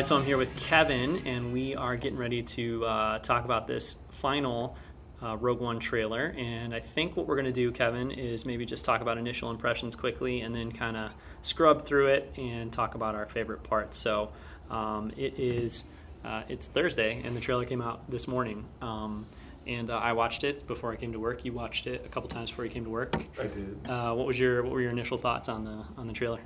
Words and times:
Right, 0.00 0.08
so 0.08 0.16
I'm 0.16 0.24
here 0.24 0.38
with 0.38 0.56
Kevin, 0.56 1.26
and 1.26 1.52
we 1.52 1.74
are 1.74 1.94
getting 1.94 2.18
ready 2.18 2.42
to 2.42 2.86
uh, 2.86 3.18
talk 3.18 3.44
about 3.44 3.68
this 3.68 3.96
final 4.12 4.74
uh, 5.22 5.36
Rogue 5.36 5.60
One 5.60 5.78
trailer. 5.78 6.34
And 6.38 6.74
I 6.74 6.80
think 6.80 7.18
what 7.18 7.26
we're 7.26 7.34
going 7.34 7.44
to 7.44 7.52
do, 7.52 7.70
Kevin, 7.70 8.10
is 8.10 8.46
maybe 8.46 8.64
just 8.64 8.82
talk 8.82 9.02
about 9.02 9.18
initial 9.18 9.50
impressions 9.50 9.94
quickly, 9.94 10.40
and 10.40 10.54
then 10.54 10.72
kind 10.72 10.96
of 10.96 11.10
scrub 11.42 11.84
through 11.84 12.06
it 12.06 12.32
and 12.38 12.72
talk 12.72 12.94
about 12.94 13.14
our 13.14 13.26
favorite 13.26 13.62
parts. 13.62 13.98
So 13.98 14.30
um, 14.70 15.12
it 15.18 15.38
is 15.38 15.84
uh, 16.24 16.44
it's 16.48 16.66
Thursday, 16.66 17.20
and 17.22 17.36
the 17.36 17.40
trailer 17.42 17.66
came 17.66 17.82
out 17.82 18.10
this 18.10 18.26
morning. 18.26 18.64
Um, 18.80 19.26
and 19.66 19.90
uh, 19.90 19.98
I 19.98 20.14
watched 20.14 20.44
it 20.44 20.66
before 20.66 20.92
I 20.92 20.96
came 20.96 21.12
to 21.12 21.20
work. 21.20 21.44
You 21.44 21.52
watched 21.52 21.86
it 21.86 22.06
a 22.06 22.08
couple 22.08 22.30
times 22.30 22.48
before 22.48 22.64
you 22.64 22.70
came 22.70 22.84
to 22.84 22.90
work. 22.90 23.14
I 23.38 23.48
did. 23.48 23.86
Uh, 23.86 24.14
what 24.14 24.26
was 24.26 24.38
your 24.38 24.62
what 24.62 24.72
were 24.72 24.80
your 24.80 24.92
initial 24.92 25.18
thoughts 25.18 25.50
on 25.50 25.66
the 25.66 25.84
on 25.98 26.06
the 26.06 26.14
trailer? 26.14 26.40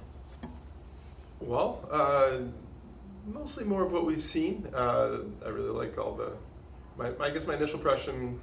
Well, 1.38 1.88
uh, 1.92 2.38
mostly 3.26 3.64
more 3.64 3.84
of 3.84 3.92
what 3.92 4.06
we've 4.06 4.22
seen. 4.22 4.68
Uh, 4.74 5.18
I 5.44 5.48
really 5.48 5.70
like 5.70 5.98
all 5.98 6.14
the. 6.14 6.32
My, 6.96 7.10
I 7.20 7.30
guess 7.30 7.46
my 7.46 7.54
initial 7.56 7.76
impression 7.78 8.38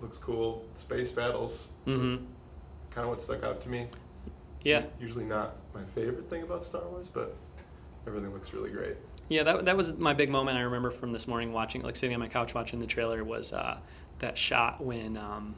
looks 0.00 0.18
cool. 0.18 0.64
Space 0.74 1.10
battles, 1.10 1.68
Mm-hmm. 1.86 2.24
kind 2.90 3.04
of 3.04 3.08
what 3.10 3.20
stuck 3.20 3.42
out 3.42 3.60
to 3.62 3.68
me. 3.68 3.88
Yeah, 4.62 4.84
Usually 4.98 5.24
not 5.26 5.56
my 5.74 5.84
favorite 5.94 6.30
thing 6.30 6.42
about 6.42 6.64
Star 6.64 6.82
Wars, 6.88 7.08
but 7.12 7.36
everything 8.06 8.32
looks 8.32 8.54
really 8.54 8.70
great. 8.70 8.96
yeah. 9.28 9.42
That 9.42 9.66
that 9.66 9.76
was 9.76 9.92
my 9.98 10.14
big 10.14 10.30
moment. 10.30 10.56
I 10.56 10.62
remember 10.62 10.90
from 10.90 11.12
this 11.12 11.28
morning 11.28 11.52
watching, 11.52 11.82
like 11.82 11.96
sitting 11.96 12.14
on 12.14 12.20
my 12.20 12.28
couch 12.28 12.54
watching 12.54 12.80
the 12.80 12.86
trailer, 12.86 13.22
was 13.22 13.52
uh, 13.52 13.76
that 14.20 14.38
shot 14.38 14.82
when 14.82 15.18
um, 15.18 15.54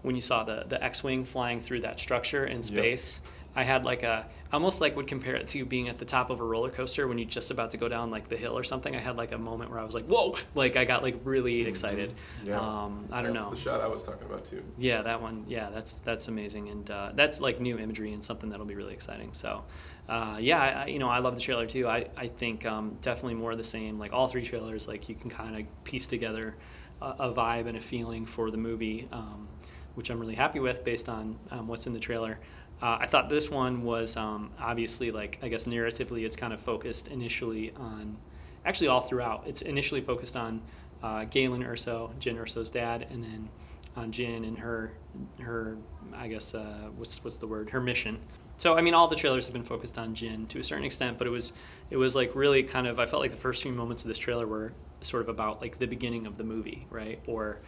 when 0.00 0.16
you 0.16 0.22
saw 0.22 0.44
the 0.44 0.64
the 0.66 0.82
X-wing 0.82 1.26
flying 1.26 1.60
through 1.60 1.82
that 1.82 2.00
structure 2.00 2.46
in 2.46 2.62
space. 2.62 3.20
I 3.56 3.64
had 3.64 3.84
like 3.84 4.02
a 4.02 4.26
almost 4.52 4.80
like 4.80 4.96
would 4.96 5.06
compare 5.08 5.34
it 5.36 5.46
to 5.48 5.64
being 5.64 5.88
at 5.88 5.98
the 5.98 6.04
top 6.04 6.30
of 6.30 6.40
a 6.40 6.44
roller 6.44 6.70
coaster 6.70 7.06
when 7.06 7.18
you're 7.18 7.28
just 7.28 7.50
about 7.50 7.70
to 7.72 7.76
go 7.76 7.88
down 7.88 8.10
like 8.10 8.28
the 8.28 8.36
hill 8.36 8.56
or 8.56 8.64
something. 8.64 8.94
I 8.94 9.00
had 9.00 9.16
like 9.16 9.32
a 9.32 9.38
moment 9.38 9.70
where 9.70 9.78
I 9.80 9.84
was 9.84 9.94
like, 9.94 10.06
"Whoa!" 10.06 10.36
Like 10.54 10.76
I 10.76 10.84
got 10.84 11.02
like 11.02 11.20
really 11.24 11.62
excited. 11.62 12.10
Mm-hmm. 12.40 12.48
Yeah. 12.48 12.60
Um, 12.60 13.08
I 13.10 13.20
don't 13.22 13.32
That's 13.32 13.44
know. 13.44 13.50
the 13.50 13.56
shot 13.60 13.80
I 13.80 13.86
was 13.88 14.02
talking 14.02 14.26
about 14.26 14.44
too. 14.44 14.62
Yeah, 14.78 15.02
that 15.02 15.20
one. 15.20 15.44
Yeah, 15.48 15.70
that's 15.70 15.94
that's 16.04 16.28
amazing, 16.28 16.68
and 16.68 16.90
uh, 16.90 17.10
that's 17.14 17.40
like 17.40 17.60
new 17.60 17.78
imagery 17.78 18.12
and 18.12 18.24
something 18.24 18.48
that'll 18.50 18.64
be 18.66 18.74
really 18.76 18.94
exciting. 18.94 19.30
So, 19.32 19.64
uh, 20.08 20.38
yeah, 20.40 20.60
I, 20.60 20.68
I- 20.68 20.86
you 20.86 20.98
know, 20.98 21.08
I 21.08 21.18
love 21.18 21.34
the 21.34 21.40
trailer 21.40 21.66
too. 21.66 21.88
I 21.88 22.06
I 22.16 22.28
think 22.28 22.64
um, 22.64 22.96
definitely 23.02 23.34
more 23.34 23.52
of 23.52 23.58
the 23.58 23.64
same. 23.64 23.98
Like 23.98 24.12
all 24.12 24.28
three 24.28 24.44
trailers, 24.46 24.86
like 24.86 25.08
you 25.08 25.14
can 25.14 25.30
kind 25.30 25.56
of 25.58 25.84
piece 25.84 26.06
together 26.06 26.54
a, 27.02 27.06
a 27.06 27.32
vibe 27.34 27.66
and 27.66 27.76
a 27.76 27.80
feeling 27.82 28.24
for 28.24 28.50
the 28.50 28.56
movie, 28.56 29.08
um, 29.12 29.48
which 29.94 30.10
I'm 30.10 30.20
really 30.20 30.36
happy 30.36 30.60
with 30.60 30.84
based 30.84 31.08
on 31.08 31.36
um, 31.50 31.66
what's 31.66 31.86
in 31.86 31.92
the 31.92 32.00
trailer. 32.00 32.38
Uh, 32.80 32.98
I 33.00 33.06
thought 33.06 33.28
this 33.28 33.50
one 33.50 33.82
was 33.82 34.16
um, 34.16 34.50
obviously 34.60 35.10
like 35.10 35.38
I 35.42 35.48
guess 35.48 35.64
narratively, 35.64 36.24
it's 36.24 36.36
kind 36.36 36.52
of 36.52 36.60
focused 36.60 37.08
initially 37.08 37.72
on 37.76 38.16
actually 38.64 38.88
all 38.88 39.02
throughout. 39.02 39.44
It's 39.46 39.62
initially 39.62 40.00
focused 40.00 40.36
on 40.36 40.62
uh, 41.02 41.24
Galen 41.24 41.64
Erso, 41.64 42.12
Jyn 42.20 42.36
Erso's 42.36 42.70
dad, 42.70 43.06
and 43.10 43.22
then 43.22 43.48
on 43.96 44.12
Jyn 44.12 44.46
and 44.46 44.58
her 44.58 44.92
her 45.40 45.76
I 46.14 46.28
guess 46.28 46.54
uh, 46.54 46.88
what's 46.96 47.22
what's 47.24 47.38
the 47.38 47.46
word 47.46 47.70
her 47.70 47.80
mission. 47.80 48.18
So 48.58 48.76
I 48.76 48.80
mean 48.80 48.94
all 48.94 49.08
the 49.08 49.16
trailers 49.16 49.46
have 49.46 49.52
been 49.52 49.64
focused 49.64 49.98
on 49.98 50.14
Jyn 50.14 50.48
to 50.48 50.60
a 50.60 50.64
certain 50.64 50.84
extent, 50.84 51.18
but 51.18 51.26
it 51.26 51.30
was 51.30 51.52
it 51.90 51.96
was 51.96 52.14
like 52.14 52.34
really 52.36 52.62
kind 52.62 52.86
of 52.86 53.00
I 53.00 53.06
felt 53.06 53.22
like 53.22 53.32
the 53.32 53.36
first 53.36 53.62
few 53.62 53.72
moments 53.72 54.02
of 54.04 54.08
this 54.08 54.18
trailer 54.18 54.46
were 54.46 54.72
sort 55.00 55.22
of 55.22 55.28
about 55.28 55.60
like 55.60 55.78
the 55.78 55.86
beginning 55.86 56.26
of 56.26 56.38
the 56.38 56.44
movie, 56.44 56.86
right? 56.90 57.20
Or 57.26 57.58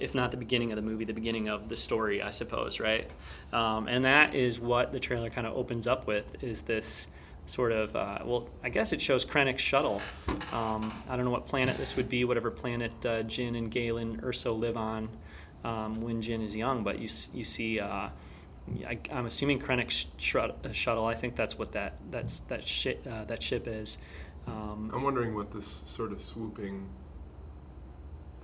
if 0.00 0.14
not 0.14 0.30
the 0.30 0.36
beginning 0.36 0.72
of 0.72 0.76
the 0.76 0.82
movie, 0.82 1.04
the 1.04 1.12
beginning 1.12 1.48
of 1.48 1.68
the 1.68 1.76
story, 1.76 2.22
I 2.22 2.30
suppose, 2.30 2.80
right? 2.80 3.10
Um, 3.52 3.88
and 3.88 4.04
that 4.04 4.34
is 4.34 4.58
what 4.58 4.92
the 4.92 5.00
trailer 5.00 5.30
kind 5.30 5.46
of 5.46 5.56
opens 5.56 5.86
up 5.86 6.06
with 6.06 6.24
is 6.42 6.62
this 6.62 7.06
sort 7.46 7.72
of 7.72 7.94
uh, 7.94 8.18
well 8.24 8.48
i 8.62 8.70
guess 8.70 8.92
it 8.92 9.00
shows 9.02 9.24
krennic's 9.24 9.62
shuttle. 9.62 10.00
Um, 10.52 10.92
i 11.08 11.14
don't 11.16 11.24
know 11.24 11.30
what 11.30 11.46
planet 11.46 11.76
this 11.76 11.96
would 11.96 12.08
be 12.08 12.24
whatever 12.24 12.50
planet 12.50 12.92
uh, 13.04 13.22
jyn 13.24 13.56
and 13.58 13.70
galen 13.70 14.20
erso 14.22 14.58
live 14.58 14.76
on 14.76 15.08
um, 15.62 16.00
when 16.00 16.22
jyn 16.22 16.42
is 16.42 16.54
young 16.54 16.82
but 16.82 16.98
you, 16.98 17.08
you 17.34 17.44
see 17.44 17.80
uh, 17.80 18.08
I, 18.86 18.98
i'm 19.12 19.26
assuming 19.26 19.60
krennic's 19.60 20.06
sh- 20.16 20.36
uh, 20.36 20.50
shuttle. 20.72 21.04
I 21.04 21.14
think 21.14 21.36
that's 21.36 21.58
what 21.58 21.72
that 21.72 21.96
that's 22.10 22.40
that 22.48 22.66
ship 22.66 23.06
uh, 23.10 23.24
that 23.26 23.42
ship 23.42 23.66
is. 23.66 23.98
Um, 24.46 24.90
I'm 24.92 25.02
wondering 25.02 25.34
what 25.34 25.52
this 25.52 25.82
sort 25.86 26.12
of 26.12 26.20
swooping 26.20 26.88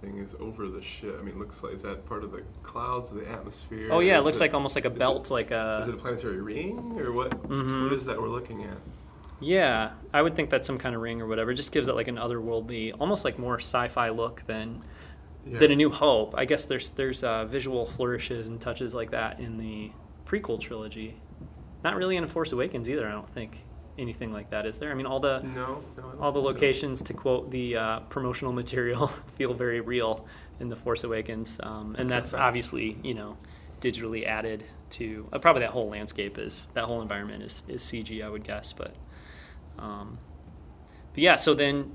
thing 0.01 0.19
is 0.19 0.35
over 0.41 0.69
the 0.69 0.83
ship. 0.83 1.17
I 1.19 1.23
mean, 1.23 1.35
it 1.35 1.39
looks 1.39 1.63
like 1.63 1.73
is 1.75 1.83
that 1.83 2.07
part 2.07 2.25
of 2.25 2.33
the 2.33 2.43
clouds, 2.63 3.11
or 3.13 3.17
the 3.17 3.29
atmosphere? 3.29 3.89
oh 3.91 4.01
yeah 4.01 4.19
it 4.19 4.23
looks 4.25 4.41
like 4.41 4.55
almost 4.55 4.75
like 4.77 4.85
a 4.85 4.89
is 4.89 4.95
it- 4.95 4.99
belt 4.99 5.31
like 5.31 5.47
Is 5.47 5.51
it 5.53 5.55
a 5.55 5.93
a 5.93 5.97
planetary 5.97 6.41
ring 6.41 6.99
or 7.01 7.13
what? 7.13 7.31
Mhm. 7.49 7.85
What 7.85 7.93
is 7.93 8.05
that 8.07 8.21
we're 8.21 8.29
looking 8.29 8.65
at? 8.65 8.79
yeah 9.43 9.93
i 10.13 10.21
would 10.21 10.37
think 10.37 10.51
that's 10.51 10.67
some 10.67 10.77
kind 10.77 10.95
of 10.95 11.01
ring 11.01 11.23
or 11.23 11.27
whatever 11.27 11.51
it 11.53 11.55
just 11.55 11.73
gives 11.73 11.89
it 11.89 11.95
like 11.95 12.09
an 12.09 12.17
otherworldly 12.17 12.93
almost 13.01 13.25
like 13.25 13.39
more 13.39 13.59
sci-fi 13.59 14.11
look 14.11 14.43
than 14.47 14.83
Yeah. 15.47 15.59
than 15.61 15.71
A 15.73 15.77
New 15.77 15.89
Hope. 15.91 16.35
I 16.37 16.45
guess 16.45 16.67
there's 16.67 16.91
there's 16.91 17.25
uh, 17.25 17.47
visual 17.47 17.87
flourishes 17.87 18.49
and 18.49 18.61
touches 18.61 18.93
like 18.93 19.13
that 19.13 19.41
in 19.41 19.57
the 19.57 19.93
prequel 20.27 20.61
trilogy. 20.61 21.17
Not 21.83 21.97
really 21.97 22.17
in 22.17 22.25
A 22.25 22.29
Force 22.29 22.53
Awakens 22.53 22.87
either. 22.91 23.09
I 23.09 23.13
don't 23.13 23.31
think 23.31 23.61
anything 24.01 24.33
like 24.33 24.51
that 24.51 24.67
is 24.67 24.79
there. 24.79 24.91
I 24.91 24.95
mean, 24.95 25.07
all 25.07 25.21
the 25.21 25.41
no, 25.41 25.83
no, 25.97 26.15
all 26.21 26.33
the 26.33 26.41
think 26.41 26.49
so. 26.49 26.55
locations, 26.55 27.03
to 27.03 27.13
quote 27.15 27.51
the 27.51 27.77
uh, 27.77 28.01
promotional 28.01 28.53
material, 28.53 29.07
feel 29.37 29.55
very 29.55 29.81
real 29.81 30.27
in 30.59 30.69
The 30.69 30.77
Force 30.77 31.05
Awakens, 31.05 31.59
um, 31.63 31.97
and 31.99 32.09
that's 32.09 32.35
obviously 32.35 32.97
you 33.03 33.15
know 33.15 33.37
digitally 33.81 34.27
added 34.27 34.65
to 34.91 35.29
uh, 35.33 35.39
probably 35.39 35.61
that 35.63 35.71
whole 35.71 35.89
landscape 35.89 36.39
is 36.39 36.69
that 36.75 36.85
whole 36.85 37.03
environment 37.03 37.43
is 37.43 37.63
is 37.69 37.83
CG. 37.83 38.25
I 38.25 38.29
would 38.29 38.45
guess, 38.45 38.73
but 38.73 38.95
um, 39.79 40.19
but 41.13 41.23
yeah. 41.23 41.37
So 41.37 41.55
then 41.55 41.93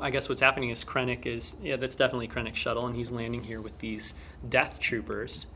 I 0.00 0.10
guess 0.10 0.28
what's 0.28 0.40
happening 0.42 0.70
is 0.70 0.84
Krennic 0.84 1.26
is 1.26 1.56
yeah, 1.62 1.76
that's 1.76 1.96
definitely 1.96 2.28
Krennic's 2.28 2.58
shuttle, 2.58 2.86
and 2.86 2.96
he's 2.96 3.10
landing 3.10 3.42
here 3.42 3.60
with 3.60 3.78
these 3.78 4.14
Death 4.48 4.78
Troopers. 4.78 5.46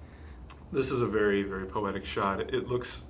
This 0.72 0.90
is 0.90 1.02
a 1.02 1.06
very, 1.06 1.42
very 1.42 1.66
poetic 1.66 2.06
shot. 2.06 2.40
It 2.40 2.66
looks 2.66 3.02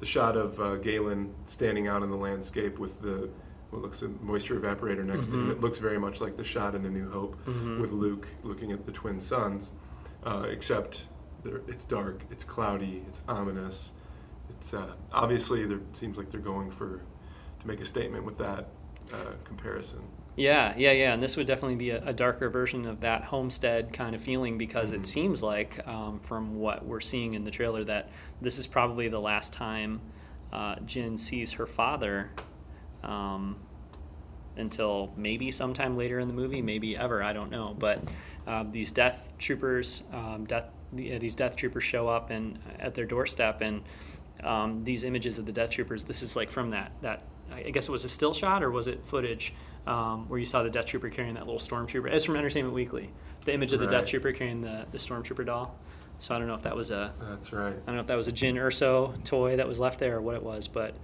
the 0.00 0.06
shot 0.06 0.36
of 0.36 0.60
uh, 0.60 0.76
Galen 0.76 1.34
standing 1.46 1.88
out 1.88 2.02
in 2.02 2.10
the 2.10 2.16
landscape 2.16 2.78
with 2.78 3.00
the 3.02 3.28
what 3.70 3.82
looks 3.82 4.00
a 4.00 4.08
moisture 4.08 4.58
evaporator 4.58 5.04
next 5.04 5.26
to 5.26 5.32
him. 5.34 5.48
Mhm. 5.48 5.52
It 5.52 5.60
looks 5.60 5.76
very 5.78 5.98
much 5.98 6.20
like 6.22 6.36
the 6.38 6.44
shot 6.44 6.74
in 6.74 6.86
A 6.86 6.90
New 6.90 7.10
Hope 7.10 7.36
Mhm. 7.44 7.80
with 7.80 7.92
Luke 7.92 8.26
looking 8.42 8.72
at 8.72 8.86
the 8.86 8.92
twin 8.92 9.20
suns, 9.20 9.72
uh, 10.24 10.46
except 10.48 11.06
it's 11.44 11.84
dark, 11.84 12.22
it's 12.30 12.44
cloudy, 12.44 13.04
it's 13.08 13.20
ominous. 13.28 13.92
It's 14.50 14.72
uh, 14.72 14.94
obviously 15.12 15.66
there 15.66 15.80
seems 15.92 16.16
like 16.16 16.30
they're 16.30 16.40
going 16.40 16.70
for 16.70 17.02
to 17.60 17.66
make 17.66 17.80
a 17.80 17.86
statement 17.86 18.24
with 18.24 18.38
that 18.38 18.68
uh, 19.12 19.32
comparison. 19.44 20.00
Yeah, 20.38 20.72
yeah, 20.76 20.92
yeah, 20.92 21.12
and 21.14 21.20
this 21.22 21.36
would 21.36 21.48
definitely 21.48 21.74
be 21.74 21.90
a, 21.90 22.00
a 22.06 22.12
darker 22.12 22.48
version 22.48 22.86
of 22.86 23.00
that 23.00 23.24
homestead 23.24 23.92
kind 23.92 24.14
of 24.14 24.20
feeling 24.22 24.56
because 24.56 24.90
Mhm. 24.90 24.94
it 25.00 25.06
seems 25.08 25.42
like, 25.42 25.84
um, 25.88 26.20
from 26.20 26.60
what 26.60 26.86
we're 26.86 27.00
seeing 27.00 27.34
in 27.34 27.42
the 27.44 27.50
trailer, 27.50 27.82
that 27.84 28.08
this 28.40 28.56
is 28.56 28.66
probably 28.68 29.08
the 29.08 29.20
last 29.20 29.52
time 29.52 30.00
uh, 30.52 30.76
Jyn 30.76 31.18
sees 31.18 31.52
her 31.52 31.66
father. 31.66 32.30
Um, 33.02 33.56
until 34.56 35.12
maybe 35.16 35.50
sometime 35.50 35.96
later 35.96 36.18
in 36.18 36.26
the 36.26 36.34
movie, 36.34 36.62
maybe 36.62 36.96
ever, 36.96 37.22
I 37.22 37.32
don't 37.32 37.50
know. 37.50 37.76
But 37.78 38.00
um, 38.46 38.72
these 38.72 38.90
death 38.90 39.20
troopers, 39.38 40.02
um, 40.12 40.46
death, 40.46 40.64
the- 40.92 41.14
uh, 41.14 41.18
these 41.18 41.34
death 41.34 41.54
troopers 41.56 41.84
show 41.84 42.08
up 42.08 42.30
and 42.30 42.58
at 42.78 42.94
their 42.94 43.04
doorstep, 43.04 43.60
and 43.60 43.82
um, 44.42 44.84
these 44.84 45.02
images 45.04 45.38
of 45.38 45.46
the 45.46 45.52
death 45.52 45.70
troopers. 45.70 46.04
This 46.04 46.22
is 46.22 46.34
like 46.36 46.50
from 46.50 46.70
that 46.70 46.92
that 47.02 47.22
I 47.52 47.70
guess 47.70 47.88
it 47.88 47.92
was 47.92 48.04
a 48.04 48.08
still 48.08 48.34
shot 48.34 48.62
or 48.62 48.70
was 48.70 48.86
it 48.88 49.00
footage 49.04 49.52
um, 49.88 50.28
where 50.28 50.38
you 50.38 50.46
saw 50.46 50.62
the 50.62 50.70
death 50.70 50.86
trooper 50.86 51.08
carrying 51.08 51.34
that 51.34 51.46
little 51.46 51.60
stormtrooper? 51.60 52.10
It's 52.12 52.24
from 52.24 52.36
Entertainment 52.36 52.74
Weekly. 52.74 53.10
The 53.44 53.52
image 53.54 53.72
of 53.72 53.80
the 53.80 53.86
death 53.86 54.06
trooper 54.06 54.32
carrying 54.32 54.60
the 54.60 54.86
the 54.92 54.98
stormtrooper 54.98 55.46
doll. 55.46 55.74
So 56.20 56.34
I 56.34 56.38
don't 56.38 56.48
know 56.48 56.54
if 56.54 56.62
that 56.62 56.74
was 56.76 56.90
a 56.90 57.12
That's 57.20 57.52
right. 57.52 57.72
I 57.72 57.86
don't 57.86 57.94
know 57.94 58.00
if 58.00 58.08
that 58.08 58.16
was 58.16 58.28
a 58.28 58.32
Jyn 58.32 58.54
Erso 58.54 59.22
toy 59.24 59.56
that 59.56 59.68
was 59.68 59.78
left 59.78 60.00
there 60.00 60.16
or 60.16 60.20
what 60.20 60.34
it 60.34 60.42
was, 60.42 60.66
but 60.68 60.96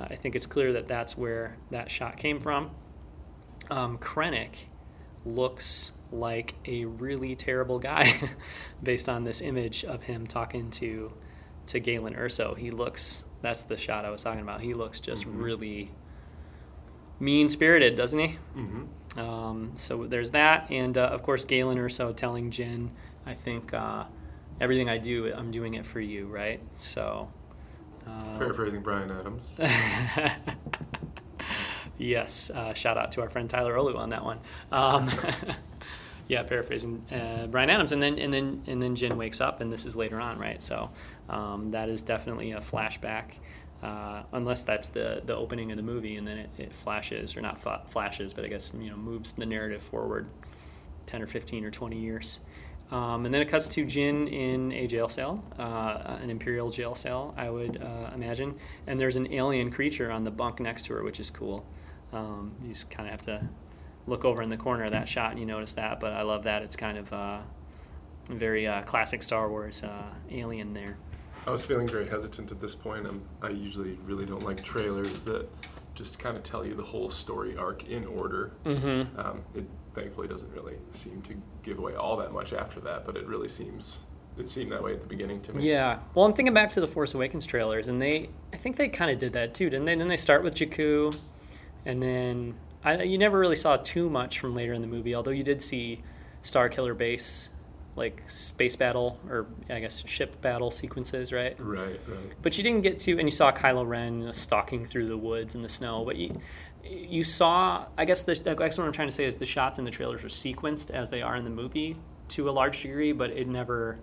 uh, 0.00 0.04
I 0.04 0.16
think 0.16 0.34
it's 0.34 0.46
clear 0.46 0.72
that 0.72 0.88
that's 0.88 1.16
where 1.16 1.56
that 1.70 1.90
shot 1.90 2.16
came 2.16 2.40
from. 2.40 2.70
Um, 3.70 3.98
Krennic 3.98 4.54
looks 5.24 5.92
like 6.10 6.54
a 6.66 6.84
really 6.86 7.34
terrible 7.36 7.78
guy 7.78 8.30
based 8.82 9.08
on 9.08 9.24
this 9.24 9.40
image 9.40 9.84
of 9.84 10.02
him 10.04 10.26
talking 10.26 10.70
to 10.72 11.12
to 11.66 11.78
Galen 11.78 12.14
Erso. 12.14 12.56
He 12.56 12.70
looks 12.70 13.22
that's 13.42 13.62
the 13.64 13.76
shot 13.76 14.04
I 14.04 14.10
was 14.10 14.22
talking 14.22 14.40
about. 14.40 14.60
He 14.62 14.72
looks 14.74 15.00
just 15.00 15.24
Mhm. 15.26 15.42
really 15.42 15.90
mean 17.22 17.48
spirited, 17.48 17.96
doesn't 17.96 18.18
he? 18.18 18.38
hmm 18.54 18.82
Um, 19.18 19.72
so 19.76 20.04
there's 20.06 20.32
that, 20.32 20.70
and 20.70 20.98
uh, 20.98 21.02
of 21.06 21.22
course 21.22 21.44
Galen 21.44 21.78
Erso 21.78 22.14
telling 22.14 22.50
Jyn, 22.50 22.88
I 23.24 23.34
think 23.34 23.72
uh, 23.72 24.04
everything 24.60 24.88
I 24.90 24.98
do, 24.98 25.32
I'm 25.32 25.50
doing 25.50 25.74
it 25.74 25.86
for 25.86 26.00
you, 26.00 26.26
right? 26.26 26.60
So. 26.74 27.30
Uh, 28.06 28.38
Paraphrasing 28.38 28.80
Bryan 28.82 29.12
Adams. 29.12 29.46
yes, 31.98 32.50
uh, 32.50 32.74
shout 32.74 32.98
out 32.98 33.12
to 33.12 33.20
our 33.20 33.30
friend 33.30 33.48
Tyler 33.48 33.74
Olu 33.74 33.96
on 33.96 34.10
that 34.10 34.24
one. 34.24 34.40
Um, 34.72 35.10
yeah, 36.28 36.42
paraphrasing 36.42 37.04
uh, 37.12 37.46
Bryan 37.46 37.70
Adams, 37.70 37.92
and 37.92 38.02
then 38.02 38.18
and 38.18 38.34
then 38.34 38.62
and 38.66 38.82
then 38.82 38.96
Jyn 38.96 39.12
wakes 39.16 39.40
up, 39.40 39.60
and 39.60 39.72
this 39.72 39.84
is 39.84 39.94
later 39.94 40.20
on, 40.20 40.38
right? 40.38 40.60
So 40.60 40.90
um, 41.28 41.68
that 41.70 41.88
is 41.88 42.02
definitely 42.02 42.50
a 42.52 42.60
flashback. 42.60 43.34
Uh, 43.82 44.22
unless 44.32 44.62
that's 44.62 44.88
the 44.88 45.22
the 45.24 45.34
opening 45.34 45.72
of 45.72 45.76
the 45.76 45.82
movie, 45.82 46.16
and 46.16 46.26
then 46.26 46.38
it, 46.38 46.50
it 46.56 46.72
flashes 46.72 47.36
or 47.36 47.40
not 47.40 47.60
flashes, 47.90 48.32
but 48.32 48.44
I 48.44 48.48
guess 48.48 48.70
you 48.78 48.90
know 48.90 48.96
moves 48.96 49.32
the 49.32 49.46
narrative 49.46 49.82
forward 49.82 50.28
ten 51.06 51.20
or 51.20 51.26
fifteen 51.26 51.64
or 51.64 51.70
twenty 51.70 51.98
years. 51.98 52.38
Um, 52.92 53.24
and 53.24 53.34
then 53.34 53.40
it 53.40 53.48
cuts 53.48 53.68
to 53.68 53.86
Jyn 53.86 54.30
in 54.30 54.70
a 54.72 54.86
jail 54.86 55.08
cell, 55.08 55.42
uh, 55.58 56.18
an 56.20 56.28
imperial 56.28 56.70
jail 56.70 56.94
cell, 56.94 57.32
I 57.38 57.48
would 57.48 57.82
uh, 57.82 58.10
imagine. 58.14 58.54
And 58.86 59.00
there's 59.00 59.16
an 59.16 59.32
alien 59.32 59.70
creature 59.70 60.10
on 60.10 60.24
the 60.24 60.30
bunk 60.30 60.60
next 60.60 60.84
to 60.86 60.94
her, 60.94 61.02
which 61.02 61.18
is 61.18 61.30
cool. 61.30 61.64
Um, 62.12 62.52
you 62.62 62.68
just 62.68 62.90
kind 62.90 63.08
of 63.08 63.12
have 63.12 63.24
to 63.24 63.48
look 64.06 64.26
over 64.26 64.42
in 64.42 64.50
the 64.50 64.58
corner 64.58 64.84
of 64.84 64.90
that 64.90 65.08
shot 65.08 65.30
and 65.30 65.40
you 65.40 65.46
notice 65.46 65.72
that. 65.72 66.00
But 66.00 66.12
I 66.12 66.20
love 66.20 66.44
that. 66.44 66.60
It's 66.60 66.76
kind 66.76 66.98
of 66.98 67.10
uh, 67.14 67.38
very 68.28 68.66
uh, 68.66 68.82
classic 68.82 69.22
Star 69.22 69.48
Wars 69.48 69.82
uh, 69.82 70.12
alien 70.30 70.74
there. 70.74 70.98
I 71.46 71.50
was 71.50 71.66
feeling 71.66 71.88
very 71.88 72.08
hesitant 72.08 72.52
at 72.52 72.60
this 72.60 72.74
point. 72.74 73.06
I'm, 73.06 73.22
I 73.42 73.48
usually 73.50 73.98
really 74.04 74.24
don't 74.24 74.44
like 74.44 74.62
trailers 74.62 75.22
that 75.22 75.48
just 75.94 76.18
kind 76.18 76.36
of 76.36 76.42
tell 76.42 76.64
you 76.64 76.74
the 76.74 76.82
whole 76.82 77.10
story 77.10 77.56
arc 77.56 77.88
in 77.88 78.06
order. 78.06 78.52
Mm-hmm. 78.64 79.18
Um, 79.18 79.42
it 79.54 79.66
thankfully 79.94 80.28
doesn't 80.28 80.50
really 80.52 80.76
seem 80.92 81.20
to 81.22 81.34
give 81.62 81.78
away 81.78 81.94
all 81.94 82.16
that 82.16 82.32
much 82.32 82.52
after 82.52 82.80
that, 82.80 83.04
but 83.04 83.16
it 83.16 83.26
really 83.26 83.48
seems 83.48 83.98
it 84.38 84.48
seemed 84.48 84.72
that 84.72 84.82
way 84.82 84.94
at 84.94 85.00
the 85.00 85.06
beginning 85.06 85.40
to 85.42 85.52
me. 85.52 85.68
Yeah. 85.68 85.98
Well, 86.14 86.24
I'm 86.24 86.32
thinking 86.32 86.54
back 86.54 86.72
to 86.72 86.80
the 86.80 86.88
Force 86.88 87.12
Awakens 87.12 87.44
trailers, 87.44 87.88
and 87.88 88.00
they, 88.00 88.30
I 88.52 88.56
think 88.56 88.76
they 88.76 88.88
kind 88.88 89.10
of 89.10 89.18
did 89.18 89.34
that 89.34 89.52
too, 89.52 89.68
didn't 89.68 89.84
they? 89.84 89.94
Then 89.94 90.08
they 90.08 90.16
start 90.16 90.42
with 90.42 90.54
Jakku, 90.54 91.14
and 91.84 92.02
then 92.02 92.54
I, 92.82 93.02
you 93.02 93.18
never 93.18 93.38
really 93.38 93.56
saw 93.56 93.76
too 93.76 94.08
much 94.08 94.38
from 94.38 94.54
later 94.54 94.72
in 94.72 94.80
the 94.80 94.86
movie, 94.86 95.14
although 95.14 95.32
you 95.32 95.44
did 95.44 95.62
see 95.62 96.02
Starkiller 96.44 96.96
Base, 96.96 97.48
like 97.94 98.22
space 98.30 98.74
battle 98.76 99.18
or 99.28 99.46
I 99.68 99.80
guess 99.80 100.02
ship 100.06 100.40
battle 100.40 100.70
sequences, 100.70 101.32
right? 101.32 101.54
Right, 101.58 102.00
right. 102.08 102.18
But 102.42 102.56
you 102.56 102.64
didn't 102.64 102.82
get 102.82 102.98
to, 103.00 103.12
and 103.18 103.22
you 103.28 103.30
saw 103.30 103.52
Kylo 103.52 103.86
Ren 103.86 104.32
stalking 104.32 104.86
through 104.86 105.08
the 105.08 105.16
woods 105.16 105.54
and 105.54 105.64
the 105.64 105.68
snow. 105.68 106.04
But 106.04 106.16
you, 106.16 106.40
you 106.84 107.22
saw, 107.22 107.86
I 107.98 108.04
guess 108.06 108.22
the, 108.22 108.32
I 108.50 108.54
guess 108.54 108.78
what 108.78 108.86
I'm 108.86 108.92
trying 108.92 109.08
to 109.08 109.14
say 109.14 109.24
is 109.26 109.34
the 109.36 109.46
shots 109.46 109.78
in 109.78 109.84
the 109.84 109.90
trailers 109.90 110.22
were 110.22 110.28
sequenced 110.30 110.90
as 110.90 111.10
they 111.10 111.20
are 111.22 111.36
in 111.36 111.44
the 111.44 111.50
movie 111.50 111.96
to 112.28 112.48
a 112.48 112.52
large 112.52 112.80
degree, 112.82 113.12
but 113.12 113.30
it 113.30 113.46
never 113.46 113.98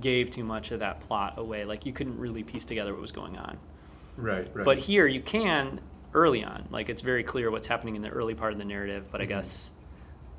gave 0.00 0.30
too 0.30 0.44
much 0.44 0.70
of 0.70 0.80
that 0.80 1.00
plot 1.00 1.34
away. 1.38 1.64
Like 1.64 1.84
you 1.84 1.92
couldn't 1.92 2.18
really 2.18 2.44
piece 2.44 2.64
together 2.64 2.92
what 2.92 3.00
was 3.00 3.12
going 3.12 3.36
on. 3.38 3.58
Right, 4.16 4.48
right. 4.54 4.64
But 4.64 4.78
here 4.78 5.06
you 5.06 5.20
can 5.20 5.80
early 6.14 6.44
on. 6.44 6.68
Like 6.70 6.88
it's 6.88 7.02
very 7.02 7.24
clear 7.24 7.50
what's 7.50 7.66
happening 7.66 7.96
in 7.96 8.02
the 8.02 8.08
early 8.10 8.34
part 8.34 8.52
of 8.52 8.58
the 8.58 8.64
narrative. 8.64 9.06
But 9.10 9.20
I 9.20 9.24
Mhm. 9.24 9.28
guess 9.28 9.70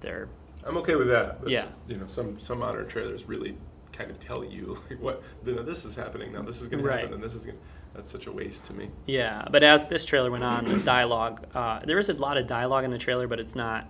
they're 0.02 0.30
I'm 0.68 0.78
okay 0.78 0.96
with 0.96 1.08
that. 1.08 1.42
But 1.42 1.50
Yeah. 1.50 1.66
You 1.88 1.98
know, 1.98 2.08
some 2.08 2.40
some 2.40 2.60
modern 2.60 2.88
trailers 2.88 3.26
really 3.26 3.58
kind 3.92 4.12
of 4.12 4.20
tell 4.20 4.44
you 4.44 4.78
like 4.90 5.00
what 5.00 5.24
you 5.46 5.56
know, 5.56 5.64
this 5.64 5.86
is 5.86 5.96
happening 5.96 6.34
now. 6.34 6.42
This 6.42 6.62
is 6.62 6.68
going 6.68 6.84
to 6.84 6.92
happen, 6.92 7.14
and 7.14 7.24
this 7.24 7.34
is 7.34 7.46
going. 7.46 7.58
to 7.58 7.64
That's 7.96 8.12
such 8.12 8.28
a 8.28 8.32
waste 8.32 8.66
to 8.66 8.74
me. 8.74 8.90
Yeah, 9.06 9.46
but 9.50 9.64
as 9.64 9.88
this 9.88 10.06
trailer 10.06 10.30
went 10.30 10.44
on, 10.44 10.66
the 10.66 10.78
dialogue 10.78 11.46
uh, 11.56 11.80
there 11.86 11.98
is 11.98 12.10
a 12.10 12.14
lot 12.14 12.38
of 12.38 12.48
dialogue 12.48 12.84
in 12.84 12.92
the 12.92 12.98
trailer, 12.98 13.28
but 13.28 13.40
it's 13.40 13.56
not 13.56 13.88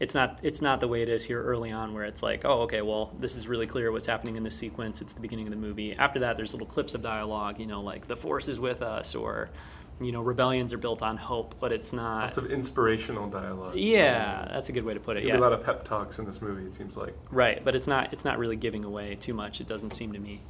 it's 0.00 0.14
not 0.14 0.38
it's 0.42 0.62
not 0.62 0.80
the 0.80 0.88
way 0.88 1.02
it 1.02 1.08
is 1.08 1.24
here 1.24 1.42
early 1.42 1.70
on, 1.70 1.92
where 1.94 2.04
it's 2.04 2.22
like, 2.22 2.44
oh, 2.44 2.62
okay, 2.62 2.82
well, 2.82 3.12
this 3.20 3.36
is 3.36 3.46
really 3.46 3.66
clear 3.66 3.92
what's 3.92 4.06
happening 4.06 4.36
in 4.36 4.42
this 4.42 4.56
sequence. 4.56 5.00
It's 5.00 5.14
the 5.14 5.20
beginning 5.20 5.46
of 5.46 5.50
the 5.50 5.58
movie. 5.58 5.94
After 5.94 6.20
that, 6.20 6.36
there's 6.36 6.52
little 6.52 6.66
clips 6.66 6.94
of 6.94 7.02
dialogue, 7.02 7.60
you 7.60 7.66
know, 7.66 7.82
like 7.82 8.08
the 8.08 8.16
force 8.16 8.48
is 8.48 8.58
with 8.58 8.82
us, 8.82 9.14
or 9.14 9.50
you 10.04 10.12
know, 10.12 10.22
rebellions 10.22 10.72
are 10.72 10.78
built 10.78 11.02
on 11.02 11.16
hope, 11.16 11.54
but 11.60 11.72
it's 11.72 11.92
not. 11.92 12.24
Lots 12.24 12.38
of 12.38 12.50
inspirational 12.50 13.28
dialogue. 13.28 13.76
yeah, 13.76 14.48
that's 14.50 14.68
a 14.68 14.72
good 14.72 14.84
way 14.84 14.94
to 14.94 15.00
put 15.00 15.16
it. 15.16 15.24
Yeah, 15.24 15.36
a 15.36 15.40
lot 15.40 15.52
of 15.52 15.62
pep 15.62 15.84
talks 15.84 16.18
in 16.18 16.24
this 16.24 16.40
movie. 16.42 16.64
It 16.64 16.74
seems 16.74 16.96
like. 16.96 17.16
Right, 17.30 17.64
but 17.64 17.74
it's 17.74 17.86
not 17.86 18.12
it's 18.12 18.24
not 18.24 18.38
really 18.38 18.56
giving 18.56 18.84
away 18.84 19.16
too 19.16 19.34
much. 19.34 19.60
It 19.60 19.66
doesn't 19.66 19.92
seem 19.92 20.12
to 20.12 20.18
me. 20.18 20.40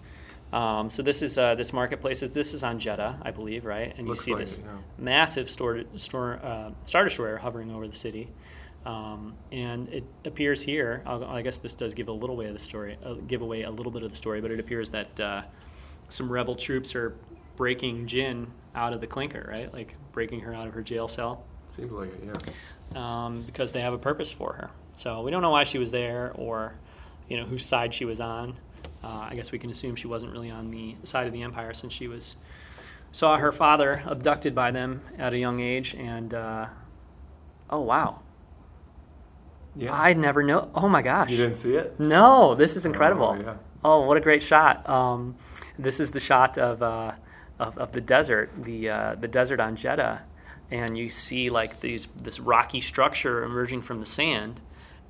Um, 0.53 0.91
so 0.91 1.03
this 1.03 1.23
is 1.23 1.39
uh, 1.39 1.55
this 1.55 1.73
marketplace 1.73 2.23
is 2.23 2.33
this 2.33 2.53
is 2.53 2.63
on 2.63 2.79
Jedha, 2.79 3.17
I 3.23 3.31
believe, 3.31 3.65
right? 3.65 3.95
And 3.97 4.07
Looks 4.07 4.21
you 4.21 4.25
see 4.25 4.33
like 4.33 4.41
this 4.41 4.59
it, 4.59 4.65
yeah. 4.67 4.77
massive 4.99 5.49
store, 5.49 5.83
store 5.97 6.41
uh, 6.43 6.71
star 6.85 7.05
destroyer 7.05 7.39
hovering 7.39 7.71
over 7.71 7.89
the 7.89 7.97
city, 7.97 8.29
um, 8.85 9.33
and 9.51 9.89
it 9.89 10.05
appears 10.27 10.61
here. 10.61 11.03
I'll, 11.07 11.25
I 11.25 11.41
guess 11.41 11.57
this 11.57 11.75
does 11.75 11.95
give 11.95 12.09
a 12.09 12.13
little 12.13 12.37
way 12.37 12.47
of 12.47 12.53
the 12.53 12.61
story, 12.61 12.99
uh, 13.03 13.15
give 13.15 13.41
away 13.41 13.63
a 13.63 13.71
little 13.71 13.93
bit 13.93 14.03
of 14.03 14.11
the 14.11 14.17
story, 14.17 14.43
but 14.43 14.51
it 14.51 14.61
appears 14.61 14.91
that 14.91 15.19
uh, 15.21 15.43
some 16.11 16.31
rebel 16.31 16.55
troops 16.55 16.95
are 16.95 17.17
breaking 17.57 18.07
Jyn 18.07 18.47
out 18.75 18.93
of 18.93 19.01
the 19.01 19.07
clinker, 19.07 19.47
right? 19.51 19.73
Like 19.73 19.95
breaking 20.13 20.41
her 20.41 20.55
out 20.55 20.67
of 20.67 20.75
her 20.75 20.83
jail 20.83 21.09
cell 21.09 21.45
Seems 21.69 21.93
like 21.93 22.09
it. 22.13 22.37
Yeah. 22.95 23.25
um, 23.25 23.43
because 23.43 23.73
they 23.73 23.81
have 23.81 23.93
a 23.95 23.99
purpose 23.99 24.31
for 24.31 24.53
her. 24.55 24.71
So 24.95 25.23
we 25.23 25.31
don't 25.31 25.41
know 25.43 25.51
why 25.51 25.65
she 25.65 25.79
was 25.79 25.91
there 25.91 26.33
or, 26.35 26.75
you 27.29 27.37
know, 27.39 27.45
whose 27.47 27.65
side 27.65 27.95
she 27.95 28.05
was 28.05 28.21
on. 28.21 28.59
Uh, 29.03 29.27
I 29.31 29.35
guess 29.35 29.51
we 29.53 29.59
can 29.59 29.71
assume 29.71 29.97
she 29.97 30.07
wasn't 30.07 30.33
really 30.33 30.51
on 30.51 30.71
the 30.71 30.97
side 31.05 31.27
of 31.27 31.33
the 31.33 31.43
empire 31.43 31.73
since 31.75 31.93
she 31.93 32.09
was 32.09 32.37
saw 33.11 33.37
her 33.37 33.53
father 33.53 34.03
abducted 34.07 34.55
by 34.55 34.71
them 34.71 35.03
at 35.19 35.33
a 35.33 35.39
young 35.39 35.61
age. 35.61 35.95
And 35.95 36.33
uh, 36.35 36.67
oh 37.71 37.81
wow, 37.81 38.21
Yeah. 39.75 39.93
I 39.93 40.13
never 40.13 40.43
know. 40.43 40.71
Oh 40.75 40.89
my 40.89 41.03
gosh, 41.03 41.31
You 41.31 41.37
didn't 41.39 41.57
see 41.57 41.75
it? 41.77 41.99
no, 41.99 42.55
this 42.55 42.77
is 42.77 42.85
incredible. 42.87 43.37
Oh, 43.39 43.43
yeah. 43.43 43.55
Oh, 43.85 44.03
what 44.07 44.17
a 44.17 44.21
great 44.21 44.43
shot! 44.43 44.89
Um, 44.89 45.35
this 45.79 45.99
is 45.99 46.13
the 46.13 46.21
shot 46.21 46.57
of, 46.57 46.83
uh, 46.83 47.13
of 47.63 47.79
of 47.79 47.93
the 47.93 48.01
desert, 48.01 48.51
the 48.63 48.91
uh, 48.91 49.15
the 49.21 49.29
desert 49.29 49.61
on 49.61 49.77
Jedha, 49.77 50.21
and 50.71 50.97
you 50.99 51.09
see 51.09 51.51
like 51.51 51.81
these 51.81 52.09
this 52.17 52.39
rocky 52.41 52.81
structure 52.81 53.45
emerging 53.45 53.83
from 53.83 54.01
the 54.01 54.07
sand. 54.07 54.61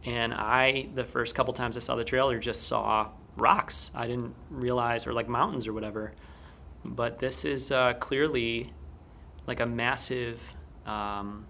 And 0.05 0.35
I, 0.35 0.89
the 0.95 1.05
first 1.05 1.35
couple 1.37 1.55
times 1.55 1.77
I 1.77 1.81
saw 1.81 1.95
the 1.95 2.05
trailer, 2.05 2.39
just 2.41 2.67
saw 2.67 3.09
rocks. 3.37 3.91
I 3.95 4.09
didn't 4.09 4.35
realize, 4.51 5.07
or 5.07 5.13
like 5.13 5.29
mountains 5.29 5.69
or 5.69 5.73
whatever. 5.73 6.13
But 6.85 7.21
this 7.21 7.45
is 7.45 7.71
uh, 7.71 7.95
clearly 7.95 8.73
like 9.47 9.61
a 9.61 9.67
massive. 9.67 10.41
Um, 10.87 11.47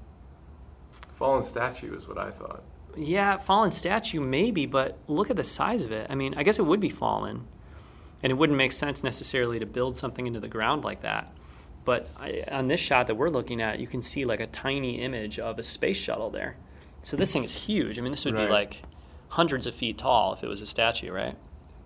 Fallen 1.13 1.43
statue 1.43 1.95
is 1.97 2.07
what 2.07 2.19
I 2.19 2.31
thought. 2.31 2.63
yeah, 2.97 3.39
fallen 3.39 3.73
statue 3.73 4.21
maybe, 4.21 4.67
but 4.67 4.99
look 5.09 5.31
at 5.31 5.37
the 5.37 5.45
size 5.45 5.83
of 5.83 5.93
it. 5.93 6.07
I 6.11 6.15
mean, 6.15 6.35
I 6.37 6.43
guess 6.43 6.59
it 6.59 6.67
would 6.67 6.81
be 6.81 6.91
fallen, 6.91 7.47
and 8.23 8.31
it 8.31 8.35
wouldn't 8.35 8.57
make 8.57 8.73
sense 8.73 9.03
necessarily 9.03 9.59
to 9.59 9.67
build 9.67 9.97
something 9.97 10.27
into 10.27 10.41
the 10.41 10.49
ground 10.49 10.85
like 10.85 11.03
that. 11.03 11.33
But 11.85 12.09
I, 12.17 12.45
on 12.51 12.69
this 12.69 12.81
shot 12.81 13.09
that 13.09 13.17
we're 13.17 13.29
looking 13.31 13.61
at, 13.61 13.81
you 13.81 13.87
can 13.89 14.03
see 14.03 14.25
like 14.25 14.41
a 14.41 14.47
tiny 14.47 15.01
image 15.03 15.39
of 15.39 15.59
a 15.59 15.65
space 15.65 15.97
shuttle 15.97 16.31
there. 16.31 16.57
So 17.03 17.17
this 17.17 17.33
thing 17.33 17.43
is 17.43 17.53
huge. 17.53 17.99
I 17.99 18.03
mean, 18.03 18.13
this 18.13 18.25
would 18.25 18.35
Right. 18.35 18.47
be 18.47 18.53
like 18.53 18.83
hundreds 19.29 19.67
of 19.67 19.75
feet 19.75 19.99
tall 19.99 20.35
if 20.35 20.45
it 20.45 20.47
was 20.47 20.61
a 20.61 20.67
statue, 20.67 21.11
right? 21.11 21.37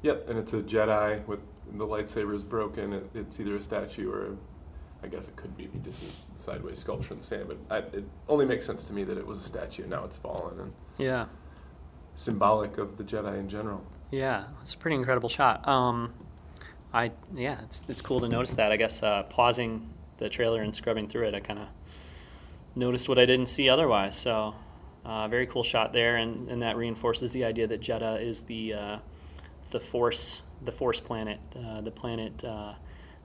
Yep, 0.02 0.28
and 0.28 0.38
it's 0.38 0.52
a 0.52 0.60
Jedi 0.60 1.24
with 1.26 1.40
the 1.72 1.86
lightsaber 1.86 2.34
is 2.34 2.44
broken. 2.44 2.92
It, 2.92 3.10
it's 3.14 3.40
either 3.40 3.56
a 3.56 3.60
statue 3.60 4.10
or, 4.12 4.26
a, 4.26 4.36
I 5.02 5.08
guess 5.08 5.28
it 5.28 5.36
could 5.36 5.56
be 5.56 5.70
just 5.82 6.02
a 6.02 6.06
sideways 6.36 6.78
sculpture 6.78 7.14
in 7.14 7.20
the 7.20 7.24
sand. 7.24 7.46
But 7.48 7.56
I, 7.70 7.78
it 7.96 8.04
only 8.28 8.44
makes 8.44 8.66
sense 8.66 8.84
to 8.84 8.92
me 8.92 9.04
that 9.04 9.16
it 9.16 9.26
was 9.26 9.38
a 9.38 9.42
statue 9.42 9.82
and 9.82 9.90
now 9.90 10.04
it's 10.04 10.16
fallen 10.16 10.60
and 10.60 10.72
Yeah. 10.98 11.26
symbolic 12.14 12.78
of 12.78 12.96
the 12.98 13.04
Jedi 13.04 13.38
in 13.38 13.48
general. 13.48 13.82
Yeah, 14.10 14.44
it's 14.62 14.74
a 14.74 14.78
pretty 14.78 14.96
incredible 14.96 15.28
shot. 15.28 15.66
Um, 15.66 16.12
I 16.96 17.12
yeah, 17.34 17.60
it's 17.62 17.82
it's 17.88 18.00
cool 18.00 18.20
to 18.20 18.28
notice 18.28 18.54
that. 18.54 18.72
I 18.72 18.76
guess 18.76 19.02
uh, 19.02 19.24
pausing 19.24 19.90
the 20.16 20.30
trailer 20.30 20.62
and 20.62 20.74
scrubbing 20.74 21.08
through 21.08 21.26
it, 21.28 21.34
I 21.34 21.40
kind 21.40 21.58
of 21.58 21.68
noticed 22.74 23.06
what 23.06 23.18
I 23.18 23.26
didn't 23.26 23.48
see 23.48 23.68
otherwise. 23.68 24.16
So, 24.16 24.54
uh, 25.04 25.28
very 25.28 25.46
cool 25.46 25.62
shot 25.62 25.92
there, 25.92 26.16
and, 26.16 26.48
and 26.48 26.62
that 26.62 26.76
reinforces 26.76 27.32
the 27.32 27.44
idea 27.44 27.66
that 27.66 27.82
Jedha 27.82 28.26
is 28.26 28.44
the 28.44 28.72
uh, 28.72 28.98
the 29.72 29.80
force 29.80 30.42
the 30.64 30.72
force 30.72 30.98
planet, 30.98 31.38
uh, 31.54 31.82
the 31.82 31.90
planet 31.90 32.42
uh, 32.42 32.72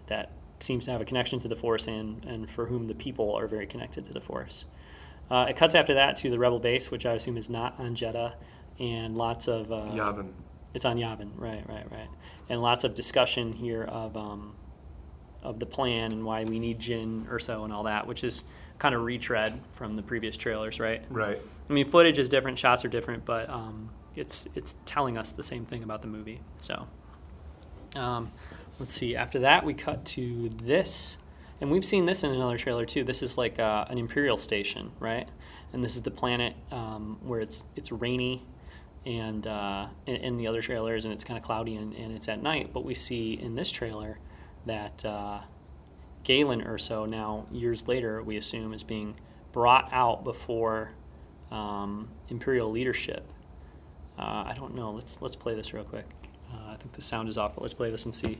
that 0.07 0.31
seems 0.59 0.83
to 0.85 0.91
have 0.91 0.99
a 0.99 1.05
connection 1.05 1.39
to 1.39 1.47
the 1.47 1.55
force, 1.55 1.87
and 1.87 2.25
and 2.25 2.51
for 2.51 2.65
whom 2.65 2.87
the 2.87 2.95
people 2.95 3.33
are 3.33 3.47
very 3.47 3.67
connected 3.67 4.03
to 4.03 4.11
the 4.11 4.21
force. 4.21 4.65
Uh, 5.29 5.45
it 5.47 5.55
cuts 5.55 5.75
after 5.75 5.93
that 5.93 6.17
to 6.17 6.29
the 6.29 6.37
rebel 6.37 6.59
base, 6.59 6.91
which 6.91 7.05
I 7.05 7.13
assume 7.13 7.37
is 7.37 7.49
not 7.49 7.79
on 7.79 7.95
Jedha, 7.95 8.33
and 8.79 9.15
lots 9.15 9.47
of 9.47 9.71
uh, 9.71 9.91
Yavin. 9.93 10.33
it's 10.73 10.83
on 10.83 10.97
Yavin, 10.97 11.29
right, 11.37 11.63
right, 11.69 11.89
right, 11.89 12.09
and 12.51 12.61
lots 12.61 12.83
of 12.83 12.93
discussion 12.93 13.53
here 13.53 13.83
of 13.83 14.17
um, 14.17 14.53
of 15.41 15.57
the 15.57 15.65
plan 15.65 16.11
and 16.11 16.25
why 16.25 16.43
we 16.43 16.59
need 16.59 16.79
Jyn 16.79 17.25
Erso 17.27 17.63
and 17.63 17.71
all 17.71 17.83
that, 17.83 18.05
which 18.05 18.25
is 18.25 18.43
kind 18.77 18.93
of 18.93 19.03
retread 19.03 19.57
from 19.73 19.95
the 19.95 20.01
previous 20.03 20.35
trailers, 20.35 20.77
right? 20.79 21.01
Right. 21.09 21.39
I 21.69 21.73
mean, 21.73 21.89
footage 21.89 22.19
is 22.19 22.27
different, 22.27 22.59
shots 22.59 22.83
are 22.83 22.89
different, 22.89 23.23
but 23.23 23.49
um, 23.49 23.89
it's 24.17 24.49
it's 24.53 24.75
telling 24.85 25.17
us 25.17 25.31
the 25.31 25.43
same 25.43 25.65
thing 25.65 25.81
about 25.81 26.01
the 26.01 26.09
movie. 26.09 26.41
So, 26.57 26.87
um, 27.95 28.33
let's 28.79 28.93
see. 28.93 29.15
After 29.15 29.39
that, 29.39 29.65
we 29.65 29.73
cut 29.73 30.03
to 30.07 30.51
this, 30.61 31.15
and 31.61 31.71
we've 31.71 31.85
seen 31.85 32.05
this 32.05 32.21
in 32.25 32.31
another 32.31 32.57
trailer 32.57 32.85
too. 32.85 33.05
This 33.05 33.23
is 33.23 33.37
like 33.37 33.59
uh, 33.59 33.85
an 33.89 33.97
Imperial 33.97 34.37
station, 34.37 34.91
right? 34.99 35.29
And 35.71 35.81
this 35.81 35.95
is 35.95 36.01
the 36.01 36.11
planet 36.11 36.53
um, 36.69 37.17
where 37.23 37.39
it's 37.39 37.63
it's 37.77 37.93
rainy, 37.93 38.45
and 39.05 39.47
uh, 39.47 39.87
in, 40.05 40.15
in 40.17 40.37
the 40.37 40.47
other 40.47 40.61
trailers, 40.61 41.05
and 41.05 41.13
it's 41.13 41.23
kind 41.23 41.37
of 41.37 41.43
cloudy 41.43 41.75
and, 41.75 41.93
and 41.93 42.15
it's 42.15 42.27
at 42.27 42.41
night. 42.41 42.71
But 42.73 42.85
we 42.85 42.93
see 42.93 43.33
in 43.33 43.55
this 43.55 43.71
trailer 43.71 44.19
that 44.65 45.03
uh, 45.03 45.39
Galen 46.23 46.61
Erso, 46.63 47.07
now 47.07 47.47
years 47.51 47.87
later, 47.87 48.21
we 48.21 48.37
assume, 48.37 48.73
is 48.73 48.83
being 48.83 49.15
brought 49.51 49.89
out 49.91 50.23
before 50.23 50.91
um, 51.51 52.09
Imperial 52.29 52.71
leadership. 52.71 53.27
Uh, 54.17 54.45
I 54.47 54.53
don't 54.55 54.75
know. 54.75 54.91
Let's 54.91 55.17
let's 55.21 55.35
play 55.35 55.55
this 55.55 55.73
real 55.73 55.83
quick. 55.83 56.05
Uh, 56.51 56.73
I 56.73 56.75
think 56.75 56.93
the 56.93 57.01
sound 57.01 57.29
is 57.29 57.37
off, 57.37 57.55
but 57.55 57.61
let's 57.61 57.73
play 57.73 57.89
this 57.91 58.05
and 58.05 58.13
see 58.13 58.39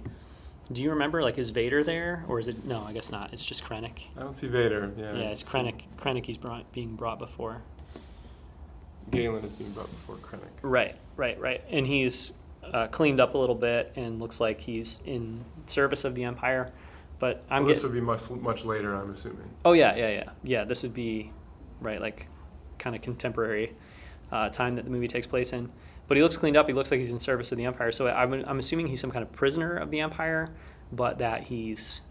Do 0.71 0.81
you 0.81 0.89
remember 0.91 1.23
like 1.23 1.37
is 1.37 1.49
Vader 1.49 1.83
there 1.83 2.23
or 2.27 2.39
is 2.39 2.47
it 2.47 2.65
no? 2.65 2.83
I 2.83 2.93
guess 2.93 3.11
not. 3.11 3.33
It's 3.33 3.43
just 3.43 3.63
Krennic. 3.63 4.03
I 4.17 4.21
don't 4.21 4.35
see 4.35 4.47
Vader. 4.47 4.91
Yeah, 4.97 5.13
Yeah, 5.13 5.29
it's 5.29 5.43
Krennic. 5.43 5.83
Krennic 5.97 6.25
he's 6.25 6.37
brought, 6.37 6.71
being 6.71 6.95
brought 6.95 7.19
before. 7.19 7.63
Galen 9.10 9.43
is 9.43 9.51
being 9.53 9.72
brought 9.72 9.89
before 9.89 10.15
Krennic. 10.17 10.51
Right, 10.62 10.96
right, 11.17 11.39
right. 11.39 11.63
And 11.70 11.86
he's 11.86 12.34
uh, 12.63 12.88
cleaned 12.88 13.20
up 13.20 13.34
a 13.36 13.38
little 13.38 13.55
bit 13.55 13.91
and 13.96 14.20
looks 14.20 14.39
like 14.39 14.62
he's 14.62 15.01
in 15.05 15.43
service 15.67 16.05
of 16.05 16.15
the 16.15 16.24
Empire. 16.24 16.72
But 17.20 17.43
I'm 17.50 17.63
well, 17.63 17.74
this 17.74 17.84
would 17.84 17.93
be 17.93 18.01
much 18.01 18.29
much 18.29 18.65
later, 18.65 18.96
I'm 18.96 19.12
assuming. 19.12 19.50
Oh 19.63 19.74
yeah, 19.74 19.96
yeah, 19.96 20.10
yeah, 20.10 20.29
yeah. 20.43 20.63
This 20.63 20.81
would 20.84 20.93
be 20.93 21.31
right, 21.79 22.01
like 22.01 22.27
kind 22.79 22.96
of 22.96 23.01
contemporary 23.01 23.75
uh, 24.31 24.50
time 24.50 24.75
that 24.75 24.86
the 24.86 24.91
movie 24.91 25.08
takes 25.08 25.27
place 25.27 25.53
in. 25.53 25.72
But 26.08 26.17
he 26.17 26.24
looks 26.24 26.36
cleaned 26.36 26.58
up. 26.58 26.67
He 26.67 26.74
looks 26.74 26.91
like 26.91 27.00
he's 27.00 27.12
in 27.12 27.20
service 27.20 27.51
of 27.51 27.58
the 27.58 27.65
Empire. 27.65 27.91
So 27.91 28.08
I'm, 28.08 28.34
I'm 28.34 28.60
assuming 28.60 28.88
he's 28.88 29.00
some 29.00 29.12
kind 29.12 29.24
of 29.24 29.31
prisoner 29.31 29.77
of 29.77 29.91
the 29.91 30.00
Empire, 30.00 30.50
but 30.91 31.20
that 31.20 31.43
he's 31.43 32.01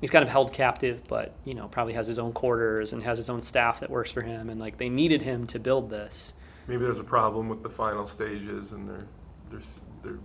he's 0.00 0.10
kind 0.10 0.22
of 0.22 0.28
held 0.28 0.52
captive. 0.52 1.02
But 1.08 1.34
you 1.44 1.54
know, 1.54 1.68
probably 1.68 1.94
has 1.94 2.06
his 2.06 2.18
own 2.18 2.32
quarters 2.32 2.92
and 2.92 3.02
has 3.02 3.18
his 3.18 3.30
own 3.30 3.42
staff 3.42 3.80
that 3.80 3.90
works 3.90 4.10
for 4.10 4.22
him. 4.22 4.50
And 4.50 4.60
like 4.60 4.78
they 4.78 4.88
needed 4.88 5.22
him 5.22 5.46
to 5.48 5.58
build 5.58 5.90
this. 5.90 6.32
Maybe 6.66 6.84
there's 6.84 6.98
a 6.98 7.04
problem 7.04 7.48
with 7.48 7.62
the 7.62 7.70
final 7.70 8.06
stages, 8.06 8.72
and 8.72 8.88
they're 8.88 9.06
they're 9.50 9.60
they're 10.02 10.18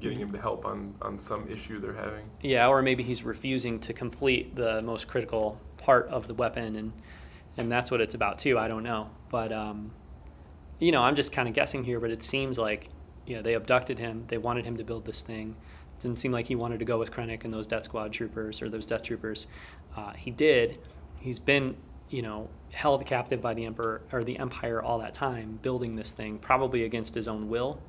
getting 0.00 0.18
him 0.18 0.32
to 0.32 0.40
help 0.40 0.64
on 0.64 0.94
on 1.02 1.18
some 1.18 1.48
issue 1.48 1.80
they're 1.80 1.94
having. 1.94 2.24
Yeah, 2.42 2.68
or 2.68 2.82
maybe 2.82 3.02
he's 3.02 3.22
refusing 3.22 3.78
to 3.80 3.92
complete 3.92 4.56
the 4.56 4.82
most 4.82 5.08
critical 5.08 5.60
part 5.76 6.08
of 6.08 6.26
the 6.26 6.34
weapon, 6.34 6.76
and 6.76 6.92
and 7.56 7.70
that's 7.70 7.90
what 7.90 8.00
it's 8.00 8.14
about 8.14 8.38
too. 8.38 8.58
I 8.58 8.68
don't 8.68 8.82
know, 8.82 9.10
but 9.30 9.52
um, 9.52 9.92
you 10.78 10.92
know, 10.92 11.02
I'm 11.02 11.16
just 11.16 11.32
kind 11.32 11.48
of 11.48 11.54
guessing 11.54 11.84
here, 11.84 12.00
but 12.00 12.10
it 12.10 12.22
seems 12.22 12.58
like 12.58 12.88
you 13.26 13.36
know 13.36 13.42
they 13.42 13.54
abducted 13.54 13.98
him. 13.98 14.24
They 14.28 14.38
wanted 14.38 14.64
him 14.64 14.76
to 14.78 14.84
build 14.84 15.04
this 15.04 15.20
thing. 15.20 15.56
Didn't 16.00 16.18
seem 16.18 16.32
like 16.32 16.46
he 16.46 16.54
wanted 16.54 16.78
to 16.78 16.84
go 16.84 16.98
with 16.98 17.10
Krennic 17.10 17.44
and 17.44 17.52
those 17.52 17.66
Death 17.66 17.84
Squad 17.84 18.12
troopers 18.12 18.62
or 18.62 18.68
those 18.68 18.86
Death 18.86 19.02
Troopers. 19.02 19.46
Uh, 19.96 20.12
he 20.12 20.30
did. 20.30 20.78
He's 21.18 21.38
been 21.38 21.76
you 22.08 22.22
know 22.22 22.48
held 22.72 23.04
captive 23.06 23.40
by 23.40 23.54
the 23.54 23.66
emperor 23.66 24.02
or 24.12 24.24
the 24.24 24.38
empire 24.38 24.82
all 24.82 24.98
that 24.98 25.14
time, 25.14 25.58
building 25.62 25.96
this 25.96 26.10
thing, 26.10 26.38
probably 26.38 26.84
against 26.84 27.14
his 27.14 27.28
own 27.28 27.48
will. 27.48 27.80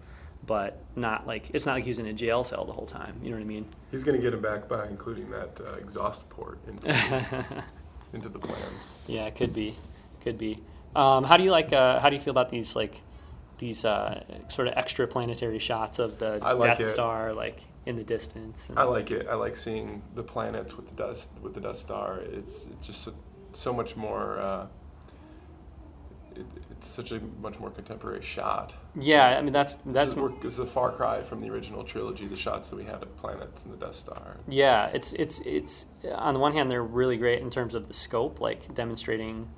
But 0.45 0.81
not 0.95 1.27
like 1.27 1.51
it's 1.53 1.65
not 1.65 1.73
like 1.75 1.83
he 1.83 1.89
was 1.91 1.99
in 1.99 2.07
a 2.07 2.13
jail 2.13 2.43
cell 2.43 2.65
the 2.65 2.73
whole 2.73 2.87
time. 2.87 3.19
You 3.23 3.29
know 3.29 3.37
what 3.37 3.43
I 3.43 3.47
mean? 3.47 3.65
He's 3.91 4.03
going 4.03 4.17
to 4.17 4.21
get 4.21 4.33
him 4.33 4.41
back 4.41 4.67
by 4.67 4.87
including 4.87 5.29
that 5.29 5.59
uh, 5.61 5.73
exhaust 5.73 6.27
port 6.29 6.57
into 6.67 6.87
the, 6.87 7.63
into 8.13 8.27
the 8.27 8.39
plans. 8.39 8.91
Yeah, 9.07 9.27
it 9.27 9.35
could 9.35 9.53
be, 9.53 9.75
could 10.21 10.39
be. 10.39 10.59
Um, 10.95 11.23
how 11.23 11.37
do 11.37 11.43
you 11.43 11.51
like? 11.51 11.71
Uh, 11.71 11.99
how 11.99 12.09
do 12.09 12.15
you 12.15 12.21
feel 12.21 12.31
about 12.31 12.49
these 12.49 12.75
like 12.75 13.01
these 13.59 13.85
uh, 13.85 14.23
sort 14.47 14.67
of 14.67 14.73
extra 14.75 15.07
planetary 15.07 15.59
shots 15.59 15.99
of 15.99 16.17
the 16.17 16.39
like 16.39 16.77
Death 16.77 16.87
it. 16.87 16.91
Star 16.91 17.33
like 17.33 17.61
in 17.85 17.95
the 17.95 18.03
distance? 18.03 18.67
I 18.77 18.83
like 18.83 19.11
it. 19.11 19.27
I 19.29 19.35
like 19.35 19.55
seeing 19.55 20.01
the 20.15 20.23
planets 20.23 20.75
with 20.77 20.87
the 20.87 20.93
dust 20.95 21.29
with 21.41 21.53
the 21.53 21.61
Death 21.61 21.77
Star. 21.77 22.19
It's, 22.19 22.65
it's 22.71 22.87
just 22.87 23.01
so, 23.03 23.13
so 23.53 23.73
much 23.73 23.95
more. 23.95 24.39
Uh, 24.39 24.67
it, 26.35 26.45
it's 26.71 26.87
such 26.87 27.11
a 27.11 27.19
much 27.41 27.59
more 27.59 27.69
contemporary 27.69 28.21
shot. 28.23 28.73
yeah, 28.95 29.37
I 29.37 29.41
mean 29.41 29.51
that's 29.51 29.75
This 29.75 29.93
that's 29.93 30.07
is, 30.09 30.15
we're- 30.15 30.33
this 30.41 30.53
is 30.53 30.59
a 30.59 30.65
far 30.65 30.91
cry 30.91 31.21
from 31.21 31.41
the 31.41 31.49
original 31.49 31.83
trilogy. 31.83 32.25
The 32.25 32.37
shots 32.37 32.69
that 32.69 32.77
we 32.77 32.85
had 32.85 33.03
of 33.03 33.17
planets 33.17 33.63
and 33.63 33.73
the 33.73 33.77
Death 33.85 33.95
Star. 33.95 34.37
yeah. 34.47 34.87
It's 34.93 35.11
it's 35.13 35.41
it's 35.45 35.87
on 36.15 36.33
the 36.33 36.39
one 36.39 36.53
hand 36.53 36.71
they're 36.71 36.83
really 36.83 37.17
great 37.17 37.41
in 37.41 37.49
terms 37.49 37.73
of 37.75 37.87
the 37.87 37.93
scope, 37.93 38.39
like 38.39 38.73
demonstrating. 38.73 39.49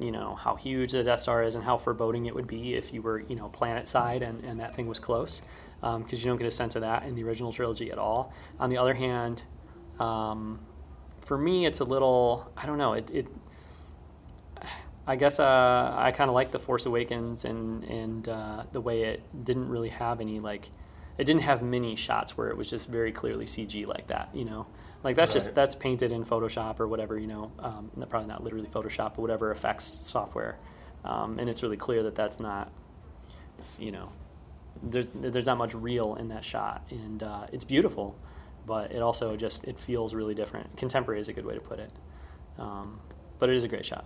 You 0.00 0.10
know 0.10 0.34
how 0.34 0.56
huge 0.56 0.92
the 0.92 1.04
Death 1.04 1.20
Star 1.20 1.44
is 1.44 1.54
and 1.54 1.62
how 1.62 1.76
foreboding 1.76 2.26
it 2.26 2.34
would 2.34 2.46
be 2.46 2.74
if 2.74 2.92
you 2.92 3.02
were, 3.02 3.20
you 3.20 3.36
know, 3.36 3.48
planet 3.48 3.88
side 3.88 4.22
and, 4.22 4.42
and 4.42 4.58
that 4.58 4.74
thing 4.74 4.88
was 4.88 4.98
close, 4.98 5.42
because 5.82 6.24
you 6.24 6.30
don't 6.30 6.38
get 6.38 6.46
a 6.46 6.50
sense 6.50 6.76
of 6.76 6.82
that 6.82 7.02
in 7.04 7.14
the 7.14 7.24
original 7.24 7.52
trilogy 7.52 7.90
at 7.90 7.98
all. 7.98 8.32
On 8.58 8.70
the 8.70 8.78
other 8.78 8.94
hand, 8.94 9.42
um, 9.98 10.60
for 11.20 11.36
me, 11.36 11.66
it's 11.66 11.80
a 11.80 11.84
little 11.84 12.50
I 12.56 12.66
don't 12.66 12.78
know. 12.78 12.94
It, 12.94 13.10
it 13.12 13.26
I 15.06 15.16
guess 15.16 15.40
uh, 15.40 15.94
I 15.96 16.12
kind 16.12 16.30
of 16.30 16.34
like 16.34 16.52
the 16.52 16.58
Force 16.58 16.86
Awakens 16.86 17.44
and 17.44 17.84
and 17.84 18.28
uh, 18.28 18.64
the 18.72 18.80
way 18.80 19.02
it 19.02 19.44
didn't 19.44 19.68
really 19.68 19.88
have 19.88 20.20
any 20.20 20.38
like 20.38 20.70
it 21.18 21.24
didn't 21.24 21.42
have 21.42 21.62
many 21.62 21.96
shots 21.96 22.36
where 22.36 22.48
it 22.48 22.56
was 22.56 22.70
just 22.70 22.88
very 22.88 23.12
clearly 23.12 23.44
CG 23.44 23.86
like 23.86 24.06
that. 24.06 24.30
You 24.32 24.44
know, 24.44 24.66
like 25.02 25.16
that's 25.16 25.32
just 25.32 25.54
that's 25.54 25.74
painted 25.74 26.12
in 26.12 26.24
Photoshop 26.24 26.78
or 26.78 26.86
whatever. 26.86 27.18
You 27.18 27.26
know, 27.26 27.52
um, 27.58 27.90
probably 28.08 28.28
not 28.28 28.44
literally 28.44 28.68
Photoshop, 28.68 29.14
but 29.14 29.18
whatever 29.18 29.50
effects 29.50 29.98
software, 30.02 30.58
um, 31.04 31.38
and 31.38 31.50
it's 31.50 31.62
really 31.62 31.76
clear 31.76 32.02
that 32.04 32.14
that's 32.14 32.38
not 32.38 32.70
you 33.78 33.90
know 33.90 34.10
there's 34.82 35.08
there's 35.14 35.46
not 35.46 35.58
much 35.58 35.74
real 35.74 36.14
in 36.16 36.28
that 36.28 36.44
shot, 36.44 36.84
and 36.90 37.22
uh, 37.22 37.46
it's 37.52 37.64
beautiful, 37.64 38.16
but 38.66 38.92
it 38.92 39.02
also 39.02 39.36
just 39.36 39.64
it 39.64 39.78
feels 39.78 40.14
really 40.14 40.34
different. 40.34 40.76
Contemporary 40.76 41.20
is 41.20 41.28
a 41.28 41.32
good 41.32 41.46
way 41.46 41.54
to 41.54 41.60
put 41.60 41.78
it, 41.78 41.92
um, 42.58 43.00
but 43.38 43.48
it 43.48 43.56
is 43.56 43.64
a 43.64 43.68
great 43.68 43.84
shot. 43.84 44.04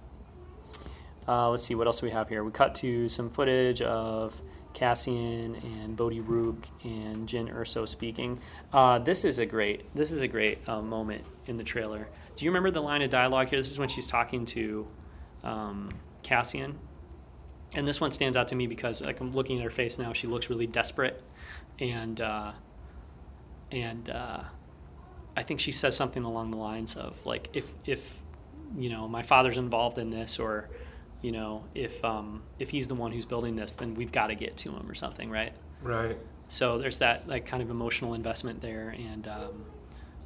Uh, 1.29 1.51
let's 1.51 1.65
see 1.65 1.75
what 1.75 1.87
else 1.87 2.03
we 2.03 2.11
have 2.11 2.29
here. 2.29 2.45
We 2.45 2.53
cut 2.53 2.75
to 2.77 3.09
some 3.09 3.31
footage 3.31 3.83
of 3.83 4.41
Cassian 4.75 5.57
and 5.57 5.97
Bodhi 5.97 6.21
Rook 6.21 6.69
and 6.85 7.27
Jyn 7.27 7.53
Erso 7.53 7.89
speaking. 7.89 8.39
Uh, 8.73 8.99
this 8.99 9.25
is 9.25 9.39
a 9.39 9.47
great 9.47 9.95
this 9.95 10.13
is 10.13 10.21
a 10.21 10.29
great 10.29 10.59
uh, 10.69 10.83
moment 10.83 11.25
in 11.47 11.57
the 11.57 11.65
trailer. 11.65 12.09
Do 12.37 12.45
you 12.45 12.51
remember 12.51 12.71
the 12.71 12.83
line 12.83 13.03
of 13.03 13.11
dialogue 13.11 13.49
here? 13.49 13.59
This 13.59 13.71
is 13.71 13.79
when 13.79 13.89
she's 13.89 14.07
talking 14.07 14.45
to 14.47 14.87
um, 15.43 15.91
Cassian, 16.23 16.79
and 17.77 17.87
this 17.87 18.01
one 18.01 18.11
stands 18.11 18.37
out 18.37 18.49
to 18.49 18.55
me 18.57 18.67
because 18.67 19.01
like 19.03 19.21
I'm 19.21 19.31
looking 19.31 19.59
at 19.59 19.65
her 19.65 19.71
face 19.71 19.99
now, 19.99 20.13
she 20.13 20.27
looks 20.27 20.51
really 20.51 20.67
desperate, 20.67 21.23
and 21.79 22.21
uh, 22.21 22.53
and 23.71 24.09
uh, 24.11 24.41
I 25.37 25.43
think 25.43 25.61
she 25.61 25.73
says 25.73 25.97
something 25.97 26.25
along 26.25 26.51
the 26.51 26.57
lines 26.57 26.97
of 26.97 27.15
like 27.25 27.49
if 27.53 27.65
if 27.85 28.01
you 28.77 28.89
know 28.91 29.07
my 29.07 29.23
father's 29.23 29.57
involved 29.57 29.99
in 29.99 30.11
this 30.11 30.39
or 30.39 30.69
you 31.23 31.33
know 31.33 31.65
if 31.75 32.03
um, 32.05 32.43
if 32.59 32.69
he's 32.71 32.89
the 32.89 32.95
one 32.95 33.13
who's 33.13 33.25
building 33.27 33.57
this 33.57 33.73
then 33.73 33.95
we've 33.95 34.13
got 34.13 34.29
to 34.29 34.35
get 34.35 34.57
to 34.59 34.71
him 34.73 34.91
or 34.91 34.95
something 34.95 35.31
right 35.31 35.53
Right. 35.83 36.19
so 36.49 36.79
there's 36.79 36.99
that 36.99 37.29
like 37.29 37.47
kind 37.47 37.63
of 37.63 37.71
emotional 37.71 38.15
investment 38.15 38.61
there 38.61 38.91
and 38.99 39.29
um, 39.29 39.65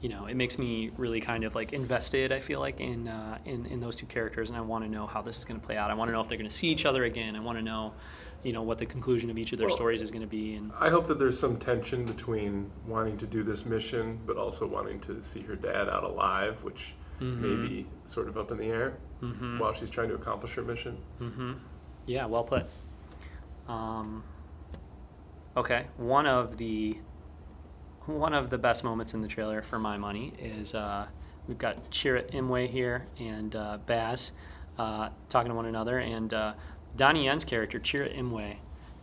you 0.01 0.09
know 0.09 0.27
it 0.27 0.35
makes 0.35 0.59
me 0.59 0.91
really 0.97 1.21
kind 1.21 1.45
of 1.45 1.55
like 1.55 1.73
invested 1.73 2.33
i 2.33 2.41
feel 2.41 2.59
like 2.61 2.81
in 2.81 3.07
uh, 3.09 3.39
in, 3.45 3.67
in 3.67 3.81
those 3.81 3.97
two 3.97 4.07
characters 4.07 4.49
and 4.49 4.57
i 4.57 4.61
want 4.61 4.83
to 4.85 4.91
know 4.91 5.07
how 5.07 5.21
this 5.23 5.37
is 5.39 5.45
going 5.45 5.61
to 5.61 5.65
play 5.67 5.77
out 5.77 5.91
i 5.91 5.95
want 5.95 6.09
to 6.09 6.13
know 6.13 6.21
if 6.21 6.29
they're 6.29 6.39
going 6.39 6.49
to 6.49 6.57
see 6.57 6.69
each 6.69 6.87
other 6.87 7.05
again 7.05 7.37
i 7.37 7.41
want 7.41 7.59
to 7.59 7.63
know 7.63 7.93
you 8.43 8.53
know 8.55 8.63
what 8.63 8.79
the 8.79 8.87
conclusion 8.87 9.29
of 9.29 9.37
each 9.37 9.53
of 9.53 9.59
their 9.59 9.69
Well, 9.69 9.77
stories 9.77 10.01
is 10.01 10.11
going 10.11 10.23
to 10.23 10.27
be 10.27 10.55
and 10.55 10.73
I 10.81 10.89
hope 10.89 11.07
that 11.09 11.19
there's 11.19 11.39
some 11.39 11.59
tension 11.59 12.07
between 12.07 12.71
wanting 12.87 13.19
to 13.19 13.27
do 13.27 13.43
this 13.43 13.67
mission, 13.67 14.19
but 14.27 14.39
also 14.39 14.67
wanting 14.67 14.99
to 15.01 15.23
see 15.23 15.41
her 15.43 15.57
dad 15.57 15.91
out 15.91 16.05
alive, 16.05 16.57
which 16.63 16.95
may 17.21 17.27
Mhm. 17.27 17.69
be 17.69 17.87
sort 18.07 18.29
of 18.29 18.39
up 18.39 18.51
in 18.51 18.57
the 18.57 18.65
air 18.65 18.95
Mhm. 19.23 19.59
while 19.59 19.75
she's 19.75 19.91
trying 19.91 20.09
to 20.09 20.15
accomplish 20.15 20.55
her 20.55 20.63
mission. 20.63 20.97
Mm-hmm. 21.21 21.53
Yeah, 22.07 22.25
well 22.25 22.45
put. 22.45 22.65
Um, 23.69 24.25
okay, 25.55 25.89
one 25.99 26.25
of 26.27 26.57
the 26.57 26.97
one 28.07 28.33
of 28.35 28.51
the 28.51 28.59
best 28.59 28.85
moments 28.85 29.15
in 29.15 29.23
the 29.23 29.29
trailer 29.29 29.63
for 29.63 29.79
my 29.79 29.97
money 29.97 30.33
is 30.39 30.75
uh, 30.75 31.07
we've 31.47 31.59
got 31.59 31.91
Chirrut 31.91 32.33
Imwe 32.33 32.69
here 32.69 33.07
and 33.19 33.55
uh, 33.55 33.79
Baze 33.87 34.33
uh, 34.79 35.11
talking 35.29 35.51
to 35.51 35.55
one 35.55 35.67
another, 35.67 35.99
and 35.99 36.33
uh, 36.33 36.55
Donnie 36.97 37.27
Yen's 37.27 37.45
character 37.45 37.79
Chirrut 37.79 38.17
Imwe. 38.19 38.57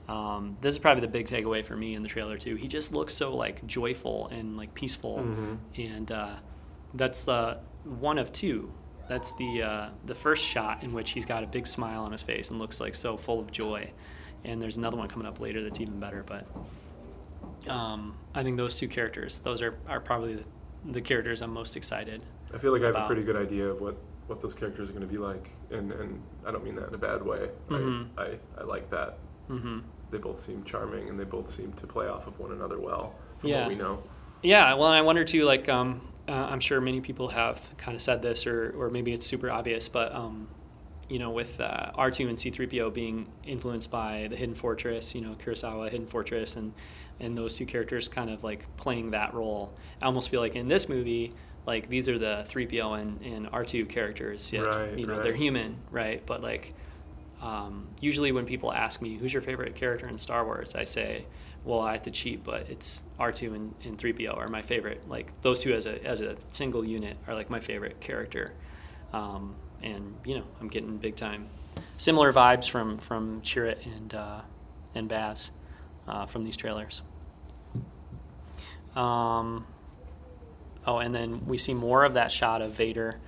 Um, 0.10 0.58
this 0.62 0.74
is 0.74 0.80
probably 0.80 1.02
the 1.02 1.08
big 1.10 1.28
takeaway 1.28 1.64
for 1.66 1.76
me 1.76 1.94
in 1.94 2.02
the 2.02 2.08
trailer 2.10 2.38
too. 2.38 2.56
He 2.56 2.68
just 2.68 2.94
looks 2.94 3.14
so 3.14 3.36
like 3.36 3.66
joyful 3.68 4.28
and 4.28 4.56
like 4.58 4.74
peaceful, 4.74 5.18
Mhm. 5.20 5.58
and 5.78 6.12
uh, 6.12 6.36
that's 6.94 7.28
uh, 7.28 7.60
one 7.84 8.18
of 8.18 8.32
two. 8.32 8.72
That's 9.10 9.32
the 9.34 9.62
uh, 9.64 9.90
the 10.06 10.16
first 10.16 10.44
shot 10.44 10.84
in 10.84 10.94
which 10.94 11.12
he's 11.12 11.26
got 11.26 11.44
a 11.44 11.48
big 11.48 11.68
smile 11.68 12.04
on 12.04 12.12
his 12.14 12.22
face 12.22 12.50
and 12.50 12.60
looks 12.60 12.80
like 12.82 12.96
so 12.96 13.18
full 13.18 13.40
of 13.40 13.52
joy. 13.52 13.92
And 14.46 14.62
there's 14.62 14.78
another 14.78 14.96
one 14.98 15.08
coming 15.10 15.28
up 15.28 15.40
later 15.42 15.62
that's 15.64 15.80
even 15.82 16.00
better. 16.00 16.24
But 16.26 16.46
um, 17.68 18.16
I 18.34 18.44
think 18.44 18.58
those 18.58 18.76
two 18.76 18.88
characters, 18.88 19.40
those 19.40 19.62
are, 19.62 19.78
are 19.88 20.00
probably 20.00 20.36
the, 20.36 20.44
the 20.94 21.02
characters 21.02 21.42
I'm 21.42 21.54
most 21.54 21.76
excited. 21.76 22.22
I 22.54 22.58
feel 22.58 22.72
like 22.72 22.82
I 22.84 22.88
have 22.88 22.96
a 22.96 23.06
pretty 23.08 23.24
good 23.24 23.36
idea 23.36 23.68
of 23.68 23.82
what, 23.82 23.98
what 24.28 24.42
those 24.42 24.54
characters 24.54 24.90
are 24.90 24.94
going 24.94 25.08
to 25.08 25.12
be 25.12 25.18
like, 25.20 25.50
and, 25.72 25.92
and 25.92 26.22
I 26.46 26.52
don't 26.52 26.64
mean 26.64 26.76
that 26.76 26.88
in 26.90 26.94
a 26.94 26.98
bad 26.98 27.22
way. 27.26 27.50
Mhm. 27.70 28.08
I, 28.18 28.22
I, 28.24 28.38
I 28.60 28.64
like 28.64 28.90
that. 28.92 29.18
hmm 29.48 29.80
They 30.12 30.18
both 30.18 30.40
seem 30.40 30.64
charming, 30.64 31.10
and 31.10 31.20
they 31.20 31.24
both 31.26 31.50
seem 31.50 31.74
to 31.74 31.88
play 31.88 32.08
off 32.08 32.28
of 32.28 32.40
one 32.40 32.52
another 32.54 32.80
well, 32.80 33.16
from 33.40 33.50
Yeah. 33.50 33.62
what 33.62 33.70
we 33.70 33.76
know. 33.76 34.02
Yeah, 34.44 34.74
well, 34.76 34.88
and 34.90 34.96
I 34.98 35.02
wonder 35.02 35.26
too. 35.26 35.44
Like, 35.46 35.68
um, 35.68 36.02
uh, 36.30 36.32
I'm 36.32 36.60
sure 36.60 36.80
many 36.80 37.02
people 37.02 37.28
have 37.30 37.60
kind 37.78 37.96
of 37.96 38.02
said 38.02 38.22
this, 38.22 38.46
or 38.46 38.74
or 38.78 38.90
maybe 38.90 39.12
it's 39.14 39.26
super 39.26 39.50
obvious, 39.50 39.90
but 39.90 40.14
um, 40.14 40.48
you 41.10 41.20
know, 41.20 41.30
with 41.30 41.60
uh, 41.60 41.92
R2 41.98 42.30
and 42.30 42.38
C3PO 42.38 42.94
being 42.94 43.28
influenced 43.46 43.90
by 43.90 44.28
the 44.30 44.36
Hidden 44.36 44.56
Fortress, 44.56 45.16
you 45.16 45.22
know, 45.22 45.36
Kurosawa 45.44 45.90
Hidden 45.90 46.08
Fortress, 46.08 46.56
and 46.56 46.74
and 47.20 47.36
those 47.36 47.56
two 47.56 47.66
characters 47.66 48.08
kind 48.08 48.30
of 48.30 48.44
like 48.44 48.66
playing 48.78 49.12
that 49.12 49.34
role. 49.34 49.74
I 50.02 50.06
almost 50.06 50.30
feel 50.30 50.40
like 50.42 50.56
in 50.56 50.68
this 50.68 50.88
movie, 50.88 51.34
like 51.66 51.90
these 51.90 52.08
are 52.08 52.20
the 52.20 52.46
3PO 52.50 53.02
and, 53.02 53.22
and 53.22 53.48
R2 53.48 53.90
characters. 53.90 54.54
Yet, 54.54 54.66
Right, 54.66 54.98
you 54.98 55.08
know, 55.08 55.16
right. 55.16 55.24
they're 55.24 55.36
human, 55.36 55.78
right? 55.90 56.24
But 56.26 56.44
like, 56.44 56.74
um, 57.42 57.88
usually 58.00 58.32
when 58.32 58.46
people 58.46 58.72
ask 58.72 59.02
me 59.02 59.18
who's 59.18 59.34
your 59.34 59.42
favorite 59.42 59.76
character 59.76 60.08
in 60.08 60.18
Star 60.18 60.46
Wars, 60.46 60.76
I 60.76 60.84
say 60.84 61.26
well, 61.68 61.82
I 61.82 61.94
have 61.94 62.04
to 62.04 62.12
cheat, 62.12 62.46
but 62.46 62.70
it's 62.70 63.04
R2 63.20 63.54
and, 63.54 63.76
and 63.84 63.98
3PO 63.98 64.38
are 64.38 64.48
my 64.48 64.62
favorite. 64.62 65.02
Like 65.10 65.30
those 65.42 65.60
two 65.60 65.74
as 65.74 65.86
a 65.86 66.02
as 66.06 66.22
a 66.22 66.38
single 66.52 66.86
unit 66.86 67.18
are 67.28 67.34
like 67.34 67.50
my 67.50 67.60
favorite 67.60 68.00
character. 68.00 68.54
Um, 69.12 69.56
and 69.84 70.16
you 70.26 70.38
know, 70.38 70.46
I'm 70.60 70.68
getting 70.68 70.98
big 70.98 71.16
time 71.16 71.48
similar 71.98 72.32
vibes 72.32 72.70
from 72.70 72.98
from 73.00 73.42
Chirrut 73.42 73.86
and 73.86 74.14
uh, 74.14 74.42
and 74.96 75.08
Baze 75.08 75.52
uh, 76.08 76.26
from 76.26 76.44
these 76.44 76.58
trailers. 76.58 77.02
Um, 78.96 79.66
oh, 80.86 80.98
and 80.98 81.14
then 81.14 81.46
we 81.46 81.58
see 81.58 81.74
more 81.74 82.04
of 82.04 82.16
that 82.16 82.32
shot 82.32 82.62
of 82.62 82.74
Vader. 82.74 83.20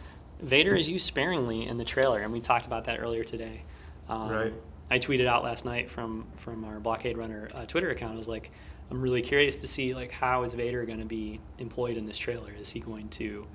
Vader 0.42 0.76
is 0.76 0.88
used 0.88 1.06
sparingly 1.06 1.68
in 1.68 1.78
the 1.78 1.86
trailer, 1.86 2.20
and 2.20 2.32
we 2.32 2.40
talked 2.40 2.66
about 2.66 2.86
that 2.86 3.00
earlier 3.00 3.24
today. 3.24 3.64
Um, 4.08 4.30
right. 4.30 4.54
I 4.90 4.98
tweeted 4.98 5.28
out 5.28 5.44
last 5.44 5.66
night 5.66 5.92
from 5.92 6.26
from 6.36 6.64
our 6.66 6.80
Blockade 6.80 7.18
Runner 7.18 7.50
uh, 7.54 7.66
Twitter 7.66 7.92
account. 7.92 8.14
I 8.14 8.18
was 8.18 8.28
like, 8.28 8.52
I'm 8.90 9.02
really 9.02 9.22
curious 9.22 9.58
to 9.62 9.68
see 9.68 9.94
like 9.94 10.12
how 10.12 10.44
is 10.44 10.54
Vader 10.54 10.86
going 10.86 11.00
to 11.00 11.06
be 11.06 11.40
employed 11.60 11.98
in 11.98 12.06
this 12.06 12.18
trailer? 12.18 12.52
Is 12.60 12.70
he 12.70 12.80
going 12.80 13.10
to 13.10 13.46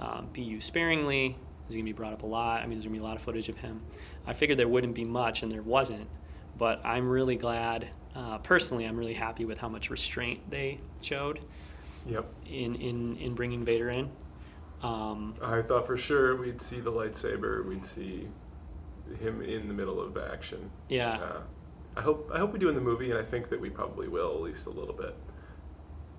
um, 0.00 0.28
be 0.32 0.42
used 0.42 0.66
sparingly? 0.66 1.36
Is 1.70 1.76
going 1.76 1.86
to 1.86 1.92
be 1.92 1.96
brought 1.96 2.12
up 2.12 2.24
a 2.24 2.26
lot? 2.26 2.62
I 2.62 2.66
mean, 2.66 2.78
there's 2.78 2.84
going 2.84 2.94
to 2.94 3.00
be 3.00 3.04
a 3.04 3.06
lot 3.06 3.16
of 3.16 3.22
footage 3.22 3.48
of 3.48 3.56
him. 3.56 3.80
I 4.26 4.34
figured 4.34 4.58
there 4.58 4.66
wouldn't 4.66 4.94
be 4.94 5.04
much, 5.04 5.44
and 5.44 5.52
there 5.52 5.62
wasn't. 5.62 6.08
But 6.58 6.84
I'm 6.84 7.08
really 7.08 7.36
glad. 7.36 7.88
Uh, 8.14 8.38
personally, 8.38 8.86
I'm 8.86 8.96
really 8.96 9.14
happy 9.14 9.44
with 9.44 9.56
how 9.56 9.68
much 9.68 9.88
restraint 9.88 10.50
they 10.50 10.80
showed. 11.00 11.38
Yep. 12.06 12.26
In 12.46 12.74
in 12.74 13.16
in 13.18 13.34
bringing 13.34 13.64
Vader 13.64 13.90
in. 13.90 14.10
Um, 14.82 15.34
I 15.40 15.62
thought 15.62 15.86
for 15.86 15.96
sure 15.96 16.34
we'd 16.34 16.60
see 16.60 16.80
the 16.80 16.90
lightsaber. 16.90 17.64
We'd 17.64 17.84
see 17.84 18.26
him 19.20 19.42
in 19.42 19.68
the 19.68 19.74
middle 19.74 20.00
of 20.00 20.16
action. 20.16 20.70
Yeah. 20.88 21.18
Uh, 21.18 21.40
I 21.96 22.00
hope 22.00 22.30
I 22.34 22.38
hope 22.38 22.52
we 22.52 22.58
do 22.58 22.68
in 22.68 22.74
the 22.74 22.80
movie, 22.80 23.10
and 23.10 23.18
I 23.18 23.22
think 23.22 23.48
that 23.50 23.60
we 23.60 23.70
probably 23.70 24.08
will 24.08 24.34
at 24.34 24.40
least 24.40 24.66
a 24.66 24.70
little 24.70 24.94
bit. 24.94 25.14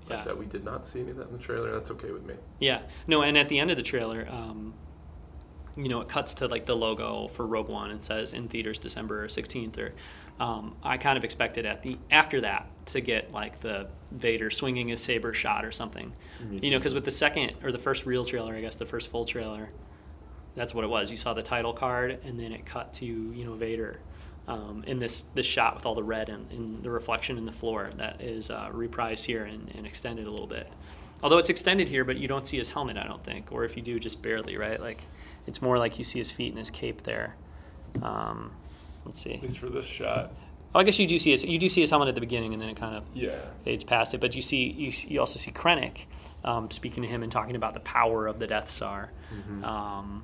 But 0.07 0.19
yeah. 0.19 0.23
that 0.23 0.37
we 0.37 0.45
did 0.45 0.63
not 0.63 0.87
see 0.87 1.01
any 1.01 1.11
of 1.11 1.17
that 1.17 1.27
in 1.27 1.33
the 1.33 1.43
trailer. 1.43 1.71
That's 1.73 1.91
okay 1.91 2.11
with 2.11 2.25
me. 2.25 2.35
Yeah. 2.59 2.81
No, 3.07 3.21
and 3.21 3.37
at 3.37 3.49
the 3.49 3.59
end 3.59 3.69
of 3.69 3.77
the 3.77 3.83
trailer, 3.83 4.27
um, 4.29 4.73
you 5.75 5.89
know, 5.89 6.01
it 6.01 6.09
cuts 6.09 6.33
to 6.35 6.47
like 6.47 6.65
the 6.65 6.75
logo 6.75 7.29
for 7.29 7.45
Rogue 7.45 7.69
One 7.69 7.91
and 7.91 8.03
says 8.03 8.33
in 8.33 8.47
theaters 8.47 8.77
December 8.77 9.27
16th. 9.27 9.77
Or 9.77 9.93
um, 10.39 10.75
I 10.83 10.97
kind 10.97 11.17
of 11.17 11.23
expected 11.23 11.65
at 11.65 11.83
the 11.83 11.97
after 12.09 12.41
that 12.41 12.67
to 12.87 13.01
get 13.01 13.31
like 13.31 13.61
the 13.61 13.87
Vader 14.11 14.49
swinging 14.49 14.87
his 14.89 15.01
saber 15.01 15.33
shot 15.33 15.65
or 15.65 15.71
something. 15.71 16.13
You 16.63 16.71
know, 16.71 16.79
because 16.79 16.93
with 16.93 17.05
the 17.05 17.11
second 17.11 17.53
or 17.63 17.71
the 17.71 17.77
first 17.77 18.05
real 18.05 18.25
trailer, 18.25 18.55
I 18.55 18.61
guess 18.61 18.75
the 18.75 18.85
first 18.85 19.09
full 19.09 19.25
trailer, 19.25 19.69
that's 20.55 20.73
what 20.73 20.83
it 20.83 20.89
was. 20.89 21.11
You 21.11 21.17
saw 21.17 21.33
the 21.33 21.43
title 21.43 21.73
card, 21.73 22.19
and 22.25 22.39
then 22.39 22.51
it 22.51 22.65
cut 22.65 22.93
to 22.95 23.05
you 23.05 23.45
know 23.45 23.53
Vader 23.53 23.99
um, 24.47 24.83
in 24.87 24.99
this 24.99 25.23
this 25.35 25.45
shot 25.45 25.75
with 25.75 25.85
all 25.85 25.95
the 25.95 26.03
red 26.03 26.29
and, 26.29 26.51
and 26.51 26.83
the 26.83 26.89
reflection 26.89 27.37
in 27.37 27.45
the 27.45 27.51
floor 27.51 27.89
that 27.97 28.21
is 28.21 28.49
uh, 28.49 28.69
reprised 28.73 29.25
here 29.25 29.45
and, 29.45 29.69
and, 29.75 29.85
extended 29.85 30.27
a 30.27 30.31
little 30.31 30.47
bit. 30.47 30.67
Although 31.23 31.37
it's 31.37 31.49
extended 31.49 31.87
here, 31.87 32.03
but 32.03 32.17
you 32.17 32.27
don't 32.27 32.47
see 32.47 32.57
his 32.57 32.69
helmet, 32.69 32.97
I 32.97 33.05
don't 33.05 33.23
think, 33.23 33.51
or 33.51 33.63
if 33.63 33.77
you 33.77 33.83
do, 33.83 33.99
just 33.99 34.21
barely, 34.23 34.57
right? 34.57 34.79
Like 34.79 35.05
it's 35.47 35.61
more 35.61 35.77
like 35.77 35.97
you 35.97 36.05
see 36.05 36.19
his 36.19 36.31
feet 36.31 36.49
and 36.49 36.59
his 36.59 36.69
cape 36.69 37.03
there. 37.03 37.35
Um, 38.01 38.51
let's 39.05 39.21
see. 39.21 39.33
At 39.33 39.43
least 39.43 39.59
for 39.59 39.69
this 39.69 39.85
shot. 39.85 40.31
Oh, 40.73 40.79
I 40.79 40.83
guess 40.83 40.97
you 40.99 41.07
do 41.07 41.19
see 41.19 41.31
his 41.31 41.43
you 41.43 41.59
do 41.59 41.67
see 41.69 41.81
his 41.81 41.89
helmet 41.89 42.07
at 42.07 42.15
the 42.15 42.21
beginning, 42.21 42.53
and 42.53 42.61
then 42.61 42.69
it 42.69 42.77
kind 42.77 42.95
of 42.95 43.03
yeah 43.13 43.39
fades 43.65 43.83
past 43.83 44.13
it. 44.13 44.21
But 44.21 44.35
you 44.35 44.41
see 44.41 44.69
you, 44.71 44.93
you 45.07 45.19
also 45.19 45.37
see 45.37 45.51
Krennic 45.51 46.05
um, 46.43 46.71
speaking 46.71 47.03
to 47.03 47.09
him 47.09 47.23
and 47.23 47.31
talking 47.31 47.55
about 47.55 47.73
the 47.73 47.81
power 47.81 48.27
of 48.27 48.39
the 48.39 48.47
Death 48.47 48.69
Star. 48.69 49.11
Mm-hmm. 49.33 49.63
Um, 49.65 50.23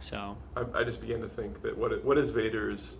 so 0.00 0.36
I, 0.56 0.64
I, 0.74 0.84
just 0.84 1.00
began 1.00 1.20
to 1.20 1.28
think 1.28 1.62
that 1.62 1.76
what 1.76 2.04
what 2.04 2.16
is 2.16 2.30
Vader's 2.30 2.96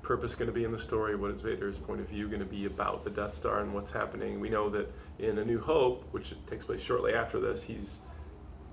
purpose 0.00 0.34
going 0.34 0.46
to 0.46 0.52
be 0.52 0.64
in 0.64 0.72
the 0.72 0.78
story? 0.78 1.14
What 1.16 1.30
is 1.30 1.42
Vader's 1.42 1.78
point 1.78 2.00
of 2.00 2.08
view 2.08 2.28
going 2.28 2.40
to 2.40 2.46
be 2.46 2.64
about 2.64 3.04
the 3.04 3.10
Death 3.10 3.34
Star 3.34 3.60
and 3.60 3.74
what's 3.74 3.90
happening? 3.90 4.40
We 4.40 4.48
know 4.48 4.70
that 4.70 4.90
in 5.18 5.36
A 5.38 5.44
New 5.44 5.60
Hope, 5.60 6.04
which 6.12 6.32
takes 6.46 6.64
place 6.64 6.80
shortly 6.80 7.12
after 7.12 7.38
this, 7.38 7.62
he's 7.62 8.00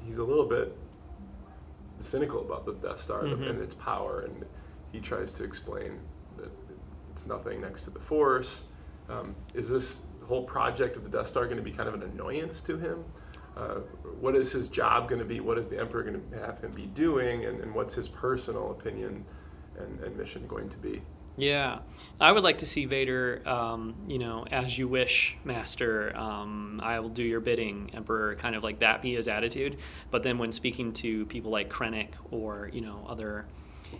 he's 0.05 0.17
a 0.17 0.23
little 0.23 0.45
bit 0.45 0.77
cynical 2.03 2.41
about 2.41 2.65
the 2.65 2.73
Death 2.73 2.99
Star 2.99 3.23
mm-hmm. 3.23 3.43
and 3.43 3.61
its 3.61 3.75
power, 3.75 4.21
and 4.21 4.45
he 4.91 4.99
tries 4.99 5.31
to 5.33 5.43
explain 5.43 5.99
that 6.37 6.51
it's 7.11 7.25
nothing 7.25 7.61
next 7.61 7.83
to 7.83 7.89
the 7.89 7.99
Force. 7.99 8.65
Um, 9.09 9.35
is 9.53 9.69
this 9.69 10.03
whole 10.27 10.43
project 10.43 10.95
of 10.95 11.03
the 11.03 11.09
Death 11.09 11.27
Star 11.27 11.45
going 11.45 11.57
to 11.57 11.63
be 11.63 11.71
kind 11.71 11.89
of 11.89 11.95
an 11.95 12.03
annoyance 12.03 12.61
to 12.61 12.77
him? 12.77 13.03
Uh, 13.55 13.75
what 14.19 14.35
is 14.35 14.51
his 14.51 14.67
job 14.67 15.07
going 15.07 15.19
to 15.19 15.25
be? 15.25 15.39
What 15.39 15.57
is 15.57 15.67
the 15.67 15.79
Emperor 15.79 16.03
going 16.03 16.21
to 16.31 16.39
have 16.39 16.59
him 16.59 16.71
be 16.71 16.87
doing? 16.87 17.45
And, 17.45 17.59
and 17.61 17.73
what's 17.73 17.93
his 17.93 18.07
personal 18.07 18.71
opinion 18.71 19.25
and, 19.77 19.99
and, 19.99 20.17
mission 20.17 20.47
going 20.47 20.69
to 20.69 20.77
be? 20.77 21.01
Yeah, 21.36 21.80
I 22.19 22.32
would 22.32 22.43
like 22.43 22.60
to 22.60 22.65
see 22.65 22.86
Vader, 22.86 23.41
um, 23.46 23.96
you 24.08 24.19
know, 24.19 24.46
as 24.52 24.78
you 24.78 24.88
wish, 24.88 25.36
Master. 25.43 26.15
Um, 26.15 26.80
I 26.84 27.00
will 27.00 27.10
do 27.10 27.24
your 27.24 27.39
bidding, 27.39 27.89
Emperor. 27.93 28.36
Kind 28.36 28.56
of 28.56 28.63
like 28.63 28.80
that 28.80 29.02
be 29.02 29.15
his 29.15 29.28
attitude. 29.28 29.78
But 30.12 30.24
then 30.24 30.38
when 30.38 30.52
speaking 30.52 30.93
to 30.93 31.26
people 31.26 31.52
like 31.52 31.69
Krennic 31.69 32.10
or 32.32 32.69
you 32.72 32.82
know 32.82 33.06
other 33.10 33.46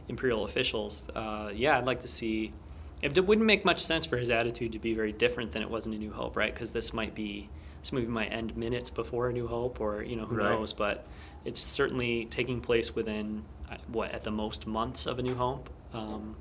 Imperial 0.08 0.46
officials, 0.46 1.06
uh, 1.16 1.52
yeah, 1.54 1.78
I'd 1.78 1.86
like 1.86 2.02
to 2.04 2.08
see. 2.08 2.54
It 3.02 3.20
wouldn't 3.20 3.46
make 3.46 3.66
much 3.66 3.82
sense 3.82 4.06
for 4.06 4.16
his 4.16 4.30
attitude 4.30 4.72
to 4.72 4.80
be 4.80 4.94
very 4.94 5.12
different 5.12 5.52
than 5.52 5.62
it 5.62 5.70
was 5.70 5.86
in 5.86 5.94
A 5.94 5.98
New 5.98 6.14
Hope, 6.14 6.38
right? 6.38 6.54
Because 6.54 6.72
this 6.72 6.94
might 6.94 7.14
be 7.14 7.50
this 7.82 7.92
movie 7.92 8.08
might 8.08 8.32
end 8.32 8.56
minutes 8.56 8.90
before 8.90 9.28
A 9.28 9.34
New 9.34 9.48
Hope, 9.48 9.82
or 9.82 10.04
you 10.04 10.16
know 10.16 10.26
who 10.26 10.38
right. 10.38 10.52
knows. 10.52 10.72
But 10.72 11.06
it's 11.44 11.62
certainly 11.62 12.26
taking 12.26 12.62
place 12.62 12.96
within 12.96 13.44
uh, 13.70 13.78
what 13.88 14.12
at 14.12 14.24
the 14.24 14.32
most 14.32 14.68
months 14.68 15.08
of 15.08 15.20
A 15.20 15.22
New 15.22 15.36
Hope. 15.36 15.70
Um, 15.94 16.36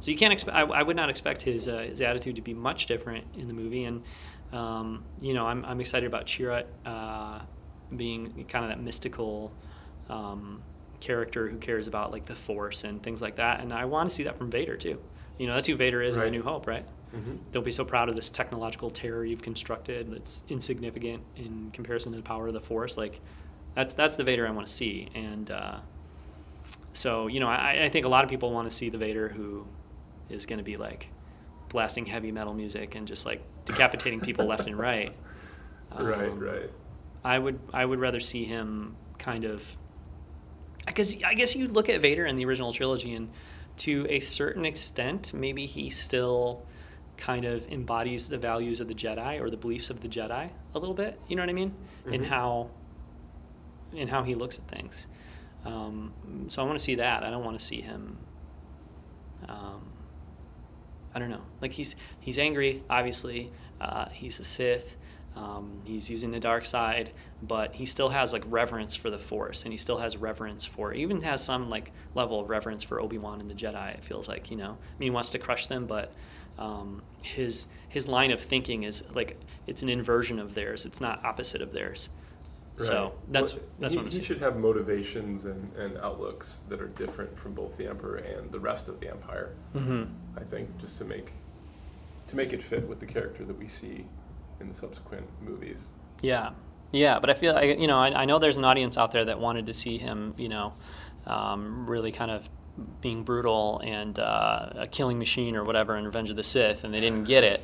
so 0.00 0.10
you 0.10 0.16
can't 0.16 0.32
expect. 0.32 0.56
I, 0.56 0.62
I, 0.62 0.82
would 0.82 0.96
not 0.96 1.10
expect 1.10 1.42
his 1.42 1.68
uh, 1.68 1.86
his 1.88 2.00
attitude 2.00 2.36
to 2.36 2.42
be 2.42 2.54
much 2.54 2.86
different 2.86 3.24
in 3.36 3.48
the 3.48 3.54
movie, 3.54 3.84
and 3.84 4.02
um, 4.52 5.04
you 5.20 5.34
know 5.34 5.46
I'm 5.46 5.64
I'm 5.64 5.80
excited 5.80 6.06
about 6.06 6.26
Chirrut 6.26 6.64
uh, 6.86 7.40
being 7.96 8.46
kind 8.48 8.64
of 8.64 8.70
that 8.70 8.82
mystical. 8.82 9.52
Um, 10.08 10.62
character 11.00 11.48
who 11.48 11.58
cares 11.58 11.86
about 11.86 12.10
like 12.10 12.26
the 12.26 12.34
force 12.34 12.82
and 12.82 13.00
things 13.00 13.22
like 13.22 13.36
that 13.36 13.60
and 13.60 13.72
i 13.72 13.84
want 13.84 14.08
to 14.08 14.14
see 14.16 14.24
that 14.24 14.36
from 14.36 14.50
vader 14.50 14.76
too 14.76 14.98
you 15.38 15.46
know 15.46 15.54
that's 15.54 15.68
who 15.68 15.76
vader 15.76 16.02
is 16.02 16.16
right. 16.16 16.26
in 16.26 16.34
a 16.34 16.36
new 16.36 16.42
hope 16.42 16.66
right 16.66 16.84
Mm-hmm. 17.14 17.36
Don't 17.52 17.64
be 17.64 17.72
so 17.72 17.84
proud 17.84 18.08
of 18.08 18.16
this 18.16 18.28
technological 18.28 18.90
terror 18.90 19.24
you've 19.24 19.42
constructed 19.42 20.12
that's 20.12 20.42
insignificant 20.48 21.22
in 21.36 21.70
comparison 21.72 22.12
to 22.12 22.16
the 22.18 22.22
power 22.22 22.48
of 22.48 22.54
the 22.54 22.60
Force. 22.60 22.96
Like, 22.96 23.20
that's 23.74 23.94
that's 23.94 24.16
the 24.16 24.24
Vader 24.24 24.46
I 24.46 24.50
want 24.50 24.66
to 24.66 24.72
see. 24.72 25.08
And 25.14 25.50
uh, 25.50 25.78
so, 26.92 27.26
you 27.26 27.40
know, 27.40 27.48
I, 27.48 27.84
I 27.84 27.88
think 27.88 28.04
a 28.04 28.08
lot 28.08 28.24
of 28.24 28.30
people 28.30 28.52
want 28.52 28.70
to 28.70 28.76
see 28.76 28.90
the 28.90 28.98
Vader 28.98 29.28
who 29.28 29.66
is 30.30 30.46
going 30.46 30.58
to 30.58 30.64
be 30.64 30.76
like 30.76 31.08
blasting 31.68 32.06
heavy 32.06 32.32
metal 32.32 32.54
music 32.54 32.94
and 32.94 33.06
just 33.06 33.26
like 33.26 33.42
decapitating 33.64 34.20
people 34.20 34.46
left 34.46 34.66
and 34.66 34.78
right. 34.78 35.14
Um, 35.90 36.04
right, 36.04 36.28
right. 36.38 36.70
I 37.24 37.38
would 37.38 37.58
I 37.72 37.82
would 37.82 37.98
rather 37.98 38.20
see 38.20 38.44
him 38.44 38.94
kind 39.18 39.44
of 39.44 39.62
because 40.84 41.16
I 41.24 41.32
guess 41.32 41.56
you 41.56 41.66
look 41.66 41.88
at 41.88 42.02
Vader 42.02 42.26
in 42.26 42.36
the 42.36 42.44
original 42.44 42.74
trilogy 42.74 43.14
and 43.14 43.30
to 43.78 44.06
a 44.10 44.20
certain 44.20 44.66
extent 44.66 45.32
maybe 45.32 45.64
he 45.64 45.88
still 45.88 46.66
kind 47.16 47.44
of 47.44 47.66
embodies 47.70 48.28
the 48.28 48.38
values 48.38 48.80
of 48.80 48.88
the 48.88 48.94
Jedi 48.94 49.40
or 49.40 49.50
the 49.50 49.56
beliefs 49.56 49.90
of 49.90 50.00
the 50.00 50.08
Jedi 50.08 50.50
a 50.74 50.78
little 50.78 50.94
bit. 50.94 51.18
You 51.28 51.36
know 51.36 51.42
what 51.42 51.50
I 51.50 51.54
mean? 51.54 51.74
Mm-hmm. 52.04 52.14
In 52.14 52.24
how 52.24 52.70
in 53.92 54.08
how 54.08 54.22
he 54.22 54.34
looks 54.34 54.58
at 54.58 54.68
things. 54.68 55.06
Um, 55.64 56.12
so 56.48 56.62
I 56.62 56.66
want 56.66 56.78
to 56.78 56.84
see 56.84 56.96
that. 56.96 57.24
I 57.24 57.30
don't 57.30 57.44
want 57.44 57.58
to 57.58 57.64
see 57.64 57.80
him. 57.80 58.18
Um, 59.48 59.87
I 61.18 61.20
don't 61.20 61.30
know. 61.30 61.42
Like 61.60 61.72
he's 61.72 61.96
he's 62.20 62.38
angry. 62.38 62.84
Obviously, 62.88 63.50
uh, 63.80 64.08
he's 64.10 64.38
a 64.38 64.44
Sith. 64.44 64.94
Um, 65.34 65.82
he's 65.84 66.08
using 66.08 66.30
the 66.30 66.38
dark 66.38 66.64
side, 66.64 67.10
but 67.42 67.74
he 67.74 67.86
still 67.86 68.08
has 68.08 68.32
like 68.32 68.44
reverence 68.46 68.94
for 68.94 69.10
the 69.10 69.18
Force, 69.18 69.64
and 69.64 69.72
he 69.72 69.78
still 69.78 69.98
has 69.98 70.16
reverence 70.16 70.64
for, 70.64 70.94
even 70.94 71.20
has 71.22 71.42
some 71.42 71.68
like 71.68 71.90
level 72.14 72.38
of 72.38 72.48
reverence 72.48 72.84
for 72.84 73.00
Obi 73.00 73.18
Wan 73.18 73.40
and 73.40 73.50
the 73.50 73.54
Jedi. 73.54 73.94
It 73.94 74.04
feels 74.04 74.28
like 74.28 74.48
you 74.52 74.56
know. 74.56 74.70
I 74.70 74.98
mean, 75.00 75.06
he 75.06 75.10
wants 75.10 75.30
to 75.30 75.40
crush 75.40 75.66
them, 75.66 75.86
but 75.86 76.12
um, 76.56 77.02
his 77.20 77.66
his 77.88 78.06
line 78.06 78.30
of 78.30 78.40
thinking 78.40 78.84
is 78.84 79.02
like 79.12 79.40
it's 79.66 79.82
an 79.82 79.88
inversion 79.88 80.38
of 80.38 80.54
theirs. 80.54 80.86
It's 80.86 81.00
not 81.00 81.24
opposite 81.24 81.62
of 81.62 81.72
theirs. 81.72 82.10
Right. 82.78 82.86
So 82.86 83.14
that's 83.28 83.54
well, 83.54 83.62
that's 83.80 83.92
he, 83.92 83.98
what 83.98 84.06
I'm 84.06 84.12
saying. 84.12 84.22
He 84.22 84.26
should 84.26 84.40
have 84.40 84.56
motivations 84.56 85.44
and, 85.44 85.72
and 85.74 85.98
outlooks 85.98 86.62
that 86.68 86.80
are 86.80 86.88
different 86.88 87.36
from 87.36 87.54
both 87.54 87.76
the 87.76 87.86
emperor 87.86 88.16
and 88.16 88.52
the 88.52 88.60
rest 88.60 88.88
of 88.88 89.00
the 89.00 89.08
empire. 89.08 89.54
Mm-hmm. 89.74 90.04
I 90.36 90.44
think 90.44 90.78
just 90.78 90.98
to 90.98 91.04
make 91.04 91.32
to 92.28 92.36
make 92.36 92.52
it 92.52 92.62
fit 92.62 92.86
with 92.86 93.00
the 93.00 93.06
character 93.06 93.44
that 93.44 93.58
we 93.58 93.68
see 93.68 94.06
in 94.60 94.68
the 94.68 94.74
subsequent 94.74 95.26
movies. 95.42 95.86
Yeah, 96.20 96.50
yeah, 96.92 97.18
but 97.18 97.30
I 97.30 97.34
feel 97.34 97.54
like 97.54 97.78
you 97.78 97.86
know 97.86 97.96
I, 97.96 98.22
I 98.22 98.24
know 98.24 98.38
there's 98.38 98.56
an 98.56 98.64
audience 98.64 98.96
out 98.96 99.12
there 99.12 99.24
that 99.24 99.40
wanted 99.40 99.66
to 99.66 99.74
see 99.74 99.98
him, 99.98 100.34
you 100.38 100.48
know, 100.48 100.72
um, 101.26 101.88
really 101.88 102.12
kind 102.12 102.30
of 102.30 102.48
being 103.00 103.24
brutal 103.24 103.80
and 103.84 104.18
uh, 104.18 104.70
a 104.76 104.86
killing 104.86 105.18
machine 105.18 105.56
or 105.56 105.64
whatever 105.64 105.96
in 105.96 106.04
Revenge 106.04 106.30
of 106.30 106.36
the 106.36 106.44
Sith, 106.44 106.84
and 106.84 106.94
they 106.94 107.00
didn't 107.00 107.24
get 107.24 107.44
it. 107.44 107.60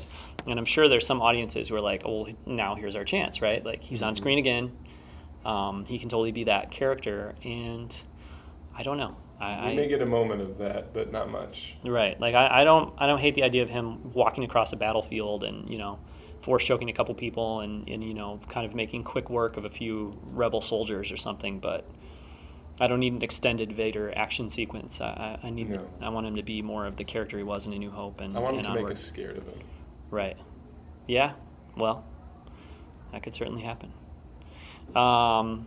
And 0.46 0.58
I'm 0.58 0.64
sure 0.64 0.88
there's 0.88 1.06
some 1.06 1.22
audiences 1.22 1.68
who 1.68 1.76
are 1.76 1.80
like, 1.80 2.02
"Oh, 2.04 2.26
now 2.44 2.74
here's 2.74 2.96
our 2.96 3.04
chance, 3.04 3.40
right? 3.40 3.64
Like 3.64 3.82
he's 3.82 4.02
on 4.02 4.12
mm-hmm. 4.12 4.22
screen 4.22 4.38
again. 4.38 4.72
Um, 5.44 5.84
he 5.84 5.98
can 5.98 6.08
totally 6.08 6.32
be 6.32 6.44
that 6.44 6.70
character." 6.70 7.34
And 7.44 7.96
I 8.76 8.82
don't 8.82 8.98
know. 8.98 9.16
I, 9.40 9.70
we 9.70 9.76
may 9.76 9.88
get 9.88 10.00
a 10.00 10.06
moment 10.06 10.40
of 10.40 10.58
that, 10.58 10.92
but 10.94 11.12
not 11.12 11.28
much. 11.28 11.76
Right. 11.84 12.18
Like 12.20 12.34
I, 12.34 12.60
I 12.60 12.64
don't 12.64 12.94
I 12.98 13.06
don't 13.06 13.18
hate 13.18 13.34
the 13.34 13.42
idea 13.42 13.62
of 13.62 13.68
him 13.68 14.12
walking 14.12 14.44
across 14.44 14.72
a 14.72 14.76
battlefield 14.76 15.44
and 15.44 15.68
you 15.68 15.78
know 15.78 15.98
force 16.42 16.64
choking 16.64 16.90
a 16.90 16.92
couple 16.92 17.14
people 17.14 17.60
and, 17.60 17.88
and 17.88 18.02
you 18.04 18.14
know 18.14 18.40
kind 18.48 18.66
of 18.66 18.74
making 18.74 19.02
quick 19.04 19.30
work 19.30 19.56
of 19.56 19.64
a 19.64 19.70
few 19.70 20.18
rebel 20.24 20.60
soldiers 20.60 21.10
or 21.10 21.16
something. 21.16 21.58
But 21.58 21.88
I 22.80 22.86
don't 22.86 23.00
need 23.00 23.12
an 23.12 23.22
extended 23.22 23.72
Vader 23.72 24.12
action 24.16 24.50
sequence. 24.50 25.00
I, 25.00 25.38
I 25.42 25.50
need 25.50 25.68
No. 25.68 25.88
I 26.00 26.08
want 26.08 26.26
him 26.26 26.36
to 26.36 26.42
be 26.42 26.62
more 26.62 26.86
of 26.86 26.96
the 26.96 27.04
character 27.04 27.36
he 27.36 27.44
was 27.44 27.66
in 27.66 27.72
A 27.72 27.78
New 27.78 27.90
Hope 27.90 28.20
and 28.20 28.36
I 28.36 28.40
want 28.40 28.56
him 28.56 28.64
and 28.64 28.74
to 28.74 28.82
make 28.82 28.92
us 28.92 29.00
scared 29.00 29.36
of 29.36 29.44
him. 29.44 29.60
Right. 30.10 30.36
Yeah. 31.06 31.32
Well, 31.76 32.04
that 33.12 33.22
could 33.22 33.34
certainly 33.34 33.62
happen. 33.62 33.92
Um, 34.96 35.66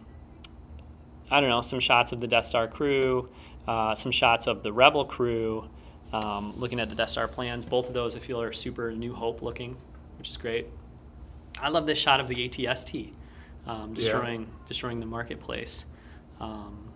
I 1.29 1.39
don't 1.41 1.49
know. 1.49 1.61
Some 1.61 1.79
shots 1.79 2.11
of 2.11 2.19
the 2.21 2.27
Death 2.27 2.45
Star 2.45 2.67
crew, 2.67 3.29
uh, 3.67 3.93
some 3.95 4.11
shots 4.11 4.47
of 4.47 4.63
the 4.63 4.71
Rebel 4.71 5.05
crew. 5.05 5.69
Um, 6.13 6.53
looking 6.57 6.79
at 6.79 6.87
the 6.87 6.95
Death 6.95 7.09
Star 7.09 7.27
plans, 7.27 7.65
both 7.65 7.87
of 7.89 7.93
those 7.93 8.15
I 8.15 8.19
feel 8.19 8.41
are 8.41 8.53
super 8.53 8.93
New 8.93 9.13
Hope 9.13 9.41
looking, 9.41 9.75
which 10.17 10.29
is 10.29 10.37
great. 10.37 10.67
I 11.61 11.67
love 11.69 11.85
this 11.85 11.97
shot 11.99 12.19
of 12.21 12.27
the 12.29 12.35
ATST 12.47 13.11
um, 13.65 13.93
destroying 13.93 14.47
destroying 14.67 14.99
the 15.01 15.05
marketplace. 15.05 15.83
Um, 16.39 16.89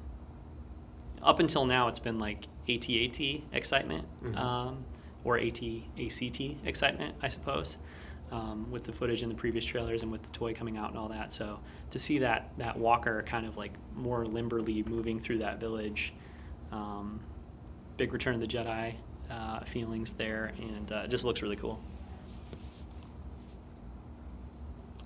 up 1.21 1.39
until 1.39 1.65
now, 1.65 1.87
it's 1.89 1.99
been 1.99 2.19
like 2.19 2.45
AT-AT 2.69 3.43
excitement 3.51 4.05
Mhm. 4.23 4.37
um, 4.37 4.85
or 5.25 5.37
AT-ACT 5.37 6.57
excitement, 6.63 7.15
I 7.21 7.27
suppose, 7.27 7.75
um, 8.31 8.71
with 8.71 8.85
the 8.85 8.93
footage 8.93 9.21
in 9.23 9.29
the 9.29 9.35
previous 9.35 9.65
trailers 9.65 10.03
and 10.03 10.11
with 10.11 10.23
the 10.23 10.29
toy 10.29 10.53
coming 10.53 10.77
out 10.77 10.89
and 10.89 10.97
all 10.97 11.09
that. 11.09 11.33
So 11.33 11.59
to 11.91 11.99
see 11.99 12.19
that 12.19 12.49
that 12.57 12.77
Walker 12.77 13.23
kind 13.27 13.45
of 13.45 13.57
like 13.57 13.71
more 13.95 14.25
limberly 14.25 14.83
moving 14.83 15.19
through 15.19 15.39
that 15.39 15.59
village, 15.59 16.13
um, 16.71 17.19
big 17.97 18.11
Return 18.13 18.33
of 18.35 18.41
the 18.41 18.47
Jedi 18.47 18.95
uh, 19.29 19.59
feelings 19.61 20.11
there, 20.13 20.51
and 20.59 20.91
uh, 20.91 20.95
it 21.05 21.09
just 21.09 21.23
looks 21.25 21.41
really 21.41 21.55
cool. 21.55 21.79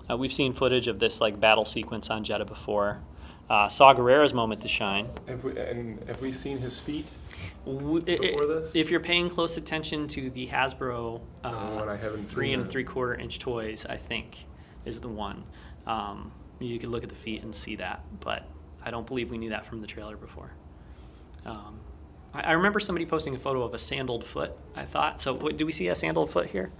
Uh, 0.08 0.16
we've 0.16 0.32
seen 0.32 0.52
footage 0.52 0.86
of 0.86 0.98
this 0.98 1.20
like 1.20 1.40
battle 1.40 1.64
sequence 1.64 2.10
on 2.10 2.24
Jedha 2.24 2.46
before. 2.46 2.98
Uh, 3.48 3.68
saw 3.68 3.94
Gerrera's 3.94 4.32
moment 4.34 4.60
to 4.62 4.68
shine. 4.68 5.08
Have 5.28 5.44
we, 5.44 5.56
and 5.56 6.02
have 6.08 6.20
we 6.20 6.32
seen 6.32 6.58
his 6.58 6.78
feet? 6.80 7.06
W- 7.64 8.04
i- 8.06 8.12
i- 8.12 8.16
Before 8.18 8.46
this? 8.46 8.74
If 8.74 8.90
you're 8.90 8.98
paying 9.00 9.30
close 9.30 9.56
attention 9.56 10.08
to 10.08 10.30
the 10.30 10.48
Hasbro 10.48 11.20
uh, 11.44 11.48
Oh, 11.84 11.96
haven't 11.96 12.26
three 12.28 12.52
and 12.52 12.68
three 12.68 12.82
quarter 12.84 13.14
inch 13.14 13.38
toys, 13.38 13.86
I 13.88 13.96
think 13.98 14.46
is 14.84 15.00
the 15.00 15.08
one. 15.08 15.44
Um, 15.86 16.32
you 16.58 16.78
could 16.78 16.88
look 16.88 17.02
at 17.02 17.08
the 17.08 17.14
feet 17.16 17.42
and 17.42 17.54
see 17.54 17.76
that, 17.76 18.02
but 18.20 18.44
I 18.82 18.90
don't 18.90 19.06
believe 19.06 19.30
we 19.30 19.38
knew 19.38 19.50
that 19.50 19.66
from 19.66 19.80
the 19.80 19.86
trailer 19.86 20.16
before. 20.16 20.52
Um, 21.44 21.80
I, 22.32 22.40
I 22.40 22.52
remember 22.52 22.80
somebody 22.80 23.06
posting 23.06 23.34
a 23.34 23.38
photo 23.38 23.62
of 23.62 23.74
a 23.74 23.78
sandaled 23.78 24.24
foot. 24.24 24.52
I 24.74 24.84
thought 24.84 25.20
so. 25.20 25.34
What, 25.34 25.56
do 25.56 25.66
we 25.66 25.72
see 25.72 25.88
a 25.88 25.96
sandaled 25.96 26.30
foot 26.30 26.46
here, 26.48 26.70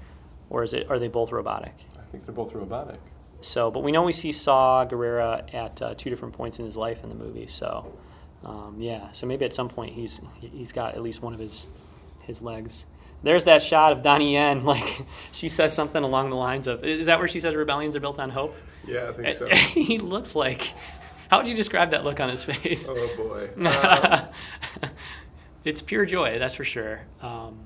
or 0.50 0.62
is 0.62 0.72
it? 0.72 0.88
Are 0.90 0.98
they 0.98 1.08
both 1.08 1.32
robotic? 1.32 1.74
I 1.98 2.02
think 2.10 2.24
they're 2.24 2.34
both 2.34 2.54
robotic. 2.54 3.00
So, 3.40 3.70
but 3.70 3.82
we 3.82 3.92
know 3.92 4.02
we 4.02 4.12
see 4.12 4.32
Saw 4.32 4.86
Gerrera 4.86 5.52
at 5.54 5.82
uh, 5.82 5.94
two 5.94 6.10
different 6.10 6.34
points 6.34 6.58
in 6.58 6.64
his 6.64 6.76
life 6.76 7.02
in 7.02 7.10
the 7.10 7.14
movie. 7.14 7.46
So, 7.46 7.92
um, 8.44 8.76
yeah. 8.78 9.12
So 9.12 9.26
maybe 9.26 9.44
at 9.44 9.52
some 9.52 9.68
point 9.68 9.92
he's 9.92 10.20
he's 10.40 10.72
got 10.72 10.94
at 10.94 11.02
least 11.02 11.22
one 11.22 11.34
of 11.34 11.40
his 11.40 11.66
his 12.20 12.42
legs. 12.42 12.86
There's 13.22 13.44
that 13.44 13.62
shot 13.62 13.92
of 13.92 14.02
Donnie 14.02 14.35
Yen. 14.35 14.64
Like 14.64 15.05
she 15.33 15.48
says 15.48 15.74
something 15.74 16.02
along 16.02 16.31
the 16.31 16.37
lines 16.37 16.66
of, 16.66 16.85
"Is 16.85 17.07
that 17.07 17.18
where 17.18 17.29
she 17.29 17.40
says 17.40 17.55
rebellions 17.55 17.96
are 17.96 18.00
built 18.00 18.18
on 18.18 18.31
hope?" 18.31 18.55
Yeah, 18.87 19.09
I 19.09 19.12
think 19.12 19.35
so. 19.35 19.48
he 19.48 19.98
looks 19.98 20.35
like. 20.35 20.72
How 21.31 21.38
would 21.38 21.48
you 21.48 21.57
describe 21.57 21.90
that 21.90 22.05
look 22.05 22.20
on 22.20 22.29
his 22.29 22.44
face? 22.44 22.87
oh 22.88 23.16
boy. 23.16 23.50
Um, 23.68 24.90
it's 25.64 25.83
pure 25.83 26.07
joy, 26.07 26.38
that's 26.38 26.55
for 26.55 26.64
sure. 26.64 27.00
Um, 27.20 27.59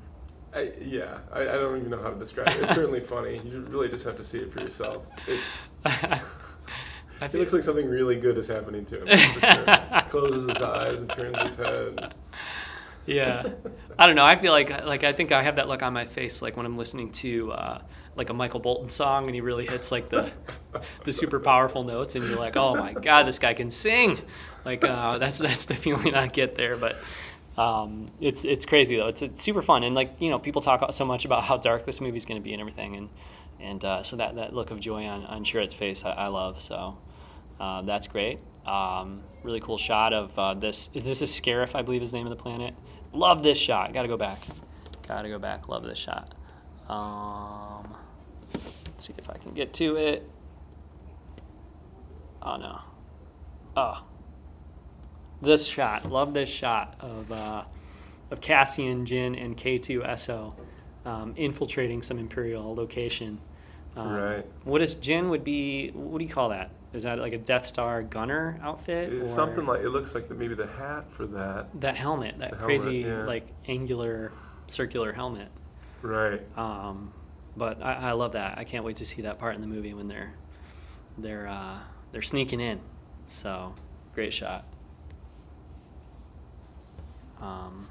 I, 0.54 0.72
yeah, 0.80 1.18
I, 1.30 1.42
I 1.42 1.52
don't 1.52 1.76
even 1.76 1.90
know 1.90 2.02
how 2.02 2.08
to 2.08 2.18
describe 2.18 2.48
it. 2.48 2.62
It's 2.62 2.74
certainly 2.74 3.00
funny. 3.00 3.40
You 3.44 3.60
really 3.68 3.88
just 3.88 4.04
have 4.04 4.16
to 4.16 4.24
see 4.24 4.38
it 4.38 4.50
for 4.50 4.60
yourself. 4.60 5.02
It's. 5.26 5.56
I 5.84 7.28
He 7.28 7.36
looks 7.36 7.52
like 7.52 7.62
something 7.62 7.86
really 7.86 8.16
good 8.16 8.38
is 8.38 8.48
happening 8.48 8.86
to 8.86 9.02
him. 9.02 9.34
For 9.34 9.40
sure. 9.40 10.02
Closes 10.08 10.48
his 10.48 10.62
eyes 10.62 11.00
and 11.00 11.10
turns 11.10 11.38
his 11.42 11.54
head. 11.54 12.14
Yeah. 13.06 13.42
I 13.98 14.06
don't 14.06 14.16
know. 14.16 14.24
I 14.24 14.40
feel 14.40 14.52
like 14.52 14.70
like 14.84 15.04
i 15.04 15.12
think 15.12 15.32
i 15.32 15.42
have 15.42 15.56
that 15.56 15.68
look 15.68 15.82
on 15.82 15.92
my 15.92 16.06
face 16.06 16.40
like 16.42 16.56
when 16.56 16.66
i'm 16.66 16.76
listening 16.76 17.12
to 17.12 17.52
uh, 17.52 17.82
like 18.16 18.30
a 18.30 18.34
michael 18.34 18.60
bolton 18.60 18.90
song 18.90 19.26
and 19.26 19.34
he 19.34 19.40
really 19.40 19.66
hits 19.66 19.92
like 19.92 20.08
the 20.08 20.30
the 21.04 21.12
super 21.12 21.40
powerful 21.40 21.84
notes 21.84 22.14
and 22.14 22.24
you're 22.26 22.38
like 22.38 22.56
oh 22.56 22.74
my 22.74 22.92
god 22.92 23.24
this 23.24 23.38
guy 23.38 23.54
can 23.54 23.70
sing. 23.70 24.20
Like 24.64 24.84
uh, 24.84 25.16
that's 25.18 25.38
that's 25.38 25.64
the 25.64 25.74
feeling 25.74 26.14
i 26.14 26.26
get 26.26 26.54
there 26.56 26.76
but 26.76 26.96
um, 27.56 28.10
it's 28.20 28.44
it's 28.44 28.64
crazy 28.64 28.96
though. 28.96 29.08
It's, 29.08 29.22
it's 29.22 29.44
super 29.44 29.60
fun 29.60 29.82
and 29.82 29.94
like 29.94 30.14
you 30.18 30.30
know 30.30 30.38
people 30.38 30.62
talk 30.62 30.92
so 30.92 31.04
much 31.04 31.24
about 31.24 31.44
how 31.44 31.56
dark 31.56 31.84
this 31.84 32.00
movie's 32.00 32.24
going 32.24 32.40
to 32.40 32.44
be 32.44 32.52
and 32.52 32.60
everything 32.60 32.96
and 32.96 33.08
and 33.58 33.84
uh, 33.84 34.02
so 34.02 34.16
that, 34.16 34.36
that 34.36 34.54
look 34.54 34.70
of 34.70 34.80
joy 34.80 35.04
on 35.04 35.26
on 35.26 35.44
Chirrut's 35.44 35.74
face 35.74 36.04
I, 36.04 36.10
I 36.12 36.26
love. 36.28 36.62
So 36.62 36.96
uh, 37.58 37.82
that's 37.82 38.06
great. 38.06 38.38
Um, 38.66 39.22
really 39.42 39.60
cool 39.60 39.78
shot 39.78 40.12
of 40.12 40.38
uh, 40.38 40.54
this. 40.54 40.90
This 40.94 41.22
is 41.22 41.30
Scarif, 41.30 41.74
I 41.74 41.82
believe, 41.82 42.02
is 42.02 42.10
the 42.10 42.18
name 42.18 42.26
of 42.26 42.36
the 42.36 42.42
planet. 42.42 42.74
Love 43.12 43.42
this 43.42 43.58
shot. 43.58 43.92
Got 43.92 44.02
to 44.02 44.08
go 44.08 44.16
back. 44.16 44.38
Got 45.06 45.22
to 45.22 45.28
go 45.28 45.38
back. 45.38 45.68
Love 45.68 45.82
this 45.84 45.98
shot. 45.98 46.34
Um, 46.88 47.96
let's 48.54 49.06
see 49.06 49.14
if 49.18 49.30
I 49.30 49.38
can 49.38 49.52
get 49.54 49.72
to 49.74 49.96
it. 49.96 50.28
Oh 52.42 52.56
no. 52.56 52.80
Oh. 53.76 54.04
This 55.42 55.66
shot. 55.66 56.10
Love 56.10 56.34
this 56.34 56.50
shot 56.50 56.96
of 57.00 57.32
uh, 57.32 57.64
of 58.30 58.40
Cassian, 58.40 59.06
Jyn, 59.06 59.42
and 59.42 59.56
K2SO 59.56 60.54
um, 61.04 61.34
infiltrating 61.36 62.02
some 62.02 62.18
Imperial 62.18 62.74
location. 62.74 63.40
Um, 63.96 64.12
Right. 64.12 64.46
What 64.64 64.82
is 64.82 64.94
Jyn 64.94 65.30
would 65.30 65.44
be? 65.44 65.90
What 65.90 66.18
do 66.18 66.24
you 66.24 66.30
call 66.30 66.50
that? 66.50 66.70
Is 66.92 67.04
that 67.04 67.18
like 67.18 67.32
a 67.32 67.38
Death 67.38 67.66
Star 67.66 68.02
gunner 68.02 68.58
outfit? 68.62 69.12
It's 69.12 69.30
or 69.30 69.34
something 69.34 69.64
like 69.64 69.80
it 69.80 69.90
looks 69.90 70.14
like 70.14 70.28
the, 70.28 70.34
maybe 70.34 70.54
the 70.54 70.66
hat 70.66 71.10
for 71.10 71.26
that. 71.26 71.68
that 71.80 71.96
helmet, 71.96 72.38
that 72.38 72.54
helmet, 72.54 72.64
crazy 72.64 72.98
yeah. 72.98 73.24
like 73.24 73.46
angular 73.68 74.32
circular 74.66 75.12
helmet. 75.12 75.48
Right. 76.02 76.40
Um, 76.58 77.12
but 77.56 77.82
I, 77.82 77.92
I 77.92 78.12
love 78.12 78.32
that. 78.32 78.58
I 78.58 78.64
can't 78.64 78.84
wait 78.84 78.96
to 78.96 79.04
see 79.04 79.22
that 79.22 79.38
part 79.38 79.54
in 79.54 79.60
the 79.60 79.66
movie 79.66 79.94
when 79.94 80.08
they're 80.08 80.34
they're 81.18 81.46
uh, 81.46 81.78
they're 82.10 82.22
sneaking 82.22 82.60
in. 82.60 82.80
So 83.26 83.74
great 84.14 84.34
shot. 84.34 84.64
Um, 87.40 87.88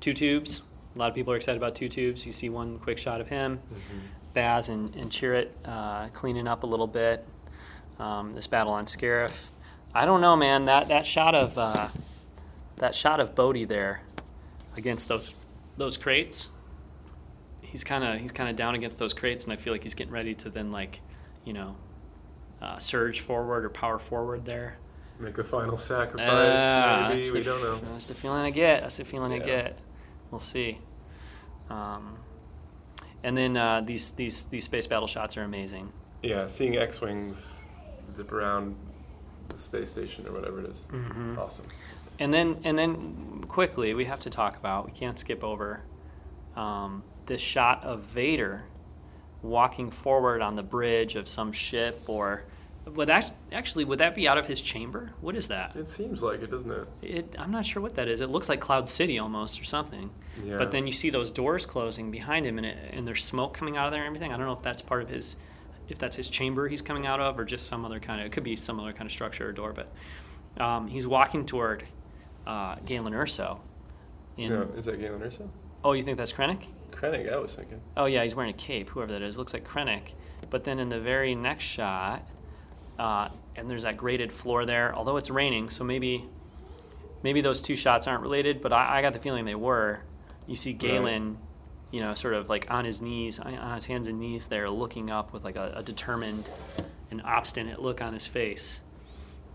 two 0.00 0.12
tubes. 0.14 0.62
A 0.94 0.98
lot 0.98 1.08
of 1.08 1.14
people 1.14 1.32
are 1.32 1.36
excited 1.36 1.58
about 1.58 1.74
two 1.74 1.88
tubes. 1.88 2.24
You 2.24 2.32
see 2.32 2.48
one 2.48 2.78
quick 2.78 2.98
shot 2.98 3.20
of 3.20 3.28
him, 3.28 3.60
Mhm. 3.72 4.00
Baze 4.32 4.68
and, 4.68 4.94
and 4.94 5.10
Chirrut 5.10 5.48
uh, 5.64 6.08
cleaning 6.08 6.46
up 6.46 6.62
a 6.62 6.66
little 6.66 6.86
bit. 6.86 7.26
Um, 7.98 8.34
this 8.34 8.46
battle 8.46 8.72
on 8.72 8.86
Scarif. 8.86 9.30
I 9.94 10.04
don't 10.04 10.20
know, 10.20 10.36
man. 10.36 10.66
That 10.66 10.88
that 10.88 11.06
shot 11.06 11.34
of 11.34 11.56
uh, 11.56 11.88
that 12.76 12.94
shot 12.94 13.20
of 13.20 13.34
Bodhi 13.34 13.64
there 13.64 14.02
against 14.76 15.08
those 15.08 15.32
those 15.78 15.96
crates. 15.96 16.50
He's 17.62 17.82
kind 17.84 18.04
of 18.04 18.20
he's 18.20 18.32
kind 18.32 18.50
of 18.50 18.56
down 18.56 18.74
against 18.74 18.98
those 18.98 19.14
crates, 19.14 19.44
and 19.44 19.52
I 19.52 19.56
feel 19.56 19.72
like 19.72 19.82
he's 19.82 19.94
getting 19.94 20.12
ready 20.12 20.34
to 20.36 20.50
then 20.50 20.70
like, 20.72 21.00
you 21.44 21.52
know, 21.52 21.76
uh, 22.60 22.78
surge 22.78 23.20
forward 23.20 23.64
or 23.64 23.70
power 23.70 23.98
forward 23.98 24.44
there. 24.44 24.78
Make 25.18 25.38
a 25.38 25.44
final 25.44 25.78
sacrifice. 25.78 26.28
Ah, 26.60 27.08
maybe 27.10 27.30
we 27.30 27.38
the- 27.38 27.44
don't 27.44 27.62
know. 27.62 27.78
That's 27.92 28.06
the 28.06 28.14
feeling 28.14 28.42
I 28.42 28.50
get. 28.50 28.82
That's 28.82 28.98
the 28.98 29.04
feeling 29.04 29.32
I 29.32 29.38
get. 29.38 29.78
We'll 30.30 30.38
see. 30.40 30.78
Um, 31.70 32.18
and 33.24 33.36
then 33.36 33.56
uh, 33.56 33.80
these 33.80 34.10
these 34.10 34.42
these 34.44 34.64
space 34.64 34.86
battle 34.86 35.08
shots 35.08 35.36
are 35.38 35.42
amazing. 35.42 35.92
Yeah, 36.22 36.46
seeing 36.46 36.76
X-wings 36.76 37.62
zip 38.16 38.32
around 38.32 38.74
the 39.48 39.56
space 39.56 39.90
station 39.90 40.26
or 40.26 40.32
whatever 40.32 40.60
it 40.60 40.66
is. 40.70 40.88
Mhm. 40.90 41.38
Awesome. 41.38 41.66
And 42.18 42.32
then 42.32 42.58
and 42.64 42.78
then 42.78 43.44
quickly 43.48 43.94
we 43.94 44.06
have 44.06 44.20
to 44.20 44.30
talk 44.30 44.56
about 44.56 44.86
we 44.86 44.92
can't 44.92 45.18
skip 45.18 45.44
over 45.44 45.82
um, 46.56 47.02
this 47.26 47.42
shot 47.42 47.84
of 47.84 48.00
Vader 48.02 48.64
walking 49.42 49.90
forward 49.90 50.40
on 50.40 50.56
the 50.56 50.62
bridge 50.62 51.14
of 51.14 51.28
some 51.28 51.52
ship 51.52 52.00
or 52.08 52.44
would 52.86 53.08
that 53.08 53.34
actually 53.52 53.84
would 53.84 53.98
that 53.98 54.14
be 54.14 54.26
out 54.26 54.38
of 54.38 54.46
his 54.46 54.60
chamber? 54.62 55.12
What 55.20 55.36
is 55.36 55.48
that? 55.48 55.74
It 55.76 55.88
seems 55.88 56.22
like 56.22 56.40
it, 56.42 56.50
doesn't 56.50 56.70
it? 56.70 56.88
It, 57.02 57.34
I'm 57.38 57.50
not 57.50 57.66
sure 57.66 57.82
what 57.82 57.96
that 57.96 58.08
is. 58.08 58.20
It 58.20 58.30
looks 58.30 58.48
like 58.48 58.60
Cloud 58.60 58.88
City 58.88 59.18
almost 59.18 59.60
or 59.60 59.64
something. 59.64 60.10
Yeah. 60.44 60.58
But 60.58 60.70
then 60.70 60.86
you 60.86 60.92
see 60.92 61.10
those 61.10 61.30
doors 61.30 61.66
closing 61.66 62.10
behind 62.12 62.46
him, 62.46 62.58
and, 62.58 62.66
it, 62.66 62.78
and 62.92 63.06
there's 63.06 63.24
smoke 63.24 63.54
coming 63.54 63.76
out 63.76 63.86
of 63.86 63.92
there 63.92 64.02
and 64.02 64.06
everything. 64.06 64.32
I 64.32 64.36
don't 64.36 64.46
know 64.46 64.52
if 64.52 64.62
that's 64.62 64.82
part 64.82 65.02
of 65.02 65.08
his, 65.08 65.34
if 65.88 65.98
that's 65.98 66.16
his 66.16 66.28
chamber 66.28 66.68
he's 66.68 66.82
coming 66.82 67.06
out 67.06 67.20
of, 67.20 67.38
or 67.38 67.44
just 67.44 67.66
some 67.66 67.84
other 67.84 68.00
kind 68.00 68.20
of. 68.20 68.26
It 68.26 68.32
could 68.32 68.44
be 68.44 68.56
some 68.56 68.80
other 68.80 68.92
kind 68.92 69.06
of 69.06 69.12
structure 69.12 69.48
or 69.48 69.52
door. 69.52 69.72
But 69.72 70.62
um, 70.62 70.88
he's 70.88 71.06
walking 71.06 71.46
toward 71.46 71.84
uh, 72.46 72.76
Galen 72.84 73.12
Erso. 73.12 73.60
In, 74.36 74.52
Yeah, 74.52 74.64
is 74.76 74.84
that 74.86 75.00
Galen 75.00 75.20
Erso? 75.20 75.48
Oh, 75.84 75.92
you 75.92 76.02
think 76.02 76.18
that's 76.18 76.32
Krennic? 76.32 76.64
Krennic, 76.90 77.32
I 77.32 77.38
was 77.38 77.54
thinking. 77.54 77.80
Oh 77.96 78.06
yeah, 78.06 78.22
he's 78.24 78.34
wearing 78.34 78.50
a 78.50 78.56
cape. 78.56 78.90
Whoever 78.90 79.12
that 79.12 79.22
is, 79.22 79.36
looks 79.36 79.52
like 79.52 79.66
Krennic. 79.66 80.12
But 80.50 80.64
then 80.64 80.78
in 80.78 80.88
the 80.88 81.00
very 81.00 81.34
next 81.34 81.64
shot, 81.64 82.28
uh, 82.98 83.28
and 83.54 83.68
there's 83.68 83.82
that 83.82 83.96
graded 83.96 84.32
floor 84.32 84.64
there. 84.64 84.94
Although 84.94 85.16
it's 85.16 85.30
raining, 85.30 85.70
so 85.70 85.84
maybe 85.84 86.24
maybe 87.22 87.40
those 87.40 87.62
two 87.62 87.76
shots 87.76 88.06
aren't 88.06 88.22
related, 88.22 88.62
but 88.62 88.72
I, 88.72 88.98
I 88.98 89.02
got 89.02 89.12
the 89.12 89.18
feeling 89.18 89.44
they 89.44 89.54
were. 89.54 90.00
You 90.46 90.56
see 90.56 90.72
Galen, 90.72 91.38
you 91.90 92.00
know, 92.00 92.14
sort 92.14 92.34
of 92.34 92.48
like 92.48 92.66
on 92.70 92.84
his 92.84 93.00
knees, 93.00 93.38
on 93.38 93.74
his 93.74 93.84
hands 93.86 94.08
and 94.08 94.18
knees 94.18 94.46
there, 94.46 94.68
looking 94.70 95.10
up 95.10 95.32
with 95.32 95.44
like 95.44 95.56
a, 95.56 95.72
a 95.76 95.82
determined 95.82 96.48
and 97.10 97.22
obstinate 97.22 97.80
look 97.80 98.00
on 98.02 98.12
his 98.12 98.26
face. 98.26 98.80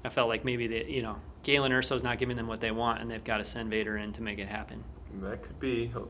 I 0.03 0.09
felt 0.09 0.29
like 0.29 0.43
maybe 0.45 0.67
they, 0.67 0.85
you 0.85 1.01
know, 1.01 1.17
Galen 1.43 1.71
Erso's 1.71 2.03
not 2.03 2.17
giving 2.19 2.37
them 2.37 2.47
what 2.47 2.61
they 2.61 2.71
want, 2.71 3.01
and 3.01 3.09
they've 3.11 3.23
got 3.23 3.37
to 3.37 3.45
send 3.45 3.69
Vader 3.69 3.97
in 3.97 4.13
to 4.13 4.21
make 4.21 4.39
it 4.39 4.47
happen. 4.47 4.83
That 5.21 5.43
could 5.43 5.59
be. 5.59 5.91
Oh, 5.95 6.07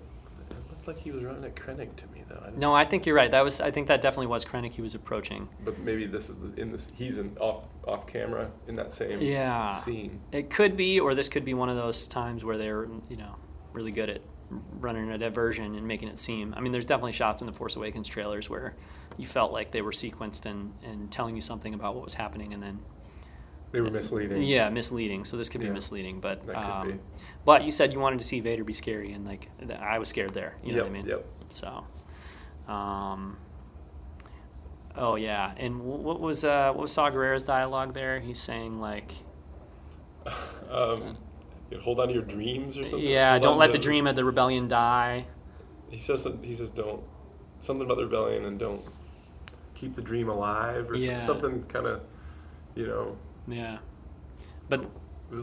it 0.50 0.56
looked 0.70 0.88
like 0.88 1.00
he 1.00 1.12
was 1.12 1.24
running 1.24 1.44
at 1.44 1.56
Krennic 1.56 1.96
to 1.98 2.08
me, 2.08 2.24
though. 2.30 2.42
I 2.46 2.52
No, 2.58 2.74
I 2.74 2.86
think 2.86 3.06
you're 3.06 3.16
right. 3.16 3.32
That 3.32 3.42
was, 3.44 3.60
I 3.60 3.72
think 3.72 3.88
that 3.88 4.02
definitely 4.02 4.28
was 4.28 4.46
Krennic 4.46 4.74
he 4.74 4.82
was 4.82 4.96
approaching. 4.96 5.50
But 5.66 5.80
maybe 5.80 6.06
this 6.06 6.30
is 6.30 6.38
in 6.58 6.72
this. 6.72 6.90
He's 6.94 7.18
in 7.18 7.36
off 7.40 7.64
off 7.88 8.06
camera 8.08 8.52
in 8.68 8.76
that 8.76 8.94
same 8.94 9.22
Yeah. 9.22 9.76
scene. 9.78 10.22
It 10.32 10.50
could 10.50 10.78
be, 10.78 11.00
or 11.00 11.16
this 11.16 11.28
could 11.30 11.44
be 11.44 11.54
one 11.54 11.68
of 11.70 11.76
those 11.76 12.08
times 12.08 12.44
where 12.44 12.58
they're, 12.58 12.86
you 13.10 13.18
know, 13.18 13.36
really 13.74 13.92
good 13.92 14.10
at 14.10 14.22
running 14.80 15.12
a 15.12 15.18
diversion 15.18 15.76
and 15.76 15.88
making 15.88 16.10
it 16.10 16.20
seem. 16.20 16.54
I 16.56 16.60
mean, 16.62 16.72
there's 16.72 16.86
definitely 16.86 17.12
shots 17.14 17.42
in 17.42 17.48
the 17.48 17.54
Force 17.54 17.76
Awakens 17.76 18.08
trailers 18.08 18.50
where 18.50 18.76
you 19.18 19.26
felt 19.28 19.52
like 19.52 19.72
they 19.72 19.82
were 19.82 19.92
sequenced 19.92 20.46
and, 20.46 20.74
and 20.84 21.12
telling 21.12 21.36
you 21.36 21.42
something 21.42 21.74
about 21.74 21.96
what 21.96 22.04
was 22.04 22.14
happening, 22.14 22.54
and 22.54 22.62
then 22.64 22.80
They 23.72 23.82
were 23.82 23.90
misleading. 23.90 24.42
yeah, 24.44 24.70
misleading. 24.70 25.26
So 25.26 25.38
this 25.38 25.50
could 25.50 25.62
be 25.62 25.68
Yeah. 25.68 25.74
misleading, 25.74 26.20
but 26.20 26.46
That 26.48 26.56
could 26.56 26.62
um, 26.64 26.92
be. 26.92 27.00
but 27.46 27.64
you 27.64 27.72
said 27.72 27.92
you 27.94 28.00
wanted 28.00 28.20
to 28.20 28.26
see 28.26 28.40
Vader 28.40 28.64
be 28.64 28.74
scary, 28.74 29.12
and 29.14 29.26
like 29.26 29.50
th- 29.60 29.80
I 29.80 30.00
was 30.00 30.10
scared 30.10 30.34
there. 30.34 30.56
You 30.64 30.72
know 30.72 30.78
Yep, 30.78 30.86
what 30.86 30.90
I 30.90 30.94
mean? 30.94 31.06
yep. 31.08 31.26
So, 31.50 31.84
um, 32.72 33.38
oh 34.96 35.16
yeah, 35.16 35.54
and 35.58 35.82
what 35.82 36.20
was 36.20 36.44
uh, 36.44 36.72
what 36.74 36.84
was 36.84 36.92
Saw 36.92 37.10
Gerrera's 37.10 37.44
dialogue 37.44 37.94
there? 37.94 38.20
He's 38.20 38.40
saying 38.40 38.80
like. 38.80 39.14
Um, 40.70 41.18
you 41.72 41.78
know, 41.78 41.84
hold 41.84 42.00
on 42.00 42.10
to 42.10 42.14
your 42.14 42.24
dreams 42.24 42.78
or 42.78 42.86
something. 42.86 43.00
Yeah, 43.08 43.32
Hold 43.32 43.44
don't 43.44 43.58
let 43.58 43.72
the 43.72 43.78
dream 43.80 44.06
of 44.06 44.16
the 44.16 44.24
rebellion 44.26 44.68
die. 44.68 45.26
He 45.90 45.98
says 45.98 46.28
he 46.44 46.56
says 46.56 46.70
don't 46.72 47.02
something 47.62 47.86
about 47.86 47.98
the 47.98 48.04
rebellion 48.04 48.46
and 48.46 48.60
don't 48.60 48.82
keep 49.74 49.96
the 49.96 50.02
dream 50.02 50.30
alive 50.30 50.90
or 50.92 50.96
Yeah. 50.96 51.20
something 51.26 51.64
kind 51.64 51.88
of 51.88 52.02
you 52.76 52.86
know 52.88 53.18
Yeah, 53.48 53.80
but 54.70 54.86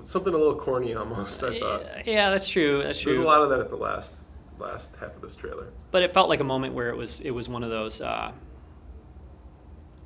something 0.05 0.33
a 0.33 0.37
little 0.37 0.57
corny 0.57 0.95
almost. 0.95 1.43
I 1.43 1.59
thought 1.59 2.07
yeah, 2.07 2.31
that's 2.31 2.49
true. 2.49 2.83
That's 2.83 3.01
true. 3.01 3.13
there's 3.13 3.25
a 3.25 3.27
lot 3.27 3.43
of 3.43 3.51
that 3.51 3.61
at 3.61 3.71
the 3.71 3.77
last 3.77 4.17
last 4.59 4.95
half 5.01 5.15
of 5.15 5.23
this 5.23 5.35
trailer. 5.37 5.69
but 5.91 6.03
it 6.03 6.13
felt 6.13 6.29
like 6.29 6.41
a 6.41 6.45
moment 6.45 6.75
where 6.75 6.91
it 6.91 6.97
was 6.97 7.21
it 7.21 7.31
was 7.31 7.49
one 7.49 7.63
of 7.63 7.71
those. 7.71 8.01
Uh, 8.01 8.33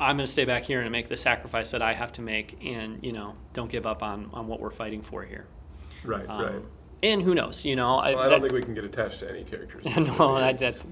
I'm 0.01 0.17
going 0.17 0.27
to 0.27 0.33
stay 0.33 0.45
back 0.45 0.65
here 0.65 0.81
and 0.81 0.91
make 0.91 1.09
the 1.09 1.17
sacrifice 1.17 1.71
that 1.71 1.81
I 1.81 1.95
have 1.95 2.13
to 2.15 2.23
make, 2.23 2.59
and 2.65 2.99
you 3.05 3.13
know, 3.13 3.37
don't 3.53 3.71
give 3.71 3.87
up 3.87 4.03
on 4.03 4.31
on 4.33 4.49
what 4.49 4.59
we're 4.61 4.71
fighting 4.73 5.03
for 5.03 5.23
here. 5.25 5.47
Right, 6.05 6.29
Um, 6.29 6.43
right. 6.45 6.62
And 7.03 7.23
who 7.23 7.35
knows? 7.35 7.65
You 7.65 7.75
know, 7.77 7.97
Well, 7.97 8.01
I 8.01 8.12
that- 8.15 8.29
don't 8.29 8.41
think 8.43 8.53
we 8.53 8.62
can 8.62 8.75
get 8.75 8.85
attached 8.85 9.21
to 9.21 9.29
any 9.31 9.45
characters. 9.45 9.85
no. 10.19 10.37
I, 10.37 10.53
that's 10.53 10.87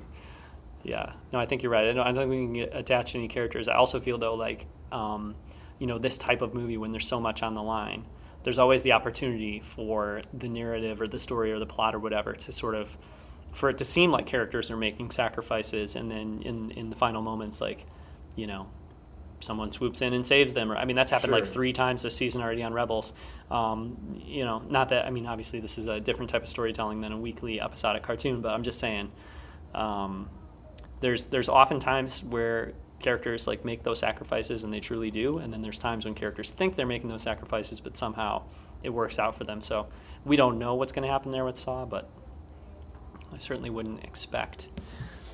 yeah. 0.83 1.13
No, 1.33 1.39
I 1.39 1.47
think 1.47 1.63
you're 1.63 1.71
right. 1.73 1.89
I 1.89 1.93
don't, 1.93 2.01
I 2.07 2.13
don't 2.13 2.17
think 2.17 2.31
we 2.31 2.37
can 2.47 2.53
get 2.55 2.75
attached 2.75 3.13
to 3.13 3.19
any 3.19 3.29
characters. 3.29 3.69
I 3.69 3.75
also 3.75 4.01
feel 4.01 4.19
though, 4.19 4.35
like 4.35 4.67
um, 4.93 5.35
you 5.79 5.87
know, 5.87 5.99
this 5.99 6.19
type 6.19 6.43
of 6.43 6.55
movie 6.55 6.77
when 6.77 6.91
there's 6.93 7.07
so 7.07 7.21
much 7.21 7.43
on 7.43 7.55
the 7.55 7.63
line, 7.63 8.07
there's 8.43 8.59
always 8.59 8.83
the 8.83 8.93
opportunity 8.93 9.61
for 9.61 10.23
the 10.33 10.49
narrative 10.49 11.01
or 11.01 11.07
the 11.07 11.19
story 11.19 11.53
or 11.53 11.59
the 11.59 11.67
plot 11.67 11.95
or 11.95 11.99
whatever 11.99 12.33
to 12.33 12.53
sort 12.53 12.75
of 12.75 12.97
for 13.53 13.69
it 13.69 13.79
to 13.79 13.85
seem 13.85 14.11
like 14.11 14.27
characters 14.27 14.71
are 14.71 14.77
making 14.77 15.11
sacrifices, 15.11 15.95
and 15.97 16.11
then 16.11 16.43
in 16.45 16.71
in 16.73 16.91
the 16.91 16.97
final 16.97 17.23
moments, 17.23 17.61
like 17.61 17.87
you 18.37 18.47
know. 18.47 18.69
Someone 19.41 19.73
swoops 19.73 20.03
in 20.03 20.13
and 20.13 20.27
saves 20.27 20.53
them. 20.55 20.71
Or, 20.71 20.77
I 20.77 20.85
mean, 20.85 20.97
that's 20.97 21.11
happened 21.11 21.33
like 21.33 21.47
three 21.47 21.73
times 21.73 22.03
this 22.03 22.15
season 22.15 22.43
already 22.43 22.63
on 22.63 22.73
Rebels. 22.73 23.13
Um, 23.51 24.23
you 24.25 24.45
know, 24.45 24.63
not 24.69 24.91
that 24.91 25.07
I 25.07 25.11
mean, 25.11 25.27
obviously 25.27 25.61
this 25.61 25.79
is 25.79 25.87
a 25.87 25.99
different 25.99 26.31
type 26.31 26.43
of 26.43 26.49
storytelling 26.49 27.01
than 27.01 27.13
a 27.13 27.19
weekly 27.19 27.61
episodic 27.61 28.03
cartoon, 28.03 28.41
but 28.43 28.53
I'm 28.53 28.63
just 28.63 28.79
saying, 28.79 29.11
um, 29.75 30.29
there's 31.01 31.27
there's 31.27 31.49
often 31.49 31.81
times 31.81 32.23
where 32.23 32.75
characters 33.01 33.47
like 33.47 33.65
make 33.65 33.83
those 33.83 33.99
sacrifices 33.99 34.63
and 34.63 34.73
they 34.73 34.81
truly 34.81 35.11
do, 35.11 35.39
and 35.39 35.53
then 35.53 35.63
there's 35.63 35.79
times 35.79 36.05
when 36.05 36.15
characters 36.15 36.51
think 36.51 36.77
they're 36.77 36.87
making 36.87 37.09
those 37.09 37.23
sacrifices, 37.23 37.81
but 37.81 37.97
somehow 37.97 38.43
it 38.83 38.91
works 38.91 39.19
out 39.19 39.37
for 39.37 39.45
them. 39.45 39.61
So 39.63 39.87
we 40.25 40.37
don't 40.37 40.59
know 40.59 40.75
what's 40.75 40.93
going 40.93 41.07
to 41.07 41.11
happen 41.11 41.33
there 41.33 41.45
with 41.45 41.57
Saw, 41.57 41.85
but 41.87 42.09
I 43.33 43.39
certainly 43.39 43.71
wouldn't 43.71 44.05
expect 44.05 44.69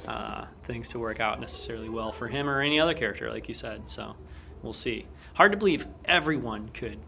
uh, 0.07 0.47
things 0.64 0.88
to 0.88 0.99
work 0.99 1.21
out 1.21 1.40
necessarily 1.40 1.88
well 1.88 2.12
for 2.12 2.29
him 2.29 2.49
or 2.49 2.61
any 2.61 2.79
other 2.81 2.95
character, 2.95 3.31
like 3.31 3.49
you 3.49 3.55
said. 3.55 3.88
So 3.88 4.14
we'll 4.62 4.73
see. 4.73 5.07
Hard 5.35 5.53
to 5.53 5.59
believe 5.59 5.87
everyone 6.05 6.69
could 6.71 6.99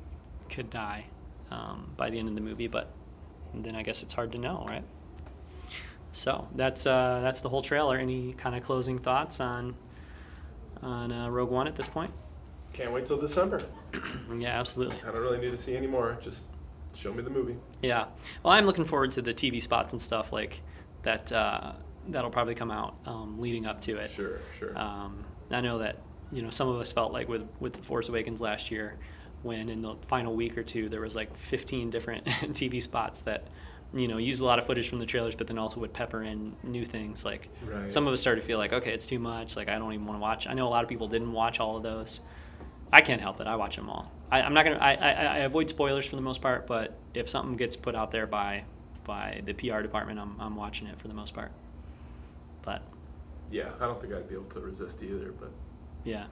could 0.48 0.70
die 0.70 1.06
um, 1.50 1.90
by 1.96 2.10
the 2.10 2.18
end 2.18 2.28
of 2.28 2.34
the 2.34 2.40
movie, 2.40 2.66
but 2.68 2.90
then 3.54 3.74
I 3.74 3.82
guess 3.82 4.02
it's 4.02 4.14
hard 4.14 4.32
to 4.32 4.38
know, 4.38 4.64
right? 4.68 4.84
So 6.12 6.48
that's 6.54 6.86
uh, 6.86 7.20
that's 7.22 7.40
the 7.40 7.48
whole 7.48 7.62
trailer. 7.62 7.96
Any 7.96 8.32
kind 8.32 8.56
of 8.56 8.62
closing 8.62 8.98
thoughts 8.98 9.40
on 9.40 9.76
on 10.82 11.12
uh, 11.12 11.28
Rogue 11.28 11.50
One 11.50 11.66
at 11.68 11.76
this 11.76 11.86
point? 11.86 12.12
Can't 12.72 12.92
wait 12.92 13.06
till 13.06 13.18
December. 13.18 13.62
Yeah, 14.38 14.60
absolutely. 14.60 14.98
I 15.02 15.10
don't 15.10 15.22
really 15.22 15.38
need 15.38 15.50
to 15.52 15.56
see 15.56 15.74
any 15.74 15.86
more. 15.86 16.18
Just 16.22 16.44
show 16.94 17.12
me 17.12 17.22
the 17.22 17.30
movie. 17.30 17.56
Yeah. 17.82 18.06
Well, 18.42 18.52
I'm 18.52 18.66
looking 18.66 18.84
forward 18.84 19.10
to 19.12 19.22
the 19.22 19.32
TV 19.32 19.60
spots 19.62 19.92
and 19.94 20.02
stuff 20.02 20.32
like 20.32 20.60
that. 21.02 21.32
Uh, 21.32 21.72
that'll 22.08 22.30
probably 22.30 22.54
come 22.54 22.70
out 22.70 22.96
um, 23.06 23.38
leading 23.40 23.66
up 23.66 23.80
to 23.82 23.96
it. 23.96 24.10
Sure, 24.10 24.38
sure. 24.58 24.76
Um, 24.78 25.24
I 25.50 25.60
know 25.60 25.78
that 25.78 25.96
you 26.32 26.42
know 26.42 26.50
some 26.50 26.68
of 26.68 26.80
us 26.80 26.92
felt 26.92 27.12
like 27.12 27.28
with 27.28 27.46
with 27.60 27.72
the 27.74 27.82
Force 27.82 28.08
Awakens 28.08 28.40
last 28.40 28.70
year, 28.70 28.96
when 29.42 29.68
in 29.68 29.82
the 29.82 29.94
final 30.08 30.34
week 30.34 30.58
or 30.58 30.62
two 30.62 30.88
there 30.88 31.00
was 31.00 31.14
like 31.14 31.36
15 31.38 31.90
different 31.90 32.24
TV 32.26 32.82
spots 32.82 33.20
that 33.22 33.46
you 33.94 34.06
know 34.08 34.18
used 34.18 34.40
a 34.42 34.44
lot 34.44 34.58
of 34.58 34.66
footage 34.66 34.88
from 34.88 34.98
the 34.98 35.06
trailers, 35.06 35.34
but 35.34 35.46
then 35.46 35.58
also 35.58 35.80
would 35.80 35.92
pepper 35.92 36.22
in 36.22 36.54
new 36.62 36.84
things. 36.84 37.24
Like 37.24 37.48
Right. 37.64 37.90
some 37.90 38.06
of 38.06 38.12
us 38.12 38.20
started 38.20 38.40
to 38.42 38.46
feel 38.46 38.58
like 38.58 38.72
okay, 38.72 38.92
it's 38.92 39.06
too 39.06 39.18
much. 39.18 39.56
Like 39.56 39.68
I 39.68 39.78
don't 39.78 39.92
even 39.92 40.06
want 40.06 40.18
to 40.18 40.22
watch. 40.22 40.46
I 40.46 40.52
know 40.54 40.66
a 40.66 40.70
lot 40.70 40.82
of 40.84 40.88
people 40.90 41.08
didn't 41.08 41.32
watch 41.32 41.60
all 41.60 41.76
of 41.76 41.82
those. 41.82 42.20
I 42.92 43.00
can't 43.02 43.20
help 43.20 43.40
it. 43.40 43.46
I 43.46 43.56
watch 43.56 43.76
them 43.76 43.90
all. 43.90 44.10
I, 44.30 44.40
I'm 44.42 44.54
not 44.54 44.64
gonna. 44.64 44.76
I, 44.78 44.94
I, 44.94 45.10
I 45.10 45.38
avoid 45.40 45.68
spoilers 45.70 46.06
for 46.06 46.16
the 46.16 46.22
most 46.22 46.40
part, 46.42 46.66
but 46.66 46.98
if 47.14 47.28
something 47.30 47.56
gets 47.56 47.76
put 47.76 47.94
out 47.94 48.10
there 48.10 48.26
by 48.26 48.64
by 49.04 49.40
the 49.46 49.54
PR 49.54 49.80
department, 49.80 50.18
I'm 50.18 50.38
I'm 50.40 50.56
watching 50.56 50.86
it 50.86 50.98
for 51.00 51.08
the 51.08 51.14
most 51.14 51.32
part. 51.34 51.50
But 52.62 52.82
yeah, 53.50 53.70
I 53.80 53.86
don't 53.86 54.00
think 54.00 54.14
I'd 54.14 54.28
be 54.28 54.34
able 54.34 54.50
to 54.50 54.60
resist 54.60 55.02
either. 55.02 55.32
But 55.38 55.50
yeah. 56.04 56.26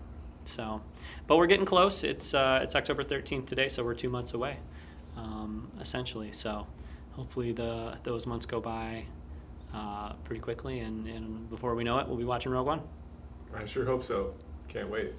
So, 0.45 0.81
but 1.27 1.37
we're 1.37 1.47
getting 1.47 1.67
close. 1.67 2.05
It's 2.05 2.33
uh, 2.33 2.61
it's 2.63 2.77
October 2.77 3.03
13th 3.03 3.49
today, 3.49 3.69
so 3.69 3.83
we're 3.83 3.95
two 3.95 4.11
months 4.11 4.33
away, 4.33 4.59
um, 5.17 5.71
essentially. 5.81 6.31
So, 6.33 6.67
hopefully 7.13 7.53
the 7.53 7.99
those 8.05 8.27
months 8.27 8.47
go 8.47 8.61
by 8.61 9.07
uh, 9.75 10.13
pretty 10.25 10.41
quickly, 10.41 10.81
and, 10.81 11.07
and 11.09 11.51
before 11.51 11.75
we 11.75 11.85
know 11.85 11.99
it, 11.99 12.07
we'll 12.07 12.17
be 12.17 12.25
watching 12.25 12.53
Rogue 12.53 12.67
One. 12.67 12.81
I 13.55 13.65
sure 13.65 13.85
hope 13.85 14.05
so. 14.05 14.35
Can't 14.69 14.91
wait. 14.91 15.13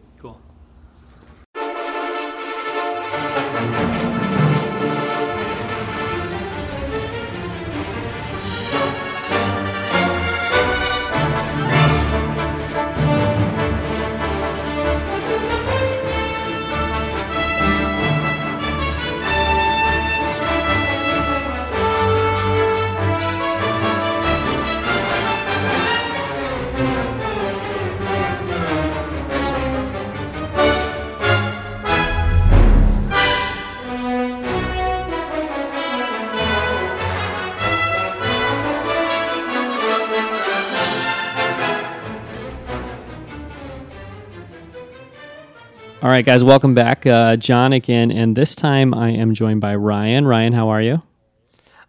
Right, 46.18 46.26
guys, 46.26 46.44
welcome 46.44 46.74
back. 46.74 47.06
Uh, 47.06 47.36
John 47.36 47.74
again, 47.74 48.10
and 48.10 48.36
this 48.36 48.56
time 48.56 48.92
I 48.92 49.12
am 49.12 49.36
joined 49.36 49.62
by 49.62 49.76
Ryan. 49.76 50.26
Ryan, 50.26 50.54
how 50.54 50.70
are 50.70 50.82
you? 50.82 51.04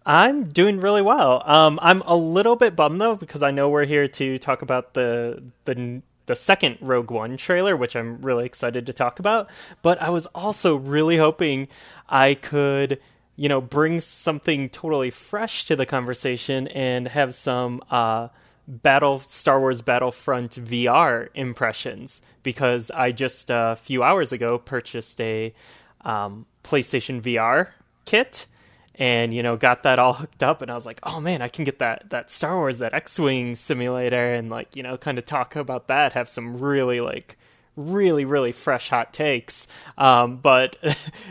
I'm 0.05 0.45
doing 0.49 0.81
really 0.81 1.01
well. 1.01 1.43
Um, 1.47 1.79
I'm 1.81 2.03
a 2.03 2.15
little 2.15 2.55
bit 2.55 2.77
bummed 2.77 3.01
though 3.01 3.17
because 3.17 3.43
I 3.43 3.51
know 3.51 3.71
we're 3.71 3.87
here 3.87 4.07
to 4.07 4.37
talk 4.37 4.61
about 4.61 4.93
the 4.93 5.45
the 5.65 6.03
the 6.27 6.35
second 6.35 6.77
Rogue 6.83 7.11
One 7.11 7.39
trailer, 7.39 7.75
which 7.75 7.97
I'm 7.97 8.21
really 8.21 8.45
excited 8.45 8.85
to 8.85 8.93
talk 8.93 9.19
about. 9.19 9.49
But 9.81 10.01
I 10.03 10.11
was 10.11 10.27
also 10.35 10.77
really 10.77 11.17
hoping 11.17 11.67
I 12.07 12.35
could, 12.35 13.01
you 13.35 13.49
know, 13.49 13.63
bring 13.63 13.99
something 13.99 14.69
totally 14.69 15.11
fresh 15.11 15.65
to 15.65 15.75
the 15.75 15.87
conversation 15.87 16.69
and 16.69 17.09
have 17.09 17.35
some 17.35 17.81
uh, 17.91 18.29
Battle 18.69 19.19
Star 19.19 19.59
Wars 19.59 19.81
Battlefront 19.81 20.53
VR 20.53 21.29
impressions 21.35 22.21
because 22.43 22.91
I 22.91 23.13
just 23.13 23.51
uh, 23.51 23.71
a 23.73 23.77
few 23.77 24.03
hours 24.03 24.31
ago 24.31 24.59
purchased 24.59 25.21
a 25.21 25.55
um, 26.03 26.47
PlayStation 26.63 27.23
VR 27.23 27.71
kit 28.05 28.47
and 28.95 29.33
you 29.33 29.43
know 29.43 29.57
got 29.57 29.83
that 29.85 29.99
all 29.99 30.13
hooked 30.15 30.43
up 30.43 30.61
and 30.61 30.71
i 30.71 30.75
was 30.75 30.87
like 30.87 30.99
oh 31.05 31.21
man 31.21 31.41
i 31.41 31.49
can 31.49 31.65
get 31.65 31.79
that 31.79 32.09
that 32.11 32.31
star 32.31 32.57
wars 32.57 32.79
that 32.79 32.95
x-wing 32.95 33.55
simulator 33.55 34.33
and 34.35 34.51
like 34.51 34.75
you 34.75 34.83
know 34.83 34.97
kind 34.97 35.19
of 35.19 35.25
talk 35.25 35.55
about 35.55 35.89
that 35.89 36.15
have 36.15 36.29
some 36.29 36.59
really 36.59 37.01
like 37.01 37.37
really 37.79 38.25
really 38.25 38.53
fresh 38.53 38.89
hot 38.91 39.13
takes. 39.13 39.69
Um, 39.97 40.37
but 40.39 40.77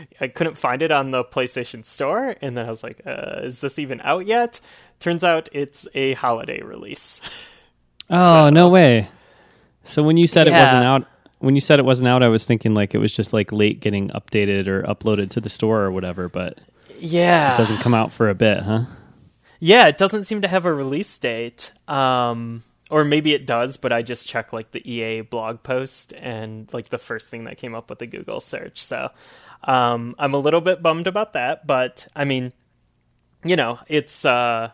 i 0.20 0.28
couldn't 0.28 0.56
find 0.58 0.82
it 0.82 0.90
on 0.90 1.10
the 1.10 1.22
playstation 1.24 1.84
store 1.84 2.34
and 2.40 2.56
then 2.56 2.66
i 2.66 2.70
was 2.70 2.82
like 2.82 3.00
uh, 3.06 3.40
is 3.42 3.60
this 3.60 3.78
even 3.78 4.00
out 4.02 4.26
yet? 4.26 4.60
Turns 4.98 5.22
out 5.22 5.48
it's 5.52 5.86
a 5.94 6.14
holiday 6.14 6.62
release. 6.62 7.20
Oh 8.10 8.46
So- 8.46 8.50
no 8.50 8.68
way. 8.70 9.08
So 9.84 10.02
when 10.02 10.16
you 10.16 10.26
said 10.26 10.46
it 10.46 10.52
wasn't 10.52 10.84
out 10.84 11.04
when 11.40 11.54
you 11.54 11.60
said 11.60 11.78
it 11.78 11.84
wasn't 11.84 12.08
out 12.08 12.22
i 12.22 12.28
was 12.28 12.44
thinking 12.46 12.72
like 12.74 12.94
it 12.94 12.98
was 12.98 13.14
just 13.14 13.32
like 13.34 13.52
late 13.52 13.80
getting 13.80 14.08
updated 14.08 14.66
or 14.66 14.82
uploaded 14.84 15.28
to 15.30 15.40
the 15.40 15.48
store 15.50 15.82
or 15.82 15.90
whatever 15.92 16.28
but 16.28 16.58
yeah. 16.98 17.54
it 17.54 17.58
doesn't 17.58 17.78
come 17.82 17.92
out 17.94 18.10
for 18.10 18.28
a 18.30 18.34
bit 18.34 18.62
huh? 18.62 18.84
Yeah, 19.60 19.88
it 19.88 19.98
doesn't 19.98 20.24
seem 20.24 20.42
to 20.42 20.48
have 20.48 20.66
a 20.66 20.72
release 20.72 21.18
date. 21.18 21.72
Um, 21.88 22.62
or 22.90 23.04
maybe 23.04 23.34
it 23.34 23.46
does, 23.46 23.76
but 23.76 23.92
I 23.92 24.02
just 24.02 24.28
checked 24.28 24.52
like 24.52 24.70
the 24.70 24.90
EA 24.90 25.20
blog 25.20 25.62
post 25.62 26.14
and 26.14 26.72
like 26.72 26.88
the 26.88 26.98
first 26.98 27.28
thing 27.30 27.44
that 27.44 27.58
came 27.58 27.74
up 27.74 27.90
with 27.90 27.98
the 27.98 28.06
Google 28.06 28.40
search. 28.40 28.82
So 28.82 29.10
um, 29.64 30.14
I'm 30.18 30.34
a 30.34 30.38
little 30.38 30.60
bit 30.60 30.82
bummed 30.82 31.06
about 31.06 31.32
that, 31.34 31.66
but 31.66 32.08
I 32.16 32.24
mean, 32.24 32.52
you 33.44 33.56
know, 33.56 33.78
it's 33.88 34.24
uh, 34.24 34.70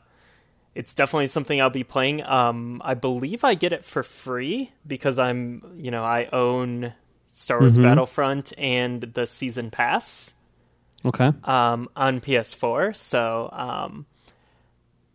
it's 0.75 0.95
definitely 0.95 1.27
something 1.27 1.61
I'll 1.61 1.71
be 1.71 1.85
playing. 1.85 2.23
Um, 2.25 2.81
I 2.85 2.95
believe 2.95 3.45
I 3.45 3.55
get 3.55 3.73
it 3.73 3.85
for 3.85 4.03
free 4.03 4.73
because 4.87 5.19
I'm, 5.19 5.63
you 5.77 5.91
know, 5.91 6.05
I 6.05 6.29
own 6.33 6.95
Star 7.29 7.61
Wars 7.61 7.79
Battlefront 7.79 8.53
and 8.59 9.03
the 9.03 9.27
season 9.27 9.71
pass 9.71 10.35
okay 11.05 11.33
um, 11.45 11.89
on 11.97 12.21
PS4. 12.21 12.95
So, 12.95 13.49
um, 13.53 14.07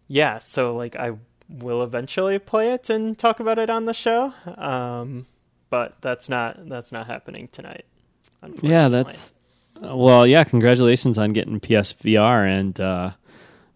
yeah, 0.08 0.40
so 0.40 0.76
like 0.76 0.96
I 0.96 1.14
will 1.50 1.82
eventually 1.84 2.38
play 2.40 2.72
it 2.74 2.90
and 2.90 3.18
talk 3.18 3.40
about 3.40 3.58
it 3.58 3.70
on 3.70 3.86
the 3.86 3.94
show. 3.94 4.34
Um, 4.58 5.26
but 5.70 6.00
that's 6.02 6.30
not 6.30 6.70
that's 6.70 6.92
not 6.92 7.08
happening 7.08 7.48
tonight. 7.52 7.86
Unfortunately. 8.42 8.70
Yeah, 8.70 8.88
that's 8.90 9.34
well. 9.82 10.26
Yeah, 10.26 10.44
congratulations 10.44 11.18
on 11.18 11.34
getting 11.34 11.60
PSVR, 11.60 12.48
and 12.48 12.80
uh, 12.80 13.12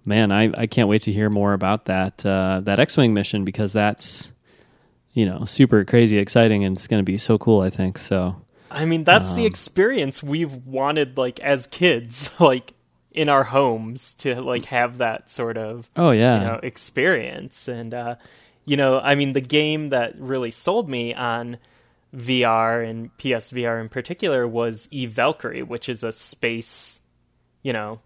man, 0.05 0.31
I, 0.31 0.51
I 0.57 0.67
can't 0.67 0.88
wait 0.88 1.03
to 1.03 1.12
hear 1.12 1.29
more 1.29 1.53
about 1.53 1.86
that 1.86 2.25
uh, 2.25 2.62
that 2.63 2.79
X-wing 2.79 3.13
mission 3.13 3.45
because 3.45 3.73
that's 3.73 4.31
you 5.13 5.25
know 5.25 5.45
super 5.45 5.83
crazy 5.86 6.17
exciting, 6.17 6.63
and 6.63 6.75
it's 6.75 6.88
going 6.88 6.99
to 6.99 7.12
be 7.12 7.17
so 7.17 7.38
cool. 7.38 7.62
I 7.62 7.69
think 7.69 7.97
so. 7.97 8.36
I 8.71 8.86
mean, 8.86 9.03
that's 9.03 9.31
Um, 9.31 9.38
the 9.38 9.45
experience 9.45 10.23
we've 10.23 10.55
wanted, 10.65 11.17
like 11.17 11.39
as 11.41 11.67
kids, 11.67 12.31
like 12.39 12.73
in 13.13 13.30
our 13.30 13.45
homes, 13.45 14.13
to 14.15 14.41
like 14.41 14.65
have 14.65 14.97
that 14.97 15.30
sort 15.30 15.58
of 15.58 15.89
Oh 15.95 16.12
yeah, 16.12 16.39
you 16.39 16.45
know 16.45 16.60
experience. 16.63 17.67
And 17.67 17.93
uh 17.93 18.15
you 18.65 18.78
know 18.78 18.99
i 19.02 19.13
mean 19.13 19.34
the 19.34 19.41
game 19.41 19.89
that 19.89 20.17
really 20.17 20.49
sold 20.49 20.88
me 20.88 21.13
on 21.13 21.58
vr 22.15 22.89
and 22.89 23.15
psvr 23.17 23.82
in 23.82 23.89
particular 23.89 24.47
was 24.47 24.88
eve 24.89 25.12
valkyrie 25.12 25.62
which 25.62 25.89
is 25.89 26.02
a 26.02 26.13
space 26.13 27.02
you 27.62 27.73
know 27.73 27.99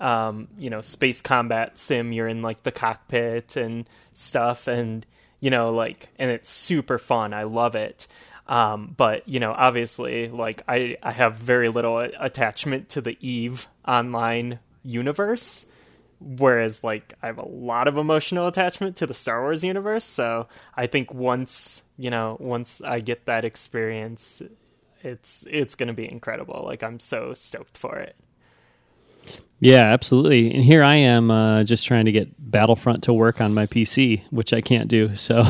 um 0.00 0.48
you 0.58 0.68
know 0.68 0.80
space 0.80 1.22
combat 1.22 1.78
sim. 1.78 2.12
You're 2.12 2.28
in 2.28 2.42
like 2.42 2.64
the 2.64 2.72
cockpit 2.72 3.56
and 3.56 3.88
stuff. 4.12 4.66
And 4.66 5.06
you 5.40 5.50
know 5.50 5.72
like 5.72 6.08
and 6.18 6.30
it's 6.30 6.50
super 6.50 6.98
fun. 6.98 7.32
I 7.32 7.44
love 7.44 7.74
it 7.74 8.06
um, 8.48 8.94
but 8.96 9.26
you 9.28 9.40
know, 9.40 9.52
obviously, 9.52 10.28
like 10.28 10.62
I, 10.68 10.96
I 11.02 11.12
have 11.12 11.36
very 11.36 11.68
little 11.68 11.98
attachment 11.98 12.88
to 12.90 13.00
the 13.00 13.16
Eve 13.20 13.68
online 13.86 14.58
universe, 14.82 15.66
whereas 16.20 16.82
like 16.82 17.14
I 17.22 17.26
have 17.26 17.38
a 17.38 17.48
lot 17.48 17.88
of 17.88 17.96
emotional 17.96 18.46
attachment 18.46 18.96
to 18.96 19.06
the 19.06 19.14
Star 19.14 19.42
Wars 19.42 19.62
universe. 19.62 20.04
So 20.04 20.48
I 20.76 20.86
think 20.86 21.14
once 21.14 21.84
you 21.96 22.10
know, 22.10 22.36
once 22.40 22.80
I 22.80 23.00
get 23.00 23.26
that 23.26 23.44
experience, 23.44 24.42
it's 25.02 25.46
it's 25.50 25.74
gonna 25.74 25.94
be 25.94 26.10
incredible. 26.10 26.62
Like 26.66 26.82
I'm 26.82 26.98
so 26.98 27.34
stoked 27.34 27.78
for 27.78 27.96
it. 27.98 28.16
Yeah, 29.60 29.84
absolutely. 29.92 30.52
And 30.54 30.64
here 30.64 30.82
I 30.82 30.96
am, 30.96 31.30
uh, 31.30 31.64
just 31.64 31.86
trying 31.86 32.06
to 32.06 32.12
get 32.12 32.28
Battlefront 32.50 33.04
to 33.04 33.12
work 33.12 33.40
on 33.40 33.54
my 33.54 33.66
PC, 33.66 34.22
which 34.30 34.52
I 34.52 34.60
can't 34.60 34.88
do. 34.88 35.14
So 35.16 35.40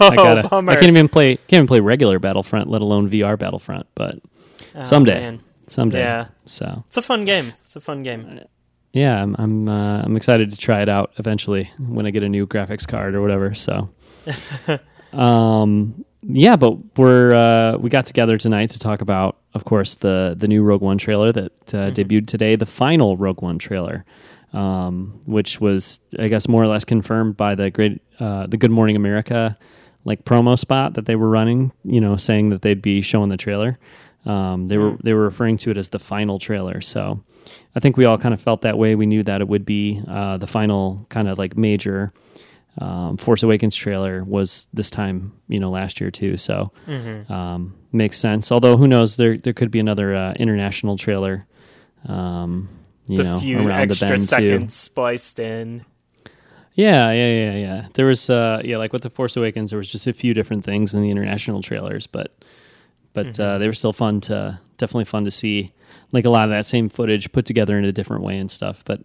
I 0.00 0.16
gotta, 0.16 0.48
bummer. 0.48 0.72
I 0.72 0.76
can't 0.76 0.86
even 0.88 1.08
play, 1.08 1.36
can't 1.36 1.52
even 1.60 1.66
play 1.66 1.80
regular 1.80 2.18
Battlefront, 2.18 2.68
let 2.68 2.80
alone 2.82 3.08
VR 3.10 3.38
Battlefront. 3.38 3.86
But 3.94 4.18
Oh, 4.74 4.82
someday, 4.82 5.20
man. 5.20 5.40
someday. 5.66 6.00
Yeah. 6.00 6.26
So 6.44 6.84
It's 6.88 6.96
a 6.96 7.02
fun 7.02 7.24
game. 7.24 7.52
It's 7.62 7.76
a 7.76 7.80
fun 7.80 8.02
game. 8.02 8.40
yeah, 8.92 9.22
I'm 9.22 9.34
I'm 9.38 9.68
uh, 9.68 10.02
I'm 10.04 10.16
excited 10.16 10.50
to 10.50 10.56
try 10.56 10.82
it 10.82 10.88
out 10.88 11.12
eventually 11.18 11.70
when 11.78 12.04
I 12.06 12.10
get 12.10 12.22
a 12.22 12.28
new 12.28 12.46
graphics 12.46 12.86
card 12.86 13.14
or 13.14 13.22
whatever. 13.22 13.54
So, 13.54 13.88
um, 15.12 16.04
yeah, 16.22 16.56
but 16.56 16.98
we're 16.98 17.34
uh, 17.34 17.78
we 17.78 17.90
got 17.90 18.06
together 18.06 18.38
tonight 18.38 18.70
to 18.70 18.78
talk 18.78 19.00
about, 19.00 19.36
of 19.54 19.64
course, 19.64 19.94
the 19.96 20.34
the 20.36 20.48
new 20.48 20.62
Rogue 20.62 20.82
One 20.82 20.98
trailer 20.98 21.32
that 21.32 21.74
uh, 21.74 21.90
debuted 21.90 22.26
today, 22.26 22.56
the 22.56 22.66
final 22.66 23.16
Rogue 23.16 23.42
One 23.42 23.58
trailer, 23.58 24.04
um, 24.52 25.20
which 25.26 25.60
was 25.60 26.00
I 26.18 26.28
guess 26.28 26.48
more 26.48 26.62
or 26.62 26.66
less 26.66 26.84
confirmed 26.84 27.36
by 27.36 27.54
the 27.54 27.70
great 27.70 28.02
uh, 28.18 28.46
the 28.46 28.56
Good 28.56 28.70
Morning 28.70 28.96
America 28.96 29.56
like 30.04 30.24
promo 30.24 30.56
spot 30.56 30.94
that 30.94 31.04
they 31.04 31.16
were 31.16 31.28
running, 31.28 31.72
you 31.84 32.00
know, 32.00 32.16
saying 32.16 32.50
that 32.50 32.62
they'd 32.62 32.80
be 32.80 33.02
showing 33.02 33.28
the 33.28 33.36
trailer. 33.36 33.78
Um, 34.24 34.68
they 34.68 34.78
were 34.78 34.96
they 35.02 35.12
were 35.12 35.24
referring 35.24 35.58
to 35.58 35.70
it 35.70 35.76
as 35.76 35.90
the 35.90 35.98
final 35.98 36.38
trailer. 36.38 36.80
So 36.80 37.22
I 37.74 37.80
think 37.80 37.96
we 37.96 38.04
all 38.04 38.18
kind 38.18 38.32
of 38.34 38.40
felt 38.40 38.62
that 38.62 38.78
way. 38.78 38.94
We 38.94 39.06
knew 39.06 39.22
that 39.24 39.40
it 39.40 39.48
would 39.48 39.66
be 39.66 40.02
uh, 40.08 40.38
the 40.38 40.46
final 40.46 41.06
kind 41.08 41.28
of 41.28 41.38
like 41.38 41.56
major 41.56 42.12
um, 42.78 43.16
Force 43.16 43.42
Awakens 43.42 43.74
trailer 43.76 44.22
was 44.24 44.68
this 44.74 44.90
time, 44.90 45.32
you 45.48 45.58
know, 45.60 45.70
last 45.70 46.00
year 46.00 46.10
too. 46.10 46.36
So 46.36 46.72
um, 47.28 47.74
makes 47.92 48.18
sense. 48.18 48.52
Although 48.52 48.76
who 48.76 48.86
knows, 48.88 49.16
there 49.16 49.36
there 49.38 49.52
could 49.52 49.70
be 49.70 49.78
another 49.80 50.14
uh, 50.14 50.32
international 50.34 50.96
trailer. 50.96 51.46
Um, 52.06 52.68
you 53.06 53.18
The 53.18 53.24
know, 53.24 53.40
few 53.40 53.58
around 53.58 53.90
extra 53.90 54.08
the 54.08 54.12
bend 54.14 54.28
seconds 54.28 54.74
too. 54.74 54.84
spliced 54.84 55.38
in. 55.40 55.84
Yeah, 56.74 57.10
yeah, 57.12 57.32
yeah, 57.32 57.56
yeah. 57.56 57.86
There 57.94 58.04
was, 58.04 58.28
uh, 58.28 58.60
yeah, 58.62 58.76
like 58.76 58.92
with 58.92 59.00
the 59.02 59.08
Force 59.10 59.34
Awakens, 59.36 59.70
there 59.70 59.78
was 59.78 59.88
just 59.88 60.06
a 60.06 60.12
few 60.12 60.34
different 60.34 60.62
things 60.64 60.92
in 60.92 61.00
the 61.00 61.10
international 61.10 61.62
trailers, 61.62 62.06
but 62.06 62.32
but 63.14 63.26
Mm-hmm. 63.28 63.42
uh, 63.42 63.58
they 63.58 63.66
were 63.66 63.72
still 63.72 63.94
fun 63.94 64.20
to 64.22 64.60
definitely 64.76 65.06
fun 65.06 65.24
to 65.24 65.30
see, 65.30 65.72
like 66.12 66.26
a 66.26 66.30
lot 66.30 66.44
of 66.44 66.50
that 66.50 66.66
same 66.66 66.90
footage 66.90 67.32
put 67.32 67.46
together 67.46 67.78
in 67.78 67.86
a 67.86 67.92
different 67.92 68.24
way 68.24 68.36
and 68.36 68.50
stuff. 68.50 68.82
But 68.84 69.00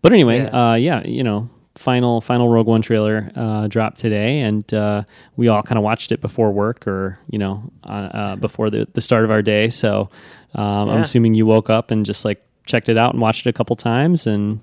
but 0.00 0.12
anyway, 0.12 0.42
Yeah. 0.44 0.70
uh, 0.72 0.74
yeah, 0.76 1.04
you 1.04 1.24
know, 1.24 1.48
final 1.76 2.20
final 2.20 2.48
Rogue 2.48 2.66
One 2.66 2.82
trailer 2.82 3.30
uh, 3.34 3.66
dropped 3.66 3.98
today, 3.98 4.40
and 4.40 4.72
uh, 4.74 5.02
we 5.36 5.48
all 5.48 5.62
kind 5.62 5.78
of 5.78 5.84
watched 5.84 6.12
it 6.12 6.20
before 6.20 6.52
work 6.52 6.86
or 6.86 7.18
you 7.30 7.38
know 7.38 7.70
uh, 7.84 8.08
uh, 8.12 8.36
before 8.36 8.70
the 8.70 8.86
the 8.92 9.00
start 9.00 9.24
of 9.24 9.30
our 9.30 9.42
day. 9.42 9.68
So 9.68 10.10
um, 10.54 10.90
I'm 10.90 11.02
assuming 11.02 11.34
you 11.34 11.46
woke 11.46 11.70
up 11.70 11.90
and 11.90 12.04
just 12.04 12.24
like 12.24 12.44
checked 12.66 12.88
it 12.88 12.98
out 12.98 13.12
and 13.12 13.20
watched 13.20 13.46
it 13.46 13.50
a 13.50 13.52
couple 13.52 13.74
times 13.76 14.26
and 14.26 14.60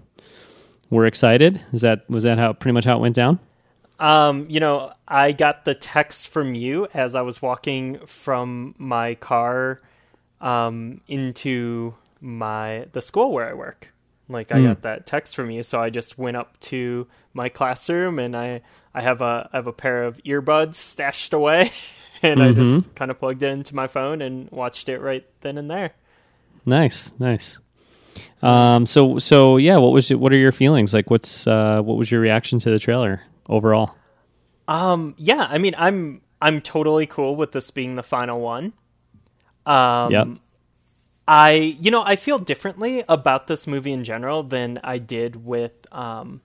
we're 0.89 1.05
excited. 1.05 1.61
Is 1.73 1.81
that 1.81 2.09
was 2.09 2.23
that 2.23 2.37
how 2.37 2.53
pretty 2.53 2.73
much 2.73 2.85
how 2.85 2.97
it 2.97 3.01
went 3.01 3.15
down? 3.15 3.39
Um, 3.99 4.45
you 4.49 4.59
know, 4.59 4.93
I 5.07 5.33
got 5.33 5.65
the 5.65 5.75
text 5.75 6.27
from 6.27 6.55
you 6.55 6.87
as 6.93 7.15
I 7.15 7.21
was 7.21 7.41
walking 7.41 7.97
from 8.05 8.73
my 8.77 9.15
car 9.15 9.81
um, 10.39 11.01
into 11.07 11.95
my 12.21 12.87
the 12.93 13.01
school 13.01 13.31
where 13.31 13.49
I 13.49 13.53
work. 13.53 13.93
Like 14.29 14.51
I 14.51 14.59
got 14.61 14.81
that 14.83 15.05
text 15.07 15.35
from 15.35 15.49
you, 15.49 15.63
so 15.63 15.79
I 15.81 15.89
just 15.89 16.17
went 16.17 16.37
up 16.37 16.59
to 16.61 17.07
my 17.33 17.49
classroom 17.49 18.19
and 18.19 18.35
I 18.37 18.61
I 18.93 19.01
have 19.01 19.21
a 19.21 19.49
I 19.51 19.57
have 19.57 19.67
a 19.67 19.73
pair 19.73 20.03
of 20.03 20.17
earbuds 20.23 20.75
stashed 20.75 21.33
away, 21.33 21.71
and 22.21 22.41
I 22.41 22.51
just 22.51 22.93
kind 22.95 23.09
of 23.09 23.19
plugged 23.19 23.41
it 23.41 23.47
into 23.49 23.73
my 23.75 23.87
phone 23.87 24.21
and 24.21 24.49
watched 24.51 24.87
it 24.87 24.99
right 24.99 25.25
then 25.41 25.57
and 25.57 25.69
there. 25.69 25.93
Nice, 26.65 27.11
nice. 27.17 27.57
Um, 28.41 28.85
so 28.85 29.17
so 29.17 29.57
yeah, 29.57 29.77
what 29.77 29.93
was 29.93 30.11
it, 30.11 30.19
what 30.19 30.31
are 30.31 30.37
your 30.37 30.51
feelings? 30.51 30.93
Like, 30.93 31.09
what's 31.09 31.47
uh, 31.47 31.81
what 31.81 31.97
was 31.97 32.11
your 32.11 32.21
reaction 32.21 32.59
to 32.59 32.69
the 32.69 32.79
trailer 32.79 33.21
overall? 33.47 33.95
Um, 34.67 35.15
yeah, 35.17 35.47
I 35.49 35.57
mean, 35.57 35.73
I'm 35.77 36.21
I'm 36.41 36.61
totally 36.61 37.07
cool 37.07 37.35
with 37.35 37.51
this 37.51 37.71
being 37.71 37.95
the 37.95 38.03
final 38.03 38.39
one. 38.39 38.73
Um, 39.65 40.11
Yep. 40.11 40.27
I 41.31 41.77
you 41.79 41.91
know 41.91 42.01
I 42.03 42.15
feel 42.15 42.39
differently 42.39 43.03
about 43.07 43.45
this 43.45 43.67
movie 43.67 43.91
in 43.91 44.03
general 44.03 44.41
than 44.41 44.79
I 44.83 44.97
did 44.97 45.45
with 45.45 45.85
um, 45.91 46.41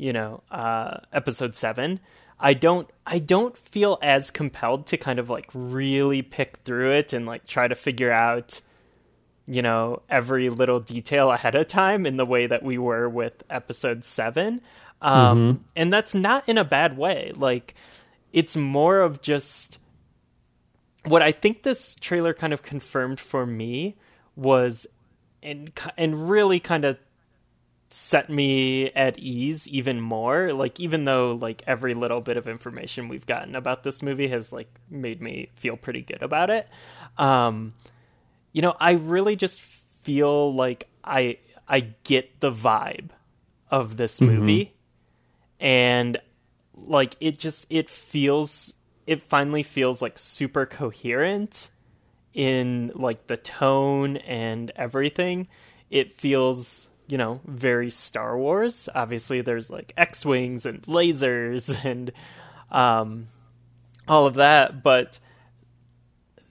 you 0.00 0.14
know, 0.14 0.42
uh, 0.50 0.96
episode 1.12 1.54
seven. 1.54 2.00
I 2.40 2.54
don't 2.54 2.88
I 3.06 3.18
don't 3.18 3.56
feel 3.58 3.98
as 4.00 4.30
compelled 4.30 4.86
to 4.86 4.96
kind 4.96 5.18
of 5.18 5.28
like 5.28 5.50
really 5.52 6.22
pick 6.22 6.56
through 6.64 6.92
it 6.92 7.12
and 7.12 7.26
like 7.26 7.46
try 7.46 7.68
to 7.68 7.74
figure 7.74 8.10
out 8.10 8.62
you 9.46 9.60
know 9.60 10.00
every 10.08 10.48
little 10.48 10.80
detail 10.80 11.30
ahead 11.30 11.54
of 11.54 11.66
time 11.66 12.06
in 12.06 12.16
the 12.16 12.24
way 12.24 12.46
that 12.46 12.62
we 12.62 12.78
were 12.78 13.10
with 13.10 13.42
episode 13.50 14.04
7 14.04 14.62
um 15.02 15.64
and 15.76 15.92
that's 15.92 16.14
not 16.14 16.48
in 16.48 16.56
a 16.56 16.64
bad 16.64 16.96
way. 16.96 17.32
Like 17.36 17.74
it's 18.32 18.56
more 18.56 19.00
of 19.00 19.20
just 19.20 19.78
what 21.06 21.22
i 21.22 21.32
think 21.32 21.62
this 21.62 21.94
trailer 21.96 22.34
kind 22.34 22.52
of 22.52 22.62
confirmed 22.62 23.20
for 23.20 23.46
me 23.46 23.96
was 24.36 24.86
and 25.42 25.70
and 25.96 26.28
really 26.30 26.60
kind 26.60 26.84
of 26.84 26.98
set 27.90 28.30
me 28.30 28.88
at 28.92 29.18
ease 29.18 29.66
even 29.68 30.00
more. 30.00 30.52
Like 30.52 30.78
even 30.80 31.04
though 31.04 31.32
like 31.32 31.62
every 31.66 31.92
little 31.94 32.20
bit 32.20 32.36
of 32.36 32.48
information 32.48 33.08
we've 33.08 33.26
gotten 33.26 33.54
about 33.54 33.82
this 33.82 34.02
movie 34.02 34.28
has 34.28 34.52
like 34.52 34.68
made 34.88 35.20
me 35.20 35.50
feel 35.54 35.76
pretty 35.76 36.00
good 36.00 36.22
about 36.22 36.50
it. 36.50 36.68
Um, 37.18 37.74
you 38.52 38.62
know, 38.62 38.76
I 38.80 38.92
really 38.92 39.36
just 39.36 39.60
feel 39.60 40.54
like 40.54 40.88
I 41.04 41.38
I 41.68 41.94
get 42.04 42.40
the 42.40 42.52
vibe 42.52 43.10
of 43.70 43.96
this 43.96 44.20
movie, 44.20 44.64
mm-hmm. 44.64 45.64
and 45.64 46.16
like 46.76 47.14
it 47.20 47.38
just 47.38 47.66
it 47.70 47.90
feels 47.90 48.74
it 49.10 49.20
finally 49.20 49.64
feels 49.64 50.00
like 50.00 50.16
super 50.16 50.64
coherent 50.64 51.70
in 52.32 52.92
like 52.94 53.26
the 53.26 53.36
tone 53.36 54.18
and 54.18 54.70
everything. 54.76 55.48
It 55.90 56.12
feels 56.12 56.88
you 57.08 57.18
know, 57.18 57.40
very 57.44 57.90
Star 57.90 58.38
Wars. 58.38 58.88
Obviously, 58.94 59.40
there's 59.40 59.68
like 59.68 59.92
X 59.96 60.24
Wings 60.24 60.64
and 60.64 60.80
lasers 60.82 61.84
and 61.90 62.12
um, 62.70 63.26
all 64.06 64.28
of 64.28 64.34
that, 64.34 64.84
but 64.84 65.18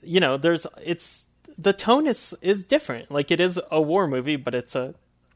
you 0.01 0.20
know, 0.20 0.36
there's 0.36 0.68
it's 0.86 1.28
the 1.57 1.72
tone 1.72 2.07
is 2.07 2.36
is 2.41 2.66
different. 2.66 3.10
Like 3.10 3.32
it 3.32 3.39
is 3.39 3.57
a 3.72 3.82
war 3.82 4.05
movie, 4.05 4.36
but 4.36 4.53
it's 4.53 4.76
a 4.76 4.95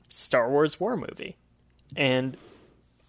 Star 0.10 0.50
Wars 0.50 0.78
war 0.78 0.98
movie, 0.98 1.38
and 1.96 2.36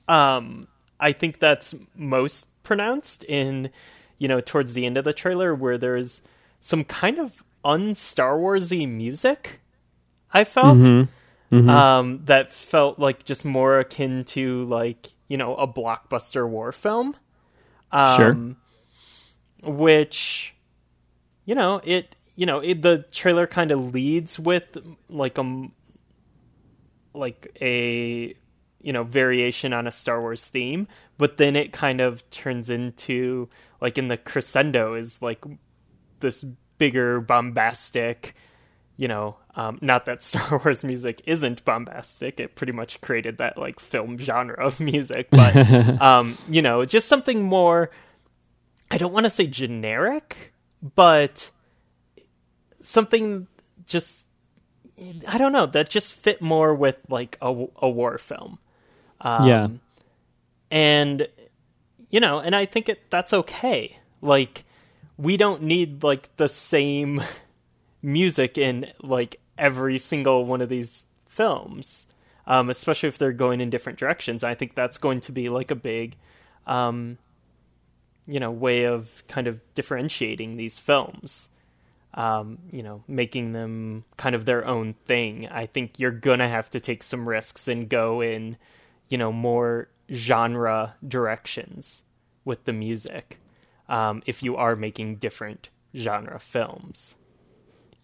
um, 0.07 0.69
I 1.01 1.11
think 1.11 1.41
that's 1.41 1.75
most 1.97 2.47
pronounced 2.63 3.25
in 3.25 3.71
you 4.19 4.29
know 4.29 4.41
towards 4.41 4.75
the 4.75 4.87
end 4.87 4.97
of 4.97 5.05
the 5.05 5.13
trailer 5.13 5.55
where 5.55 5.79
there's 5.79 6.23
some 6.61 6.85
kind 6.85 7.19
of 7.19 7.45
un 7.65 7.95
Star 7.95 8.37
Warsy 8.37 8.89
music. 8.89 9.61
I 10.33 10.45
felt. 10.45 10.79
Mm-hmm 10.79 11.11
mm-hmm. 11.55 11.71
um, 11.71 12.25
that 12.25 12.51
felt 12.51 12.99
like 12.99 13.25
just 13.25 13.45
more 13.45 13.79
akin 13.79 14.25
to 14.25 14.65
like 14.65 15.09
you 15.29 15.37
know 15.37 15.55
a 15.57 15.67
blockbuster 15.67 16.49
war 16.49 16.73
film. 16.73 17.17
Um, 17.93 18.17
sure. 18.17 19.73
Which, 19.73 20.55
you 21.45 21.55
know, 21.55 21.81
it 21.85 22.15
you 22.37 22.47
know 22.47 22.61
it, 22.61 22.83
the 22.83 23.05
trailer 23.11 23.47
kind 23.47 23.71
of 23.71 23.95
leads 23.95 24.39
with 24.39 24.77
like 25.09 25.39
a 25.39 25.69
like 27.15 27.57
a 27.61 28.35
you 28.85 28.93
know 28.93 29.03
variation 29.03 29.73
on 29.73 29.87
a 29.87 29.91
Star 29.91 30.21
Wars 30.21 30.49
theme, 30.49 30.87
but 31.19 31.39
then 31.39 31.57
it 31.57 31.73
kind 31.73 32.01
of 32.01 32.29
turns 32.31 32.71
into 32.71 33.49
like 33.81 33.99
in 33.99 34.09
the 34.09 34.17
crescendo 34.17 34.95
is 34.95 35.21
like 35.21 35.45
this 36.21 36.45
bigger 36.79 37.21
bombastic 37.21 38.35
you 38.97 39.09
know, 39.09 39.37
um, 39.57 39.79
not 39.81 40.07
that 40.07 40.23
Star 40.23 40.61
Wars 40.65 40.85
music 40.85 41.21
isn't 41.27 41.65
bombastic. 41.65 42.39
It 42.41 42.55
pretty 42.55 42.73
much 42.73 43.01
created 43.01 43.39
that 43.39 43.59
like 43.59 43.81
film 43.81 44.19
genre 44.19 44.65
of 44.65 44.81
music, 44.81 45.29
but 45.31 45.57
um, 46.01 46.39
you 46.49 46.63
know, 46.63 46.85
just 46.85 47.09
something 47.09 47.45
more. 47.45 47.91
I 48.91 48.99
don't 48.99 49.13
want 49.13 49.25
to 49.25 49.31
say 49.31 49.47
generic, 49.47 50.53
but 50.95 51.51
something 52.71 53.49
just 53.87 54.27
I 55.29 55.39
don't 55.39 55.53
know 55.53 55.67
that 55.67 55.89
just 55.89 56.13
fit 56.13 56.41
more 56.41 56.75
with 56.75 56.99
like 57.09 57.37
a, 57.41 57.49
a 57.79 57.89
war 57.89 58.19
film. 58.19 58.59
Um, 59.21 59.47
yeah, 59.47 59.69
and 60.71 61.29
you 62.11 62.21
know, 62.21 62.41
and 62.41 62.55
I 62.55 62.65
think 62.65 62.89
it 62.89 63.11
that's 63.11 63.33
okay. 63.33 63.99
Like 64.21 64.65
we 65.17 65.37
don't 65.37 65.63
need 65.63 66.03
like 66.03 66.35
the 66.37 66.49
same 66.49 67.21
music 68.03 68.59
in 68.59 68.87
like 69.03 69.41
every 69.59 69.99
single 69.99 70.45
one 70.45 70.61
of 70.61 70.69
these 70.69 71.07
films, 71.29 72.07
um, 72.47 72.71
especially 72.71 73.09
if 73.09 73.19
they're 73.19 73.33
going 73.33 73.61
in 73.61 73.71
different 73.71 73.99
directions. 73.99 74.45
I 74.45 74.55
think 74.55 74.75
that's 74.75 74.99
going 74.99 75.21
to 75.23 75.33
be 75.33 75.49
like 75.49 75.71
a 75.71 75.77
big, 75.77 76.17
um, 76.67 77.19
you 78.27 78.41
know, 78.41 78.51
way 78.51 78.85
of 78.85 79.23
kind 79.29 79.47
of 79.47 79.61
differentiating 79.75 80.53
these 80.53 80.79
films. 80.79 81.51
Um, 82.17 82.59
you 82.71 82.85
know, 82.85 83.03
making 83.09 83.55
them 83.55 84.05
kind 84.17 84.37
of 84.37 84.45
their 84.45 84.65
own 84.65 84.93
thing. 85.05 85.49
I 85.49 85.67
think 85.67 85.99
you're 85.99 86.13
gonna 86.13 86.49
have 86.49 86.71
to 86.71 86.79
take 86.79 87.03
some 87.03 87.29
risks 87.29 87.67
and 87.67 87.89
go 87.89 88.21
in, 88.21 88.57
you 89.09 89.19
know, 89.19 89.33
more 89.33 89.89
genre 90.13 90.97
directions 91.07 92.05
with 92.45 92.65
the 92.65 92.73
music 92.73 93.39
um, 93.89 94.23
if 94.27 94.43
you 94.43 94.57
are 94.57 94.75
making 94.75 95.17
different 95.17 95.71
genre 95.97 96.39
films. 96.39 97.17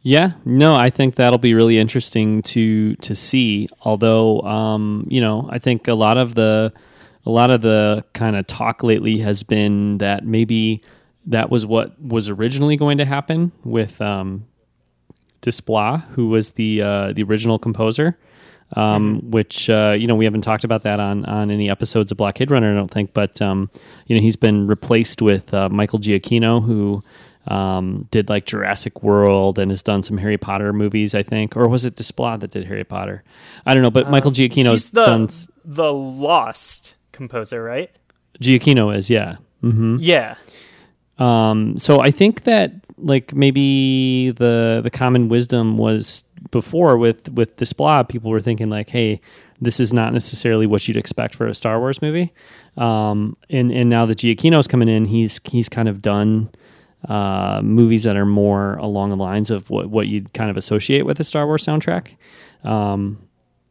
Yeah, 0.02 0.32
no, 0.46 0.76
I 0.76 0.88
think 0.88 1.16
that'll 1.16 1.38
be 1.38 1.52
really 1.52 1.78
interesting 1.78 2.40
to 2.42 2.94
to 2.96 3.14
see. 3.14 3.68
Although, 3.82 4.40
um, 4.42 5.06
you 5.10 5.20
know, 5.20 5.46
I 5.50 5.58
think 5.58 5.88
a 5.88 5.94
lot 5.94 6.16
of 6.16 6.34
the 6.34 6.72
a 7.26 7.30
lot 7.30 7.50
of 7.50 7.60
the 7.60 8.04
kind 8.14 8.34
of 8.36 8.46
talk 8.46 8.82
lately 8.82 9.18
has 9.18 9.42
been 9.42 9.98
that 9.98 10.24
maybe 10.24 10.82
that 11.26 11.50
was 11.50 11.66
what 11.66 12.00
was 12.00 12.30
originally 12.30 12.76
going 12.76 12.96
to 12.96 13.04
happen 13.04 13.52
with 13.62 14.00
um, 14.00 14.46
Desplat, 15.42 16.02
who 16.12 16.28
was 16.28 16.52
the 16.52 16.80
uh, 16.80 17.12
the 17.12 17.22
original 17.22 17.58
composer. 17.58 18.16
Um, 18.76 19.16
mm-hmm. 19.16 19.30
which 19.32 19.68
uh, 19.68 19.96
you 19.98 20.06
know 20.06 20.14
we 20.14 20.24
haven't 20.24 20.42
talked 20.42 20.62
about 20.62 20.84
that 20.84 21.00
on 21.00 21.24
on 21.24 21.50
any 21.50 21.68
episodes 21.68 22.12
of 22.12 22.18
Blockade 22.18 22.52
Runner, 22.52 22.70
I 22.70 22.74
don't 22.76 22.90
think. 22.90 23.12
But 23.12 23.42
um, 23.42 23.68
you 24.06 24.14
know 24.14 24.22
he's 24.22 24.36
been 24.36 24.68
replaced 24.68 25.20
with 25.20 25.52
uh, 25.52 25.68
Michael 25.68 25.98
Giacchino, 25.98 26.64
who 26.64 27.02
um, 27.48 28.06
did 28.10 28.28
like 28.28 28.46
Jurassic 28.46 29.02
World 29.02 29.58
and 29.58 29.70
has 29.70 29.82
done 29.82 30.02
some 30.02 30.18
Harry 30.18 30.38
Potter 30.38 30.72
movies, 30.72 31.14
I 31.14 31.22
think, 31.22 31.56
or 31.56 31.68
was 31.68 31.84
it 31.84 31.96
Desplat 31.96 32.40
that 32.40 32.52
did 32.52 32.66
Harry 32.66 32.84
Potter? 32.84 33.24
I 33.66 33.74
don't 33.74 33.82
know, 33.82 33.90
but 33.90 34.10
Michael 34.10 34.28
um, 34.28 34.34
Giacchino's 34.34 34.90
the, 34.90 35.04
done 35.04 35.28
the 35.64 35.92
Lost 35.92 36.96
composer, 37.12 37.62
right? 37.62 37.90
Giacchino 38.40 38.96
is, 38.96 39.10
yeah, 39.10 39.36
mm-hmm. 39.62 39.96
yeah. 39.98 40.36
Um, 41.18 41.76
so 41.78 42.00
I 42.00 42.10
think 42.10 42.44
that 42.44 42.72
like 42.96 43.34
maybe 43.34 44.30
the 44.30 44.80
the 44.82 44.90
common 44.90 45.28
wisdom 45.28 45.78
was 45.78 46.24
before 46.50 46.96
with 46.96 47.28
with 47.30 47.56
Desplat, 47.56 48.08
people 48.08 48.30
were 48.30 48.40
thinking 48.40 48.70
like, 48.70 48.90
hey, 48.90 49.20
this 49.60 49.80
is 49.80 49.92
not 49.92 50.12
necessarily 50.12 50.66
what 50.66 50.86
you'd 50.88 50.96
expect 50.96 51.34
for 51.34 51.46
a 51.46 51.54
Star 51.54 51.78
Wars 51.78 52.00
movie. 52.02 52.32
Um, 52.76 53.36
and 53.48 53.70
and 53.70 53.90
now 53.90 54.06
that 54.06 54.18
Giacchino's 54.18 54.66
coming 54.66 54.88
in, 54.88 55.04
he's 55.04 55.40
he's 55.44 55.68
kind 55.68 55.88
of 55.88 56.02
done 56.02 56.50
uh, 57.08 57.60
movies 57.62 58.02
that 58.04 58.16
are 58.16 58.26
more 58.26 58.74
along 58.76 59.10
the 59.10 59.16
lines 59.16 59.50
of 59.50 59.70
what, 59.70 59.88
what 59.88 60.06
you'd 60.06 60.32
kind 60.32 60.50
of 60.50 60.56
associate 60.56 61.06
with 61.06 61.18
a 61.20 61.24
Star 61.24 61.46
Wars 61.46 61.64
soundtrack. 61.64 62.16
Um, 62.64 63.26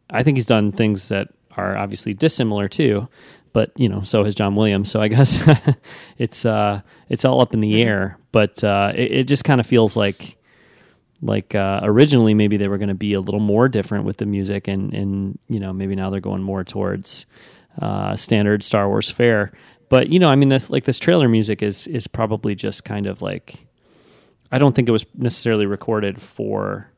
I 0.10 0.24
think 0.24 0.38
he's 0.38 0.46
done 0.46 0.72
things 0.72 1.10
that 1.10 1.30
are 1.56 1.78
obviously 1.78 2.14
dissimilar 2.14 2.68
too, 2.68 3.08
but 3.54 3.72
you 3.76 3.90
know, 3.90 4.02
so 4.02 4.24
has 4.24 4.36
John 4.36 4.56
Williams. 4.56 4.90
So 4.90 5.02
I 5.02 5.08
guess 5.08 5.40
it's 6.18 6.46
uh, 6.46 6.82
it's 7.10 7.26
all 7.26 7.42
up 7.42 7.54
in 7.54 7.60
the 7.60 7.74
mm-hmm. 7.74 7.88
air. 7.88 8.18
But 8.32 8.64
uh, 8.64 8.94
it, 8.96 9.12
it, 9.12 9.24
just 9.28 9.44
kind 9.44 9.60
of 9.60 9.66
feels 9.66 9.96
like 9.98 10.38
like 11.22 11.55
uh, 11.55 11.82
originally 11.84 12.34
maybe 12.34 12.57
they 12.57 12.67
were 12.67 12.78
going 12.78 12.89
to 12.89 12.95
be 12.95 13.13
a 13.13 13.22
little 13.22 13.39
more 13.39 13.67
different 13.67 14.05
with 14.05 14.17
the 14.17 14.26
music, 14.26 14.67
and 14.67 14.93
and 14.93 15.39
you 15.47 15.59
know 15.59 15.74
maybe 15.74 15.95
now 15.95 16.09
they're 16.09 16.20
going 16.20 16.43
more 16.43 16.63
towards 16.63 17.26
uh, 17.82 18.15
standard 18.15 18.63
Star 18.63 18.88
Wars 18.88 19.09
fare. 19.11 19.51
But 19.89 20.09
you 20.09 20.20
know, 20.20 20.28
I 20.28 20.36
mean, 20.36 20.49
this 20.49 20.70
like 20.70 20.86
this 20.86 20.99
trailer 20.99 21.28
music 21.28 21.61
is 21.61 21.88
is 21.88 22.07
probably 22.07 22.55
just 22.55 22.86
kind 22.86 23.07
of 23.07 23.22
like 23.22 23.65
I 24.51 24.57
don't 24.57 24.76
think 24.76 24.88
it 24.88 24.93
was 24.93 25.05
necessarily 25.15 25.65
recorded 25.65 26.22
for 26.22 26.89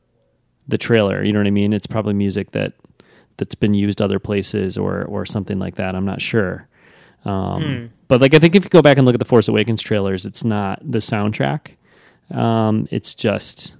the 0.68 0.78
trailer. 0.78 1.24
You 1.24 1.32
know 1.32 1.40
what 1.40 1.46
I 1.46 1.50
mean? 1.50 1.72
It's 1.72 1.86
probably 1.86 2.14
music 2.14 2.52
that 2.52 2.74
that's 3.38 3.54
been 3.54 3.74
used 3.74 4.00
other 4.00 4.18
places 4.18 4.78
or 4.78 5.04
or 5.04 5.26
something 5.26 5.58
like 5.58 5.76
that. 5.76 5.94
I'm 5.94 6.04
not 6.04 6.20
sure. 6.20 6.68
Um, 7.24 7.62
mm. 7.62 7.90
But 8.08 8.20
like 8.20 8.34
I 8.34 8.38
think 8.38 8.54
if 8.54 8.64
you 8.64 8.70
go 8.70 8.82
back 8.82 8.98
and 8.98 9.06
look 9.06 9.14
at 9.14 9.18
the 9.20 9.24
Force 9.24 9.48
Awakens 9.48 9.82
trailers, 9.82 10.26
it's 10.26 10.44
not 10.44 10.80
the 10.88 10.98
soundtrack. 10.98 11.72
Um, 12.30 12.88
it's 12.90 13.14
just 13.14 13.74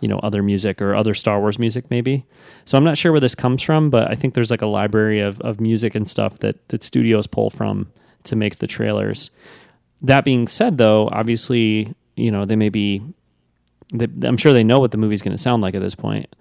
you 0.00 0.08
know 0.08 0.18
other 0.18 0.42
music 0.42 0.80
or 0.80 0.94
other 0.94 1.14
Star 1.14 1.40
Wars 1.40 1.58
music 1.58 1.90
maybe. 1.90 2.24
So 2.64 2.76
I'm 2.78 2.84
not 2.84 2.98
sure 2.98 3.12
where 3.12 3.20
this 3.20 3.34
comes 3.34 3.62
from, 3.62 3.90
but 3.90 4.10
I 4.10 4.14
think 4.14 4.34
there's 4.34 4.50
like 4.50 4.62
a 4.62 4.66
library 4.66 5.20
of, 5.20 5.40
of 5.40 5.60
music 5.60 5.94
and 5.94 6.08
stuff 6.08 6.38
that 6.40 6.68
that 6.68 6.82
studios 6.82 7.26
pull 7.26 7.50
from 7.50 7.90
to 8.24 8.36
make 8.36 8.58
the 8.58 8.66
trailers. 8.66 9.30
That 10.02 10.24
being 10.24 10.46
said, 10.46 10.78
though, 10.78 11.08
obviously, 11.08 11.94
you 12.16 12.30
know, 12.30 12.44
they 12.44 12.56
may 12.56 12.68
be, 12.68 13.02
they, 13.92 14.06
I'm 14.26 14.36
sure 14.36 14.52
they 14.52 14.64
know 14.64 14.78
what 14.78 14.92
the 14.92 14.98
movie's 14.98 15.22
going 15.22 15.36
to 15.36 15.42
sound 15.42 15.62
like 15.62 15.74
at 15.74 15.82
this 15.82 15.94
point. 15.94 16.34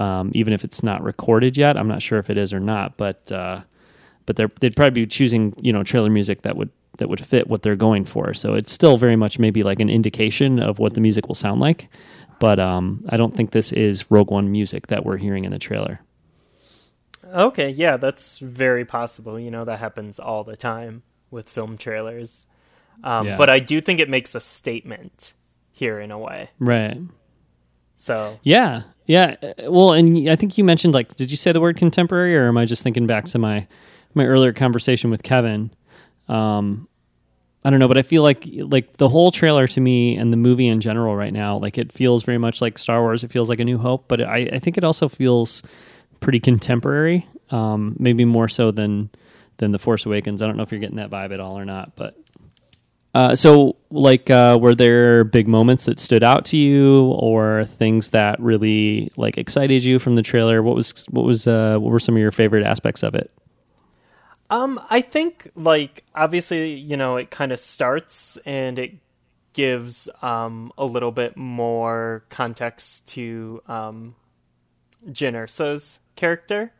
Um, 0.00 0.32
even 0.34 0.52
if 0.52 0.64
it's 0.64 0.82
not 0.82 1.02
recorded 1.04 1.56
yet, 1.56 1.76
I'm 1.76 1.86
not 1.86 2.02
sure 2.02 2.18
if 2.18 2.28
it 2.28 2.36
is 2.36 2.52
or 2.52 2.58
not, 2.58 2.96
but, 2.96 3.30
uh, 3.30 3.60
but 4.26 4.36
they'd 4.36 4.74
probably 4.74 5.02
be 5.02 5.06
choosing, 5.06 5.54
you 5.60 5.72
know, 5.72 5.84
trailer 5.84 6.10
music 6.10 6.42
that 6.42 6.56
would, 6.56 6.70
that 6.98 7.08
would 7.08 7.24
fit 7.24 7.48
what 7.48 7.62
they're 7.62 7.76
going 7.76 8.04
for. 8.04 8.34
So 8.34 8.54
it's 8.54 8.72
still 8.72 8.96
very 8.96 9.16
much 9.16 9.38
maybe 9.38 9.62
like 9.62 9.80
an 9.80 9.90
indication 9.90 10.58
of 10.58 10.78
what 10.78 10.94
the 10.94 11.00
music 11.00 11.28
will 11.28 11.34
sound 11.36 11.60
like. 11.60 11.88
But 12.38 12.58
um, 12.58 13.04
I 13.08 13.16
don't 13.16 13.34
think 13.36 13.52
this 13.52 13.72
is 13.72 14.10
Rogue 14.10 14.30
One 14.30 14.50
music 14.50 14.88
that 14.88 15.04
we're 15.04 15.16
hearing 15.16 15.44
in 15.44 15.52
the 15.52 15.58
trailer. 15.58 16.00
Okay, 17.24 17.70
yeah, 17.70 17.96
that's 17.96 18.38
very 18.38 18.84
possible. 18.84 19.38
You 19.40 19.50
know, 19.50 19.64
that 19.64 19.78
happens 19.78 20.18
all 20.18 20.44
the 20.44 20.56
time 20.56 21.02
with 21.30 21.48
film 21.48 21.76
trailers. 21.76 22.46
Um, 23.02 23.26
yeah. 23.26 23.36
But 23.36 23.50
I 23.50 23.58
do 23.58 23.80
think 23.80 23.98
it 23.98 24.08
makes 24.08 24.34
a 24.34 24.40
statement 24.40 25.32
here 25.72 25.98
in 25.98 26.10
a 26.10 26.18
way. 26.18 26.50
Right. 26.58 26.98
So 27.96 28.38
Yeah, 28.42 28.82
yeah. 29.06 29.36
uh, 29.42 29.70
Well, 29.70 29.92
and 29.92 30.28
I 30.28 30.36
think 30.36 30.56
you 30.58 30.64
mentioned 30.64 30.94
like, 30.94 31.16
did 31.16 31.30
you 31.30 31.36
say 31.36 31.52
the 31.52 31.60
word 31.60 31.76
contemporary, 31.76 32.36
or 32.36 32.48
am 32.48 32.56
I 32.58 32.64
just 32.64 32.82
thinking 32.82 33.06
back 33.06 33.26
to 33.26 33.38
my 33.38 33.66
my 34.14 34.26
earlier 34.26 34.52
conversation 34.52 35.10
with 35.10 35.22
Kevin? 35.22 35.70
Um, 36.28 36.88
I 37.64 37.70
don't 37.70 37.78
know, 37.78 37.88
but 37.88 37.96
I 37.96 38.02
feel 38.02 38.22
like 38.22 38.44
like 38.46 38.98
the 38.98 39.08
whole 39.08 39.30
trailer 39.30 39.66
to 39.68 39.80
me 39.80 40.16
and 40.16 40.32
the 40.32 40.36
movie 40.36 40.68
in 40.68 40.80
general 40.80 41.16
right 41.16 41.32
now, 41.32 41.56
like 41.56 41.78
it 41.78 41.90
feels 41.90 42.22
very 42.22 42.38
much 42.38 42.60
like 42.60 42.76
Star 42.78 43.00
Wars. 43.00 43.24
It 43.24 43.32
feels 43.32 43.48
like 43.48 43.58
A 43.58 43.64
New 43.64 43.78
Hope, 43.78 44.06
but 44.06 44.20
I, 44.20 44.48
I 44.52 44.58
think 44.58 44.76
it 44.76 44.84
also 44.84 45.08
feels 45.08 45.62
pretty 46.20 46.40
contemporary. 46.40 47.26
Um, 47.50 47.96
maybe 47.98 48.24
more 48.24 48.48
so 48.48 48.70
than 48.70 49.10
than 49.58 49.72
the 49.72 49.78
Force 49.78 50.04
Awakens. 50.04 50.42
I 50.42 50.46
don't 50.46 50.56
know 50.56 50.62
if 50.62 50.72
you're 50.72 50.80
getting 50.80 50.96
that 50.96 51.10
vibe 51.10 51.32
at 51.32 51.40
all 51.40 51.58
or 51.58 51.64
not, 51.64 51.96
but 51.96 52.18
uh, 53.14 53.34
so, 53.34 53.76
like, 53.90 54.28
uh, 54.28 54.58
were 54.60 54.74
there 54.74 55.22
big 55.22 55.46
moments 55.46 55.84
that 55.84 56.00
stood 56.00 56.24
out 56.24 56.44
to 56.46 56.56
you, 56.56 57.04
or 57.12 57.64
things 57.64 58.10
that 58.10 58.40
really 58.40 59.12
like 59.16 59.38
excited 59.38 59.84
you 59.84 60.00
from 60.00 60.16
the 60.16 60.22
trailer? 60.22 60.62
What 60.62 60.74
was 60.74 61.06
what 61.10 61.24
was 61.24 61.46
uh, 61.46 61.78
what 61.78 61.92
were 61.92 62.00
some 62.00 62.16
of 62.16 62.20
your 62.20 62.32
favorite 62.32 62.66
aspects 62.66 63.04
of 63.04 63.14
it? 63.14 63.30
Um, 64.50 64.80
I 64.90 65.00
think 65.00 65.50
like 65.54 66.04
obviously, 66.14 66.74
you 66.74 66.96
know, 66.96 67.16
it 67.16 67.30
kind 67.30 67.52
of 67.52 67.58
starts 67.58 68.36
and 68.44 68.78
it 68.78 68.94
gives 69.52 70.08
um 70.20 70.72
a 70.76 70.84
little 70.84 71.12
bit 71.12 71.36
more 71.36 72.24
context 72.28 73.06
to 73.08 73.62
um 73.68 74.14
Jyn 75.08 75.34
Erso's 75.34 76.00
character. 76.16 76.72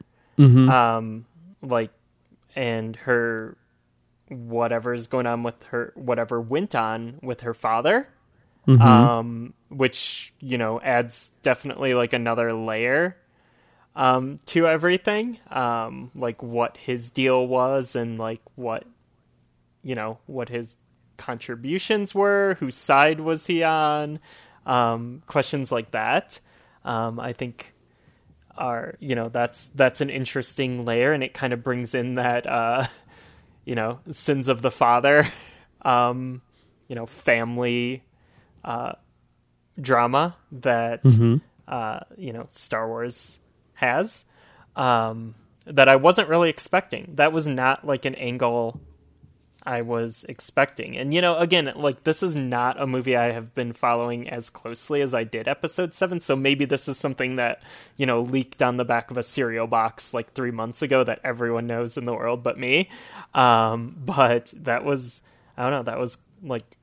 Um 0.68 1.26
like 1.62 1.90
and 2.56 2.96
her 2.96 3.56
whatever's 4.28 5.06
going 5.06 5.26
on 5.26 5.42
with 5.42 5.62
her 5.64 5.92
whatever 5.94 6.40
went 6.40 6.74
on 6.74 7.18
with 7.22 7.42
her 7.42 7.54
father. 7.54 8.08
Um 9.18 9.54
which, 9.68 10.32
you 10.40 10.58
know, 10.58 10.80
adds 10.80 11.30
definitely 11.42 11.94
like 11.94 12.12
another 12.12 12.52
layer 12.52 13.16
um, 13.96 14.38
to 14.46 14.66
everything, 14.66 15.38
um, 15.50 16.10
like 16.14 16.42
what 16.42 16.76
his 16.76 17.10
deal 17.10 17.46
was 17.46 17.94
and 17.94 18.18
like 18.18 18.40
what 18.56 18.84
you 19.82 19.94
know 19.94 20.18
what 20.26 20.48
his 20.48 20.76
contributions 21.16 22.14
were, 22.14 22.56
whose 22.60 22.74
side 22.74 23.20
was 23.20 23.46
he 23.46 23.62
on, 23.62 24.18
um, 24.66 25.22
questions 25.26 25.70
like 25.70 25.92
that. 25.92 26.40
Um, 26.84 27.20
I 27.20 27.32
think 27.32 27.74
are 28.56 28.94
you 29.00 29.14
know 29.14 29.28
that's 29.28 29.68
that's 29.70 30.00
an 30.00 30.10
interesting 30.10 30.84
layer, 30.84 31.12
and 31.12 31.22
it 31.22 31.34
kind 31.34 31.52
of 31.52 31.62
brings 31.62 31.94
in 31.94 32.16
that 32.16 32.46
uh, 32.46 32.84
you 33.64 33.74
know 33.74 34.00
sins 34.10 34.48
of 34.48 34.62
the 34.62 34.70
father, 34.70 35.24
um, 35.82 36.42
you 36.88 36.96
know 36.96 37.06
family 37.06 38.02
uh, 38.64 38.92
drama 39.80 40.36
that 40.50 41.00
uh, 41.68 42.00
you 42.16 42.32
know 42.32 42.46
Star 42.50 42.88
Wars 42.88 43.38
has 43.74 44.24
um, 44.76 45.34
that 45.66 45.88
I 45.88 45.96
wasn't 45.96 46.28
really 46.28 46.50
expecting. 46.50 47.12
That 47.14 47.32
was 47.32 47.46
not 47.46 47.86
like 47.86 48.04
an 48.04 48.14
angle 48.16 48.80
I 49.66 49.80
was 49.80 50.26
expecting. 50.28 50.96
And 50.96 51.14
you 51.14 51.20
know, 51.20 51.38
again, 51.38 51.72
like 51.74 52.04
this 52.04 52.22
is 52.22 52.36
not 52.36 52.80
a 52.80 52.86
movie 52.86 53.16
I 53.16 53.32
have 53.32 53.54
been 53.54 53.72
following 53.72 54.28
as 54.28 54.50
closely 54.50 55.00
as 55.00 55.14
I 55.14 55.24
did 55.24 55.48
episode 55.48 55.94
7, 55.94 56.20
so 56.20 56.36
maybe 56.36 56.64
this 56.64 56.86
is 56.86 56.98
something 56.98 57.36
that, 57.36 57.62
you 57.96 58.04
know, 58.04 58.20
leaked 58.20 58.62
on 58.62 58.76
the 58.76 58.84
back 58.84 59.10
of 59.10 59.16
a 59.16 59.22
cereal 59.22 59.66
box 59.66 60.12
like 60.12 60.32
3 60.32 60.50
months 60.50 60.82
ago 60.82 61.02
that 61.04 61.20
everyone 61.24 61.66
knows 61.66 61.96
in 61.96 62.04
the 62.04 62.12
world 62.12 62.42
but 62.42 62.58
me. 62.58 62.90
Um, 63.32 63.96
but 64.04 64.52
that 64.56 64.84
was 64.84 65.22
I 65.56 65.62
don't 65.62 65.72
know, 65.72 65.82
that 65.84 65.98
was 65.98 66.18
like 66.42 66.76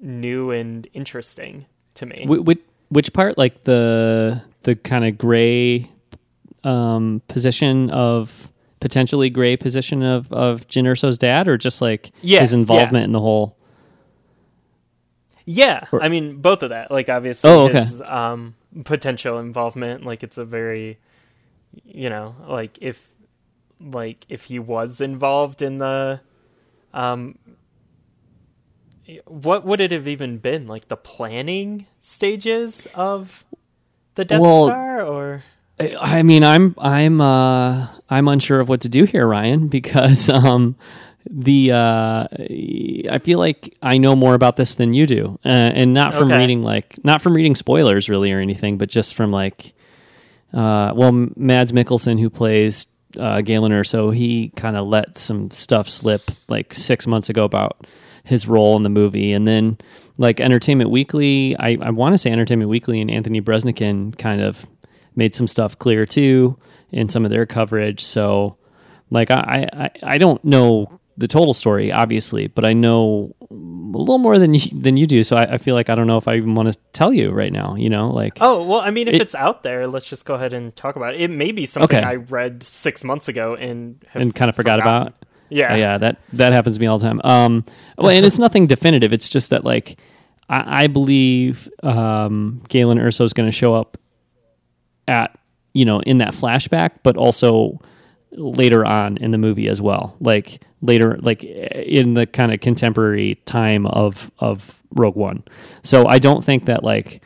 new 0.00 0.50
and 0.50 0.86
interesting 0.92 1.66
to 1.94 2.06
me. 2.06 2.26
Which, 2.26 2.58
which 2.88 3.12
part, 3.12 3.38
like 3.38 3.64
the 3.64 4.42
the 4.62 4.74
kind 4.74 5.04
of 5.04 5.16
gray 5.16 5.90
um, 6.66 7.22
position 7.28 7.90
of 7.90 8.50
potentially 8.80 9.30
gray 9.30 9.56
position 9.56 10.02
of 10.02 10.32
of 10.32 10.66
Jyn 10.68 10.84
Erso's 10.84 11.18
dad, 11.18 11.48
or 11.48 11.56
just 11.56 11.80
like 11.80 12.10
Yeah, 12.22 12.40
his 12.40 12.52
involvement 12.52 13.02
yeah. 13.02 13.04
in 13.04 13.12
the 13.12 13.20
whole? 13.20 13.56
Yeah, 15.44 15.84
Or- 15.92 16.02
I 16.02 16.08
mean 16.08 16.40
both 16.42 16.62
of 16.62 16.70
that. 16.70 16.90
Like 16.90 17.08
obviously 17.08 17.50
Oh, 17.50 17.66
okay. 17.66 17.78
his 17.78 18.02
um, 18.02 18.54
potential 18.84 19.38
involvement. 19.38 20.04
Like 20.04 20.22
it's 20.22 20.38
a 20.38 20.44
very, 20.44 20.98
you 21.84 22.10
know, 22.10 22.34
like 22.48 22.76
if, 22.80 23.08
like 23.80 24.24
if 24.28 24.44
he 24.44 24.58
was 24.58 25.00
involved 25.00 25.62
in 25.62 25.78
the, 25.78 26.20
um, 26.92 27.38
what 29.26 29.64
would 29.64 29.80
it 29.80 29.92
have 29.92 30.08
even 30.08 30.38
been? 30.38 30.66
Like 30.66 30.88
the 30.88 30.96
planning 30.96 31.86
stages 32.00 32.88
of 32.94 33.44
the 34.16 34.24
Death 34.24 34.40
Well, 34.40 34.66
Star, 34.66 35.00
or 35.02 35.44
I 35.78 36.22
mean, 36.22 36.42
I'm 36.44 36.74
I'm 36.78 37.20
uh, 37.20 37.88
I'm 38.08 38.28
unsure 38.28 38.60
of 38.60 38.68
what 38.68 38.80
to 38.82 38.88
do 38.88 39.04
here, 39.04 39.26
Ryan, 39.26 39.68
because 39.68 40.28
um, 40.30 40.76
the 41.28 41.72
uh, 41.72 42.26
I 43.10 43.18
feel 43.22 43.38
like 43.38 43.76
I 43.82 43.98
know 43.98 44.16
more 44.16 44.34
about 44.34 44.56
this 44.56 44.76
than 44.76 44.94
you 44.94 45.06
do, 45.06 45.38
uh, 45.44 45.48
and 45.48 45.92
not 45.92 46.14
from 46.14 46.28
Okay. 46.30 46.38
reading 46.38 46.62
like 46.62 47.02
not 47.04 47.20
from 47.20 47.34
reading 47.34 47.54
spoilers 47.54 48.08
really 48.08 48.32
or 48.32 48.40
anything, 48.40 48.78
but 48.78 48.88
just 48.88 49.14
from 49.14 49.30
like, 49.32 49.74
uh, 50.54 50.92
well, 50.96 51.12
Mads 51.12 51.72
Mikkelsen 51.72 52.18
who 52.18 52.30
plays 52.30 52.86
uh, 53.18 53.40
Galen 53.42 53.72
Erso, 53.72 54.14
he 54.14 54.50
kind 54.56 54.76
of 54.76 54.86
let 54.86 55.18
some 55.18 55.50
stuff 55.50 55.88
slip 55.88 56.22
like 56.48 56.72
six 56.74 57.06
months 57.06 57.28
ago 57.28 57.44
about 57.44 57.86
his 58.24 58.48
role 58.48 58.76
in 58.76 58.82
the 58.82 58.88
movie, 58.88 59.32
and 59.32 59.46
then 59.46 59.78
like 60.18 60.40
Entertainment 60.40 60.88
Weekly, 60.90 61.54
I, 61.58 61.76
I 61.80 61.90
want 61.90 62.14
to 62.14 62.18
say 62.18 62.30
Entertainment 62.30 62.70
Weekly 62.70 63.00
and 63.02 63.10
Anthony 63.10 63.42
Breznican 63.42 64.16
kind 64.16 64.40
of 64.40 64.66
made 65.16 65.34
some 65.34 65.46
stuff 65.46 65.78
clear 65.78 66.06
too 66.06 66.56
in 66.92 67.08
some 67.08 67.24
of 67.24 67.30
their 67.30 67.46
coverage. 67.46 68.02
So, 68.04 68.56
like, 69.10 69.30
I, 69.30 69.68
I, 69.72 69.90
I 70.02 70.18
don't 70.18 70.44
know 70.44 71.00
the 71.18 71.26
total 71.26 71.54
story, 71.54 71.90
obviously, 71.90 72.46
but 72.46 72.66
I 72.66 72.74
know 72.74 73.34
a 73.50 73.54
little 73.54 74.18
more 74.18 74.38
than 74.38 74.52
you, 74.54 74.60
than 74.78 74.96
you 74.98 75.06
do. 75.06 75.22
So 75.22 75.34
I, 75.36 75.54
I 75.54 75.58
feel 75.58 75.74
like 75.74 75.88
I 75.88 75.94
don't 75.94 76.06
know 76.06 76.18
if 76.18 76.28
I 76.28 76.36
even 76.36 76.54
want 76.54 76.70
to 76.72 76.78
tell 76.92 77.12
you 77.12 77.30
right 77.30 77.52
now. 77.52 77.74
You 77.74 77.88
know, 77.88 78.10
like, 78.10 78.36
oh 78.40 78.66
well, 78.66 78.80
I 78.80 78.90
mean 78.90 79.08
if 79.08 79.14
It- 79.14 79.20
it's 79.22 79.34
out 79.34 79.62
there, 79.62 79.86
let's 79.86 80.08
just 80.10 80.26
go 80.26 80.34
ahead 80.34 80.52
and 80.52 80.74
talk 80.76 80.96
about 80.96 81.14
it. 81.14 81.22
It 81.22 81.30
may 81.30 81.52
be 81.52 81.64
something 81.64 81.96
Okay. 81.98 82.06
I 82.06 82.16
read 82.16 82.62
six 82.62 83.02
months 83.02 83.28
ago 83.28 83.54
and 83.54 84.04
have 84.08 84.20
and 84.22 84.34
kind 84.34 84.48
of 84.50 84.56
forgot 84.56 84.78
forgotten. 84.78 85.06
about. 85.08 85.12
Yeah, 85.48 85.72
Oh, 85.72 85.76
yeah, 85.76 85.98
that 85.98 86.16
that 86.34 86.52
happens 86.52 86.74
to 86.76 86.80
me 86.80 86.86
all 86.88 86.98
the 86.98 87.06
time. 87.06 87.20
Um, 87.24 87.64
well, 87.96 88.10
and 88.10 88.26
it's 88.26 88.38
nothing 88.38 88.66
definitive. 88.66 89.12
It's 89.12 89.28
just 89.28 89.50
that 89.50 89.64
like 89.64 89.98
I, 90.50 90.82
I 90.84 90.86
believe 90.88 91.68
um, 91.82 92.62
Galen 92.68 92.98
Erso 92.98 93.24
is 93.24 93.32
going 93.32 93.48
to 93.48 93.52
show 93.56 93.72
up 93.74 93.96
at 95.08 95.38
you 95.72 95.84
know 95.84 96.00
in 96.00 96.18
that 96.18 96.32
flashback, 96.34 96.92
but 97.02 97.16
also 97.16 97.80
later 98.32 98.86
on 98.86 99.16
in 99.18 99.30
the 99.30 99.38
movie 99.38 99.68
as 99.68 99.80
well. 99.80 100.16
Like 100.20 100.62
later, 100.82 101.18
like 101.20 101.42
in 101.44 102.14
the 102.14 102.26
kind 102.26 102.52
of 102.52 102.60
contemporary 102.60 103.36
time 103.46 103.86
of 103.86 104.30
of 104.38 104.78
Rogue 104.92 105.16
One. 105.16 105.44
So 105.82 106.06
I 106.06 106.18
don't 106.18 106.44
think 106.44 106.66
that 106.66 106.84
like 106.84 107.22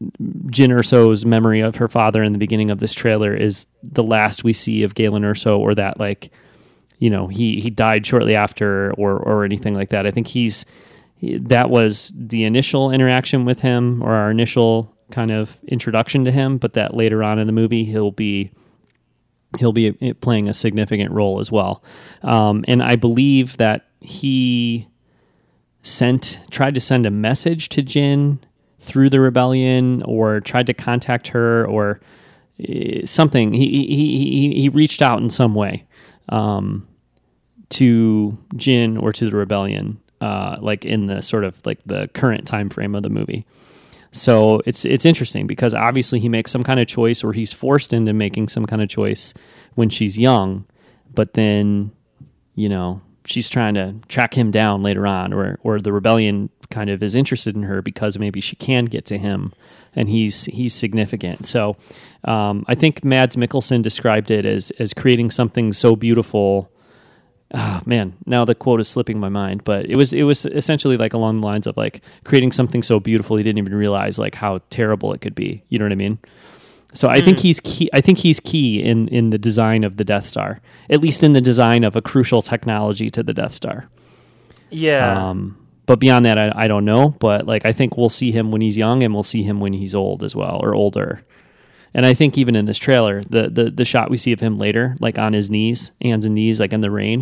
Jyn 0.00 0.70
Erso's 0.70 1.24
memory 1.24 1.60
of 1.60 1.76
her 1.76 1.88
father 1.88 2.22
in 2.22 2.32
the 2.32 2.38
beginning 2.38 2.70
of 2.70 2.80
this 2.80 2.92
trailer 2.92 3.34
is 3.34 3.66
the 3.82 4.02
last 4.02 4.44
we 4.44 4.52
see 4.52 4.82
of 4.82 4.94
Galen 4.94 5.22
Erso, 5.22 5.58
or 5.58 5.74
that 5.74 5.98
like 5.98 6.30
you 6.98 7.10
know 7.10 7.28
he 7.28 7.60
he 7.60 7.70
died 7.70 8.06
shortly 8.06 8.34
after 8.34 8.92
or 8.94 9.16
or 9.16 9.44
anything 9.44 9.74
like 9.74 9.90
that. 9.90 10.06
I 10.06 10.10
think 10.10 10.26
he's 10.26 10.64
that 11.22 11.70
was 11.70 12.12
the 12.14 12.44
initial 12.44 12.90
interaction 12.90 13.44
with 13.44 13.60
him 13.60 14.02
or 14.02 14.12
our 14.12 14.30
initial 14.30 14.93
kind 15.14 15.30
of 15.30 15.56
introduction 15.68 16.24
to 16.24 16.32
him, 16.32 16.58
but 16.58 16.72
that 16.72 16.94
later 16.94 17.22
on 17.22 17.38
in 17.38 17.46
the 17.46 17.52
movie 17.52 17.84
he'll 17.84 18.10
be 18.10 18.50
he'll 19.58 19.72
be 19.72 19.92
playing 20.14 20.48
a 20.48 20.54
significant 20.54 21.12
role 21.12 21.38
as 21.38 21.50
well. 21.52 21.82
Um, 22.22 22.64
and 22.66 22.82
I 22.82 22.96
believe 22.96 23.56
that 23.58 23.86
he 24.00 24.88
sent 25.84 26.40
tried 26.50 26.74
to 26.74 26.80
send 26.80 27.06
a 27.06 27.10
message 27.10 27.68
to 27.70 27.82
Jyn 27.82 28.38
through 28.80 29.10
the 29.10 29.20
rebellion 29.20 30.02
or 30.02 30.40
tried 30.40 30.66
to 30.66 30.74
contact 30.74 31.28
her 31.28 31.64
or 31.66 32.00
uh, 32.68 33.06
something. 33.06 33.52
He 33.52 33.68
he 33.68 34.18
he 34.18 34.60
he 34.60 34.68
reached 34.68 35.00
out 35.00 35.20
in 35.20 35.30
some 35.30 35.54
way 35.54 35.86
um, 36.28 36.88
to 37.70 38.36
Jyn 38.56 39.00
or 39.00 39.12
to 39.12 39.30
the 39.30 39.36
rebellion, 39.36 40.00
uh, 40.20 40.56
like 40.60 40.84
in 40.84 41.06
the 41.06 41.22
sort 41.22 41.44
of 41.44 41.54
like 41.64 41.78
the 41.86 42.08
current 42.14 42.46
time 42.46 42.68
frame 42.68 42.94
of 42.96 43.04
the 43.04 43.10
movie. 43.10 43.46
So 44.14 44.62
it's 44.64 44.84
it's 44.84 45.04
interesting 45.04 45.48
because 45.48 45.74
obviously 45.74 46.20
he 46.20 46.28
makes 46.28 46.52
some 46.52 46.62
kind 46.62 46.78
of 46.78 46.86
choice 46.86 47.24
or 47.24 47.32
he's 47.32 47.52
forced 47.52 47.92
into 47.92 48.12
making 48.12 48.48
some 48.48 48.64
kind 48.64 48.80
of 48.80 48.88
choice 48.88 49.34
when 49.74 49.90
she's 49.90 50.16
young, 50.16 50.66
but 51.12 51.34
then 51.34 51.90
you 52.54 52.68
know 52.68 53.02
she's 53.24 53.50
trying 53.50 53.74
to 53.74 53.96
track 54.06 54.34
him 54.34 54.52
down 54.52 54.84
later 54.84 55.04
on 55.04 55.32
or 55.32 55.58
or 55.64 55.80
the 55.80 55.92
rebellion 55.92 56.48
kind 56.70 56.90
of 56.90 57.02
is 57.02 57.16
interested 57.16 57.56
in 57.56 57.64
her 57.64 57.82
because 57.82 58.16
maybe 58.16 58.40
she 58.40 58.54
can 58.54 58.84
get 58.84 59.04
to 59.06 59.18
him 59.18 59.52
and 59.96 60.08
he's 60.08 60.44
he's 60.44 60.74
significant. 60.74 61.44
So 61.44 61.76
um, 62.22 62.64
I 62.68 62.76
think 62.76 63.04
Mads 63.04 63.34
Mikkelsen 63.34 63.82
described 63.82 64.30
it 64.30 64.44
as 64.46 64.70
as 64.78 64.94
creating 64.94 65.32
something 65.32 65.72
so 65.72 65.96
beautiful 65.96 66.70
oh 67.54 67.80
man, 67.86 68.14
now 68.26 68.44
the 68.44 68.54
quote 68.54 68.80
is 68.80 68.88
slipping 68.88 69.18
my 69.18 69.28
mind, 69.28 69.64
but 69.64 69.86
it 69.86 69.96
was 69.96 70.12
it 70.12 70.24
was 70.24 70.44
essentially 70.46 70.96
like 70.96 71.14
along 71.14 71.40
the 71.40 71.46
lines 71.46 71.66
of 71.66 71.76
like 71.76 72.02
creating 72.24 72.52
something 72.52 72.82
so 72.82 73.00
beautiful 73.00 73.36
he 73.36 73.42
didn't 73.42 73.58
even 73.58 73.74
realize 73.74 74.18
like 74.18 74.34
how 74.34 74.60
terrible 74.70 75.12
it 75.12 75.20
could 75.20 75.34
be. 75.34 75.62
You 75.68 75.78
know 75.78 75.84
what 75.84 75.92
I 75.92 75.96
mean? 75.96 76.18
So 76.92 77.08
I 77.08 77.20
think 77.20 77.38
he's 77.38 77.58
key. 77.60 77.90
I 77.92 78.00
think 78.00 78.18
he's 78.18 78.38
key 78.40 78.82
in 78.82 79.08
in 79.08 79.30
the 79.30 79.38
design 79.38 79.82
of 79.82 79.96
the 79.96 80.04
Death 80.04 80.26
Star, 80.26 80.60
at 80.88 81.00
least 81.00 81.22
in 81.22 81.32
the 81.32 81.40
design 81.40 81.82
of 81.82 81.96
a 81.96 82.02
crucial 82.02 82.40
technology 82.40 83.10
to 83.10 83.22
the 83.22 83.32
Death 83.32 83.52
Star. 83.52 83.88
Yeah. 84.70 85.28
Um, 85.28 85.58
but 85.86 85.98
beyond 85.98 86.24
that, 86.24 86.38
I, 86.38 86.52
I 86.54 86.68
don't 86.68 86.84
know. 86.84 87.10
But 87.18 87.46
like, 87.46 87.66
I 87.66 87.72
think 87.72 87.96
we'll 87.96 88.08
see 88.08 88.32
him 88.32 88.50
when 88.52 88.60
he's 88.60 88.76
young, 88.76 89.02
and 89.02 89.12
we'll 89.12 89.22
see 89.22 89.42
him 89.42 89.60
when 89.60 89.72
he's 89.72 89.94
old 89.94 90.22
as 90.22 90.36
well, 90.36 90.60
or 90.62 90.74
older. 90.74 91.22
And 91.94 92.04
I 92.04 92.12
think 92.14 92.36
even 92.36 92.56
in 92.56 92.66
this 92.66 92.78
trailer, 92.78 93.22
the 93.22 93.48
the, 93.48 93.70
the 93.70 93.84
shot 93.84 94.10
we 94.10 94.16
see 94.16 94.32
of 94.32 94.40
him 94.40 94.58
later, 94.58 94.96
like 95.00 95.18
on 95.18 95.32
his 95.32 95.48
knees, 95.50 95.92
hands 96.02 96.24
and 96.24 96.34
knees, 96.34 96.58
like 96.58 96.72
in 96.72 96.80
the 96.80 96.90
rain, 96.90 97.20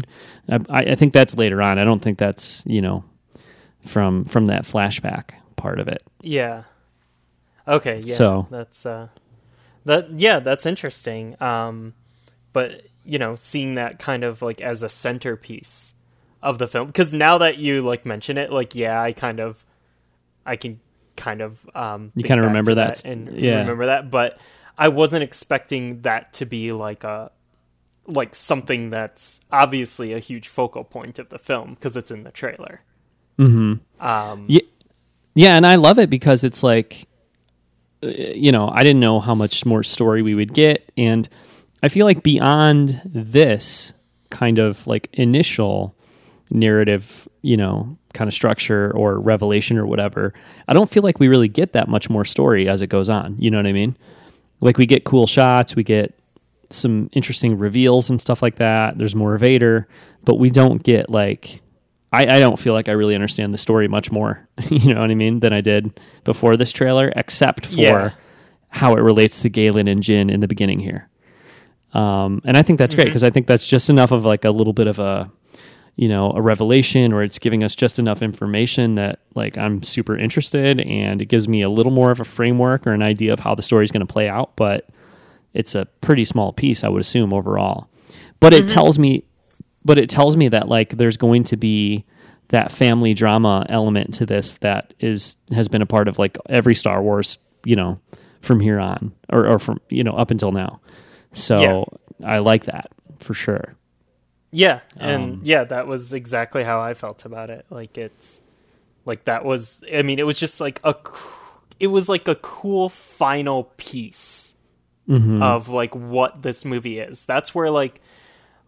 I, 0.48 0.60
I 0.70 0.94
think 0.94 1.12
that's 1.12 1.36
later 1.36 1.60
on. 1.60 1.78
I 1.78 1.84
don't 1.84 2.00
think 2.00 2.18
that's 2.18 2.62
you 2.66 2.80
know 2.80 3.04
from 3.86 4.24
from 4.24 4.46
that 4.46 4.62
flashback 4.64 5.30
part 5.56 5.78
of 5.78 5.88
it. 5.88 6.02
Yeah. 6.22 6.64
Okay. 7.68 8.00
Yeah. 8.04 8.14
So- 8.14 8.46
that's 8.50 8.86
uh, 8.86 9.08
that. 9.84 10.10
Yeah, 10.10 10.40
that's 10.40 10.64
interesting. 10.66 11.40
Um, 11.40 11.94
but 12.52 12.86
you 13.04 13.18
know, 13.18 13.34
seeing 13.34 13.74
that 13.74 13.98
kind 13.98 14.24
of 14.24 14.42
like 14.42 14.60
as 14.60 14.82
a 14.82 14.88
centerpiece 14.88 15.94
of 16.42 16.58
the 16.58 16.66
film, 16.66 16.86
because 16.86 17.12
now 17.12 17.38
that 17.38 17.58
you 17.58 17.82
like 17.82 18.06
mention 18.06 18.38
it, 18.38 18.50
like 18.52 18.74
yeah, 18.74 19.00
I 19.02 19.12
kind 19.12 19.38
of, 19.38 19.64
I 20.46 20.56
can 20.56 20.80
kind 21.16 21.40
of 21.40 21.68
um, 21.74 22.10
You 22.14 22.24
kinda 22.24 22.44
remember 22.46 22.70
to 22.72 22.74
that, 22.76 23.04
and 23.04 23.28
yeah. 23.36 23.60
remember 23.60 23.86
that, 23.86 24.10
but 24.10 24.40
I 24.76 24.88
wasn't 24.88 25.22
expecting 25.22 26.02
that 26.02 26.32
to 26.34 26.46
be 26.46 26.72
like 26.72 27.04
a 27.04 27.30
like 28.06 28.34
something 28.34 28.90
that's 28.90 29.40
obviously 29.50 30.12
a 30.12 30.18
huge 30.18 30.48
focal 30.48 30.84
point 30.84 31.18
of 31.18 31.28
the 31.28 31.38
film 31.38 31.74
because 31.74 31.96
it's 31.96 32.10
in 32.10 32.24
the 32.24 32.32
trailer. 32.32 32.82
Mm-hmm. 33.38 34.04
Um, 34.04 34.44
Yeah, 34.48 34.60
yeah, 35.34 35.56
and 35.56 35.66
I 35.66 35.76
love 35.76 35.98
it 35.98 36.10
because 36.10 36.44
it's 36.44 36.62
like, 36.62 37.06
you 38.02 38.52
know, 38.52 38.68
I 38.68 38.82
didn't 38.82 39.00
know 39.00 39.20
how 39.20 39.34
much 39.34 39.64
more 39.64 39.82
story 39.82 40.22
we 40.22 40.34
would 40.34 40.52
get, 40.52 40.90
and 40.96 41.28
I 41.82 41.88
feel 41.88 42.06
like 42.06 42.22
beyond 42.22 43.00
this 43.04 43.92
kind 44.30 44.58
of 44.58 44.86
like 44.86 45.08
initial 45.12 45.94
narrative, 46.50 47.28
you 47.42 47.56
know, 47.56 47.96
kind 48.12 48.28
of 48.28 48.34
structure 48.34 48.92
or 48.94 49.18
revelation 49.18 49.78
or 49.78 49.86
whatever, 49.86 50.34
I 50.68 50.74
don't 50.74 50.90
feel 50.90 51.02
like 51.02 51.18
we 51.18 51.28
really 51.28 51.48
get 51.48 51.72
that 51.72 51.88
much 51.88 52.10
more 52.10 52.24
story 52.24 52.68
as 52.68 52.82
it 52.82 52.88
goes 52.88 53.08
on. 53.08 53.36
You 53.38 53.50
know 53.50 53.58
what 53.58 53.66
I 53.66 53.72
mean? 53.72 53.96
Like 54.62 54.78
we 54.78 54.86
get 54.86 55.04
cool 55.04 55.26
shots, 55.26 55.76
we 55.76 55.82
get 55.84 56.14
some 56.70 57.10
interesting 57.12 57.58
reveals 57.58 58.08
and 58.08 58.20
stuff 58.20 58.40
like 58.42 58.56
that. 58.56 58.96
There's 58.96 59.14
more 59.14 59.36
Vader, 59.36 59.86
but 60.24 60.36
we 60.38 60.48
don't 60.50 60.82
get 60.82 61.10
like 61.10 61.60
I, 62.14 62.36
I 62.36 62.40
don't 62.40 62.58
feel 62.58 62.74
like 62.74 62.88
I 62.88 62.92
really 62.92 63.14
understand 63.14 63.52
the 63.54 63.58
story 63.58 63.88
much 63.88 64.10
more, 64.10 64.46
you 64.70 64.92
know 64.94 65.00
what 65.00 65.10
I 65.10 65.14
mean, 65.14 65.40
than 65.40 65.52
I 65.52 65.60
did 65.62 65.98
before 66.24 66.56
this 66.56 66.70
trailer, 66.70 67.12
except 67.16 67.66
for 67.66 67.74
Yeah. 67.74 68.10
how 68.68 68.94
it 68.94 69.00
relates 69.00 69.42
to 69.42 69.48
Galen 69.48 69.88
and 69.88 70.02
Jyn 70.02 70.30
in 70.30 70.40
the 70.40 70.48
beginning 70.48 70.78
here. 70.78 71.08
Um, 71.94 72.40
and 72.44 72.56
I 72.56 72.62
think 72.62 72.78
that's 72.78 72.94
great 72.94 73.06
because 73.06 73.22
I 73.22 73.30
think 73.30 73.46
that's 73.46 73.66
just 73.66 73.90
enough 73.90 74.12
of 74.12 74.24
like 74.24 74.44
a 74.44 74.50
little 74.50 74.72
bit 74.74 74.86
of 74.86 74.98
a, 74.98 75.30
you 75.96 76.08
know, 76.08 76.32
a 76.32 76.40
revelation, 76.40 77.12
or 77.12 77.22
it's 77.22 77.38
giving 77.38 77.62
us 77.62 77.76
just 77.76 77.98
enough 77.98 78.22
information 78.22 78.94
that 78.94 79.20
like 79.34 79.58
I'm 79.58 79.82
super 79.82 80.16
interested, 80.16 80.80
and 80.80 81.20
it 81.20 81.26
gives 81.26 81.48
me 81.48 81.62
a 81.62 81.70
little 81.70 81.92
more 81.92 82.10
of 82.10 82.20
a 82.20 82.24
framework 82.24 82.86
or 82.86 82.92
an 82.92 83.02
idea 83.02 83.32
of 83.32 83.40
how 83.40 83.54
the 83.54 83.62
story 83.62 83.84
is 83.84 83.92
going 83.92 84.06
to 84.06 84.12
play 84.12 84.28
out. 84.28 84.56
But 84.56 84.88
it's 85.52 85.74
a 85.74 85.86
pretty 86.00 86.24
small 86.24 86.52
piece, 86.52 86.82
I 86.82 86.88
would 86.88 87.00
assume 87.00 87.32
overall. 87.32 87.88
But 88.40 88.54
it 88.54 88.64
mm-hmm. 88.64 88.72
tells 88.72 88.98
me, 88.98 89.24
but 89.84 89.98
it 89.98 90.08
tells 90.08 90.36
me 90.36 90.48
that 90.48 90.68
like 90.68 90.90
there's 90.90 91.16
going 91.16 91.44
to 91.44 91.56
be 91.56 92.04
that 92.48 92.72
family 92.72 93.14
drama 93.14 93.66
element 93.68 94.14
to 94.14 94.26
this 94.26 94.56
that 94.56 94.94
is 95.00 95.36
has 95.52 95.68
been 95.68 95.82
a 95.82 95.86
part 95.86 96.08
of 96.08 96.18
like 96.18 96.38
every 96.48 96.74
Star 96.74 97.02
Wars, 97.02 97.38
you 97.64 97.76
know, 97.76 98.00
from 98.40 98.60
here 98.60 98.80
on 98.80 99.12
or, 99.30 99.46
or 99.46 99.58
from 99.58 99.80
you 99.88 100.04
know 100.04 100.12
up 100.12 100.30
until 100.30 100.52
now. 100.52 100.80
So 101.32 102.00
I 102.24 102.38
like 102.38 102.64
that 102.64 102.90
for 103.20 103.34
sure. 103.34 103.74
Yeah, 104.52 104.80
and 104.98 105.34
Um, 105.34 105.40
yeah, 105.44 105.64
that 105.64 105.86
was 105.86 106.12
exactly 106.12 106.62
how 106.64 106.80
I 106.80 106.94
felt 106.94 107.24
about 107.24 107.50
it. 107.50 107.64
Like 107.70 107.96
it's 107.98 108.42
like 109.06 109.24
that 109.24 109.44
was 109.44 109.82
I 109.92 110.02
mean, 110.02 110.18
it 110.18 110.26
was 110.26 110.38
just 110.38 110.60
like 110.60 110.80
a 110.84 110.94
it 111.80 111.88
was 111.88 112.08
like 112.08 112.28
a 112.28 112.36
cool 112.36 112.88
final 112.88 113.64
piece 113.76 114.54
Mm-hmm. 115.08 115.42
of 115.42 115.68
like 115.68 115.96
what 115.96 116.42
this 116.42 116.64
movie 116.64 117.00
is. 117.00 117.26
That's 117.26 117.54
where 117.54 117.70
like 117.70 118.00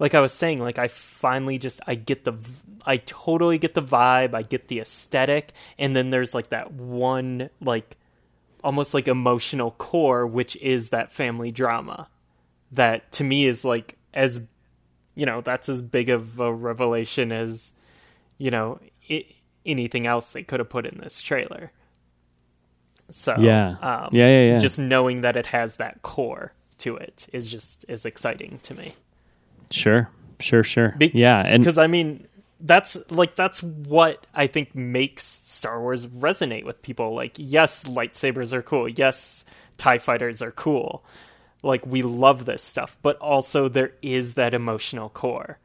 like 0.01 0.14
I 0.14 0.20
was 0.20 0.32
saying, 0.32 0.59
like 0.61 0.78
I 0.80 0.89
finally 0.89 1.59
just 1.59 1.80
I 1.87 1.95
get 1.95 2.24
the 2.24 2.35
I 2.85 2.97
totally 2.99 3.57
get 3.59 3.74
the 3.74 3.82
vibe, 3.82 4.35
I 4.35 4.43
get 4.43 4.66
the 4.68 4.80
aesthetic, 4.80 5.53
and 5.78 5.95
then 5.95 6.11
there's 6.11 6.35
like 6.35 6.49
that 6.51 6.72
one 6.72 7.51
like 7.61 7.97
almost 8.64 8.95
like 8.95 9.07
emotional 9.07 9.70
core 9.72 10.26
which 10.26 10.57
is 10.57 10.91
that 10.91 11.12
family 11.12 11.53
drama 11.53 12.09
that 12.72 13.12
to 13.12 13.22
me 13.22 13.47
is 13.47 13.64
like 13.64 13.97
as 14.14 14.41
you 15.15 15.27
know 15.27 15.41
that's 15.41 15.69
as 15.69 15.81
big 15.83 16.09
of 16.09 16.41
a 16.41 16.53
revelation 16.53 17.33
as 17.33 17.73
you 18.39 18.51
know 18.51 18.81
I- 19.11 19.27
anything 19.67 20.07
else 20.07 20.33
they 20.33 20.43
could 20.43 20.61
have 20.61 20.69
put 20.69 20.87
in 20.87 20.99
this 20.99 21.23
trailer 21.23 21.73
so 23.11 23.37
Yeah. 23.39 23.77
um, 23.81 24.09
Yeah, 24.12 24.27
yeah, 24.29 24.47
yeah. 24.53 24.59
just 24.59 24.79
knowing 24.79 25.21
that 25.23 25.37
it 25.37 25.47
has 25.47 25.77
that 25.77 26.03
core 26.03 26.53
to 26.79 26.97
it 26.97 27.27
is 27.33 27.51
just 27.51 27.85
is 27.89 28.05
exciting 28.05 28.59
to 28.65 28.75
me 28.75 28.95
Sure, 29.71 30.09
sure, 30.41 30.62
sure. 30.62 30.95
Be- 30.99 31.11
yeah, 31.15 31.41
and 31.41 31.62
because 31.62 31.79
I 31.79 31.87
mean 31.89 32.27
that's 32.61 33.11
like 33.11 33.35
that's 33.35 33.62
what 33.62 34.25
I 34.35 34.47
think 34.47 34.75
makes 34.75 35.25
Star 35.25 35.81
Wars 35.81 36.07
resonate 36.07 36.65
with 36.65 36.81
people. 36.83 37.12
Like, 37.15 37.33
yes, 37.37 37.85
lightsabers 37.85 38.53
are 38.53 38.62
cool. 38.62 38.89
Yes, 38.89 39.45
Tie 39.77 39.99
fighters 39.99 40.41
are 40.43 40.53
cool. 40.53 41.03
Like, 41.65 41.87
we 41.87 42.03
love 42.03 42.45
this 42.45 42.62
stuff, 42.62 42.99
but 43.03 43.17
also 43.19 43.69
there 43.69 43.93
is 44.03 44.35
that 44.35 44.55
emotional 44.55 45.09
core 45.09 45.59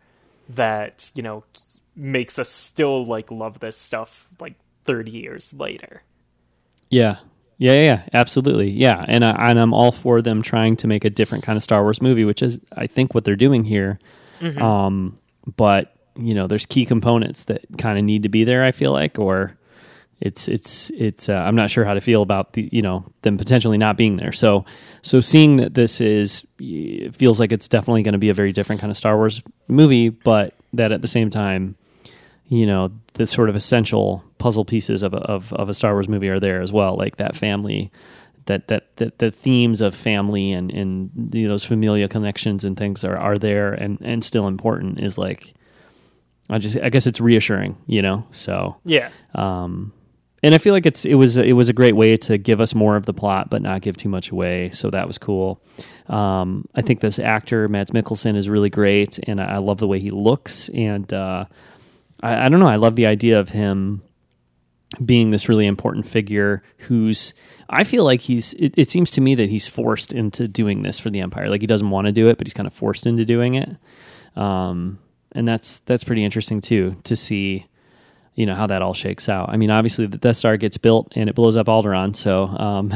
that 0.47 1.11
you 1.13 1.21
know 1.21 1.43
makes 1.95 2.39
us 2.39 2.49
still 2.49 3.05
like 3.05 3.29
love 3.29 3.59
this 3.59 3.77
stuff 3.77 4.29
like 4.39 4.55
thirty 4.85 5.11
years 5.11 5.53
later. 5.53 6.03
Yeah. 6.89 7.17
Yeah, 7.61 7.73
yeah, 7.73 7.83
yeah, 7.83 8.01
absolutely. 8.13 8.69
Yeah, 8.69 9.03
and 9.05 9.25
I, 9.25 9.49
and 9.49 9.59
I'm 9.59 9.73
all 9.73 9.91
for 9.91 10.21
them 10.21 10.41
trying 10.41 10.77
to 10.77 10.87
make 10.87 11.03
a 11.03 11.09
different 11.09 11.43
kind 11.43 11.57
of 11.57 11.63
Star 11.63 11.83
Wars 11.83 12.01
movie, 12.01 12.23
which 12.23 12.41
is 12.41 12.57
I 12.77 12.87
think 12.87 13.13
what 13.13 13.25
they're 13.25 13.35
doing 13.35 13.65
here. 13.65 13.99
Um, 14.61 15.19
but 15.57 15.93
you 16.15 16.33
know, 16.33 16.47
there's 16.47 16.65
key 16.65 16.85
components 16.85 17.43
that 17.43 17.65
kind 17.77 17.99
of 17.99 18.05
need 18.05 18.23
to 18.23 18.29
be 18.29 18.45
there. 18.45 18.63
I 18.63 18.71
feel 18.71 18.93
like, 18.93 19.19
or 19.19 19.57
it's 20.21 20.47
it's 20.47 20.89
it's. 20.91 21.29
Uh, 21.29 21.33
I'm 21.35 21.55
not 21.55 21.69
sure 21.69 21.85
how 21.85 21.93
to 21.93 22.01
feel 22.01 22.21
about 22.21 22.53
the 22.53 22.69
you 22.71 22.81
know 22.81 23.05
them 23.21 23.37
potentially 23.37 23.77
not 23.77 23.97
being 23.97 24.17
there. 24.17 24.33
So 24.33 24.65
so 25.01 25.21
seeing 25.21 25.57
that 25.57 25.73
this 25.73 26.01
is 26.01 26.45
it 26.59 27.15
feels 27.15 27.39
like 27.39 27.51
it's 27.51 27.67
definitely 27.67 28.03
going 28.03 28.13
to 28.13 28.19
be 28.19 28.29
a 28.29 28.33
very 28.33 28.51
different 28.51 28.81
kind 28.81 28.91
of 28.91 28.97
Star 28.97 29.15
Wars 29.15 29.41
movie, 29.67 30.09
but 30.09 30.53
that 30.73 30.91
at 30.91 31.01
the 31.01 31.07
same 31.07 31.29
time 31.29 31.75
you 32.47 32.65
know 32.65 32.91
the 33.13 33.27
sort 33.27 33.49
of 33.49 33.55
essential 33.55 34.23
puzzle 34.37 34.65
pieces 34.65 35.03
of 35.03 35.13
a, 35.13 35.17
of, 35.17 35.51
of 35.53 35.69
a 35.69 35.73
Star 35.73 35.93
Wars 35.93 36.07
movie 36.07 36.29
are 36.29 36.39
there 36.39 36.61
as 36.61 36.71
well, 36.71 36.95
like 36.95 37.17
that 37.17 37.35
family, 37.35 37.91
that 38.45 38.67
that, 38.67 38.95
that 38.97 39.19
the 39.19 39.31
themes 39.31 39.79
of 39.81 39.95
family 39.95 40.51
and 40.51 40.71
and 40.71 41.11
you 41.33 41.47
know, 41.47 41.53
those 41.53 41.63
familial 41.63 42.07
connections 42.09 42.65
and 42.65 42.75
things 42.75 43.05
are, 43.05 43.17
are 43.17 43.37
there 43.37 43.73
and 43.73 43.99
and 44.01 44.25
still 44.25 44.47
important 44.47 44.99
is 44.99 45.17
like 45.17 45.53
I 46.49 46.57
just 46.57 46.77
I 46.77 46.89
guess 46.89 47.07
it's 47.07 47.21
reassuring, 47.21 47.77
you 47.87 48.01
know. 48.01 48.25
So 48.31 48.77
Yeah, 48.83 49.09
um, 49.35 49.93
and 50.43 50.55
I 50.55 50.57
feel 50.57 50.73
like 50.73 50.85
it's 50.85 51.05
it 51.05 51.15
was 51.15 51.37
it 51.37 51.53
was 51.53 51.69
a 51.69 51.73
great 51.73 51.95
way 51.95 52.17
to 52.17 52.37
give 52.37 52.61
us 52.61 52.73
more 52.73 52.95
of 52.95 53.05
the 53.05 53.13
plot, 53.13 53.49
but 53.49 53.61
not 53.61 53.81
give 53.81 53.97
too 53.97 54.09
much 54.09 54.31
away. 54.31 54.71
So 54.71 54.89
that 54.89 55.07
was 55.07 55.17
cool. 55.17 55.61
Um, 56.07 56.67
I 56.75 56.81
think 56.81 57.01
this 57.01 57.19
actor 57.19 57.67
Mads 57.67 57.91
Mikkelsen 57.91 58.35
is 58.35 58.49
really 58.49 58.69
great, 58.69 59.19
and 59.19 59.39
I, 59.39 59.57
love 59.57 59.77
the 59.77 59.87
way 59.87 59.99
he 59.99 60.09
looks. 60.09 60.69
And 60.69 61.11
uh, 61.13 61.45
I, 62.21 62.45
I 62.45 62.49
don't 62.49 62.59
know, 62.59 62.67
I 62.67 62.77
love 62.77 62.95
the 62.95 63.05
idea 63.05 63.39
of 63.39 63.49
him 63.49 64.01
being 65.05 65.29
this 65.29 65.47
really 65.47 65.67
important 65.67 66.07
figure 66.07 66.63
who's 66.77 67.35
I 67.69 67.83
feel 67.83 68.03
like 68.03 68.21
he's 68.21 68.55
it, 68.55 68.73
it 68.75 68.89
seems 68.89 69.11
to 69.11 69.21
me 69.21 69.35
that 69.35 69.49
he's 69.49 69.67
forced 69.67 70.13
into 70.13 70.47
doing 70.47 70.81
this 70.81 70.99
for 70.99 71.11
the 71.11 71.21
empire 71.21 71.47
like 71.47 71.61
he 71.61 71.67
doesn't 71.67 71.91
want 71.91 72.07
to 72.07 72.11
do 72.11 72.27
it 72.27 72.39
but 72.39 72.47
he's 72.47 72.55
kind 72.55 72.65
of 72.65 72.73
forced 72.73 73.05
into 73.05 73.23
doing 73.23 73.53
it 73.53 73.69
um, 74.35 74.97
and 75.33 75.47
that's 75.47 75.79
that's 75.79 76.03
pretty 76.03 76.25
interesting 76.25 76.59
too 76.59 76.95
to 77.03 77.15
see 77.15 77.67
you 78.39 78.45
know 78.45 78.55
how 78.55 78.67
that 78.67 78.81
all 78.81 78.93
shakes 78.93 79.27
out. 79.27 79.49
I 79.49 79.57
mean 79.57 79.69
obviously 79.69 80.05
the 80.07 80.17
Death 80.17 80.37
Star 80.37 80.57
gets 80.57 80.77
built 80.77 81.11
and 81.15 81.29
it 81.29 81.35
blows 81.35 81.55
up 81.55 81.67
Alderaan 81.67 82.15
so 82.15 82.45
um, 82.47 82.93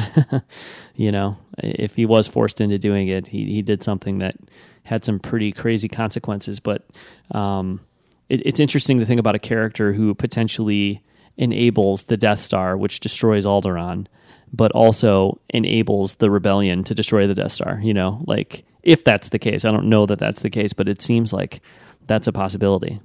you 0.96 1.12
know 1.12 1.38
if 1.58 1.96
he 1.96 2.06
was 2.06 2.28
forced 2.28 2.62
into 2.62 2.80
doing 2.80 3.08
it 3.10 3.28
he, 3.28 3.46
he 3.46 3.62
did 3.62 3.84
something 3.84 4.20
that 4.20 4.36
had 4.84 5.04
some 5.04 5.20
pretty 5.20 5.52
crazy 5.52 5.88
consequences. 5.88 6.60
But 6.60 6.86
um, 7.32 7.82
it, 8.30 8.46
it's 8.46 8.60
interesting 8.60 9.00
to 9.00 9.06
think 9.06 9.20
about 9.20 9.36
a 9.36 9.40
character 9.40 9.94
who 9.94 10.14
potentially 10.14 11.02
enables 11.38 12.04
the 12.04 12.18
Death 12.18 12.40
Star, 12.40 12.78
which 12.78 13.00
destroys 13.00 13.46
Alderaan, 13.46 14.08
but 14.52 14.72
also 14.74 15.40
enables 15.50 16.16
the 16.16 16.30
rebellion 16.30 16.84
to 16.84 16.94
destroy 16.94 17.28
the 17.28 17.34
Death 17.34 17.54
Star. 17.54 17.80
You 17.82 17.94
know, 17.94 18.24
like 18.28 18.66
if 18.84 19.04
that's 19.04 19.30
the 19.30 19.40
case, 19.40 19.66
I 19.66 19.72
don't 19.72 19.90
know 19.90 20.06
that 20.06 20.20
that's 20.20 20.42
the 20.42 20.50
case, 20.50 20.74
but 20.74 20.88
it 20.88 21.02
seems 21.02 21.34
like 21.34 21.62
that's 22.06 22.28
a 22.28 22.34
possibility, 22.34 23.00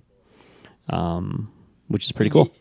um, 0.91 1.53
which 1.89 2.07
is 2.07 2.13
pretty 2.13 2.31
cool. 2.31 2.53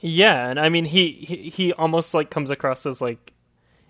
Yeah, 0.00 0.48
and 0.48 0.60
I 0.60 0.68
mean 0.68 0.84
he, 0.84 1.12
he 1.12 1.50
he 1.50 1.72
almost 1.72 2.14
like 2.14 2.30
comes 2.30 2.50
across 2.50 2.86
as 2.86 3.00
like 3.00 3.32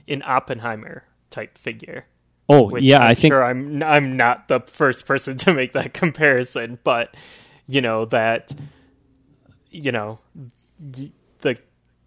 an 0.09 0.23
Oppenheimer 0.25 1.05
type 1.31 1.59
figure. 1.59 2.07
Oh 2.49 2.69
Which 2.69 2.85
yeah, 2.85 2.99
I'm 2.99 3.11
I 3.11 3.15
think 3.15 3.33
sure 3.33 3.45
I'm 3.45 3.83
I'm 3.83 4.17
not 4.17 4.49
the 4.49 4.61
first 4.61 5.07
person 5.07 5.37
to 5.39 5.55
make 5.55 5.73
that 5.73 5.95
comparison, 5.95 6.79
but 6.85 7.15
you 7.67 7.81
know 7.81 8.05
that 8.07 8.53
you 9.71 9.93
know 9.93 10.21
the 10.79 11.59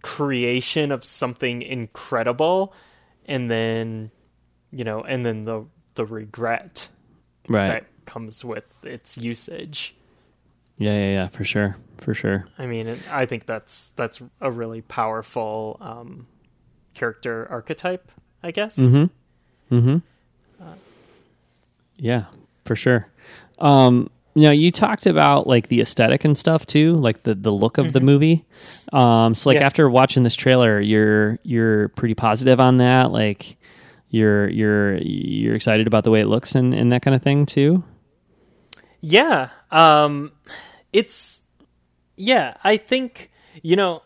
creation 0.04 0.92
of 0.92 1.04
something 1.04 1.62
incredible 1.62 2.74
and 3.26 3.52
then 3.52 4.12
you 4.72 4.84
know 4.84 5.02
and 5.02 5.26
then 5.26 5.46
the 5.46 5.66
the 5.96 6.06
regret 6.06 6.88
right. 7.50 7.68
that 7.68 8.06
comes 8.06 8.46
with 8.46 8.66
its 8.84 9.18
usage. 9.18 9.96
Yeah, 10.78 10.94
yeah, 10.94 11.12
yeah, 11.14 11.28
for 11.28 11.44
sure, 11.44 11.76
for 11.98 12.14
sure. 12.14 12.48
I 12.60 12.68
mean, 12.68 12.98
I 13.12 13.26
think 13.26 13.46
that's 13.46 13.92
that's 13.92 14.22
a 14.42 14.52
really 14.52 14.82
powerful 14.82 15.78
um, 15.82 16.28
character 16.94 17.48
archetype, 17.50 18.12
I 18.44 18.52
guess. 18.52 18.78
Mm-hmm. 18.78 19.76
Mm-hmm. 19.76 19.98
yeah, 21.98 22.26
for 22.66 22.76
sure. 22.76 23.08
Um, 23.60 24.10
you 24.36 24.44
know, 24.44 24.52
you 24.52 24.70
talked 24.70 25.08
about 25.08 25.48
like 25.48 25.68
the 25.68 25.82
aesthetic 25.82 26.24
and 26.24 26.38
stuff 26.38 26.66
too, 26.68 26.94
like 26.94 27.24
the 27.24 27.34
the 27.34 27.52
look 27.52 27.80
of 27.80 27.92
the 27.92 28.00
movie. 28.00 28.46
Um, 28.94 29.34
so 29.34 29.50
like 29.50 29.60
Yeah. 29.60 29.66
after 29.66 29.90
watching 29.90 30.22
this 30.22 30.36
trailer, 30.36 30.80
you're 30.80 31.40
you're 31.42 31.90
pretty 31.90 32.14
positive 32.14 32.60
on 32.60 32.78
that. 32.78 33.12
Like 33.12 33.58
you're 34.10 34.48
you're 34.50 34.98
you're 34.98 35.56
excited 35.56 35.88
about 35.88 36.04
the 36.04 36.12
way 36.12 36.22
it 36.22 36.28
looks 36.28 36.54
and, 36.54 36.74
and 36.76 36.92
that 36.92 37.02
kind 37.02 37.16
of 37.16 37.24
thing 37.24 37.48
too. 37.48 37.84
Yeah. 39.02 39.50
Um 39.72 40.32
it's 40.94 41.42
yeah, 42.16 42.56
I 42.64 42.78
think 42.78 43.32
you 43.62 43.76
know 43.76 44.02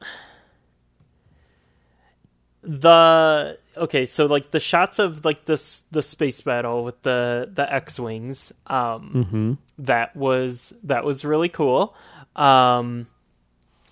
the 2.61 3.57
okay, 3.77 4.05
so 4.05 4.25
like 4.25 4.51
the 4.51 4.59
shots 4.59 4.99
of 4.99 5.25
like 5.25 5.45
this 5.45 5.82
the 5.91 6.01
space 6.01 6.41
battle 6.41 6.84
with 6.84 7.01
the 7.03 7.49
the 7.51 7.71
X-wings 7.73 8.51
um 8.67 9.57
that 9.79 10.15
was 10.15 10.73
that 10.84 11.03
was 11.03 11.25
really 11.25 11.49
cool. 11.49 11.95
Um 12.36 13.07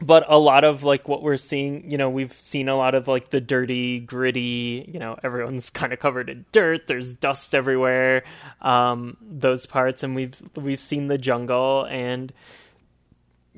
but 0.02 0.24
a 0.30 0.38
lot 0.38 0.64
of 0.64 0.84
like 0.84 1.10
what 1.10 1.22
we're 1.22 1.36
seeing, 1.36 1.90
you 1.92 1.98
know, 1.98 2.10
we've 2.10 2.32
seen 2.32 2.70
a 2.70 2.76
lot 2.78 2.96
of 2.96 3.08
like 3.10 3.32
the 3.32 3.42
dirty, 3.42 4.00
gritty, 4.00 4.90
you 4.92 4.98
know, 5.00 5.20
everyone's 5.24 5.70
kind 5.72 5.92
of 5.92 6.00
covered 6.00 6.30
in 6.30 6.46
dirt. 6.52 6.88
There's 6.88 7.14
dust 7.14 7.54
everywhere. 7.54 8.24
Um, 8.62 9.18
those 9.22 9.66
parts, 9.66 10.04
and 10.04 10.16
we've 10.16 10.42
we've 10.56 10.80
seen 10.80 11.08
the 11.08 11.18
jungle, 11.18 11.86
and 11.90 12.32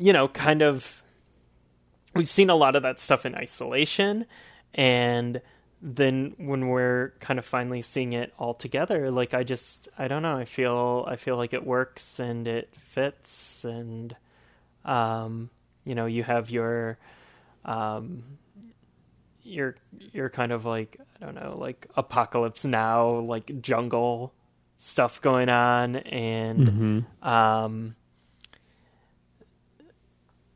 you 0.01 0.11
know, 0.13 0.27
kind 0.27 0.61
of, 0.61 1.03
we've 2.15 2.27
seen 2.29 2.49
a 2.49 2.55
lot 2.55 2.75
of 2.75 2.83
that 2.83 2.99
stuff 2.99 3.25
in 3.25 3.35
isolation, 3.35 4.25
and 4.73 5.41
then 5.81 6.33
when 6.37 6.67
we're 6.67 7.13
kind 7.19 7.39
of 7.39 7.45
finally 7.45 7.81
seeing 7.81 8.13
it 8.13 8.33
all 8.37 8.53
together, 8.53 9.09
like 9.11 9.33
I 9.33 9.43
just, 9.43 9.87
I 9.97 10.07
don't 10.07 10.21
know, 10.21 10.37
I 10.37 10.45
feel, 10.45 11.05
I 11.07 11.15
feel 11.15 11.37
like 11.37 11.53
it 11.53 11.65
works 11.65 12.19
and 12.19 12.47
it 12.47 12.75
fits, 12.75 13.63
and 13.63 14.15
um 14.83 15.51
you 15.85 15.93
know 15.93 16.07
you 16.07 16.23
have 16.23 16.49
your 16.49 16.97
um 17.65 18.23
your 19.43 19.75
your 20.11 20.27
kind 20.27 20.51
of 20.51 20.65
like 20.65 20.97
i 21.21 21.25
don't 21.25 21.35
know 21.35 21.55
like 21.55 21.85
apocalypse 21.95 22.65
now 22.65 23.07
like 23.07 23.61
jungle 23.61 24.33
stuff 24.77 25.21
going 25.21 25.49
on 25.49 25.97
and 25.97 27.05
um 27.21 27.95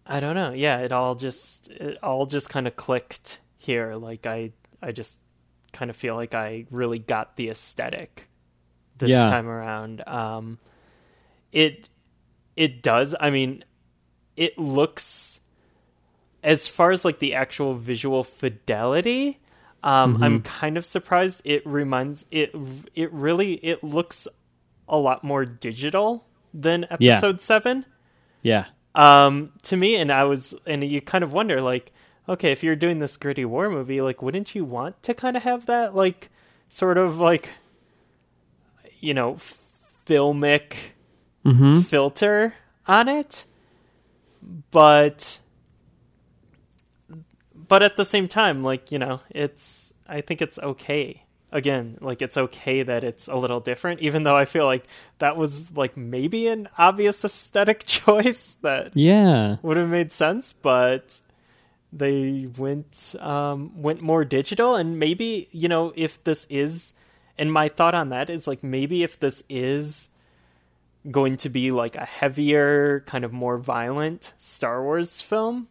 i 0.06 0.20
don't 0.20 0.36
know 0.36 0.52
yeah 0.54 0.80
it 0.80 0.92
all 0.92 1.16
just 1.16 1.70
it 1.70 1.98
all 2.04 2.26
just 2.26 2.50
kind 2.50 2.68
of 2.68 2.76
clicked 2.76 3.40
here 3.58 3.96
like 3.96 4.26
i 4.26 4.52
i 4.82 4.92
just 4.92 5.20
kind 5.74 5.90
of 5.90 5.96
feel 5.98 6.16
like 6.16 6.34
i 6.34 6.66
really 6.72 7.00
got 7.00 7.36
the 7.38 7.50
aesthetic 7.50 8.30
this 8.98 9.10
Yeah. 9.12 9.30
time 9.30 9.48
around 9.48 10.02
um 10.08 10.58
it 11.52 11.90
it 12.56 12.82
does 12.82 13.16
i 13.20 13.30
mean 13.30 13.64
it 14.36 14.58
looks 14.58 15.40
as 16.44 16.68
far 16.68 16.92
as 16.92 17.04
like 17.04 17.20
the 17.20 17.34
actual 17.34 17.74
visual 17.74 18.24
fidelity 18.24 19.40
um, 19.84 20.24
i'm 20.24 20.42
kind 20.42 20.78
of 20.78 20.86
surprised 20.86 21.42
it 21.46 21.66
reminds 21.66 22.26
it 22.32 22.56
it 22.96 23.12
really 23.12 23.54
it 23.56 23.84
looks 23.84 24.28
a 24.88 24.98
lot 24.98 25.24
more 25.24 25.46
digital 25.46 26.26
than 26.54 26.86
Yeah. 27.00 27.14
episode 27.18 27.42
7 27.42 27.86
Yeah. 28.42 28.66
Um 28.96 29.52
to 29.62 29.76
me 29.78 29.96
and 29.96 30.12
i 30.12 30.24
was 30.24 30.56
and 30.66 30.84
you 30.84 31.02
kind 31.02 31.24
of 31.24 31.34
wonder 31.34 31.62
like 31.62 31.92
okay 32.28 32.52
if 32.52 32.64
you're 32.64 32.76
doing 32.76 33.00
this 33.00 33.18
gritty 33.18 33.46
war 33.46 33.70
movie 33.70 34.02
like 34.02 34.22
wouldn't 34.22 34.56
you 34.56 34.64
want 34.66 35.02
to 35.04 35.14
kind 35.14 35.38
of 35.38 35.44
have 35.44 35.66
that 35.68 35.94
like 35.94 36.30
sort 36.70 36.98
of 36.98 37.18
like 37.20 37.50
you 39.00 39.14
know 39.14 39.36
filmic 40.06 40.92
filter 41.84 42.56
on 42.88 43.08
it? 43.08 43.46
But 44.72 45.40
but 47.54 47.84
at 47.84 47.96
the 47.98 48.06
same 48.06 48.28
time 48.28 48.64
like 48.64 48.92
you 48.92 49.00
know 49.00 49.22
it's 49.30 49.94
i 50.08 50.22
think 50.22 50.42
it's 50.42 50.60
okay 50.60 51.24
again 51.56 51.98
like 52.02 52.22
it's 52.22 52.36
okay 52.38 52.84
that 52.84 53.02
it's 53.04 53.28
a 53.30 53.36
little 53.36 53.62
different 53.62 54.02
even 54.02 54.24
though 54.24 54.36
i 54.36 54.44
feel 54.44 54.66
like 54.66 54.84
that 55.20 55.38
was 55.38 55.72
like 55.76 55.96
maybe 55.96 56.48
an 56.48 56.68
obvious 56.78 57.24
aesthetic 57.24 57.86
choice 57.86 58.56
that 58.62 58.92
Yeah. 58.94 59.56
would 59.62 59.78
have 59.78 59.90
made 59.90 60.12
sense 60.12 60.52
but 60.52 61.22
they 61.94 62.48
went 62.58 63.16
um 63.22 63.82
went 63.82 64.02
more 64.02 64.26
digital 64.26 64.76
and 64.76 65.00
maybe 65.00 65.48
you 65.52 65.70
know 65.70 65.94
if 65.96 66.22
this 66.26 66.46
is 66.50 66.94
and 67.38 67.52
my 67.54 67.70
thought 67.70 67.96
on 67.96 68.10
that 68.10 68.30
is 68.30 68.48
like 68.48 68.62
maybe 68.62 69.02
if 69.04 69.18
this 69.20 69.44
is 69.48 70.10
going 71.10 71.38
to 71.38 71.50
be 71.50 71.72
like 71.72 71.96
a 71.96 72.06
heavier 72.06 73.00
kind 73.06 73.24
of 73.24 73.32
more 73.32 73.58
violent 73.58 74.34
Star 74.38 74.84
Wars 74.84 75.22
film 75.22 75.68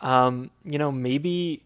um 0.00 0.50
you 0.64 0.78
know 0.78 0.92
maybe 0.92 1.62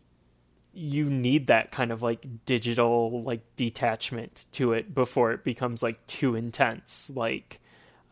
you 0.76 1.04
need 1.06 1.46
that 1.46 1.70
kind 1.70 1.90
of 1.90 2.02
like 2.02 2.26
digital 2.44 3.22
like 3.22 3.40
detachment 3.56 4.46
to 4.52 4.72
it 4.72 4.94
before 4.94 5.32
it 5.32 5.44
becomes 5.44 5.82
like 5.82 6.04
too 6.06 6.34
intense. 6.34 7.10
Like 7.14 7.60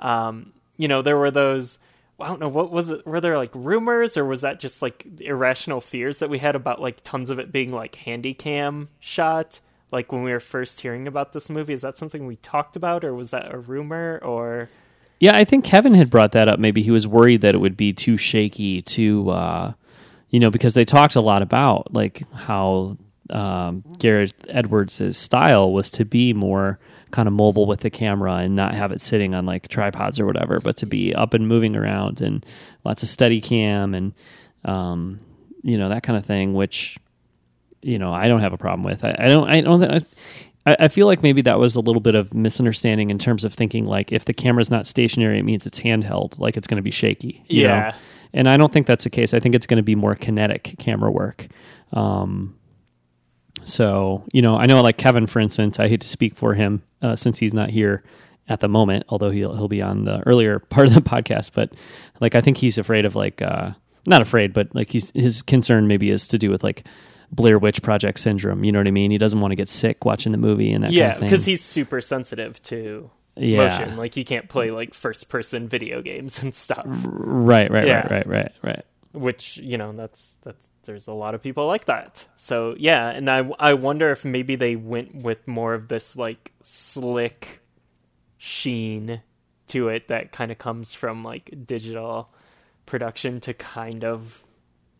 um 0.00 0.52
you 0.76 0.88
know 0.88 1.02
there 1.02 1.18
were 1.18 1.30
those 1.30 1.78
I 2.18 2.28
don't 2.28 2.40
know 2.40 2.48
what 2.48 2.70
was 2.70 2.90
it 2.90 3.06
were 3.06 3.20
there 3.20 3.36
like 3.36 3.50
rumors 3.54 4.16
or 4.16 4.24
was 4.24 4.42
that 4.42 4.60
just 4.60 4.82
like 4.82 5.06
irrational 5.20 5.80
fears 5.80 6.20
that 6.20 6.30
we 6.30 6.38
had 6.38 6.56
about 6.56 6.80
like 6.80 7.02
tons 7.02 7.30
of 7.30 7.38
it 7.38 7.52
being 7.52 7.72
like 7.72 7.94
handy 7.96 8.34
cam 8.34 8.88
shot 9.00 9.60
like 9.94 10.12
when 10.12 10.22
we 10.24 10.32
were 10.32 10.40
first 10.40 10.82
hearing 10.82 11.06
about 11.06 11.32
this 11.32 11.48
movie? 11.48 11.72
Is 11.72 11.82
that 11.82 11.96
something 11.96 12.26
we 12.26 12.36
talked 12.36 12.76
about 12.76 13.04
or 13.04 13.14
was 13.14 13.30
that 13.30 13.54
a 13.54 13.58
rumor 13.58 14.20
or? 14.22 14.68
Yeah, 15.20 15.36
I 15.36 15.44
think 15.44 15.64
Kevin 15.64 15.94
had 15.94 16.10
brought 16.10 16.32
that 16.32 16.48
up. 16.48 16.58
Maybe 16.58 16.82
he 16.82 16.90
was 16.90 17.06
worried 17.06 17.40
that 17.40 17.54
it 17.54 17.58
would 17.58 17.76
be 17.76 17.92
too 17.92 18.18
shaky, 18.18 18.82
too, 18.82 19.30
uh, 19.30 19.72
you 20.34 20.40
know, 20.40 20.50
because 20.50 20.74
they 20.74 20.82
talked 20.82 21.14
a 21.14 21.20
lot 21.20 21.42
about 21.42 21.94
like 21.94 22.28
how 22.32 22.96
um, 23.30 23.84
Gareth 24.00 24.34
Edwards' 24.48 25.16
style 25.16 25.70
was 25.72 25.88
to 25.90 26.04
be 26.04 26.32
more 26.32 26.80
kind 27.12 27.28
of 27.28 27.32
mobile 27.32 27.66
with 27.66 27.78
the 27.78 27.88
camera 27.88 28.38
and 28.38 28.56
not 28.56 28.74
have 28.74 28.90
it 28.90 29.00
sitting 29.00 29.32
on 29.32 29.46
like 29.46 29.68
tripods 29.68 30.18
or 30.18 30.26
whatever, 30.26 30.58
but 30.58 30.76
to 30.78 30.86
be 30.86 31.14
up 31.14 31.34
and 31.34 31.46
moving 31.46 31.76
around 31.76 32.20
and 32.20 32.44
lots 32.82 33.04
of 33.04 33.08
steady 33.08 33.40
cam 33.40 33.94
and, 33.94 34.12
um, 34.64 35.20
you 35.62 35.78
know, 35.78 35.88
that 35.90 36.02
kind 36.02 36.18
of 36.18 36.26
thing, 36.26 36.52
which, 36.52 36.98
you 37.80 38.00
know, 38.00 38.12
I 38.12 38.26
don't 38.26 38.40
have 38.40 38.52
a 38.52 38.58
problem 38.58 38.82
with. 38.82 39.04
I, 39.04 39.14
I 39.16 39.28
don't, 39.28 39.48
I 39.48 39.60
don't, 39.60 39.84
I, 40.66 40.76
I 40.80 40.88
feel 40.88 41.06
like 41.06 41.22
maybe 41.22 41.42
that 41.42 41.60
was 41.60 41.76
a 41.76 41.80
little 41.80 42.00
bit 42.00 42.16
of 42.16 42.34
misunderstanding 42.34 43.10
in 43.10 43.20
terms 43.20 43.44
of 43.44 43.54
thinking 43.54 43.86
like 43.86 44.10
if 44.10 44.24
the 44.24 44.34
camera's 44.34 44.68
not 44.68 44.84
stationary, 44.84 45.38
it 45.38 45.44
means 45.44 45.64
it's 45.64 45.78
handheld, 45.78 46.40
like 46.40 46.56
it's 46.56 46.66
going 46.66 46.78
to 46.78 46.82
be 46.82 46.90
shaky. 46.90 47.44
you 47.46 47.68
know? 47.68 47.96
And 48.34 48.48
I 48.48 48.56
don't 48.56 48.72
think 48.72 48.86
that's 48.86 49.04
the 49.04 49.10
case. 49.10 49.32
I 49.32 49.40
think 49.40 49.54
it's 49.54 49.66
going 49.66 49.78
to 49.78 49.82
be 49.82 49.94
more 49.94 50.14
kinetic 50.14 50.74
camera 50.78 51.10
work. 51.10 51.46
Um, 51.92 52.58
so, 53.62 54.24
you 54.32 54.42
know, 54.42 54.56
I 54.56 54.66
know 54.66 54.82
like 54.82 54.98
Kevin, 54.98 55.26
for 55.26 55.38
instance, 55.38 55.78
I 55.78 55.88
hate 55.88 56.00
to 56.00 56.08
speak 56.08 56.36
for 56.36 56.52
him 56.52 56.82
uh, 57.00 57.16
since 57.16 57.38
he's 57.38 57.54
not 57.54 57.70
here 57.70 58.02
at 58.48 58.60
the 58.60 58.68
moment, 58.68 59.04
although 59.08 59.30
he'll, 59.30 59.54
he'll 59.54 59.68
be 59.68 59.80
on 59.80 60.04
the 60.04 60.22
earlier 60.26 60.58
part 60.70 60.88
of 60.88 60.94
the 60.94 61.00
podcast. 61.00 61.52
But 61.54 61.72
like, 62.20 62.34
I 62.34 62.40
think 62.40 62.56
he's 62.56 62.76
afraid 62.76 63.04
of 63.04 63.14
like, 63.14 63.40
uh, 63.40 63.70
not 64.06 64.20
afraid, 64.20 64.52
but 64.52 64.74
like 64.74 64.90
he's, 64.90 65.10
his 65.12 65.40
concern 65.40 65.86
maybe 65.86 66.10
is 66.10 66.28
to 66.28 66.36
do 66.36 66.50
with 66.50 66.64
like 66.64 66.84
Blair 67.30 67.58
Witch 67.58 67.82
Project 67.82 68.18
syndrome. 68.18 68.64
You 68.64 68.72
know 68.72 68.80
what 68.80 68.88
I 68.88 68.90
mean? 68.90 69.10
He 69.10 69.18
doesn't 69.18 69.40
want 69.40 69.52
to 69.52 69.56
get 69.56 69.68
sick 69.68 70.04
watching 70.04 70.32
the 70.32 70.38
movie 70.38 70.72
and 70.72 70.84
that 70.84 70.92
yeah 70.92 71.12
kind 71.12 71.16
of 71.16 71.20
because 71.22 71.46
he's 71.46 71.62
super 71.62 72.00
sensitive 72.00 72.60
to 72.64 73.10
Yeah. 73.36 73.68
motion 73.68 73.96
like 73.96 74.16
you 74.16 74.24
can't 74.24 74.48
play 74.48 74.70
like 74.70 74.94
first 74.94 75.28
person 75.28 75.68
video 75.68 76.02
games 76.02 76.42
and 76.42 76.54
stuff 76.54 76.84
right, 76.86 77.70
right, 77.70 77.86
Yeah. 77.86 78.06
right, 78.06 78.26
right, 78.26 78.28
right, 78.28 78.52
right. 78.62 78.84
which 79.12 79.56
you 79.56 79.76
know 79.76 79.92
that's 79.92 80.38
that's 80.42 80.68
there's 80.84 81.06
a 81.08 81.12
lot 81.12 81.34
of 81.34 81.42
people 81.42 81.66
like 81.66 81.86
that 81.86 82.26
so 82.36 82.74
yeah 82.78 83.08
and 83.10 83.28
i 83.30 83.38
i 83.58 83.74
wonder 83.74 84.10
if 84.12 84.24
maybe 84.24 84.54
they 84.54 84.76
went 84.76 85.14
with 85.22 85.48
more 85.48 85.74
of 85.74 85.88
this 85.88 86.14
like 86.16 86.52
slick 86.62 87.60
sheen 88.38 89.22
to 89.66 89.88
it 89.88 90.08
that 90.08 90.30
kind 90.30 90.52
of 90.52 90.58
comes 90.58 90.92
from 90.94 91.24
like 91.24 91.50
digital 91.66 92.28
production 92.86 93.40
to 93.40 93.54
kind 93.54 94.04
of 94.04 94.44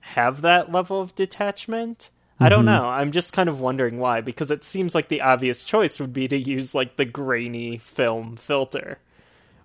have 0.01 0.41
that 0.43 0.73
level 0.73 1.01
of 1.01 1.15
detachment. 1.15 2.11
I 2.41 2.49
don't 2.49 2.65
know. 2.65 2.89
I'm 2.89 3.13
just 3.13 3.33
kind 3.33 3.49
of 3.49 3.61
wondering 3.61 3.99
why 3.99 4.21
because 4.21 4.51
it 4.51 4.65
seems 4.65 4.95
like 4.95 5.09
the 5.09 5.21
obvious 5.21 5.65
choice 5.65 6.01
would 6.01 6.13
be 6.13 6.27
to 6.29 6.37
use 6.37 6.75
like 6.75 6.97
the 6.97 7.05
grainy 7.05 7.79
film 7.79 8.37
filter. 8.37 8.99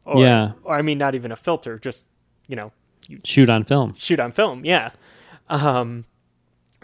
Or, 0.05 0.22
Yeah. 0.22 0.51
Or 0.63 0.76
I 0.76 0.82
mean 0.82 0.97
not 0.97 1.15
even 1.15 1.32
a 1.32 1.36
filter, 1.36 1.80
just, 1.80 2.05
you 2.47 2.55
know, 2.55 2.72
Shoot 3.24 3.49
on 3.49 3.63
film. 3.63 3.93
shoot 3.95 4.20
on 4.20 4.32
film. 4.32 4.65
Yeah. 4.65 4.91
Um 5.49 6.05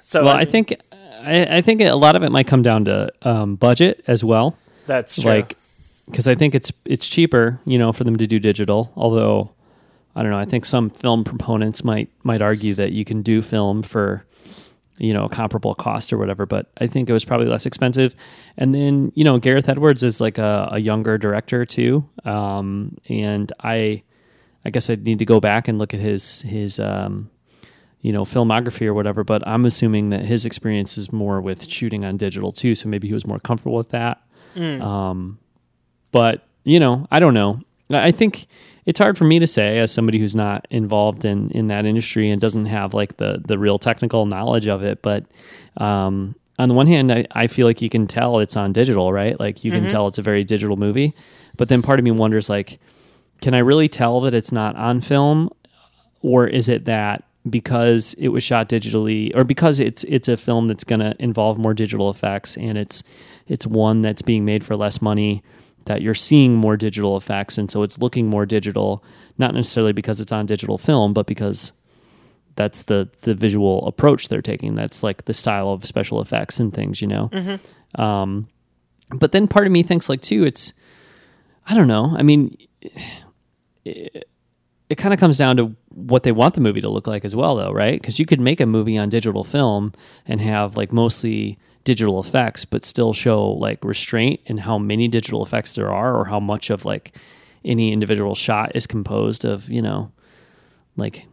so 0.01 0.23
Well, 0.23 0.35
I 0.35 0.39
mean, 0.39 0.47
think 0.47 0.75
I, 1.23 1.57
I 1.57 1.61
think 1.61 1.81
a 1.81 1.93
lot 1.93 2.15
of 2.15 2.23
it 2.23 2.31
might 2.31 2.47
come 2.47 2.61
down 2.63 2.85
to 2.85 3.11
um, 3.21 3.55
budget 3.55 4.03
as 4.07 4.23
well. 4.23 4.57
that's 4.85 5.21
true. 5.21 5.31
like 5.31 5.57
because 6.07 6.27
I 6.27 6.35
think 6.35 6.53
it's 6.55 6.71
it's 6.85 7.07
cheaper, 7.07 7.59
you 7.65 7.77
know, 7.77 7.91
for 7.91 8.03
them 8.03 8.17
to 8.17 8.27
do 8.27 8.39
digital. 8.39 8.91
Although 8.95 9.51
I 10.15 10.21
don't 10.21 10.31
know, 10.31 10.39
I 10.39 10.45
think 10.45 10.65
some 10.65 10.89
film 10.89 11.23
proponents 11.23 11.83
might 11.83 12.09
might 12.23 12.41
argue 12.41 12.73
that 12.75 12.91
you 12.91 13.05
can 13.05 13.21
do 13.21 13.41
film 13.41 13.81
for 13.81 14.25
you 14.97 15.13
know 15.13 15.25
a 15.25 15.29
comparable 15.29 15.75
cost 15.75 16.13
or 16.13 16.17
whatever. 16.17 16.45
But 16.45 16.71
I 16.77 16.87
think 16.87 17.09
it 17.09 17.13
was 17.13 17.25
probably 17.25 17.47
less 17.47 17.65
expensive. 17.65 18.15
And 18.57 18.73
then 18.73 19.11
you 19.15 19.23
know 19.23 19.37
Gareth 19.39 19.69
Edwards 19.69 20.03
is 20.03 20.21
like 20.21 20.37
a, 20.37 20.69
a 20.73 20.79
younger 20.79 21.17
director 21.17 21.65
too, 21.65 22.07
um, 22.23 22.97
and 23.09 23.51
I 23.59 24.03
I 24.63 24.69
guess 24.69 24.89
I'd 24.89 25.03
need 25.03 25.19
to 25.19 25.25
go 25.25 25.39
back 25.39 25.67
and 25.67 25.77
look 25.77 25.93
at 25.93 25.99
his 25.99 26.41
his 26.41 26.79
um, 26.79 27.29
you 28.01 28.13
know 28.13 28.25
filmography 28.25 28.85
or 28.85 28.93
whatever. 28.93 29.23
But 29.23 29.47
I'm 29.47 29.65
assuming 29.65 30.09
that 30.09 30.25
his 30.25 30.45
experience 30.45 30.97
is 30.97 31.11
more 31.11 31.41
with 31.41 31.69
shooting 31.69 32.05
on 32.05 32.17
digital 32.17 32.51
too, 32.51 32.75
so 32.75 32.89
maybe 32.89 33.07
he 33.07 33.13
was 33.13 33.25
more 33.25 33.39
comfortable 33.39 33.77
with 33.77 33.89
that. 33.89 34.21
Um, 34.81 35.39
but 36.11 36.47
you 36.63 36.79
know, 36.79 37.07
I 37.11 37.19
don't 37.19 37.33
know. 37.33 37.59
I 37.89 38.11
think 38.11 38.47
it's 38.85 38.99
hard 38.99 39.17
for 39.17 39.23
me 39.23 39.39
to 39.39 39.47
say 39.47 39.79
as 39.79 39.91
somebody 39.91 40.19
who's 40.19 40.35
not 40.35 40.67
involved 40.69 41.25
in 41.25 41.49
in 41.51 41.67
that 41.67 41.85
industry 41.85 42.29
and 42.29 42.39
doesn't 42.39 42.67
have 42.67 42.93
like 42.93 43.17
the 43.17 43.41
the 43.45 43.57
real 43.57 43.79
technical 43.79 44.25
knowledge 44.25 44.67
of 44.67 44.83
it. 44.83 45.01
But 45.01 45.25
um, 45.77 46.35
on 46.57 46.69
the 46.69 46.75
one 46.75 46.87
hand, 46.87 47.11
I, 47.11 47.25
I 47.31 47.47
feel 47.47 47.67
like 47.67 47.81
you 47.81 47.89
can 47.89 48.07
tell 48.07 48.39
it's 48.39 48.55
on 48.55 48.73
digital, 48.73 49.11
right? 49.11 49.39
Like 49.39 49.63
you 49.63 49.71
can 49.71 49.89
tell 49.89 50.07
it's 50.07 50.17
a 50.17 50.21
very 50.21 50.43
digital 50.43 50.77
movie. 50.77 51.13
But 51.57 51.69
then 51.69 51.81
part 51.81 51.99
of 51.99 52.05
me 52.05 52.11
wonders, 52.11 52.49
like, 52.49 52.79
can 53.41 53.53
I 53.53 53.59
really 53.59 53.87
tell 53.89 54.21
that 54.21 54.33
it's 54.33 54.51
not 54.51 54.75
on 54.75 55.01
film, 55.01 55.49
or 56.21 56.47
is 56.47 56.69
it 56.69 56.85
that 56.85 57.23
because 57.49 58.13
it 58.15 58.29
was 58.29 58.43
shot 58.43 58.69
digitally, 58.69 59.35
or 59.35 59.43
because 59.43 59.79
it's 59.79 60.03
it's 60.05 60.27
a 60.27 60.37
film 60.37 60.67
that's 60.67 60.83
going 60.83 60.99
to 60.99 61.15
involve 61.19 61.57
more 61.57 61.73
digital 61.73 62.09
effects, 62.09 62.55
and 62.57 62.77
it's 62.77 63.03
it's 63.47 63.65
one 63.67 64.01
that's 64.01 64.21
being 64.21 64.45
made 64.45 64.63
for 64.63 64.75
less 64.75 65.01
money, 65.01 65.43
that 65.85 66.01
you're 66.01 66.13
seeing 66.15 66.55
more 66.55 66.77
digital 66.77 67.17
effects, 67.17 67.57
and 67.57 67.69
so 67.71 67.83
it's 67.83 67.97
looking 67.99 68.27
more 68.27 68.45
digital, 68.45 69.03
not 69.37 69.53
necessarily 69.53 69.93
because 69.93 70.19
it's 70.19 70.31
on 70.31 70.45
digital 70.45 70.77
film, 70.77 71.13
but 71.13 71.25
because 71.27 71.71
that's 72.55 72.83
the 72.83 73.09
the 73.21 73.33
visual 73.33 73.85
approach 73.87 74.27
they're 74.29 74.41
taking. 74.41 74.75
That's 74.75 75.03
like 75.03 75.25
the 75.25 75.33
style 75.33 75.69
of 75.69 75.85
special 75.85 76.21
effects 76.21 76.59
and 76.59 76.73
things, 76.73 77.01
you 77.01 77.07
know. 77.07 77.29
Um, 77.95 78.47
but 79.09 79.31
then 79.31 79.47
part 79.47 79.65
of 79.67 79.71
me 79.71 79.83
thinks 79.83 80.09
like 80.09 80.21
too, 80.21 80.43
it's 80.43 80.73
I 81.67 81.73
don't 81.73 81.87
know. 81.87 82.13
I 82.17 82.23
mean, 82.23 82.57
it, 83.83 84.27
it 84.89 84.95
kind 84.95 85.13
of 85.13 85.19
comes 85.19 85.37
down 85.37 85.57
to 85.57 85.75
what 85.89 86.23
they 86.23 86.31
want 86.31 86.53
the 86.53 86.61
movie 86.61 86.81
to 86.81 86.89
look 86.89 87.07
like 87.07 87.25
as 87.25 87.35
well, 87.35 87.55
though, 87.55 87.71
right? 87.71 87.99
Because 87.99 88.19
you 88.19 88.25
could 88.25 88.39
make 88.39 88.59
a 88.59 88.65
movie 88.65 88.97
on 88.97 89.09
digital 89.09 89.43
film 89.43 89.93
and 90.25 90.41
have 90.41 90.77
like 90.77 90.91
mostly 90.91 91.57
digital 91.85 92.19
effects, 92.19 92.65
but 92.65 92.83
still 92.83 93.13
show 93.13 93.51
like 93.51 93.81
restraint 93.83 94.41
in 94.47 94.57
how 94.57 94.77
many 94.77 95.07
digital 95.07 95.41
effects 95.41 95.75
there 95.75 95.91
are, 95.93 96.13
or 96.13 96.25
how 96.25 96.41
much 96.41 96.69
of 96.69 96.83
like 96.83 97.15
any 97.63 97.93
individual 97.93 98.35
shot 98.35 98.75
is 98.75 98.85
composed 98.85 99.45
of, 99.45 99.69
you 99.69 99.81
know, 99.81 100.11
like 100.97 101.25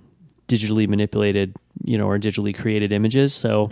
digitally 0.48 0.86
manipulated, 0.86 1.55
you 1.82 1.98
know, 1.98 2.07
or 2.07 2.18
digitally 2.18 2.55
created 2.57 2.92
images. 2.92 3.34
So, 3.34 3.68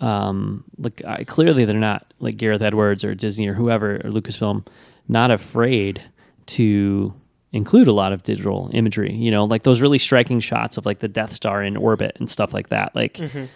um, 0.00 0.64
like 0.78 1.02
I, 1.06 1.24
clearly 1.24 1.64
they're 1.64 1.78
not 1.78 2.04
like 2.20 2.36
Gareth 2.36 2.62
Edwards 2.62 3.04
or 3.04 3.14
Disney 3.14 3.48
or 3.48 3.54
whoever 3.54 3.96
or 3.96 4.10
Lucasfilm, 4.10 4.66
not 5.08 5.30
afraid 5.30 6.02
to 6.46 7.14
include 7.52 7.86
a 7.86 7.94
lot 7.94 8.12
of 8.12 8.22
digital 8.22 8.70
imagery. 8.72 9.12
You 9.14 9.30
know, 9.30 9.44
like 9.44 9.62
those 9.62 9.80
really 9.80 9.98
striking 9.98 10.40
shots 10.40 10.76
of 10.76 10.86
like 10.86 11.00
the 11.00 11.08
Death 11.08 11.32
Star 11.32 11.62
in 11.62 11.76
orbit 11.76 12.16
and 12.18 12.28
stuff 12.28 12.52
like 12.54 12.70
that. 12.70 12.94
Like, 12.96 13.18
yeah, 13.18 13.46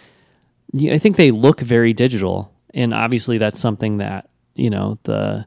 I 0.75 0.97
think 0.97 1.15
they 1.15 1.31
look 1.31 1.61
very 1.61 1.93
digital, 1.93 2.53
and 2.73 2.93
obviously 2.93 3.37
that's 3.37 3.59
something 3.59 3.97
that 3.97 4.29
you 4.55 4.69
know 4.69 4.97
the 5.03 5.45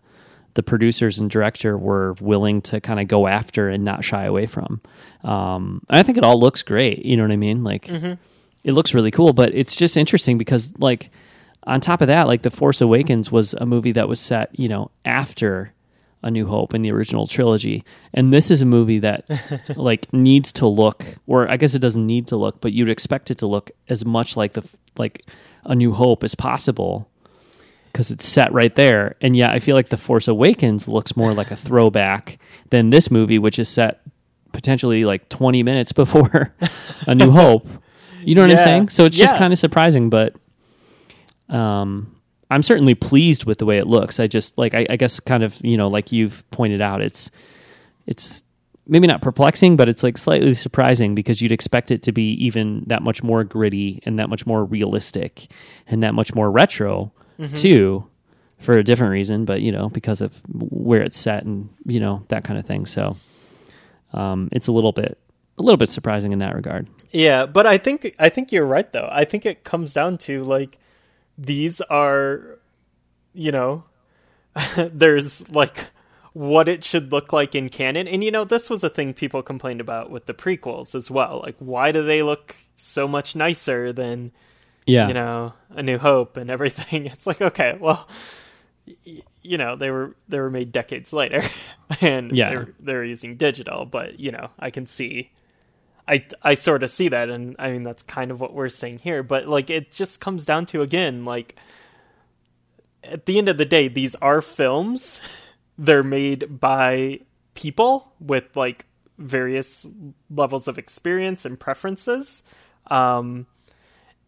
the 0.55 0.62
producers 0.62 1.18
and 1.18 1.31
director 1.31 1.79
were 1.79 2.14
willing 2.21 2.61
to 2.62 2.81
kind 2.81 2.99
of 3.01 3.07
go 3.07 3.27
after 3.27 3.68
and 3.68 3.85
not 3.85 4.05
shy 4.05 4.25
away 4.25 4.47
from. 4.47 4.81
Um, 5.23 5.83
I 5.89 6.03
think 6.03 6.18
it 6.18 6.25
all 6.25 6.41
looks 6.41 6.62
great. 6.62 7.05
You 7.05 7.16
know 7.16 7.23
what 7.23 7.33
I 7.33 7.37
mean? 7.37 7.62
Like 7.62 7.89
it 8.64 8.73
looks 8.73 8.95
really 8.95 9.11
cool, 9.11 9.33
but 9.33 9.55
it's 9.55 9.77
just 9.77 9.97
interesting 9.97 10.39
because 10.39 10.73
like 10.79 11.11
on 11.64 11.81
top 11.81 12.01
of 12.01 12.09
that, 12.09 12.27
like 12.27 12.43
The 12.43 12.51
Force 12.51 12.81
Awakens 12.81 13.31
was 13.31 13.55
a 13.55 13.66
movie 13.66 13.93
that 13.93 14.09
was 14.09 14.18
set, 14.18 14.59
you 14.59 14.68
know, 14.68 14.91
after 15.05 15.73
A 16.23 16.31
New 16.31 16.47
Hope 16.47 16.75
in 16.75 16.83
the 16.83 16.93
original 16.93 17.27
trilogy. 17.27 17.85
And 18.12 18.33
this 18.33 18.51
is 18.51 18.61
a 18.61 18.66
movie 18.66 18.99
that 19.01 19.29
like 19.77 20.12
needs 20.12 20.53
to 20.53 20.66
look 20.66 21.05
or 21.27 21.51
I 21.51 21.57
guess 21.57 21.75
it 21.75 21.79
doesn't 21.79 22.07
need 22.07 22.29
to 22.29 22.37
look, 22.37 22.61
but 22.61 22.73
you'd 22.73 22.91
expect 22.91 23.31
it 23.31 23.39
to 23.39 23.47
look 23.47 23.71
as 23.89 24.05
much 24.05 24.37
like 24.37 24.53
the 24.53 24.68
like 24.99 25.25
A 25.64 25.75
New 25.75 25.93
Hope 25.93 26.25
as 26.25 26.35
possible 26.35 27.09
because 27.93 28.11
it's 28.11 28.27
set 28.27 28.53
right 28.53 28.75
there. 28.75 29.16
And 29.21 29.37
yet 29.37 29.51
I 29.51 29.59
feel 29.59 29.75
like 29.75 29.89
The 29.89 29.97
Force 29.97 30.29
Awakens 30.29 30.89
looks 30.89 31.16
more 31.16 31.33
like 31.33 31.51
a 31.51 31.57
throwback 31.68 32.39
than 32.71 32.91
this 32.91 33.11
movie, 33.11 33.39
which 33.39 33.59
is 33.59 33.68
set 33.68 34.01
potentially 34.53 35.05
like 35.05 35.29
20 35.29 35.62
minutes 35.62 35.93
before 36.03 36.55
A 37.07 37.14
New 37.14 37.31
Hope. 37.31 37.66
You 38.23 38.35
know 38.35 38.43
what 38.43 38.51
I'm 38.51 38.59
saying? 38.59 38.89
So 38.91 39.07
it's 39.07 39.16
just 39.16 39.37
kind 39.39 39.53
of 39.53 39.59
surprising, 39.59 40.11
but 40.11 40.35
um, 41.49 42.14
I'm 42.51 42.62
certainly 42.62 42.94
pleased 42.94 43.44
with 43.44 43.59
the 43.59 43.64
way 43.64 43.78
it 43.78 43.86
looks. 43.86 44.18
I 44.18 44.26
just 44.26 44.57
like 44.59 44.74
I, 44.74 44.86
I 44.90 44.96
guess 44.96 45.20
kind 45.20 45.42
of 45.42 45.59
you 45.62 45.76
know 45.76 45.88
like 45.88 46.12
you've 46.12 46.48
pointed 46.51 46.80
out, 46.80 47.01
it's 47.01 47.30
it's 48.07 48.42
maybe 48.86 49.07
not 49.07 49.22
perplexing, 49.22 49.76
but 49.76 49.88
it's 49.88 50.03
like 50.03 50.18
slightly 50.18 50.53
surprising 50.55 51.14
because 51.14 51.40
you'd 51.40 51.53
expect 51.53 51.90
it 51.90 52.03
to 52.03 52.12
be 52.12 52.32
even 52.44 52.82
that 52.88 53.03
much 53.03 53.22
more 53.22 53.44
gritty 53.44 54.03
and 54.05 54.18
that 54.18 54.28
much 54.28 54.46
more 54.46 54.64
realistic 54.64 55.48
and 55.86 56.03
that 56.03 56.14
much 56.14 56.34
more 56.34 56.51
retro 56.51 57.12
too, 57.55 58.05
for 58.59 58.76
a 58.76 58.84
different 58.84 59.12
reason. 59.12 59.44
But 59.44 59.62
you 59.62 59.72
know 59.72 59.88
because 59.88 60.20
of 60.20 60.40
where 60.48 61.03
it's 61.03 61.18
set 61.18 61.44
and 61.44 61.68
you 61.86 62.01
know 62.01 62.24
that 62.28 62.44
kind 62.44 62.59
of 62.59 62.66
thing. 62.66 62.86
So 62.86 63.16
um, 64.12 64.48
it's 64.53 64.66
a 64.66 64.72
little 64.72 64.92
bit 64.92 65.18
a 65.57 65.62
little 65.62 65.76
bit 65.76 65.90
surprising 65.90 66.32
in 66.32 66.40
that 66.40 66.55
regard. 66.55 66.88
Yeah, 67.11 67.46
but 67.46 67.66
I 67.66 67.78
think 67.78 68.14
I 68.18 68.28
think 68.28 68.51
you're 68.51 68.66
right 68.66 68.90
though. 68.92 69.09
I 69.11 69.24
think 69.24 69.46
it 69.46 69.62
comes 69.62 69.94
down 69.94 70.18
to 70.18 70.42
like 70.42 70.78
these 71.43 71.80
are 71.82 72.59
you 73.32 73.51
know 73.53 73.84
there's 74.76 75.51
like 75.51 75.86
what 76.32 76.68
it 76.68 76.84
should 76.84 77.11
look 77.11 77.32
like 77.32 77.55
in 77.57 77.68
canon. 77.68 78.07
And 78.07 78.22
you 78.22 78.30
know, 78.30 78.45
this 78.45 78.70
was 78.70 78.84
a 78.84 78.88
thing 78.91 79.14
people 79.14 79.43
complained 79.43 79.80
about 79.80 80.11
with 80.11 80.26
the 80.26 80.34
prequels 80.34 80.95
as 80.95 81.11
well. 81.11 81.41
Like 81.45 81.57
why 81.59 81.91
do 81.93 82.05
they 82.05 82.22
look 82.22 82.55
so 82.76 83.09
much 83.09 83.34
nicer 83.34 83.93
than 83.93 84.30
Yeah, 84.86 85.09
you 85.09 85.14
know, 85.14 85.55
A 85.70 85.82
New 85.82 85.99
Hope 85.99 86.36
and 86.36 86.51
everything? 86.51 87.07
It's 87.12 87.26
like 87.26 87.41
okay, 87.41 87.76
well 87.80 88.07
y- 88.86 89.18
you 89.43 89.57
know, 89.59 89.76
they 89.76 89.91
were 89.91 90.14
they 90.28 90.38
were 90.41 90.51
made 90.51 90.70
decades 90.72 91.12
later 91.12 91.43
and 92.01 92.30
Yeah. 92.32 92.51
they're 92.51 92.68
they're 92.78 93.05
using 93.05 93.36
digital, 93.36 93.84
but 93.86 94.20
you 94.20 94.30
know, 94.30 94.51
I 94.59 94.70
can 94.70 94.86
see 94.86 95.30
I 96.11 96.26
I 96.42 96.54
sort 96.54 96.82
of 96.82 96.90
see 96.90 97.08
that, 97.08 97.30
and 97.30 97.54
I 97.58 97.70
mean 97.70 97.84
that's 97.84 98.02
kind 98.02 98.32
of 98.32 98.40
what 98.40 98.52
we're 98.52 98.68
saying 98.68 98.98
here. 98.98 99.22
But 99.22 99.46
like, 99.46 99.70
it 99.70 99.92
just 99.92 100.20
comes 100.20 100.44
down 100.44 100.66
to 100.66 100.82
again, 100.82 101.24
like 101.24 101.54
at 103.04 103.26
the 103.26 103.38
end 103.38 103.48
of 103.48 103.58
the 103.58 103.64
day, 103.64 103.86
these 103.86 104.16
are 104.16 104.42
films. 104.42 105.20
They're 105.78 106.02
made 106.02 106.61
by 106.61 107.20
people 107.54 108.12
with 108.18 108.56
like 108.56 108.86
various 109.18 109.86
levels 110.28 110.66
of 110.66 110.78
experience 110.78 111.44
and 111.44 111.58
preferences, 111.58 112.42
um, 112.88 113.46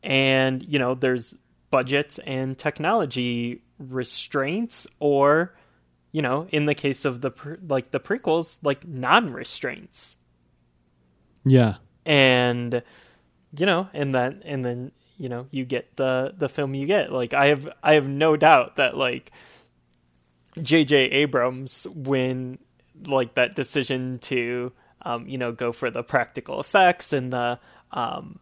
and 0.05 0.63
you 0.63 0.79
know, 0.79 0.95
there's 0.95 1.35
budget 1.71 2.19
and 2.25 2.57
technology 2.57 3.65
restraints, 3.79 4.87
or 5.01 5.57
you 6.13 6.23
know, 6.23 6.47
in 6.51 6.67
the 6.67 6.77
case 6.77 7.05
of 7.05 7.23
the 7.23 7.33
like 7.67 7.91
the 7.91 8.01
prequels, 8.01 8.59
like 8.63 8.87
non-restraints 8.87 10.19
yeah, 11.45 11.77
and 12.05 12.83
you 13.57 13.67
know 13.67 13.89
and 13.93 14.15
then 14.15 14.43
and 14.45 14.65
then 14.65 14.93
you 15.19 15.29
know 15.29 15.47
you 15.51 15.65
get 15.65 15.97
the 15.97 16.35
the 16.37 16.49
film 16.49 16.75
you 16.75 16.87
get. 16.87 17.13
Like 17.13 17.35
i 17.35 17.47
have 17.47 17.69
i 17.83 17.95
have 17.95 18.07
no 18.09 18.37
doubt 18.37 18.77
that 18.77 18.97
like 18.97 19.31
jj 20.59 20.93
abrams 21.13 21.87
when 21.95 22.59
like 23.07 23.35
that 23.35 23.55
decision 23.55 24.19
to 24.19 24.73
um 25.03 25.27
you 25.27 25.39
know 25.39 25.51
go 25.51 25.73
for 25.73 25.91
the 25.91 26.03
practical 26.03 26.61
effects 26.61 27.13
and 27.13 27.33
the 27.33 27.59
um 27.91 28.39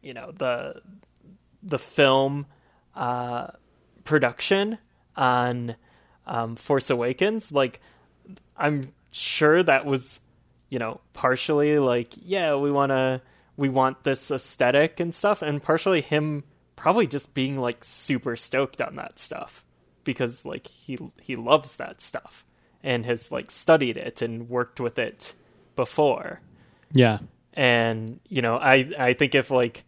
you 0.00 0.14
know 0.14 0.32
the 0.32 0.80
the 1.62 1.78
film 1.78 2.46
uh 2.94 3.48
production 4.04 4.78
on 5.16 5.76
um 6.26 6.56
force 6.56 6.88
awakens 6.88 7.52
like 7.52 7.78
i'm 8.56 8.90
sure 9.10 9.62
that 9.62 9.84
was, 9.84 10.20
you 10.68 10.78
know, 10.78 11.00
partially 11.12 11.78
like, 11.78 12.12
yeah, 12.16 12.54
we 12.56 12.70
want 12.70 12.90
to 12.90 13.22
we 13.56 13.68
want 13.68 14.04
this 14.04 14.30
aesthetic 14.30 15.00
and 15.00 15.12
stuff 15.12 15.42
and 15.42 15.62
partially 15.62 16.00
him 16.00 16.44
probably 16.76 17.08
just 17.08 17.34
being 17.34 17.58
like 17.58 17.82
super 17.82 18.36
stoked 18.36 18.80
on 18.80 18.94
that 18.94 19.18
stuff 19.18 19.64
because 20.04 20.44
like 20.44 20.66
he 20.68 20.98
he 21.20 21.34
loves 21.34 21.76
that 21.76 22.00
stuff 22.00 22.46
and 22.84 23.04
has 23.04 23.32
like 23.32 23.50
studied 23.50 23.96
it 23.96 24.22
and 24.22 24.48
worked 24.48 24.80
with 24.80 24.98
it 24.98 25.34
before. 25.74 26.40
Yeah. 26.92 27.18
And 27.54 28.20
you 28.28 28.42
know, 28.42 28.56
I 28.58 28.90
I 28.98 29.12
think 29.14 29.34
if 29.34 29.50
like 29.50 29.84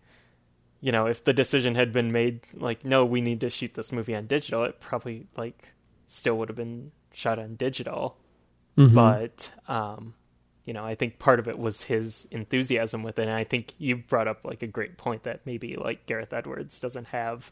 you 0.80 0.90
know, 0.92 1.06
if 1.06 1.22
the 1.22 1.32
decision 1.32 1.74
had 1.74 1.92
been 1.92 2.10
made 2.10 2.40
like 2.54 2.84
no, 2.84 3.04
we 3.04 3.20
need 3.20 3.40
to 3.42 3.50
shoot 3.50 3.74
this 3.74 3.92
movie 3.92 4.16
on 4.16 4.26
digital, 4.26 4.64
it 4.64 4.80
probably 4.80 5.26
like 5.36 5.74
still 6.06 6.36
would 6.38 6.48
have 6.48 6.56
been 6.56 6.90
shot 7.12 7.38
on 7.38 7.54
digital. 7.54 8.16
Mhm. 8.76 8.94
But 8.94 9.52
um 9.68 10.14
you 10.64 10.72
know, 10.72 10.84
I 10.84 10.94
think 10.94 11.18
part 11.18 11.38
of 11.38 11.48
it 11.48 11.58
was 11.58 11.84
his 11.84 12.28
enthusiasm 12.30 13.02
with 13.02 13.18
it. 13.18 13.22
And 13.22 13.32
I 13.32 13.44
think 13.44 13.72
you 13.78 13.96
brought 13.96 14.28
up 14.28 14.44
like 14.44 14.62
a 14.62 14.66
great 14.66 14.98
point 14.98 15.22
that 15.22 15.40
maybe 15.44 15.76
like 15.76 16.06
Gareth 16.06 16.32
Edwards 16.32 16.80
doesn't 16.80 17.08
have 17.08 17.50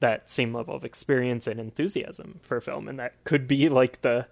that 0.00 0.28
same 0.28 0.54
level 0.54 0.74
of 0.74 0.84
experience 0.84 1.46
and 1.46 1.60
enthusiasm 1.60 2.40
for 2.42 2.60
film, 2.60 2.88
and 2.88 2.98
that 2.98 3.22
could 3.24 3.46
be 3.46 3.68
like 3.68 4.00
the 4.02 4.26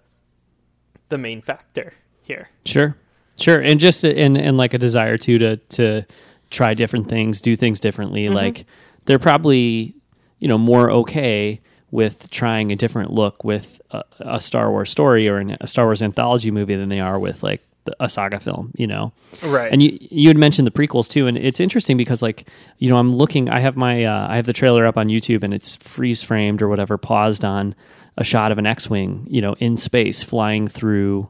the 1.09 1.17
main 1.17 1.41
factor 1.41 1.93
here. 2.21 2.49
Sure, 2.65 2.95
sure, 3.39 3.59
and 3.59 3.79
just 3.79 4.03
and 4.03 4.37
and 4.37 4.57
like 4.57 4.73
a 4.73 4.77
desire 4.77 5.17
to 5.17 5.37
to 5.37 5.57
to 5.57 6.05
try 6.49 6.73
different 6.73 7.07
things, 7.07 7.39
do 7.39 7.55
things 7.55 7.79
differently. 7.79 8.25
Mm-hmm. 8.25 8.35
Like 8.35 8.65
they're 9.05 9.19
probably 9.19 9.95
you 10.39 10.47
know 10.47 10.57
more 10.57 10.91
okay 10.91 11.61
with 11.91 12.29
trying 12.29 12.71
a 12.71 12.75
different 12.75 13.11
look 13.11 13.43
with 13.43 13.81
a, 13.91 14.03
a 14.19 14.41
Star 14.41 14.69
Wars 14.69 14.91
story 14.91 15.27
or 15.27 15.37
an, 15.37 15.57
a 15.61 15.67
Star 15.67 15.85
Wars 15.85 16.01
anthology 16.01 16.51
movie 16.51 16.75
than 16.75 16.89
they 16.89 16.99
are 16.99 17.19
with 17.19 17.41
like 17.43 17.61
a 17.99 18.09
saga 18.09 18.39
film. 18.39 18.71
You 18.75 18.87
know, 18.87 19.11
Right. 19.43 19.71
and 19.71 19.81
you 19.83 19.97
you 20.01 20.27
had 20.27 20.37
mentioned 20.37 20.65
the 20.67 20.71
prequels 20.71 21.09
too, 21.09 21.27
and 21.27 21.37
it's 21.37 21.59
interesting 21.59 21.97
because 21.97 22.21
like 22.21 22.47
you 22.77 22.89
know 22.89 22.95
I'm 22.97 23.15
looking, 23.15 23.49
I 23.49 23.59
have 23.59 23.75
my 23.75 24.03
uh, 24.03 24.27
I 24.29 24.35
have 24.35 24.45
the 24.45 24.53
trailer 24.53 24.85
up 24.85 24.97
on 24.97 25.07
YouTube, 25.07 25.43
and 25.43 25.53
it's 25.53 25.75
freeze 25.77 26.21
framed 26.23 26.61
or 26.61 26.67
whatever, 26.69 26.97
paused 26.97 27.43
on 27.45 27.75
a 28.17 28.23
shot 28.23 28.51
of 28.51 28.57
an 28.57 28.65
X-wing, 28.65 29.25
you 29.29 29.39
know, 29.41 29.53
in 29.59 29.77
space 29.77 30.23
flying 30.23 30.67
through, 30.67 31.29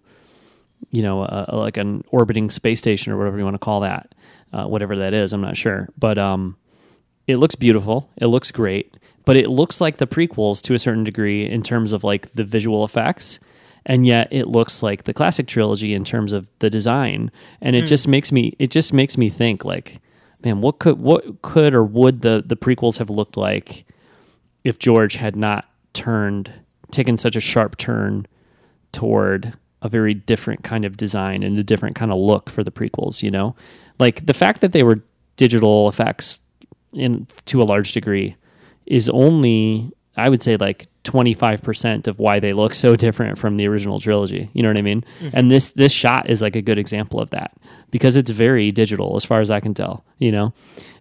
you 0.89 1.03
know, 1.03 1.21
a, 1.23 1.45
a- 1.49 1.55
like 1.57 1.77
an 1.77 2.03
orbiting 2.09 2.49
space 2.49 2.79
station 2.79 3.13
or 3.13 3.17
whatever 3.17 3.37
you 3.37 3.43
want 3.43 3.53
to 3.53 3.59
call 3.59 3.81
that, 3.81 4.15
uh, 4.53 4.65
whatever 4.65 4.95
that 4.95 5.13
is, 5.13 5.31
I'm 5.31 5.41
not 5.41 5.55
sure, 5.55 5.87
but 5.99 6.17
um, 6.17 6.57
it 7.27 7.35
looks 7.37 7.53
beautiful, 7.53 8.09
it 8.17 8.25
looks 8.27 8.49
great, 8.49 8.95
but 9.25 9.37
it 9.37 9.49
looks 9.49 9.79
like 9.79 9.97
the 9.97 10.07
prequels 10.07 10.63
to 10.63 10.73
a 10.73 10.79
certain 10.79 11.03
degree 11.03 11.45
in 11.47 11.61
terms 11.61 11.93
of 11.93 12.03
like 12.03 12.33
the 12.33 12.43
visual 12.43 12.83
effects 12.83 13.37
and 13.89 14.05
yet 14.05 14.27
it 14.31 14.47
looks 14.47 14.83
like 14.83 15.03
the 15.03 15.13
classic 15.13 15.47
trilogy 15.47 15.95
in 15.95 16.05
terms 16.05 16.31
of 16.31 16.47
the 16.59 16.69
design. 16.69 17.31
And 17.59 17.75
it 17.75 17.81
hmm. 17.81 17.87
just 17.87 18.07
makes 18.07 18.31
me 18.31 18.55
it 18.59 18.69
just 18.69 18.93
makes 18.93 19.17
me 19.17 19.29
think 19.29 19.65
like 19.65 19.99
man 20.43 20.61
what 20.61 20.79
could 20.79 20.99
what 20.99 21.41
could 21.41 21.73
or 21.73 21.83
would 21.83 22.21
the 22.21 22.43
the 22.45 22.55
prequels 22.55 22.97
have 22.97 23.09
looked 23.09 23.35
like 23.35 23.85
if 24.63 24.79
george 24.79 25.15
had 25.15 25.35
not 25.35 25.65
turned 25.91 26.49
taken 26.91 27.17
such 27.17 27.35
a 27.35 27.41
sharp 27.41 27.77
turn 27.77 28.25
toward 28.93 29.53
a 29.81 29.89
very 29.89 30.13
different 30.13 30.63
kind 30.63 30.85
of 30.85 30.95
design 30.95 31.43
and 31.43 31.57
a 31.59 31.63
different 31.63 31.95
kind 31.95 32.11
of 32.11 32.19
look 32.19 32.49
for 32.49 32.63
the 32.63 32.71
prequels 32.71 33.23
you 33.23 33.31
know? 33.31 33.55
Like 33.97 34.25
the 34.25 34.33
fact 34.33 34.61
that 34.61 34.71
they 34.71 34.83
were 34.83 35.01
digital 35.35 35.89
effects 35.89 36.39
in 36.93 37.27
to 37.45 37.61
a 37.61 37.63
large 37.63 37.91
degree 37.91 38.35
is 38.85 39.09
only 39.09 39.91
I 40.19 40.29
would 40.29 40.43
say 40.43 40.57
like 40.57 40.87
25% 41.05 42.07
of 42.07 42.19
why 42.19 42.39
they 42.39 42.53
look 42.53 42.73
so 42.73 42.95
different 42.95 43.37
from 43.37 43.57
the 43.57 43.67
original 43.67 43.99
trilogy. 43.99 44.49
You 44.53 44.61
know 44.63 44.69
what 44.69 44.77
I 44.77 44.81
mean? 44.81 45.03
And 45.33 45.49
this 45.49 45.71
this 45.71 45.91
shot 45.91 46.29
is 46.29 46.41
like 46.41 46.55
a 46.55 46.61
good 46.61 46.77
example 46.77 47.19
of 47.19 47.29
that 47.31 47.53
because 47.91 48.15
it's 48.15 48.29
very 48.29 48.71
digital 48.71 49.15
as 49.15 49.25
far 49.25 49.41
as 49.41 49.49
I 49.49 49.59
can 49.59 49.73
tell, 49.73 50.03
you 50.19 50.31
know. 50.31 50.53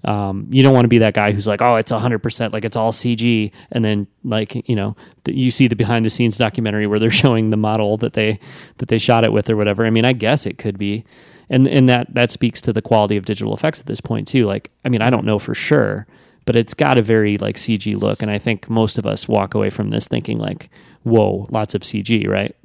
Um, 0.04 0.46
you 0.50 0.62
don't 0.62 0.72
want 0.74 0.84
to 0.84 0.88
be 0.88 0.98
that 0.98 1.14
guy 1.14 1.32
who's 1.32 1.46
like, 1.46 1.60
"Oh, 1.60 1.76
it's 1.76 1.90
100% 1.90 2.52
like 2.52 2.64
it's 2.64 2.76
all 2.76 2.92
CG." 2.92 3.50
And 3.72 3.84
then 3.84 4.06
like, 4.24 4.68
you 4.68 4.76
know, 4.76 4.96
th- 5.24 5.36
you 5.36 5.50
see 5.50 5.66
the 5.66 5.74
behind 5.76 6.04
the 6.04 6.10
scenes 6.10 6.38
documentary 6.38 6.86
where 6.86 7.00
they're 7.00 7.10
showing 7.24 7.50
the 7.50 7.56
model 7.56 7.96
that 7.98 8.12
they 8.12 8.38
that 8.78 8.88
they 8.88 8.98
shot 8.98 9.24
it 9.24 9.32
with 9.32 9.50
or 9.50 9.56
whatever. 9.56 9.84
I 9.84 9.90
mean, 9.90 10.04
I 10.04 10.12
guess 10.12 10.46
it 10.46 10.58
could 10.58 10.78
be. 10.78 11.04
And 11.50 11.66
and 11.66 11.88
that 11.88 12.14
that 12.14 12.30
speaks 12.30 12.60
to 12.62 12.72
the 12.72 12.82
quality 12.82 13.16
of 13.16 13.24
digital 13.24 13.54
effects 13.54 13.80
at 13.80 13.86
this 13.86 14.00
point 14.00 14.28
too. 14.28 14.46
Like, 14.46 14.70
I 14.84 14.88
mean, 14.88 15.02
I 15.02 15.10
don't 15.10 15.26
know 15.26 15.38
for 15.38 15.54
sure, 15.54 16.06
but 16.48 16.56
it's 16.56 16.72
got 16.72 16.98
a 16.98 17.02
very 17.02 17.36
like 17.36 17.56
CG 17.56 17.94
look, 17.94 18.22
and 18.22 18.30
I 18.30 18.38
think 18.38 18.70
most 18.70 18.96
of 18.96 19.04
us 19.04 19.28
walk 19.28 19.52
away 19.52 19.68
from 19.68 19.90
this 19.90 20.08
thinking 20.08 20.38
like, 20.38 20.70
"Whoa, 21.02 21.46
lots 21.50 21.74
of 21.74 21.82
CG," 21.82 22.26
right? 22.26 22.56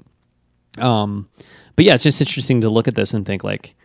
Um, 0.78 1.28
but 1.76 1.84
yeah, 1.84 1.94
it's 1.94 2.04
just 2.04 2.22
interesting 2.22 2.62
to 2.62 2.70
look 2.70 2.88
at 2.88 2.96
this 2.96 3.14
and 3.14 3.26
think 3.26 3.44
like, 3.44 3.76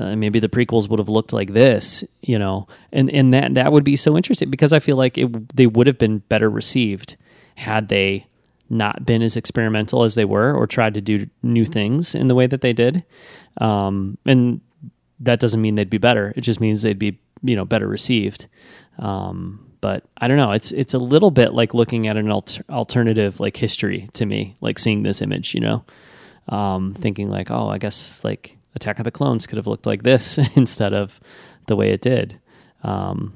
uh, 0.00 0.16
maybe 0.16 0.40
the 0.40 0.48
prequels 0.48 0.88
would 0.88 0.98
have 0.98 1.08
looked 1.08 1.32
like 1.32 1.52
this, 1.52 2.02
you 2.22 2.40
know, 2.40 2.66
and 2.90 3.08
and 3.08 3.32
that 3.34 3.54
that 3.54 3.70
would 3.70 3.84
be 3.84 3.94
so 3.94 4.16
interesting 4.16 4.50
because 4.50 4.72
I 4.72 4.80
feel 4.80 4.96
like 4.96 5.16
it 5.16 5.54
they 5.54 5.68
would 5.68 5.86
have 5.86 5.98
been 5.98 6.18
better 6.28 6.50
received 6.50 7.16
had 7.54 7.88
they 7.88 8.26
not 8.68 9.06
been 9.06 9.22
as 9.22 9.36
experimental 9.36 10.02
as 10.02 10.16
they 10.16 10.24
were 10.24 10.52
or 10.52 10.66
tried 10.66 10.94
to 10.94 11.00
do 11.00 11.30
new 11.44 11.64
things 11.64 12.16
in 12.16 12.26
the 12.26 12.34
way 12.34 12.48
that 12.48 12.62
they 12.62 12.72
did. 12.72 13.04
Um, 13.58 14.18
and 14.26 14.60
that 15.20 15.38
doesn't 15.38 15.62
mean 15.62 15.76
they'd 15.76 15.88
be 15.88 15.98
better. 15.98 16.34
It 16.36 16.40
just 16.40 16.60
means 16.60 16.82
they'd 16.82 16.98
be, 16.98 17.20
you 17.44 17.54
know, 17.54 17.64
better 17.64 17.86
received. 17.86 18.48
Um, 18.98 19.66
but 19.80 20.04
I 20.18 20.28
don't 20.28 20.36
know. 20.36 20.52
It's 20.52 20.72
it's 20.72 20.94
a 20.94 20.98
little 20.98 21.30
bit 21.30 21.52
like 21.52 21.74
looking 21.74 22.06
at 22.08 22.16
an 22.16 22.30
alter- 22.30 22.64
alternative 22.70 23.38
like 23.40 23.56
history 23.56 24.08
to 24.14 24.26
me, 24.26 24.56
like 24.60 24.78
seeing 24.78 25.02
this 25.02 25.20
image, 25.22 25.54
you 25.54 25.60
know, 25.60 25.84
um, 26.48 26.94
thinking 26.94 27.28
like, 27.28 27.50
oh, 27.50 27.68
I 27.68 27.78
guess 27.78 28.24
like 28.24 28.56
Attack 28.74 28.98
of 28.98 29.04
the 29.04 29.10
Clones 29.10 29.46
could 29.46 29.56
have 29.56 29.66
looked 29.66 29.86
like 29.86 30.02
this 30.02 30.38
instead 30.56 30.92
of 30.92 31.20
the 31.66 31.76
way 31.76 31.90
it 31.90 32.00
did. 32.00 32.38
Um, 32.82 33.34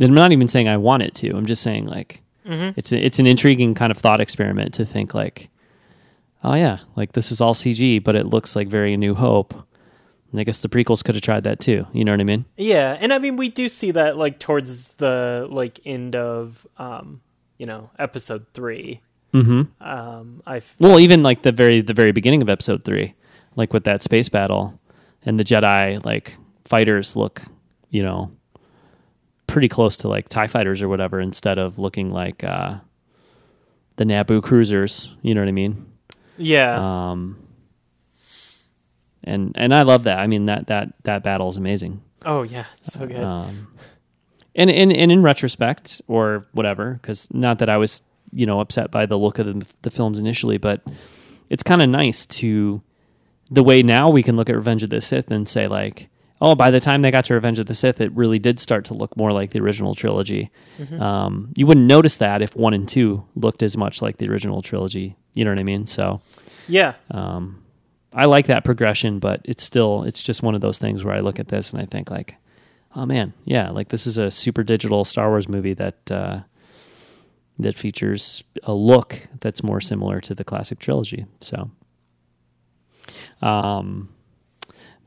and 0.00 0.08
I'm 0.08 0.14
not 0.14 0.32
even 0.32 0.48
saying 0.48 0.68
I 0.68 0.76
want 0.76 1.02
it 1.02 1.14
to. 1.16 1.30
I'm 1.30 1.46
just 1.46 1.62
saying 1.62 1.86
like 1.86 2.20
it's 2.76 2.92
a, 2.92 2.98
it's 3.02 3.18
an 3.18 3.26
intriguing 3.26 3.74
kind 3.74 3.90
of 3.90 3.98
thought 3.98 4.20
experiment 4.20 4.74
to 4.74 4.84
think 4.84 5.14
like, 5.14 5.48
oh 6.42 6.54
yeah, 6.54 6.78
like 6.96 7.12
this 7.12 7.30
is 7.30 7.40
all 7.40 7.54
CG, 7.54 8.02
but 8.02 8.16
it 8.16 8.26
looks 8.26 8.56
like 8.56 8.68
very 8.68 8.96
New 8.96 9.14
Hope. 9.14 9.54
I 10.40 10.44
guess 10.44 10.60
the 10.60 10.68
prequels 10.68 11.04
could 11.04 11.14
have 11.14 11.22
tried 11.22 11.44
that 11.44 11.60
too. 11.60 11.86
You 11.92 12.04
know 12.04 12.12
what 12.12 12.20
I 12.20 12.24
mean? 12.24 12.44
Yeah, 12.56 12.96
and 13.00 13.12
I 13.12 13.18
mean 13.18 13.36
we 13.36 13.48
do 13.48 13.68
see 13.68 13.90
that 13.92 14.16
like 14.16 14.38
towards 14.38 14.94
the 14.94 15.46
like 15.50 15.80
end 15.84 16.16
of 16.16 16.66
um, 16.76 17.20
you 17.58 17.66
know, 17.66 17.90
episode 17.98 18.46
3. 18.54 19.00
Mm-hmm. 19.32 19.82
Um 19.82 20.42
I 20.46 20.60
Well, 20.78 21.00
even 21.00 21.22
like 21.22 21.42
the 21.42 21.52
very 21.52 21.82
the 21.82 21.94
very 21.94 22.12
beginning 22.12 22.42
of 22.42 22.48
episode 22.48 22.84
three, 22.84 23.14
like 23.56 23.72
with 23.72 23.84
that 23.84 24.02
space 24.02 24.28
battle, 24.28 24.78
and 25.24 25.38
the 25.38 25.44
Jedi 25.44 26.04
like 26.04 26.34
fighters 26.64 27.16
look, 27.16 27.42
you 27.90 28.02
know, 28.02 28.30
pretty 29.46 29.68
close 29.68 29.96
to 29.98 30.08
like 30.08 30.28
Tie 30.28 30.46
fighters 30.46 30.82
or 30.82 30.88
whatever, 30.88 31.20
instead 31.20 31.58
of 31.58 31.78
looking 31.78 32.10
like 32.10 32.44
uh, 32.44 32.76
the 33.96 34.04
Naboo 34.04 34.42
cruisers. 34.42 35.14
You 35.22 35.34
know 35.34 35.40
what 35.40 35.48
I 35.48 35.52
mean? 35.52 35.86
yeah. 36.36 37.10
Um, 37.10 37.38
and 39.24 39.52
and 39.56 39.74
I 39.74 39.82
love 39.82 40.04
that. 40.04 40.18
I 40.18 40.26
mean 40.26 40.46
that 40.46 40.68
that 40.68 40.94
that 41.04 41.22
battle 41.22 41.48
is 41.48 41.56
amazing. 41.56 42.02
oh 42.24 42.42
yeah, 42.42 42.64
it's 42.76 42.92
so 42.92 43.06
good. 43.06 43.22
Um, 43.22 43.68
and, 44.54 44.70
and 44.70 44.92
and 44.92 45.12
in 45.12 45.22
retrospect 45.22 46.00
or 46.08 46.46
whatever, 46.52 46.98
because 47.00 47.28
not 47.32 47.58
that 47.58 47.68
I 47.68 47.76
was 47.76 48.02
you 48.32 48.46
know 48.46 48.60
upset 48.60 48.90
by 48.90 49.06
the 49.06 49.18
look 49.18 49.38
of 49.38 49.46
the, 49.46 49.66
the 49.82 49.90
films 49.90 50.18
initially, 50.18 50.58
but 50.58 50.82
it's 51.50 51.62
kind 51.62 51.82
of 51.82 51.88
nice 51.88 52.26
to 52.26 52.82
the 53.50 53.62
way 53.62 53.82
now 53.82 54.10
we 54.10 54.22
can 54.22 54.36
look 54.36 54.48
at 54.48 54.56
Revenge 54.56 54.82
of 54.82 54.90
the 54.90 55.00
Sith 55.00 55.30
and 55.30 55.48
say 55.48 55.68
like, 55.68 56.08
oh, 56.40 56.54
by 56.54 56.70
the 56.70 56.80
time 56.80 57.02
they 57.02 57.10
got 57.10 57.24
to 57.26 57.34
Revenge 57.34 57.58
of 57.58 57.66
the 57.66 57.74
Sith, 57.74 58.00
it 58.00 58.12
really 58.12 58.38
did 58.38 58.58
start 58.58 58.86
to 58.86 58.94
look 58.94 59.16
more 59.16 59.32
like 59.32 59.50
the 59.50 59.60
original 59.60 59.94
trilogy. 59.94 60.50
Um, 61.00 61.52
you 61.54 61.66
wouldn't 61.66 61.86
notice 61.86 62.18
that 62.18 62.42
if 62.42 62.56
one 62.56 62.74
and 62.74 62.88
two 62.88 63.24
looked 63.34 63.62
as 63.62 63.76
much 63.76 64.02
like 64.02 64.18
the 64.18 64.28
original 64.28 64.62
trilogy. 64.62 65.16
You 65.34 65.44
know 65.44 65.50
what 65.50 65.60
I 65.60 65.64
mean? 65.64 65.86
So 65.86 66.20
yeah. 66.68 66.94
um, 67.10 67.63
I 68.14 68.26
like 68.26 68.46
that 68.46 68.64
progression, 68.64 69.18
but 69.18 69.40
it's 69.44 69.64
still 69.64 70.04
it's 70.04 70.22
just 70.22 70.42
one 70.42 70.54
of 70.54 70.60
those 70.60 70.78
things 70.78 71.02
where 71.02 71.14
I 71.14 71.20
look 71.20 71.40
at 71.40 71.48
this 71.48 71.72
and 71.72 71.82
I 71.82 71.84
think 71.84 72.10
like, 72.10 72.36
oh 72.94 73.04
man, 73.04 73.32
yeah, 73.44 73.70
like 73.70 73.88
this 73.88 74.06
is 74.06 74.18
a 74.18 74.30
super 74.30 74.62
digital 74.62 75.04
Star 75.04 75.28
Wars 75.28 75.48
movie 75.48 75.74
that 75.74 76.10
uh, 76.10 76.40
that 77.58 77.76
features 77.76 78.44
a 78.62 78.72
look 78.72 79.28
that's 79.40 79.62
more 79.62 79.80
similar 79.80 80.20
to 80.20 80.34
the 80.34 80.44
classic 80.44 80.78
trilogy. 80.78 81.26
So, 81.40 81.70
um, 83.42 84.08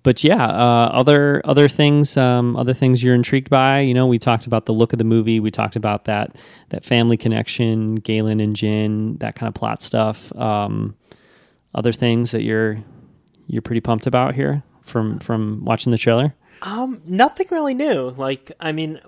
but 0.03 0.23
yeah, 0.23 0.45
uh, 0.45 0.89
other 0.93 1.41
other 1.45 1.69
things, 1.69 2.17
um, 2.17 2.57
other 2.57 2.73
things 2.73 3.01
you're 3.01 3.15
intrigued 3.15 3.49
by. 3.49 3.79
You 3.79 3.93
know, 3.93 4.07
we 4.07 4.19
talked 4.19 4.47
about 4.47 4.65
the 4.65 4.73
look 4.73 4.91
of 4.91 4.99
the 4.99 5.05
movie. 5.05 5.39
We 5.39 5.51
talked 5.51 5.77
about 5.77 6.05
that 6.05 6.35
that 6.69 6.83
family 6.83 7.15
connection, 7.15 7.95
Galen 7.95 8.41
and 8.41 8.53
Jyn, 8.53 9.19
that 9.19 9.35
kind 9.35 9.47
of 9.47 9.53
plot 9.53 9.81
stuff. 9.81 10.35
Um, 10.35 10.97
other 11.73 11.93
things 11.93 12.31
that 12.31 12.41
you're 12.41 12.83
you're 13.47 13.61
pretty 13.61 13.81
pumped 13.81 14.07
about 14.07 14.35
here 14.35 14.63
from 14.83 15.19
from 15.19 15.63
watching 15.65 15.91
the 15.91 15.97
trailer. 15.97 16.33
Um, 16.65 17.01
nothing 17.07 17.47
really 17.51 17.73
new. 17.73 18.09
Like, 18.09 18.51
I 18.59 18.71
mean, 18.71 18.99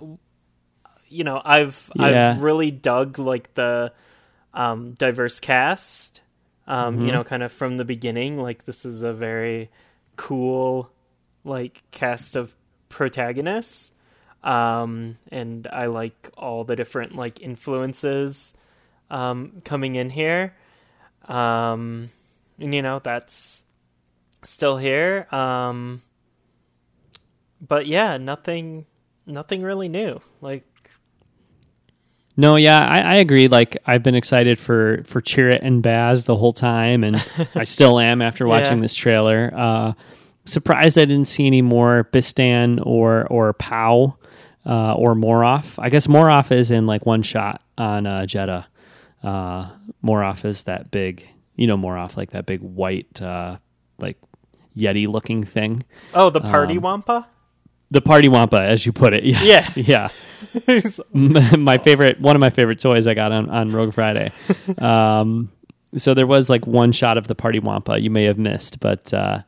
you 1.07 1.23
know, 1.23 1.41
I've 1.43 1.89
Yeah. 1.95 2.31
I've 2.31 2.41
really 2.41 2.71
dug 2.71 3.19
like 3.19 3.53
the 3.55 3.91
um, 4.53 4.93
diverse 4.93 5.39
cast. 5.39 6.21
Um, 6.67 7.01
You 7.01 7.11
know, 7.11 7.23
kind 7.23 7.41
of 7.41 7.51
from 7.51 7.77
the 7.77 7.85
beginning, 7.85 8.39
like 8.39 8.65
this 8.65 8.85
is 8.85 9.01
a 9.01 9.13
very 9.13 9.69
cool 10.15 10.91
like 11.43 11.83
cast 11.91 12.35
of 12.35 12.55
protagonists. 12.89 13.93
Um, 14.43 15.17
and 15.31 15.67
I 15.71 15.87
like 15.87 16.29
all 16.37 16.63
the 16.63 16.75
different 16.75 17.15
like 17.15 17.41
influences 17.41 18.53
um, 19.09 19.61
coming 19.65 19.95
in 19.95 20.11
here. 20.11 20.53
Um, 21.27 22.09
and 22.59 22.73
you 22.73 22.81
know 22.81 22.99
that's 22.99 23.63
still 24.43 24.77
here. 24.77 25.27
Um, 25.31 26.01
but 27.65 27.85
yeah, 27.87 28.17
nothing, 28.17 28.85
nothing 29.25 29.61
really 29.63 29.89
new. 29.89 30.21
Like 30.41 30.65
No, 32.37 32.55
yeah, 32.55 32.79
I, 32.79 32.99
I 33.01 33.15
agree. 33.15 33.47
Like 33.47 33.77
I've 33.85 34.03
been 34.03 34.15
excited 34.15 34.57
for 34.59 35.01
for 35.05 35.21
Chirrut 35.21 35.59
and 35.61 35.83
Baze 35.83 36.25
the 36.25 36.35
whole 36.35 36.53
time, 36.53 37.03
and 37.03 37.15
I 37.55 37.63
still 37.75 37.99
am 37.99 38.21
after 38.21 38.47
watching 38.47 38.77
Yeah. 38.77 38.81
this 38.83 38.95
trailer. 38.95 39.51
Uh, 39.55 39.93
surprised 40.45 40.97
I 40.97 41.05
didn't 41.05 41.25
see 41.27 41.45
any 41.47 41.61
more 41.61 42.07
Bistan 42.13 42.79
or 42.85 43.27
or 43.27 43.53
Pao 43.53 44.17
uh, 44.65 44.93
or 44.93 45.15
Moroff. 45.15 45.75
I 45.77 45.89
guess 45.89 46.07
Moroff 46.07 46.51
is 46.51 46.71
in 46.71 46.85
like 46.87 47.05
one 47.05 47.23
shot 47.23 47.61
on 47.77 48.05
uh, 48.07 48.21
Jedha. 48.21 48.65
Uh, 49.21 49.69
Moroff 50.01 50.45
is 50.45 50.63
that 50.63 50.91
big, 50.91 51.27
you 51.57 51.67
know, 51.67 51.77
Moroff 51.77 52.15
like 52.15 52.31
that 52.31 52.45
big 52.45 52.61
white, 52.61 53.21
uh, 53.21 53.57
like 53.97 54.17
Yeti 54.77 55.07
looking 55.07 55.43
thing. 55.43 55.83
oh, 56.13 56.29
the 56.29 56.41
party 56.41 56.77
Um, 56.77 56.83
wampa. 56.83 57.27
The 57.91 58.01
party 58.01 58.29
wampa, 58.29 58.61
as 58.61 58.85
you 58.85 58.91
put 58.93 59.13
it. 59.15 59.23
Yes. 59.25 59.75
Yeah. 59.75 60.09
my 61.57 61.77
favorite, 61.79 62.19
one 62.21 62.35
of 62.35 62.39
my 62.39 62.49
favorite 62.51 62.79
toys 62.79 63.07
I 63.07 63.13
got 63.15 63.31
on, 63.31 63.49
on 63.49 63.71
Rogue 63.71 63.93
Friday. 63.93 64.31
Um, 64.77 65.51
so 65.97 66.13
there 66.13 66.27
was 66.27 66.49
like 66.51 66.67
one 66.67 66.91
shot 66.91 67.17
of 67.17 67.27
the 67.27 67.33
party 67.35 67.59
wampa 67.59 67.99
you 67.99 68.09
may 68.11 68.25
have 68.25 68.37
missed, 68.37 68.79
but, 68.79 69.11
uh, 69.11 69.41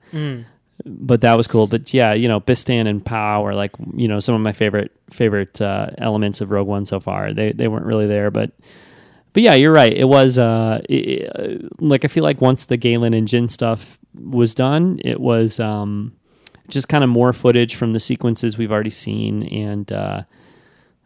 but 0.85 1.21
that 1.21 1.35
was 1.35 1.45
cool. 1.45 1.67
But 1.67 1.93
yeah, 1.93 2.13
you 2.13 2.27
know, 2.27 2.39
Bistan 2.41 2.87
and 2.87 3.05
Pao 3.05 3.45
are 3.45 3.53
like, 3.53 3.71
you 3.95 4.07
know, 4.07 4.19
some 4.19 4.33
of 4.33 4.41
my 4.41 4.51
favorite, 4.53 4.91
favorite, 5.11 5.61
uh, 5.61 5.91
elements 5.99 6.41
of 6.41 6.49
Rogue 6.49 6.67
One 6.67 6.85
so 6.87 6.99
far. 6.99 7.33
They, 7.33 7.51
they 7.51 7.67
weren't 7.67 7.85
really 7.85 8.07
there, 8.07 8.31
but, 8.31 8.51
but 9.33 9.43
yeah, 9.43 9.53
you're 9.53 9.71
right. 9.71 9.93
It 9.93 10.05
was, 10.05 10.39
uh, 10.39 10.81
it, 10.89 11.29
uh, 11.35 11.67
like, 11.79 12.05
I 12.05 12.07
feel 12.07 12.23
like 12.23 12.41
once 12.41 12.65
the 12.65 12.77
Galen 12.77 13.13
and 13.13 13.27
Jyn 13.27 13.49
stuff 13.51 13.99
was 14.13 14.55
done, 14.55 14.99
it 15.03 15.19
was, 15.19 15.59
um, 15.59 16.15
just 16.67 16.87
kind 16.87 17.03
of 17.03 17.09
more 17.09 17.33
footage 17.33 17.75
from 17.75 17.91
the 17.91 17.99
sequences 17.99 18.57
we've 18.57 18.71
already 18.71 18.89
seen 18.89 19.43
and 19.43 19.91
uh, 19.91 20.23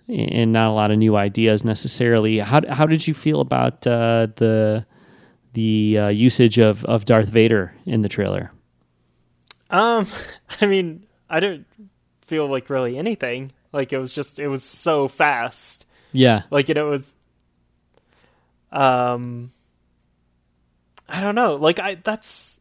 and 0.07 0.51
not 0.51 0.69
a 0.69 0.73
lot 0.73 0.91
of 0.91 0.99
new 0.99 1.15
ideas 1.15 1.63
necessarily. 1.63 2.37
How 2.39 2.61
how 2.69 2.85
did 2.85 3.07
you 3.07 3.15
feel 3.15 3.41
about 3.41 3.87
uh, 3.87 4.27
the 4.35 4.85
the 5.55 5.97
uh, 5.97 6.07
usage 6.09 6.59
of, 6.59 6.85
of 6.85 7.05
Darth 7.05 7.29
Vader 7.29 7.73
in 7.85 8.03
the 8.03 8.09
trailer? 8.09 8.51
Um, 9.71 10.05
I 10.61 10.67
mean, 10.67 11.07
I 11.27 11.39
don't 11.39 11.65
feel 12.21 12.47
like 12.47 12.69
really 12.69 12.97
anything. 12.97 13.51
Like 13.71 13.91
it 13.91 13.97
was 13.97 14.13
just, 14.13 14.37
it 14.37 14.47
was 14.47 14.63
so 14.63 15.07
fast. 15.07 15.87
Yeah, 16.11 16.43
Like 16.49 16.69
it, 16.69 16.77
it 16.77 16.83
was, 16.83 17.13
um, 18.71 19.51
I 21.09 21.19
don't 21.19 21.35
know. 21.35 21.55
Like 21.55 21.79
I, 21.79 21.95
that's, 21.95 22.59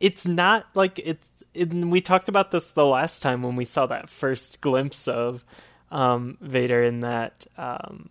it's 0.00 0.26
not 0.26 0.66
like 0.74 0.98
it's. 0.98 1.28
It, 1.52 1.72
we 1.72 2.00
talked 2.00 2.28
about 2.28 2.52
this 2.52 2.72
the 2.72 2.86
last 2.86 3.20
time 3.20 3.42
when 3.42 3.56
we 3.56 3.64
saw 3.64 3.86
that 3.86 4.08
first 4.08 4.60
glimpse 4.60 5.08
of 5.08 5.44
um, 5.90 6.38
Vader 6.40 6.82
in 6.82 7.00
that. 7.00 7.46
Um, 7.56 8.10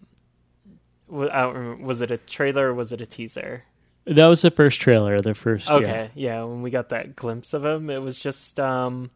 I 1.11 1.41
don't 1.41 1.55
remember, 1.55 1.83
was 1.85 2.01
it 2.01 2.11
a 2.11 2.17
trailer 2.17 2.69
or 2.69 2.73
was 2.73 2.91
it 2.91 3.01
a 3.01 3.05
teaser? 3.05 3.63
that 4.05 4.25
was 4.25 4.41
the 4.41 4.51
first 4.51 4.81
trailer. 4.81 5.21
The 5.21 5.33
first. 5.33 5.67
yeah. 5.67 5.75
Okay, 5.75 6.09
yeah. 6.15 6.43
when 6.43 6.61
we 6.61 6.69
got 6.69 6.89
that 6.89 7.15
glimpse 7.15 7.53
of 7.53 7.63
him, 7.65 7.89
it 7.89 8.01
was 8.01 8.21
just 8.21 8.59
um 8.59 9.11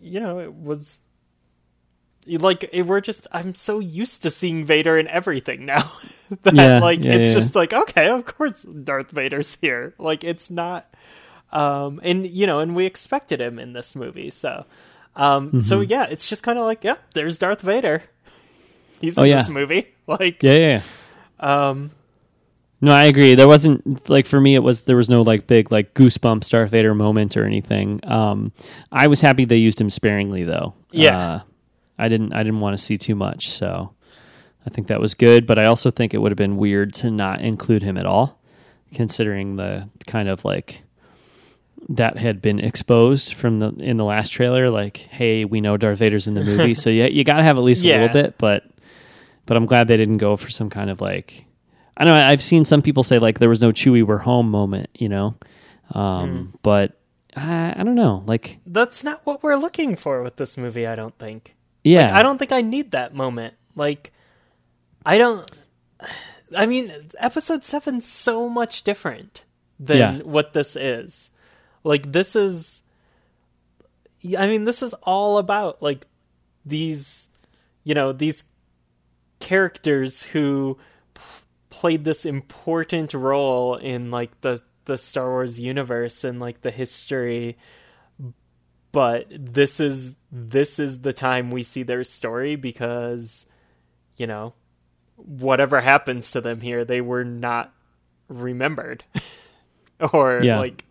you 0.00 0.20
know, 0.20 0.38
it 0.40 0.54
was 0.54 1.00
like 2.26 2.68
it, 2.72 2.86
we're 2.86 3.00
just 3.00 3.26
I'm 3.32 3.54
so 3.54 3.78
used 3.78 4.22
to 4.22 4.30
seeing 4.30 4.64
Vader 4.64 4.98
in 4.98 5.08
everything 5.08 5.66
now 5.66 5.82
that 6.42 6.54
Yeah, 6.54 6.78
like 6.78 7.04
yeah, 7.04 7.14
it's 7.14 7.28
yeah. 7.28 7.34
just 7.34 7.54
like 7.54 7.72
okay, 7.72 8.08
of 8.10 8.24
course 8.26 8.62
Darth 8.62 9.10
Vader's 9.10 9.56
here. 9.60 9.94
Like 9.98 10.22
it's 10.24 10.50
not 10.50 10.86
um 11.52 12.00
and 12.02 12.26
you 12.26 12.46
know, 12.46 12.60
and 12.60 12.76
we 12.76 12.86
expected 12.86 13.40
him 13.40 13.58
in 13.58 13.72
this 13.72 13.96
movie, 13.96 14.30
so 14.30 14.66
um 15.16 15.60
so 15.60 15.80
Mm-hmm. 15.80 15.90
yeah, 15.90 16.06
it's 16.10 16.28
just 16.28 16.42
kind 16.42 16.58
of 16.58 16.64
like, 16.64 16.84
yep, 16.84 17.00
there's 17.14 17.38
Darth 17.38 17.62
Vader. 17.62 18.02
He's 19.00 19.16
Oh, 19.18 19.22
in 19.22 19.30
yeah. 19.30 19.36
this 19.38 19.48
movie. 19.48 19.86
Like 20.06 20.42
Yeah, 20.42 20.56
yeah. 20.56 20.80
yeah. 21.40 21.66
um 21.68 21.90
No, 22.80 22.92
I 22.92 23.04
agree. 23.04 23.34
There 23.36 23.46
wasn't 23.48 24.08
like 24.10 24.26
for 24.26 24.40
me. 24.40 24.54
It 24.56 24.62
was 24.62 24.82
there 24.82 24.96
was 24.96 25.08
no 25.08 25.22
like 25.22 25.46
big 25.46 25.70
like 25.72 25.94
goosebumps 25.94 26.48
Darth 26.50 26.70
Vader 26.70 26.94
moment 26.94 27.36
or 27.36 27.44
anything. 27.46 28.00
Um, 28.04 28.52
I 28.90 29.06
was 29.06 29.20
happy 29.20 29.44
they 29.44 29.56
used 29.58 29.80
him 29.80 29.88
sparingly 29.90 30.44
though. 30.44 30.74
Yeah. 30.90 31.16
uh, 31.18 31.40
I 32.00 32.08
didn't. 32.08 32.32
I 32.32 32.42
didn't 32.42 32.60
want 32.60 32.76
to 32.76 32.82
see 32.82 32.98
too 32.98 33.14
much, 33.14 33.50
so 33.50 33.92
I 34.66 34.70
think 34.70 34.88
that 34.88 35.00
was 35.00 35.14
good. 35.14 35.46
But 35.46 35.58
I 35.58 35.66
also 35.66 35.90
think 35.90 36.14
it 36.14 36.18
would 36.18 36.32
have 36.32 36.36
been 36.36 36.56
weird 36.56 36.94
to 36.96 37.10
not 37.10 37.40
include 37.40 37.82
him 37.82 37.96
at 37.96 38.06
all, 38.06 38.40
considering 38.94 39.56
the 39.56 39.88
kind 40.06 40.28
of 40.28 40.44
like 40.44 40.82
that 41.88 42.18
had 42.18 42.40
been 42.42 42.60
exposed 42.60 43.34
from 43.34 43.58
the 43.58 43.68
in 43.78 43.96
the 43.96 44.04
last 44.04 44.30
trailer. 44.30 44.70
Like, 44.70 44.96
hey, 44.96 45.44
we 45.44 45.60
know 45.60 45.76
Darth 45.76 45.98
Vader's 45.98 46.26
in 46.26 46.34
the 46.34 46.44
movie, 46.44 46.74
so 46.74 46.90
yeah, 46.90 47.06
you 47.06 47.24
got 47.24 47.36
to 47.36 47.42
have 47.42 47.56
at 47.56 47.62
least 47.62 47.84
a 47.84 47.88
little 47.88 48.08
bit. 48.08 48.38
But 48.38 48.64
but 49.46 49.56
I'm 49.56 49.66
glad 49.66 49.88
they 49.88 49.96
didn't 49.96 50.18
go 50.18 50.36
for 50.36 50.50
some 50.50 50.70
kind 50.70 50.90
of 50.90 51.00
like 51.00 51.44
I 51.96 52.04
don't 52.04 52.14
know. 52.14 52.26
I've 52.26 52.42
seen 52.42 52.64
some 52.64 52.82
people 52.82 53.02
say 53.02 53.18
like 53.18 53.38
there 53.38 53.48
was 53.48 53.60
no 53.60 53.70
Chewie 53.70 54.04
we're 54.04 54.18
home 54.18 54.50
moment, 54.50 54.88
you 54.94 55.08
know, 55.08 55.36
um, 55.92 56.52
but 56.62 57.00
I, 57.36 57.74
I 57.76 57.82
don't 57.82 57.94
know. 57.94 58.22
Like, 58.26 58.58
that's 58.66 59.04
not 59.04 59.20
what 59.24 59.42
we're 59.42 59.56
looking 59.56 59.96
for 59.96 60.22
with 60.22 60.36
this 60.36 60.56
movie, 60.56 60.86
I 60.86 60.94
don't 60.94 61.16
think. 61.18 61.56
Yeah, 61.84 62.02
Like, 62.04 62.12
I 62.12 62.22
don't 62.22 62.38
think 62.38 62.52
I 62.52 62.60
need 62.62 62.90
that 62.92 63.14
moment. 63.14 63.54
Like, 63.76 64.12
I 65.06 65.18
don't. 65.18 65.50
I 66.56 66.66
mean, 66.66 66.90
episode 67.18 67.62
seven's 67.64 68.06
so 68.06 68.48
much 68.48 68.82
different 68.82 69.44
than 69.78 69.98
Yeah. 69.98 70.18
what 70.22 70.52
this 70.52 70.76
is. 70.76 71.30
Like, 71.84 72.10
this 72.12 72.34
is. 72.36 72.82
I 74.38 74.48
mean, 74.48 74.64
this 74.66 74.82
is 74.82 74.92
all 75.02 75.38
about, 75.38 75.80
like, 75.80 76.06
these, 76.66 77.28
you 77.84 77.94
know, 77.94 78.12
these 78.12 78.44
characters 79.38 80.22
who 80.24 80.76
p- 81.14 81.22
played 81.70 82.04
this 82.04 82.26
important 82.26 83.14
role 83.14 83.76
in, 83.76 84.10
like, 84.10 84.38
the, 84.42 84.60
the 84.84 84.98
Star 84.98 85.30
Wars 85.30 85.58
universe 85.58 86.22
and, 86.22 86.38
like, 86.38 86.60
the 86.60 86.70
history 86.70 87.56
but 88.92 89.26
this 89.30 89.80
is 89.80 90.16
this 90.32 90.78
is 90.78 91.00
the 91.00 91.12
time 91.12 91.50
we 91.50 91.62
see 91.62 91.82
their 91.82 92.04
story 92.04 92.56
because 92.56 93.46
you 94.16 94.26
know 94.26 94.54
whatever 95.16 95.80
happens 95.80 96.30
to 96.32 96.40
them 96.40 96.60
here 96.60 96.84
they 96.84 97.00
were 97.00 97.24
not 97.24 97.72
remembered. 98.28 99.04
Or 100.14 100.42
Yeah. 100.44 100.58
like 100.58 100.84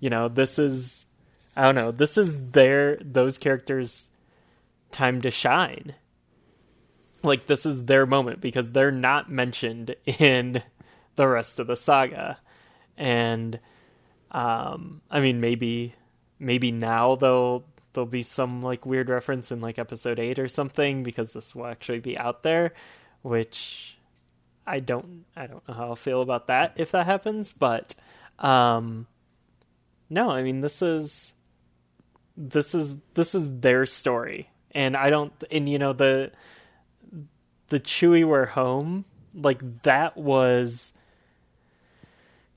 you 0.00 0.10
know 0.10 0.26
this 0.28 0.58
is 0.58 1.06
i 1.56 1.62
don't 1.62 1.76
know 1.76 1.92
this 1.92 2.18
is 2.18 2.50
their 2.50 2.96
those 2.96 3.38
characters 3.38 4.10
time 4.90 5.20
to 5.22 5.30
shine. 5.30 5.94
Like 7.22 7.46
this 7.46 7.64
is 7.64 7.84
their 7.86 8.06
moment 8.06 8.40
because 8.40 8.72
they're 8.72 8.90
not 8.90 9.30
mentioned 9.30 9.94
in 10.18 10.62
the 11.16 11.28
rest 11.28 11.58
of 11.60 11.66
the 11.68 11.76
saga. 11.76 12.38
And 12.96 13.60
um 14.32 15.00
i 15.10 15.20
mean 15.20 15.40
maybe 15.40 15.94
maybe 16.38 16.70
now 16.70 17.14
they'll 17.14 17.64
there'll 17.92 18.06
be 18.06 18.22
some 18.22 18.62
like 18.62 18.84
weird 18.84 19.08
reference 19.08 19.50
in 19.50 19.60
like 19.60 19.78
episode 19.78 20.18
8 20.18 20.38
or 20.38 20.48
something 20.48 21.02
because 21.02 21.32
this 21.32 21.54
will 21.54 21.66
actually 21.66 22.00
be 22.00 22.16
out 22.18 22.42
there 22.42 22.72
which 23.22 23.98
i 24.66 24.80
don't 24.80 25.24
i 25.34 25.46
don't 25.46 25.66
know 25.66 25.74
how 25.74 25.88
i'll 25.88 25.96
feel 25.96 26.20
about 26.20 26.46
that 26.46 26.78
if 26.78 26.92
that 26.92 27.06
happens 27.06 27.52
but 27.52 27.94
um 28.38 29.06
no 30.10 30.30
i 30.30 30.42
mean 30.42 30.60
this 30.60 30.82
is 30.82 31.32
this 32.36 32.74
is 32.74 32.96
this 33.14 33.34
is 33.34 33.60
their 33.60 33.86
story. 33.86 34.50
And 34.72 34.96
i 34.96 35.08
don't 35.08 35.32
and 35.50 35.68
you 35.68 35.78
know 35.78 35.94
the 35.94 36.32
the 37.68 37.80
Chewie 37.80 38.26
we're 38.26 38.46
home 38.46 39.06
like 39.34 39.82
that 39.82 40.16
was 40.16 40.92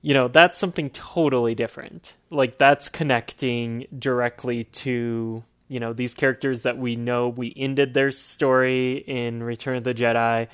you 0.02 0.14
know 0.14 0.28
that's 0.28 0.58
something 0.58 0.90
totally 0.90 1.56
different. 1.56 2.16
Like 2.30 2.58
that's 2.58 2.90
connecting 2.90 3.86
directly 3.98 4.64
to 4.64 5.44
you 5.68 5.80
know 5.80 5.94
these 5.94 6.14
characters 6.14 6.64
that 6.64 6.78
we 6.78 6.96
know. 6.96 7.30
We 7.30 7.54
ended 7.56 7.94
their 7.94 8.12
story 8.12 8.94
in 9.06 9.44
return 9.44 9.78
of 9.78 9.84
the 9.84 9.94
jedi. 9.94 10.48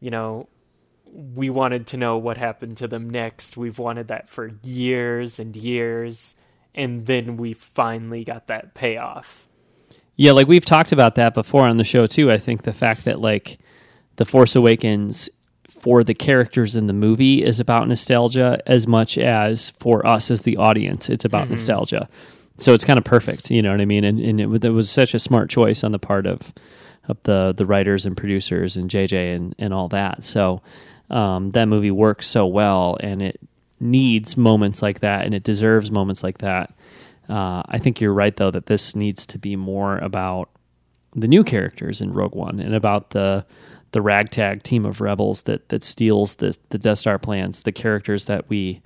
You 0.00 0.10
know 0.10 0.48
we 1.16 1.48
wanted 1.50 1.86
to 1.88 1.96
know 1.96 2.18
what 2.18 2.36
happened 2.36 2.76
to 2.78 2.88
them 2.88 3.08
next. 3.08 3.56
We've 3.56 3.78
wanted 3.78 4.08
that 4.08 4.28
for 4.28 4.52
years 4.62 5.38
and 5.38 5.56
years. 5.56 6.36
And 6.74 7.06
then 7.06 7.38
we 7.38 7.54
finally 7.54 8.22
got 8.22 8.48
that 8.48 8.74
payoff. 8.74 9.48
Yeah. 10.16 10.32
Like 10.32 10.46
we've 10.46 10.64
talked 10.64 10.92
about 10.92 11.14
that 11.14 11.32
before 11.32 11.66
on 11.66 11.78
the 11.78 11.84
show 11.84 12.06
too. 12.06 12.30
I 12.30 12.38
think 12.38 12.62
the 12.62 12.72
fact 12.72 13.06
that 13.06 13.20
like 13.20 13.58
the 14.16 14.26
Force 14.26 14.56
Awakens 14.56 15.30
for 15.86 16.02
the 16.02 16.14
characters 16.14 16.74
in 16.74 16.88
the 16.88 16.92
movie 16.92 17.44
is 17.44 17.60
about 17.60 17.86
nostalgia 17.86 18.60
as 18.66 18.88
much 18.88 19.16
as 19.16 19.70
for 19.78 20.04
us 20.04 20.32
as 20.32 20.40
the 20.40 20.56
audience 20.56 21.08
it's 21.08 21.24
about 21.24 21.48
nostalgia. 21.48 22.08
So 22.58 22.74
it's 22.74 22.82
kind 22.82 22.98
of 22.98 23.04
perfect 23.04 23.52
you 23.52 23.62
know 23.62 23.70
what 23.70 23.80
i 23.80 23.84
mean? 23.84 24.02
And, 24.02 24.18
and 24.18 24.40
it, 24.40 24.64
it 24.64 24.70
was 24.70 24.90
such 24.90 25.14
a 25.14 25.20
smart 25.20 25.48
choice 25.48 25.84
on 25.84 25.92
the 25.92 26.00
part 26.00 26.26
of 26.26 26.52
of 27.06 27.22
the 27.22 27.54
the 27.56 27.64
writers 27.64 28.04
and 28.04 28.16
producers 28.16 28.76
and 28.76 28.90
jj 28.90 29.36
and 29.36 29.54
and 29.60 29.72
all 29.72 29.86
that. 29.90 30.24
So 30.24 30.60
um, 31.08 31.52
that 31.52 31.66
movie 31.66 31.92
works 31.92 32.26
so 32.26 32.48
well 32.48 32.96
and 32.98 33.22
it 33.22 33.38
needs 33.78 34.36
moments 34.36 34.82
like 34.82 35.00
that 35.00 35.24
and 35.24 35.34
it 35.34 35.44
deserves 35.44 35.92
moments 35.92 36.24
like 36.24 36.38
that. 36.38 36.74
Uh, 37.28 37.62
i 37.68 37.78
think 37.78 38.00
you're 38.00 38.12
right 38.12 38.36
though 38.36 38.50
that 38.50 38.66
this 38.66 38.96
needs 38.96 39.24
to 39.26 39.38
be 39.38 39.54
more 39.54 39.98
about 39.98 40.48
the 41.16 41.28
new 41.28 41.42
characters 41.42 42.00
in 42.00 42.12
Rogue 42.12 42.34
One 42.34 42.60
and 42.60 42.74
about 42.74 43.10
the 43.10 43.46
the 43.92 44.02
ragtag 44.02 44.62
team 44.62 44.84
of 44.84 45.00
rebels 45.00 45.42
that 45.42 45.68
that 45.68 45.84
steals 45.84 46.36
the 46.36 46.56
the 46.70 46.78
Death 46.78 46.98
Star 46.98 47.18
plans, 47.18 47.60
the 47.60 47.72
characters 47.72 48.26
that 48.26 48.48
we 48.48 48.82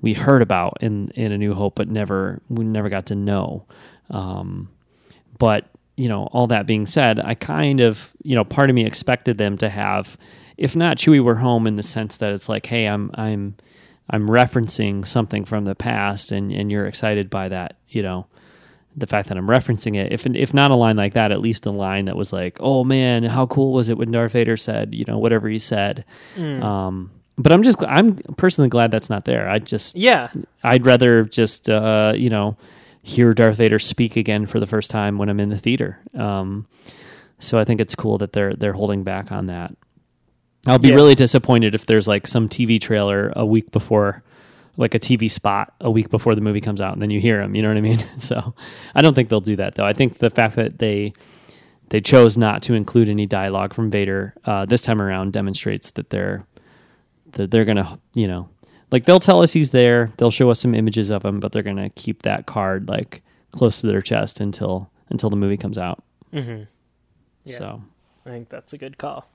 we 0.00 0.14
heard 0.14 0.42
about 0.42 0.78
in 0.80 1.10
in 1.10 1.32
A 1.32 1.38
New 1.38 1.54
Hope, 1.54 1.74
but 1.74 1.88
never 1.88 2.40
we 2.48 2.64
never 2.64 2.88
got 2.88 3.06
to 3.06 3.14
know. 3.14 3.64
Um, 4.10 4.68
but 5.38 5.66
you 5.96 6.08
know, 6.08 6.24
all 6.32 6.46
that 6.48 6.66
being 6.66 6.86
said, 6.86 7.20
I 7.20 7.34
kind 7.34 7.80
of 7.80 8.12
you 8.22 8.34
know, 8.34 8.44
part 8.44 8.70
of 8.70 8.74
me 8.74 8.84
expected 8.84 9.38
them 9.38 9.58
to 9.58 9.68
have, 9.68 10.16
if 10.56 10.74
not 10.74 10.96
Chewie 10.96 11.22
were 11.22 11.36
home 11.36 11.66
in 11.66 11.76
the 11.76 11.82
sense 11.82 12.16
that 12.18 12.32
it's 12.32 12.48
like, 12.48 12.66
hey, 12.66 12.86
I'm 12.86 13.10
I'm 13.14 13.56
I'm 14.10 14.28
referencing 14.28 15.06
something 15.06 15.44
from 15.44 15.64
the 15.64 15.74
past, 15.74 16.32
and 16.32 16.52
and 16.52 16.70
you're 16.70 16.86
excited 16.86 17.30
by 17.30 17.48
that, 17.48 17.76
you 17.88 18.02
know 18.02 18.26
the 18.96 19.06
fact 19.06 19.28
that 19.28 19.38
I'm 19.38 19.46
referencing 19.46 19.96
it. 19.96 20.12
If 20.12 20.26
if 20.26 20.52
not 20.52 20.70
a 20.70 20.76
line 20.76 20.96
like 20.96 21.14
that, 21.14 21.32
at 21.32 21.40
least 21.40 21.66
a 21.66 21.70
line 21.70 22.04
that 22.06 22.16
was 22.16 22.32
like, 22.32 22.58
"Oh 22.60 22.84
man, 22.84 23.22
how 23.22 23.46
cool 23.46 23.72
was 23.72 23.88
it 23.88 23.96
when 23.96 24.10
Darth 24.10 24.32
Vader 24.32 24.56
said, 24.56 24.94
you 24.94 25.04
know, 25.08 25.18
whatever 25.18 25.48
he 25.48 25.58
said." 25.58 26.04
Um, 26.38 27.10
but 27.38 27.52
I'm 27.52 27.62
just 27.62 27.82
I'm 27.84 28.16
personally 28.36 28.68
glad 28.68 28.90
that's 28.90 29.08
not 29.10 29.24
there. 29.24 29.48
I 29.48 29.58
just 29.58 29.96
Yeah. 29.96 30.28
I'd 30.62 30.84
rather 30.86 31.24
just 31.24 31.68
uh, 31.70 32.12
you 32.14 32.28
know 32.30 32.56
hear 33.02 33.34
Darth 33.34 33.56
Vader 33.56 33.78
speak 33.78 34.16
again 34.16 34.46
for 34.46 34.60
the 34.60 34.66
first 34.66 34.90
time 34.90 35.18
when 35.18 35.28
I'm 35.28 35.40
in 35.40 35.48
the 35.48 35.58
theater. 35.58 35.98
Um, 36.14 36.66
so 37.40 37.58
I 37.58 37.64
think 37.64 37.80
it's 37.80 37.94
cool 37.94 38.18
that 38.18 38.32
they're 38.32 38.54
they're 38.54 38.74
holding 38.74 39.02
back 39.04 39.32
on 39.32 39.46
that. 39.46 39.74
I'll 40.66 40.78
be 40.78 40.88
Yeah. 40.90 40.94
really 40.94 41.14
disappointed 41.16 41.74
if 41.74 41.86
there's 41.86 42.06
like 42.06 42.26
some 42.28 42.48
TV 42.48 42.80
trailer 42.80 43.32
a 43.34 43.44
week 43.44 43.72
before, 43.72 44.22
like 44.76 44.94
a 44.94 44.98
TV 44.98 45.30
spot 45.30 45.74
a 45.80 45.90
week 45.90 46.08
before 46.10 46.34
the 46.34 46.40
movie 46.40 46.60
comes 46.60 46.80
out, 46.80 46.92
and 46.94 47.02
then 47.02 47.10
you 47.10 47.20
hear 47.20 47.40
him. 47.40 47.54
You 47.54 47.62
know 47.62 47.68
what 47.68 47.76
I 47.76 47.80
mean? 47.82 48.04
So 48.18 48.54
I 48.94 49.02
don't 49.02 49.14
think 49.14 49.28
they'll 49.28 49.40
do 49.40 49.56
that 49.56 49.74
though. 49.74 49.84
I 49.86 49.92
think 49.92 50.18
the 50.18 50.30
fact 50.30 50.56
that 50.56 50.78
they 50.78 51.12
they 51.90 52.00
chose 52.00 52.38
not 52.38 52.62
to 52.62 52.74
include 52.74 53.08
any 53.10 53.26
dialogue 53.26 53.74
from 53.74 53.90
Vader 53.90 54.34
uh, 54.46 54.64
this 54.64 54.80
time 54.80 55.00
around 55.02 55.32
demonstrates 55.32 55.90
that 55.92 56.08
they're 56.10 56.46
that 57.32 57.50
they're 57.50 57.64
gonna 57.66 57.98
you 58.14 58.26
know 58.26 58.48
like 58.90 59.04
they'll 59.06 59.20
tell 59.20 59.42
us 59.42 59.52
he's 59.52 59.70
there 59.72 60.10
they'll 60.16 60.30
show 60.30 60.50
us 60.50 60.60
some 60.60 60.74
images 60.74 61.10
of 61.10 61.24
him 61.24 61.40
but 61.40 61.50
they're 61.52 61.62
gonna 61.62 61.88
keep 61.90 62.22
that 62.22 62.46
card 62.46 62.88
like 62.88 63.22
close 63.52 63.80
to 63.80 63.86
their 63.86 64.00
chest 64.02 64.40
until 64.40 64.90
until 65.10 65.28
the 65.30 65.36
movie 65.36 65.56
comes 65.56 65.76
out 65.78 66.02
Mm-hmm. 66.32 66.62
Yeah. 67.44 67.58
so 67.58 67.82
I 68.26 68.30
think 68.30 68.48
that's 68.48 68.72
a 68.72 68.78
good 68.78 68.96
call. 68.98 69.28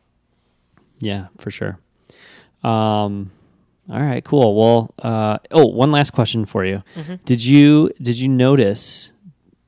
yeah 0.99 1.27
for 1.39 1.51
sure 1.51 1.77
um 2.63 3.31
all 3.89 4.01
right 4.01 4.23
cool. 4.23 4.55
Well 4.55 4.93
uh 4.99 5.37
oh 5.51 5.65
one 5.67 5.91
last 5.91 6.11
question 6.11 6.45
for 6.45 6.65
you. 6.65 6.83
Did 7.25 7.43
you 7.43 7.91
did 8.01 8.17
you 8.19 8.27
notice 8.29 9.11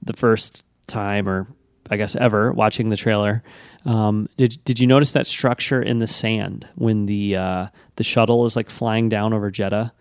the 0.01 0.13
first 0.13 0.63
time 0.87 1.27
or 1.29 1.45
i 1.91 1.97
guess 1.97 2.15
ever 2.15 2.51
watching 2.51 2.89
the 2.89 2.97
trailer 2.97 3.43
um 3.85 4.27
did 4.37 4.57
did 4.63 4.79
you 4.79 4.87
notice 4.87 5.11
that 5.11 5.27
structure 5.27 5.81
in 5.83 5.99
the 5.99 6.07
sand 6.07 6.67
when 6.75 7.05
the 7.05 7.35
uh 7.35 7.67
the 7.97 8.03
shuttle 8.03 8.45
is 8.47 8.55
like 8.55 8.69
flying 8.69 9.07
down 9.09 9.33
over 9.33 9.51
Jedha? 9.51 9.91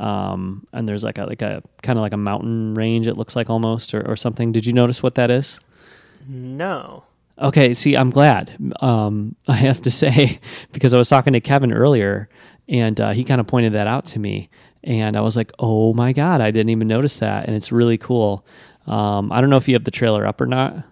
Um 0.00 0.66
and 0.72 0.88
there's 0.88 1.04
like 1.04 1.18
a 1.18 1.26
like 1.26 1.42
a 1.42 1.62
kind 1.82 1.98
of 1.98 2.02
like 2.02 2.12
a 2.12 2.16
mountain 2.16 2.74
range 2.74 3.06
it 3.06 3.16
looks 3.16 3.36
like 3.36 3.48
almost 3.50 3.94
or, 3.94 4.02
or 4.08 4.16
something. 4.16 4.50
Did 4.52 4.66
you 4.66 4.72
notice 4.72 5.02
what 5.02 5.14
that 5.14 5.30
is? 5.30 5.58
No. 6.28 7.04
Okay, 7.38 7.74
see, 7.74 7.96
I'm 7.96 8.10
glad. 8.10 8.56
Um, 8.80 9.36
I 9.48 9.56
have 9.56 9.82
to 9.82 9.90
say 9.90 10.38
because 10.72 10.92
I 10.94 10.98
was 10.98 11.08
talking 11.08 11.32
to 11.32 11.40
Kevin 11.40 11.72
earlier, 11.72 12.28
and 12.68 13.00
uh, 13.00 13.10
he 13.10 13.24
kind 13.24 13.40
of 13.40 13.46
pointed 13.46 13.74
that 13.74 13.86
out 13.86 14.06
to 14.06 14.18
me, 14.18 14.48
and 14.84 15.16
I 15.16 15.20
was 15.20 15.36
like, 15.36 15.52
"Oh 15.58 15.92
my 15.94 16.12
god, 16.12 16.40
I 16.40 16.50
didn't 16.50 16.70
even 16.70 16.88
notice 16.88 17.18
that," 17.18 17.46
and 17.46 17.56
it's 17.56 17.72
really 17.72 17.98
cool. 17.98 18.44
Um, 18.86 19.30
I 19.32 19.40
don't 19.40 19.50
know 19.50 19.56
if 19.56 19.68
you 19.68 19.74
have 19.74 19.84
the 19.84 19.90
trailer 19.90 20.26
up 20.26 20.40
or 20.40 20.46
not. 20.46 20.84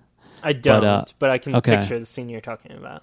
I 0.42 0.52
don't, 0.52 0.80
but, 1.18 1.30
uh, 1.30 1.32
I 1.32 1.38
can 1.38 1.56
okay. 1.56 1.76
picture 1.76 1.98
the 1.98 2.06
scene 2.06 2.28
you're 2.28 2.40
talking 2.40 2.72
about. 2.72 3.02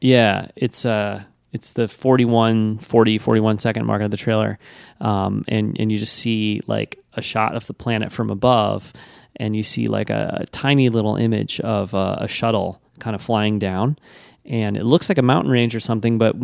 Yeah, 0.00 0.48
it's 0.56 0.84
uh 0.84 1.22
it's 1.52 1.72
the 1.72 1.88
41 1.88 2.78
40 2.78 3.18
41 3.18 3.58
second 3.58 3.86
mark 3.86 4.02
of 4.02 4.10
the 4.10 4.16
trailer. 4.16 4.58
Um 5.00 5.44
and 5.48 5.78
and 5.78 5.90
you 5.90 5.98
just 5.98 6.14
see 6.14 6.60
like 6.66 6.98
a 7.14 7.22
shot 7.22 7.54
of 7.54 7.66
the 7.66 7.74
planet 7.74 8.12
from 8.12 8.30
above 8.30 8.92
and 9.36 9.56
you 9.56 9.62
see 9.62 9.86
like 9.86 10.10
a, 10.10 10.40
a 10.42 10.46
tiny 10.46 10.88
little 10.88 11.16
image 11.16 11.60
of 11.60 11.94
uh, 11.94 12.16
a 12.18 12.28
shuttle 12.28 12.80
kind 12.98 13.16
of 13.16 13.22
flying 13.22 13.58
down 13.58 13.98
and 14.44 14.76
it 14.76 14.84
looks 14.84 15.08
like 15.08 15.18
a 15.18 15.22
mountain 15.22 15.50
range 15.50 15.74
or 15.74 15.80
something 15.80 16.18
but 16.18 16.36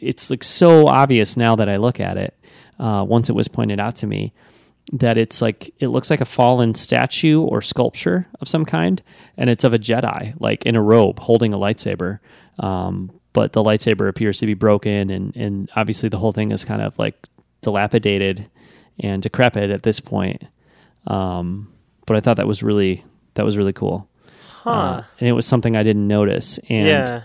it's 0.00 0.30
like 0.30 0.44
so 0.44 0.86
obvious 0.86 1.36
now 1.36 1.56
that 1.56 1.68
I 1.68 1.76
look 1.76 2.00
at 2.00 2.16
it 2.16 2.34
uh, 2.78 3.04
once 3.06 3.28
it 3.28 3.34
was 3.34 3.48
pointed 3.48 3.80
out 3.80 3.96
to 3.96 4.06
me 4.06 4.32
that 4.92 5.18
it's 5.18 5.42
like 5.42 5.74
it 5.80 5.88
looks 5.88 6.10
like 6.10 6.20
a 6.20 6.26
fallen 6.26 6.74
statue 6.74 7.42
or 7.42 7.60
sculpture 7.60 8.26
of 8.40 8.48
some 8.48 8.64
kind, 8.64 9.02
and 9.36 9.50
it's 9.50 9.64
of 9.64 9.74
a 9.74 9.78
Jedi, 9.78 10.34
like 10.40 10.64
in 10.64 10.76
a 10.76 10.82
robe, 10.82 11.18
holding 11.18 11.52
a 11.52 11.58
lightsaber. 11.58 12.20
Um, 12.58 13.12
but 13.34 13.52
the 13.52 13.62
lightsaber 13.62 14.08
appears 14.08 14.38
to 14.38 14.46
be 14.46 14.54
broken, 14.54 15.10
and 15.10 15.36
and 15.36 15.70
obviously 15.76 16.08
the 16.08 16.18
whole 16.18 16.32
thing 16.32 16.52
is 16.52 16.64
kind 16.64 16.80
of 16.80 16.98
like 16.98 17.14
dilapidated 17.60 18.50
and 19.00 19.22
decrepit 19.22 19.70
at 19.70 19.82
this 19.82 20.00
point. 20.00 20.42
Um, 21.06 21.72
but 22.06 22.16
I 22.16 22.20
thought 22.20 22.38
that 22.38 22.46
was 22.46 22.62
really 22.62 23.04
that 23.34 23.44
was 23.44 23.58
really 23.58 23.74
cool, 23.74 24.08
Huh. 24.62 24.70
Uh, 24.70 25.02
and 25.20 25.28
it 25.28 25.32
was 25.32 25.46
something 25.46 25.76
I 25.76 25.82
didn't 25.82 26.08
notice. 26.08 26.58
And 26.68 26.86
yeah. 26.86 27.22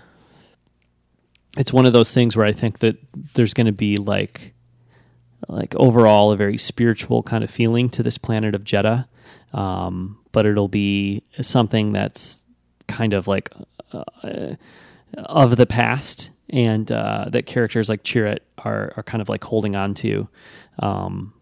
It's 1.57 1.71
one 1.71 1.85
of 1.85 1.93
those 1.93 2.13
things 2.13 2.35
where 2.35 2.45
I 2.45 2.51
think 2.51 2.79
that 2.79 2.97
there's 3.35 3.53
going 3.53 3.67
to 3.67 3.71
be 3.71 3.97
like 3.97 4.53
like 5.49 5.75
overall 5.75 6.31
a 6.31 6.37
very 6.37 6.57
spiritual 6.57 7.21
kind 7.21 7.43
of 7.43 7.51
feeling 7.51 7.89
to 7.89 8.01
this 8.03 8.17
planet 8.17 8.55
of 8.55 8.63
Jedha, 8.63 9.05
um, 9.53 10.17
but 10.31 10.45
it'll 10.45 10.69
be 10.69 11.21
something 11.41 11.91
that's 11.91 12.41
kind 12.87 13.13
of 13.13 13.27
like 13.27 13.51
uh, 13.91 14.55
of 15.17 15.55
the 15.57 15.65
past 15.65 16.29
and 16.49 16.91
uh, 16.91 17.25
that 17.29 17.45
characters 17.45 17.89
like 17.89 18.03
Chirrut 18.03 18.39
are 18.59 18.93
are 18.97 19.03
kind 19.03 19.21
of 19.21 19.29
like 19.29 19.43
holding 19.43 19.75
on 19.75 19.93
to. 19.95 20.27
Um, 20.79 21.33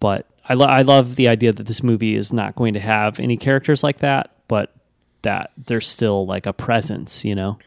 but 0.00 0.26
I, 0.48 0.54
lo- 0.54 0.66
I 0.66 0.82
love 0.82 1.16
the 1.16 1.28
idea 1.28 1.52
that 1.52 1.66
this 1.66 1.82
movie 1.82 2.16
is 2.16 2.32
not 2.32 2.56
going 2.56 2.74
to 2.74 2.80
have 2.80 3.20
any 3.20 3.36
characters 3.36 3.82
like 3.84 3.98
that, 3.98 4.30
but 4.48 4.74
that 5.22 5.52
there's 5.56 5.86
still 5.86 6.26
like 6.26 6.46
a 6.46 6.52
presence, 6.52 7.24
you 7.24 7.34
know. 7.34 7.58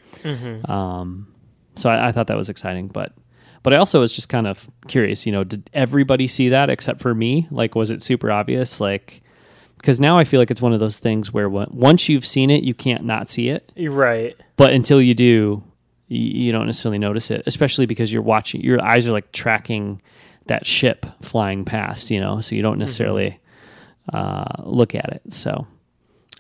Um, 0.70 1.28
so 1.76 1.90
I, 1.90 2.08
I 2.08 2.12
thought 2.12 2.28
that 2.28 2.38
was 2.38 2.50
exciting, 2.50 2.88
but 2.88 3.14
but 3.64 3.74
I 3.74 3.78
also 3.78 4.00
was 4.00 4.14
just 4.14 4.30
kind 4.30 4.46
of 4.46 4.70
curious, 4.88 5.26
you 5.26 5.32
know, 5.32 5.44
did 5.44 5.70
everybody 5.74 6.28
see 6.28 6.50
that 6.50 6.70
except 6.70 7.02
for 7.02 7.16
me? 7.16 7.48
Like, 7.50 7.74
was 7.74 7.90
it 7.90 8.04
super 8.04 8.32
obvious? 8.32 8.80
Like, 8.80 9.24
because 9.78 10.00
now 10.00 10.20
I 10.20 10.24
feel 10.24 10.40
like 10.40 10.52
it's 10.52 10.62
one 10.62 10.72
of 10.72 10.80
those 10.80 11.00
things 11.00 11.34
where 11.34 11.50
once 11.50 12.08
you've 12.08 12.28
seen 12.28 12.52
it, 12.52 12.64
you 12.64 12.76
can't 12.76 13.06
not 13.06 13.28
see 13.28 13.50
it, 13.50 13.72
right. 13.76 14.36
but 14.56 14.72
until 14.72 15.02
you 15.02 15.16
do, 15.16 15.64
you, 16.08 16.46
you 16.46 16.52
don't 16.52 16.68
necessarily 16.68 17.00
notice 17.00 17.32
it, 17.32 17.42
especially 17.48 17.88
because 17.88 18.14
you're 18.14 18.22
watching, 18.22 18.62
your 18.62 18.84
eyes 18.84 19.08
are 19.08 19.12
like 19.12 19.32
tracking 19.32 20.00
that 20.46 20.68
ship 20.68 21.06
flying 21.24 21.66
past, 21.66 22.12
you 22.12 22.20
know, 22.20 22.42
so 22.42 22.56
you 22.56 22.62
don't 22.62 22.78
necessarily 22.78 23.40
uh, 24.14 24.62
look 24.64 24.94
at 24.94 25.10
it. 25.12 25.34
So, 25.34 25.66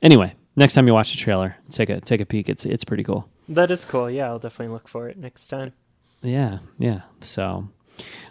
anyway, 0.03 0.35
next 0.55 0.73
time 0.73 0.85
you 0.85 0.93
watch 0.93 1.11
the 1.11 1.17
trailer, 1.17 1.55
take 1.69 1.89
a 1.89 1.99
take 2.01 2.21
a 2.21 2.25
peek. 2.25 2.49
It's 2.49 2.65
it's 2.65 2.83
pretty 2.83 3.03
cool. 3.03 3.27
That 3.47 3.72
is 3.72 3.85
cool. 3.85 4.09
Yeah, 4.09 4.27
I'll 4.27 4.39
definitely 4.39 4.73
look 4.73 4.88
for 4.88 5.07
it 5.07 5.17
next 5.17 5.47
time. 5.47 5.73
Yeah, 6.22 6.59
yeah. 6.80 7.01
So, 7.22 7.67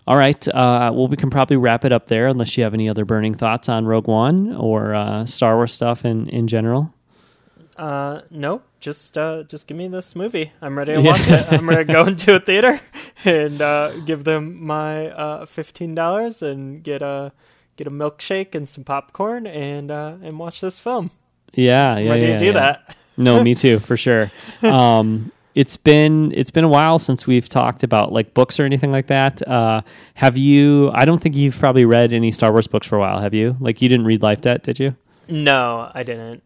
all 0.06 0.16
right. 0.16 0.48
Uh, 0.48 0.90
well, 0.94 1.06
we 1.06 1.16
can 1.16 1.30
probably 1.30 1.56
wrap 1.56 1.84
it 1.84 1.92
up 1.92 2.06
there, 2.06 2.26
unless 2.26 2.56
you 2.56 2.64
have 2.64 2.74
any 2.74 2.88
other 2.88 3.04
burning 3.04 3.34
thoughts 3.34 3.68
on 3.68 3.86
Rogue 3.86 4.08
One 4.08 4.54
or 4.56 4.94
uh, 4.94 5.24
Star 5.26 5.56
Wars 5.56 5.72
stuff 5.74 6.04
in 6.04 6.28
in 6.28 6.48
general. 6.48 6.92
Uh, 7.76 8.20
no, 8.30 8.62
just 8.80 9.16
uh, 9.18 9.42
just 9.44 9.66
give 9.66 9.76
me 9.76 9.88
this 9.88 10.14
movie. 10.16 10.52
I'm 10.60 10.76
ready 10.78 10.94
to 10.94 11.00
Yeah. 11.02 11.10
watch 11.12 11.28
it. 11.28 11.46
I'm 11.52 11.68
ready 11.68 11.84
to 11.86 11.92
go 11.92 12.04
into 12.06 12.34
a 12.36 12.40
theater 12.40 12.80
and 13.24 13.60
uh, 13.62 13.98
give 14.00 14.24
them 14.24 14.64
my 14.64 15.08
uh, 15.10 15.46
fifteen 15.46 15.94
dollars 15.94 16.42
and 16.42 16.82
get 16.82 17.02
a 17.02 17.32
get 17.76 17.86
a 17.86 17.90
milkshake 17.90 18.54
and 18.54 18.68
some 18.68 18.84
popcorn 18.84 19.46
and 19.46 19.90
uh, 19.90 20.16
and 20.22 20.38
watch 20.38 20.60
this 20.60 20.80
film. 20.80 21.10
Yeah, 21.52 21.94
I'm 21.94 22.04
yeah, 22.04 22.10
ready 22.10 22.26
yeah, 22.26 22.32
to 22.34 22.38
do 22.38 22.46
yeah. 22.46 22.52
that. 22.52 22.96
No, 23.16 23.42
me 23.42 23.54
too, 23.54 23.78
for 23.78 23.96
sure. 23.96 24.30
Um, 24.62 25.30
it's 25.54 25.76
been 25.76 26.32
it's 26.32 26.50
been 26.50 26.64
a 26.64 26.68
while 26.68 26.98
since 26.98 27.26
we've 27.26 27.48
talked 27.48 27.84
about 27.84 28.12
like 28.12 28.34
books 28.34 28.58
or 28.58 28.64
anything 28.64 28.90
like 28.90 29.06
that. 29.06 29.46
Uh, 29.46 29.82
have 30.14 30.36
you? 30.36 30.90
I 30.92 31.04
don't 31.04 31.20
think 31.20 31.36
you've 31.36 31.56
probably 31.58 31.84
read 31.84 32.12
any 32.12 32.32
Star 32.32 32.50
Wars 32.50 32.66
books 32.66 32.86
for 32.86 32.96
a 32.96 33.00
while. 33.00 33.20
Have 33.20 33.34
you? 33.34 33.56
Like 33.60 33.80
you 33.80 33.88
didn't 33.88 34.06
read 34.06 34.22
Life 34.22 34.40
Debt, 34.40 34.64
did 34.64 34.80
you? 34.80 34.96
No, 35.28 35.90
I 35.94 36.02
didn't. 36.02 36.42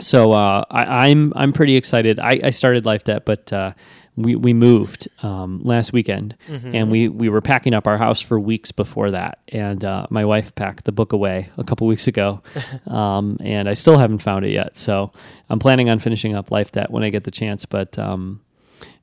So 0.00 0.32
uh, 0.32 0.64
I, 0.70 1.08
I'm 1.08 1.32
I'm 1.36 1.52
pretty 1.52 1.76
excited. 1.76 2.18
I, 2.18 2.40
I 2.44 2.50
started 2.50 2.86
Life 2.86 3.04
Debt, 3.04 3.24
but 3.26 3.52
uh, 3.52 3.72
we 4.18 4.34
we 4.34 4.52
moved 4.52 5.08
um, 5.22 5.60
last 5.62 5.92
weekend, 5.92 6.36
and 6.74 6.90
we 6.90 7.08
we 7.08 7.28
were 7.28 7.40
packing 7.40 7.72
up 7.72 7.86
our 7.86 7.96
house 7.96 8.20
for 8.20 8.38
weeks 8.40 8.72
before 8.72 9.12
that. 9.12 9.38
And 9.48 9.84
uh, 9.84 10.06
my 10.10 10.24
wife 10.24 10.54
packed 10.54 10.84
the 10.84 10.92
book 10.92 11.12
away 11.12 11.48
a 11.56 11.64
couple 11.64 11.86
weeks 11.86 12.08
ago, 12.08 12.42
um, 12.86 13.38
and 13.40 13.68
I 13.68 13.74
still 13.74 13.96
haven't 13.96 14.18
found 14.18 14.44
it 14.44 14.50
yet. 14.50 14.76
So 14.76 15.12
I'm 15.48 15.58
planning 15.58 15.88
on 15.88 16.00
finishing 16.00 16.34
up 16.34 16.50
Life 16.50 16.72
Debt 16.72 16.90
when 16.90 17.04
I 17.04 17.10
get 17.10 17.24
the 17.24 17.30
chance. 17.30 17.64
But 17.64 17.98
um, 17.98 18.40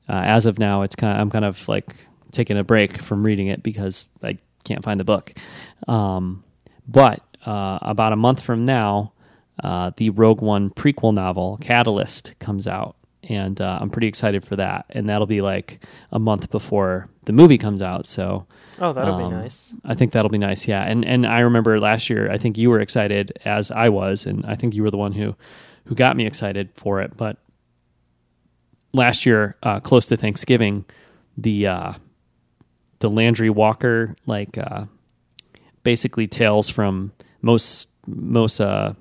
uh, 0.08 0.22
as 0.24 0.44
of 0.44 0.58
now, 0.58 0.82
it's 0.82 0.94
kind 0.94 1.14
of, 1.14 1.20
I'm 1.20 1.30
kind 1.30 1.44
of 1.44 1.66
like 1.66 1.96
taking 2.32 2.58
a 2.58 2.64
break 2.64 3.00
from 3.00 3.24
reading 3.24 3.46
it 3.46 3.62
because 3.62 4.04
I 4.22 4.38
can't 4.64 4.84
find 4.84 5.00
the 5.00 5.04
book. 5.04 5.32
Um, 5.88 6.44
but 6.86 7.22
uh, 7.46 7.78
about 7.80 8.12
a 8.12 8.16
month 8.16 8.42
from 8.42 8.66
now, 8.66 9.12
uh, 9.64 9.92
the 9.96 10.10
Rogue 10.10 10.42
One 10.42 10.70
prequel 10.70 11.14
novel 11.14 11.58
Catalyst 11.60 12.34
comes 12.38 12.68
out, 12.68 12.96
and 13.28 13.60
uh, 13.60 13.78
I'm 13.80 13.90
pretty 13.90 14.06
excited 14.08 14.44
for 14.44 14.56
that. 14.56 14.86
And 14.90 15.08
that'll 15.08 15.26
be 15.26 15.40
like 15.40 15.84
a 16.12 16.18
month 16.18 16.50
before 16.50 17.08
the 17.24 17.32
movie 17.32 17.58
comes 17.58 17.82
out. 17.82 18.06
So 18.06 18.46
Oh, 18.78 18.92
that'll 18.92 19.16
be 19.16 19.24
um, 19.24 19.30
nice. 19.32 19.72
I 19.84 19.94
think 19.94 20.12
that'll 20.12 20.30
be 20.30 20.38
nice. 20.38 20.68
Yeah, 20.68 20.82
and 20.82 21.04
and 21.04 21.26
I 21.26 21.40
remember 21.40 21.78
last 21.80 22.10
year, 22.10 22.30
I 22.30 22.38
think 22.38 22.58
you 22.58 22.68
were 22.70 22.80
excited 22.80 23.38
as 23.44 23.70
I 23.70 23.88
was, 23.88 24.26
and 24.26 24.44
I 24.44 24.54
think 24.54 24.74
you 24.74 24.82
were 24.82 24.90
the 24.90 24.98
one 24.98 25.12
who 25.12 25.34
who 25.86 25.94
got 25.94 26.16
me 26.16 26.26
excited 26.26 26.68
for 26.74 27.00
it. 27.00 27.16
But 27.16 27.38
last 28.92 29.24
year, 29.24 29.56
uh, 29.62 29.80
close 29.80 30.06
to 30.08 30.16
Thanksgiving, 30.16 30.84
the 31.38 31.66
uh, 31.66 31.92
the 32.98 33.08
Landry 33.08 33.50
Walker 33.50 34.14
like 34.26 34.58
uh, 34.58 34.84
basically 35.82 36.26
tales 36.26 36.68
from 36.68 37.12
most 37.40 37.88
most 38.06 38.60
uh, 38.60 38.92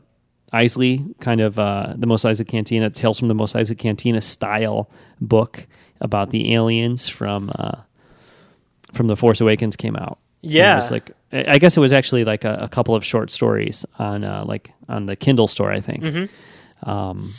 Isley 0.64 1.04
kind 1.20 1.42
of 1.42 1.60
uh, 1.60 1.94
the 1.98 2.08
Mos 2.08 2.24
Eisley 2.24 2.48
Cantina 2.48 2.90
tales 2.90 3.20
from 3.20 3.28
the 3.28 3.34
Mos 3.36 3.54
Eisley 3.54 3.78
Cantina 3.78 4.22
style 4.22 4.90
book 5.20 5.68
about 6.02 6.30
the 6.30 6.54
aliens 6.54 7.08
from 7.10 7.52
uh, 7.60 7.78
from 8.94 9.08
the 9.08 9.16
Force 9.16 9.42
Awakens 9.42 9.76
came 9.76 9.96
out. 9.96 10.18
And 10.44 10.52
it 10.52 10.56
Yeah. 10.56 10.76
was 10.76 10.92
like 10.92 11.12
I 11.32 11.46
I 11.56 11.58
guess 11.58 11.76
it 11.78 11.82
was 11.82 11.94
actually 11.94 12.24
like 12.24 12.44
a, 12.46 12.56
a 12.62 12.70
couple 12.70 12.96
of 12.96 13.04
short 13.04 13.32
stories 13.32 13.86
on 14.00 14.24
uh, 14.24 14.44
like 14.46 14.72
on 14.88 15.06
the 15.06 15.16
Kindle 15.16 15.48
store, 15.48 15.72
I 15.72 15.82
think, 15.82 16.04
Mm-hmm. 16.04 16.90
um, 16.90 17.30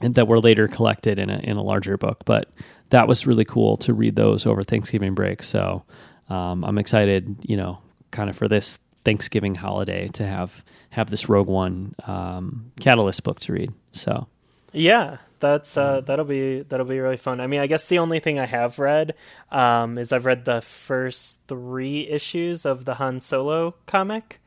and 0.00 0.14
that 0.14 0.28
were 0.28 0.40
later 0.40 0.68
collected 0.68 1.18
in 1.18 1.30
a 1.30 1.38
in 1.38 1.56
a 1.56 1.62
larger 1.62 1.96
book. 1.96 2.22
But 2.24 2.48
that 2.90 3.06
was 3.08 3.26
really 3.26 3.44
cool 3.44 3.76
to 3.78 3.92
read 3.92 4.16
those 4.16 4.46
over 4.46 4.62
Thanksgiving 4.64 5.14
break. 5.14 5.42
So 5.42 5.82
um, 6.30 6.64
I'm 6.64 6.78
excited, 6.78 7.36
you 7.42 7.56
know, 7.56 7.78
kind 8.10 8.30
of 8.30 8.36
for 8.36 8.48
this 8.48 8.78
Thanksgiving 9.04 9.54
holiday 9.54 10.08
to 10.14 10.24
have 10.26 10.64
have 10.90 11.10
this 11.10 11.28
Rogue 11.28 11.48
One 11.48 11.94
um, 12.06 12.72
Catalyst 12.80 13.22
book 13.24 13.40
to 13.40 13.52
read. 13.52 13.72
So 13.92 14.26
Yeah, 14.72 15.18
that's 15.40 15.76
uh, 15.76 16.00
that'll 16.00 16.24
be 16.24 16.62
that'll 16.62 16.86
be 16.86 16.98
really 16.98 17.16
fun. 17.16 17.40
I 17.40 17.46
mean, 17.46 17.60
I 17.60 17.66
guess 17.66 17.88
the 17.88 17.98
only 17.98 18.18
thing 18.20 18.38
I 18.38 18.46
have 18.46 18.78
read 18.78 19.14
um, 19.50 19.98
is 19.98 20.12
I've 20.12 20.26
read 20.26 20.44
the 20.44 20.60
first 20.60 21.40
three 21.46 22.08
issues 22.08 22.66
of 22.66 22.84
the 22.84 22.94
Han 22.94 23.20
Solo 23.20 23.74
comic, 23.86 24.40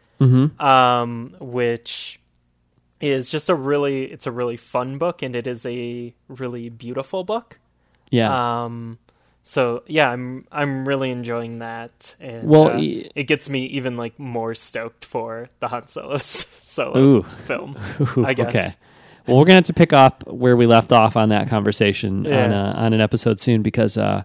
um, 0.59 1.35
which 1.39 2.19
is 2.99 3.31
just 3.31 3.49
a 3.49 3.55
really 3.55 4.03
it's 4.05 4.27
a 4.27 4.31
really 4.31 4.57
fun 4.57 4.97
book 4.97 5.21
and 5.23 5.35
it 5.35 5.47
is 5.47 5.65
a 5.65 6.13
really 6.27 6.69
beautiful 6.69 7.23
book. 7.23 7.59
yeah, 8.11 8.63
Um, 8.65 8.99
so 9.43 9.83
yeah, 9.87 10.09
I'm 10.09 10.45
I'm 10.51 10.87
really 10.87 11.09
enjoying 11.11 11.59
that, 11.59 12.15
and 12.19 12.47
Well, 12.47 12.69
uh, 12.69 12.77
it 12.79 13.27
gets 13.27 13.49
me 13.49 13.65
even 13.67 13.97
like 13.97 14.17
more 14.19 14.53
stoked 14.53 15.03
for 15.05 15.49
the 15.59 15.67
Han 15.69 15.87
Solo 15.87 16.17
solo 16.17 16.97
Ooh. 16.99 17.23
film. 17.43 17.77
Ooh, 18.17 18.23
I 18.25 18.33
guess. 18.33 18.49
Okay. 18.55 18.67
Well, 19.27 19.37
we're 19.37 19.45
gonna 19.45 19.55
have 19.55 19.63
to 19.65 19.73
pick 19.73 19.93
up 19.93 20.23
where 20.27 20.57
we 20.57 20.65
left 20.65 20.91
off 20.91 21.15
on 21.15 21.29
that 21.29 21.47
conversation 21.49 22.25
on 22.25 22.31
Yeah. 22.31 22.71
a, 22.71 22.75
on 22.75 22.93
an 22.93 23.01
episode 23.01 23.39
soon 23.39 23.61
because, 23.61 23.97
uh, 23.97 24.23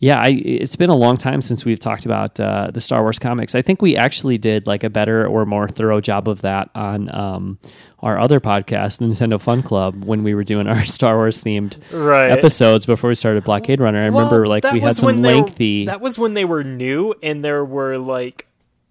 yeah, 0.00 0.18
I, 0.18 0.28
it's 0.30 0.76
been 0.76 0.90
a 0.90 0.96
long 0.96 1.16
time 1.18 1.42
since 1.42 1.64
we've 1.64 1.78
talked 1.78 2.06
about 2.06 2.40
uh, 2.40 2.70
the 2.72 2.80
Star 2.80 3.02
Wars 3.02 3.18
comics. 3.18 3.54
I 3.54 3.62
think 3.62 3.80
we 3.82 3.96
actually 3.96 4.38
did 4.38 4.66
like 4.66 4.82
a 4.82 4.90
better 4.90 5.26
or 5.26 5.44
more 5.46 5.68
thorough 5.68 6.00
job 6.00 6.26
of 6.28 6.40
that 6.40 6.70
on 6.74 7.14
um, 7.14 7.58
our 8.00 8.18
other 8.18 8.40
podcast, 8.40 8.98
the 8.98 9.04
Nintendo 9.04 9.38
Fun 9.40 9.62
Club, 9.62 10.02
when 10.04 10.22
we 10.24 10.34
were 10.34 10.42
doing 10.44 10.66
our 10.66 10.86
Star 10.86 11.16
Wars 11.16 11.44
themed 11.44 11.76
Right. 11.92 12.30
episodes 12.30 12.86
before 12.86 13.08
we 13.08 13.14
started 13.14 13.44
Blockade 13.44 13.78
Runner. 13.80 14.02
I 14.02 14.08
Well, 14.10 14.24
remember 14.26 14.46
like 14.48 14.64
we 14.72 14.80
had 14.80 14.96
some 14.96 15.06
when 15.06 15.22
they 15.22 15.34
were- 15.36 15.42
lengthy, 15.42 15.84
that 15.84 16.00
was 16.00 16.18
when 16.18 16.32
they 16.34 16.44
were 16.46 16.64
new, 16.64 17.14
and 17.22 17.44
there 17.44 17.64
were 17.64 17.98
like 17.98 18.46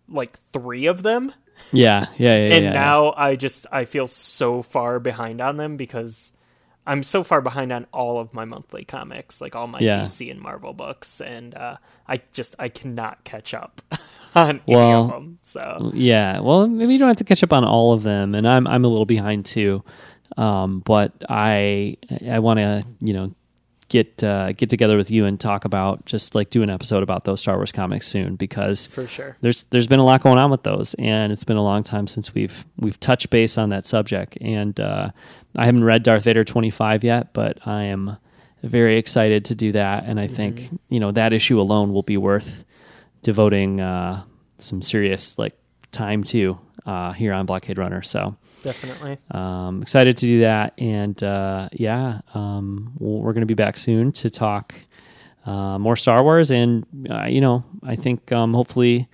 like 0.08 0.38
three 0.38 0.86
of 0.86 1.02
them. 1.04 1.32
yeah, 1.74 2.06
yeah, 2.18 2.38
yeah, 2.38 2.54
and 2.56 2.64
yeah, 2.66 2.72
now 2.74 3.14
I 3.18 3.36
just 3.36 3.66
I 3.72 3.86
feel 3.86 4.08
so 4.08 4.62
far 4.62 5.00
behind 5.00 5.42
on 5.42 5.58
them 5.58 5.76
because 5.76 6.34
I'm 6.88 7.04
so 7.04 7.24
far 7.24 7.42
behind 7.42 7.72
on 7.72 7.86
all 7.94 8.20
of 8.20 8.34
my 8.34 8.46
monthly 8.46 8.84
comics, 8.84 9.42
like 9.42 9.56
all 9.56 9.68
my 9.68 9.80
Yeah. 9.80 10.02
DC 10.02 10.30
and 10.32 10.40
Marvel 10.42 10.74
books, 10.74 11.22
and 11.22 11.54
uh, 11.56 11.78
I 12.08 12.22
just 12.32 12.56
I 12.58 12.70
cannot 12.70 13.24
catch 13.24 13.54
up 13.54 13.82
on 14.36 14.62
any 14.68 14.76
Well, 14.76 15.02
of 15.02 15.08
them. 15.10 15.40
So 15.44 15.92
Yeah, 15.94 16.40
well, 16.40 16.68
maybe 16.68 16.94
you 16.94 17.00
don't 17.00 17.08
have 17.10 17.18
to 17.18 17.24
catch 17.24 17.44
up 17.44 17.54
on 17.54 17.64
all 17.64 17.94
of 17.94 18.04
them, 18.04 18.34
and 18.34 18.48
I'm 18.48 18.66
I'm 18.68 18.86
a 18.86 18.88
little 18.88 19.06
behind 19.06 19.46
too. 19.46 19.84
Um, 20.38 20.80
but 20.86 21.14
I 21.30 21.98
I 22.28 22.40
want 22.40 22.60
to 22.60 22.84
you 23.02 23.14
know 23.14 23.34
get 23.90 24.24
uh, 24.24 24.54
get 24.54 24.70
together 24.70 24.96
with 24.96 25.12
you 25.12 25.26
and 25.26 25.40
talk 25.40 25.66
about 25.66 26.06
just 26.06 26.36
like 26.36 26.50
do 26.50 26.64
an 26.64 26.70
episode 26.70 27.04
about 27.04 27.26
those 27.26 27.42
Star 27.42 27.58
Wars 27.58 27.72
comics 27.72 28.08
soon 28.08 28.36
because 28.36 28.88
for 28.88 29.06
sure. 29.08 29.36
there's 29.42 29.66
there's 29.66 29.88
been 29.88 30.00
a 30.00 30.06
lot 30.06 30.24
going 30.24 30.38
on 30.38 30.50
with 30.50 30.64
those, 30.64 30.94
and 30.96 31.32
it's 31.32 31.44
been 31.44 31.58
a 31.58 31.64
long 31.64 31.84
time 31.84 32.08
since 32.08 32.34
we've 32.34 32.66
we've 32.78 33.00
touched 33.00 33.30
base 33.30 33.58
on 33.58 33.70
that 33.70 33.86
subject. 33.86 34.38
And 34.40 34.80
uh, 34.80 35.12
I 35.56 35.66
haven't 35.66 35.84
read 35.84 36.04
Darth 36.04 36.24
Vader 36.24 36.44
25 36.44 37.04
yet, 37.04 37.34
but 37.34 37.68
I 37.68 37.84
am 37.86 38.18
very 38.64 38.98
excited 38.98 39.46
to 39.46 39.56
do 39.56 39.72
that. 39.74 40.06
And 40.06 40.20
I 40.20 40.28
think 40.28 40.70
you 40.90 41.00
know 41.00 41.12
that 41.12 41.34
issue 41.34 41.60
alone 41.60 41.92
will 41.92 42.04
be 42.04 42.18
worth 42.18 42.64
devoting 43.22 43.82
uh, 43.82 44.24
some 44.60 44.82
serious 44.82 45.38
like 45.38 45.58
time 45.92 46.24
to 46.26 46.60
uh, 46.86 47.12
here 47.14 47.34
on 47.34 47.46
Blockade 47.46 47.78
Runner. 47.78 48.02
So 48.04 48.38
Definitely. 48.62 49.18
um, 49.32 49.82
excited 49.82 50.18
to 50.18 50.26
do 50.28 50.40
that, 50.42 50.74
and 50.78 51.22
uh, 51.24 51.70
yeah, 51.74 52.22
um, 52.34 52.94
we'll- 53.00 53.20
we're 53.22 53.34
going 53.34 53.42
to 53.42 53.46
be 53.48 53.54
back 53.54 53.78
soon 53.78 54.12
to 54.14 54.30
talk 54.30 54.74
uh, 55.46 55.80
more 55.80 55.96
Star 55.96 56.24
Wars, 56.24 56.52
and 56.52 56.86
uh, 57.10 57.26
you 57.26 57.42
know, 57.42 57.64
I 57.84 57.96
think 57.96 58.32
um, 58.32 58.54
hopefully 58.54 59.08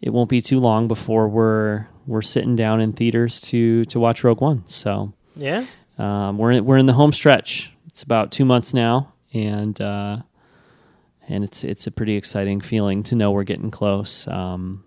it 0.00 0.10
won't 0.10 0.28
be 0.30 0.40
too 0.40 0.60
long 0.60 0.88
before 0.88 1.28
we're 1.28 1.86
we're 2.06 2.22
sitting 2.22 2.56
down 2.56 2.80
in 2.80 2.92
theaters 2.92 3.40
to 3.42 3.84
to 3.86 3.98
watch 4.00 4.22
Rogue 4.24 4.40
One. 4.40 4.62
So 4.66 5.12
Yeah. 5.36 5.64
um, 5.98 6.36
we're 6.38 6.50
in, 6.52 6.64
we're 6.64 6.76
in 6.76 6.86
the 6.86 6.92
home 6.92 7.12
stretch. 7.12 7.70
It's 7.86 8.02
about 8.02 8.32
two 8.32 8.44
months 8.44 8.74
now, 8.74 9.12
and 9.32 9.80
uh, 9.80 10.18
and 11.28 11.42
it's 11.44 11.64
it's 11.64 11.86
a 11.86 11.90
pretty 11.90 12.16
exciting 12.16 12.60
feeling 12.60 13.02
to 13.04 13.14
know 13.16 13.30
we're 13.30 13.44
getting 13.44 13.70
close. 13.70 14.28
Um, 14.28 14.84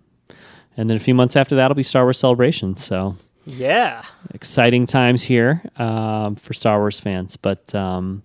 and 0.76 0.88
then 0.90 0.96
a 0.96 1.00
few 1.00 1.14
months 1.14 1.36
after 1.36 1.56
that, 1.56 1.68
will 1.68 1.74
be 1.74 1.82
Star 1.82 2.04
Wars 2.04 2.18
Celebration. 2.18 2.76
So 2.76 3.16
Yeah. 3.46 4.02
exciting 4.34 4.86
times 4.86 5.22
here 5.22 5.62
um, 5.76 6.34
for 6.36 6.52
Star 6.52 6.78
Wars 6.78 6.98
fans. 6.98 7.36
But 7.36 7.74
um, 7.74 8.22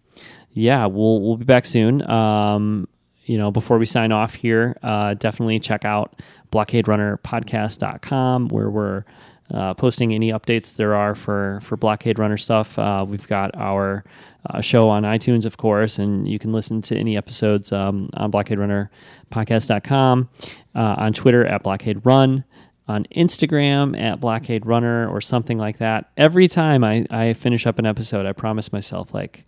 yeah, 0.54 0.88
we'll 0.88 1.22
we'll 1.22 1.38
be 1.38 1.46
back 1.46 1.66
soon. 1.66 2.02
Um, 2.10 2.88
you 3.26 3.38
know, 3.38 3.52
before 3.52 3.78
we 3.78 3.86
sign 3.86 4.12
off 4.12 4.34
here, 4.34 4.76
uh, 4.84 5.14
definitely 5.14 5.60
check 5.60 5.86
out 5.86 6.22
blockaderunnerpodcast.com 6.52 8.50
where 8.50 8.70
we're 8.70 9.06
uh, 9.54 9.74
posting 9.76 10.14
any 10.14 10.32
updates 10.32 10.76
there 10.76 10.96
are 10.96 11.14
for 11.14 11.60
for 11.62 11.78
Blockade 11.78 12.18
Runner 12.20 12.38
stuff. 12.38 12.78
Uh, 12.80 13.06
we've 13.08 13.28
got 13.28 13.56
our 13.56 14.04
uh, 14.50 14.60
show 14.60 14.90
on 14.90 15.04
iTunes, 15.04 15.46
of 15.46 15.58
course, 15.58 16.00
and 16.00 16.28
you 16.28 16.40
can 16.40 16.52
listen 16.52 16.82
to 16.82 16.98
any 16.98 17.16
episodes 17.16 17.72
um, 17.72 18.10
on 18.14 18.32
blockaderunnerpodcast.com, 18.32 20.30
uh, 20.74 20.80
on 20.98 21.14
Twitter 21.14 21.46
at 21.46 21.62
Blockade 21.64 22.04
Run 22.06 22.44
on 22.92 23.06
Instagram 23.16 24.00
at 24.00 24.20
Blockade 24.20 24.66
Runner 24.66 25.10
or 25.10 25.22
something 25.22 25.58
like 25.58 25.78
that. 25.80 26.12
Every 26.18 26.48
time 26.48 26.84
I, 26.84 27.06
I 27.10 27.34
finish 27.34 27.66
up 27.66 27.80
an 27.80 27.86
episode, 27.86 28.26
I 28.26 28.34
promise 28.34 28.72
myself 28.72 29.14
like 29.14 29.46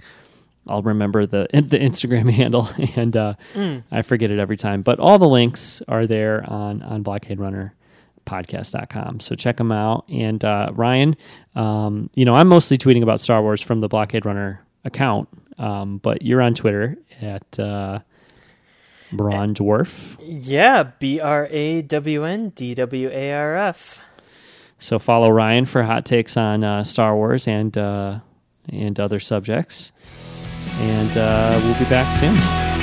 I'll 0.67 0.81
remember 0.81 1.25
the 1.25 1.47
the 1.53 1.79
Instagram 1.79 2.29
handle 2.41 2.69
and 2.95 3.15
uh, 3.15 3.33
I 3.91 4.01
forget 4.01 4.31
it 4.31 4.39
every 4.39 4.57
time. 4.57 4.81
But 4.81 4.99
all 4.99 5.19
the 5.19 5.27
links 5.27 5.81
are 5.87 6.07
there 6.07 6.43
on 6.49 6.81
on 6.81 7.03
Blockade 7.03 7.39
Runner 7.39 7.75
podcast.com 8.25 9.19
so 9.19 9.35
check 9.35 9.57
them 9.57 9.69
out 9.69 10.05
and 10.07 10.45
uh, 10.45 10.69
ryan 10.73 11.13
um, 11.55 12.09
you 12.15 12.23
know 12.23 12.33
i'm 12.33 12.47
mostly 12.47 12.77
tweeting 12.77 13.03
about 13.03 13.19
star 13.19 13.41
wars 13.41 13.61
from 13.61 13.81
the 13.81 13.89
blockade 13.89 14.25
runner 14.25 14.65
account 14.85 15.27
um, 15.57 15.97
but 15.97 16.21
you're 16.21 16.41
on 16.41 16.53
twitter 16.53 16.97
at 17.21 17.59
uh, 17.59 17.99
braun 19.15 19.53
dwarf 19.53 20.17
Yeah. 20.19 20.83
B 20.99 21.19
R 21.19 21.47
A 21.49 21.81
W 21.83 22.23
N 22.23 22.49
D 22.49 22.73
W 22.75 23.09
A 23.09 23.33
R 23.33 23.55
F. 23.55 24.05
So 24.79 24.99
follow 24.99 25.29
Ryan 25.29 25.65
for 25.65 25.83
hot 25.83 26.05
takes 26.05 26.35
on 26.35 26.63
uh, 26.63 26.83
Star 26.83 27.15
Wars 27.15 27.47
and 27.47 27.77
uh, 27.77 28.19
and 28.69 28.99
other 28.99 29.19
subjects. 29.19 29.91
And 30.79 31.15
uh, 31.15 31.59
we'll 31.63 31.79
be 31.79 31.85
back 31.85 32.11
soon. 32.11 32.82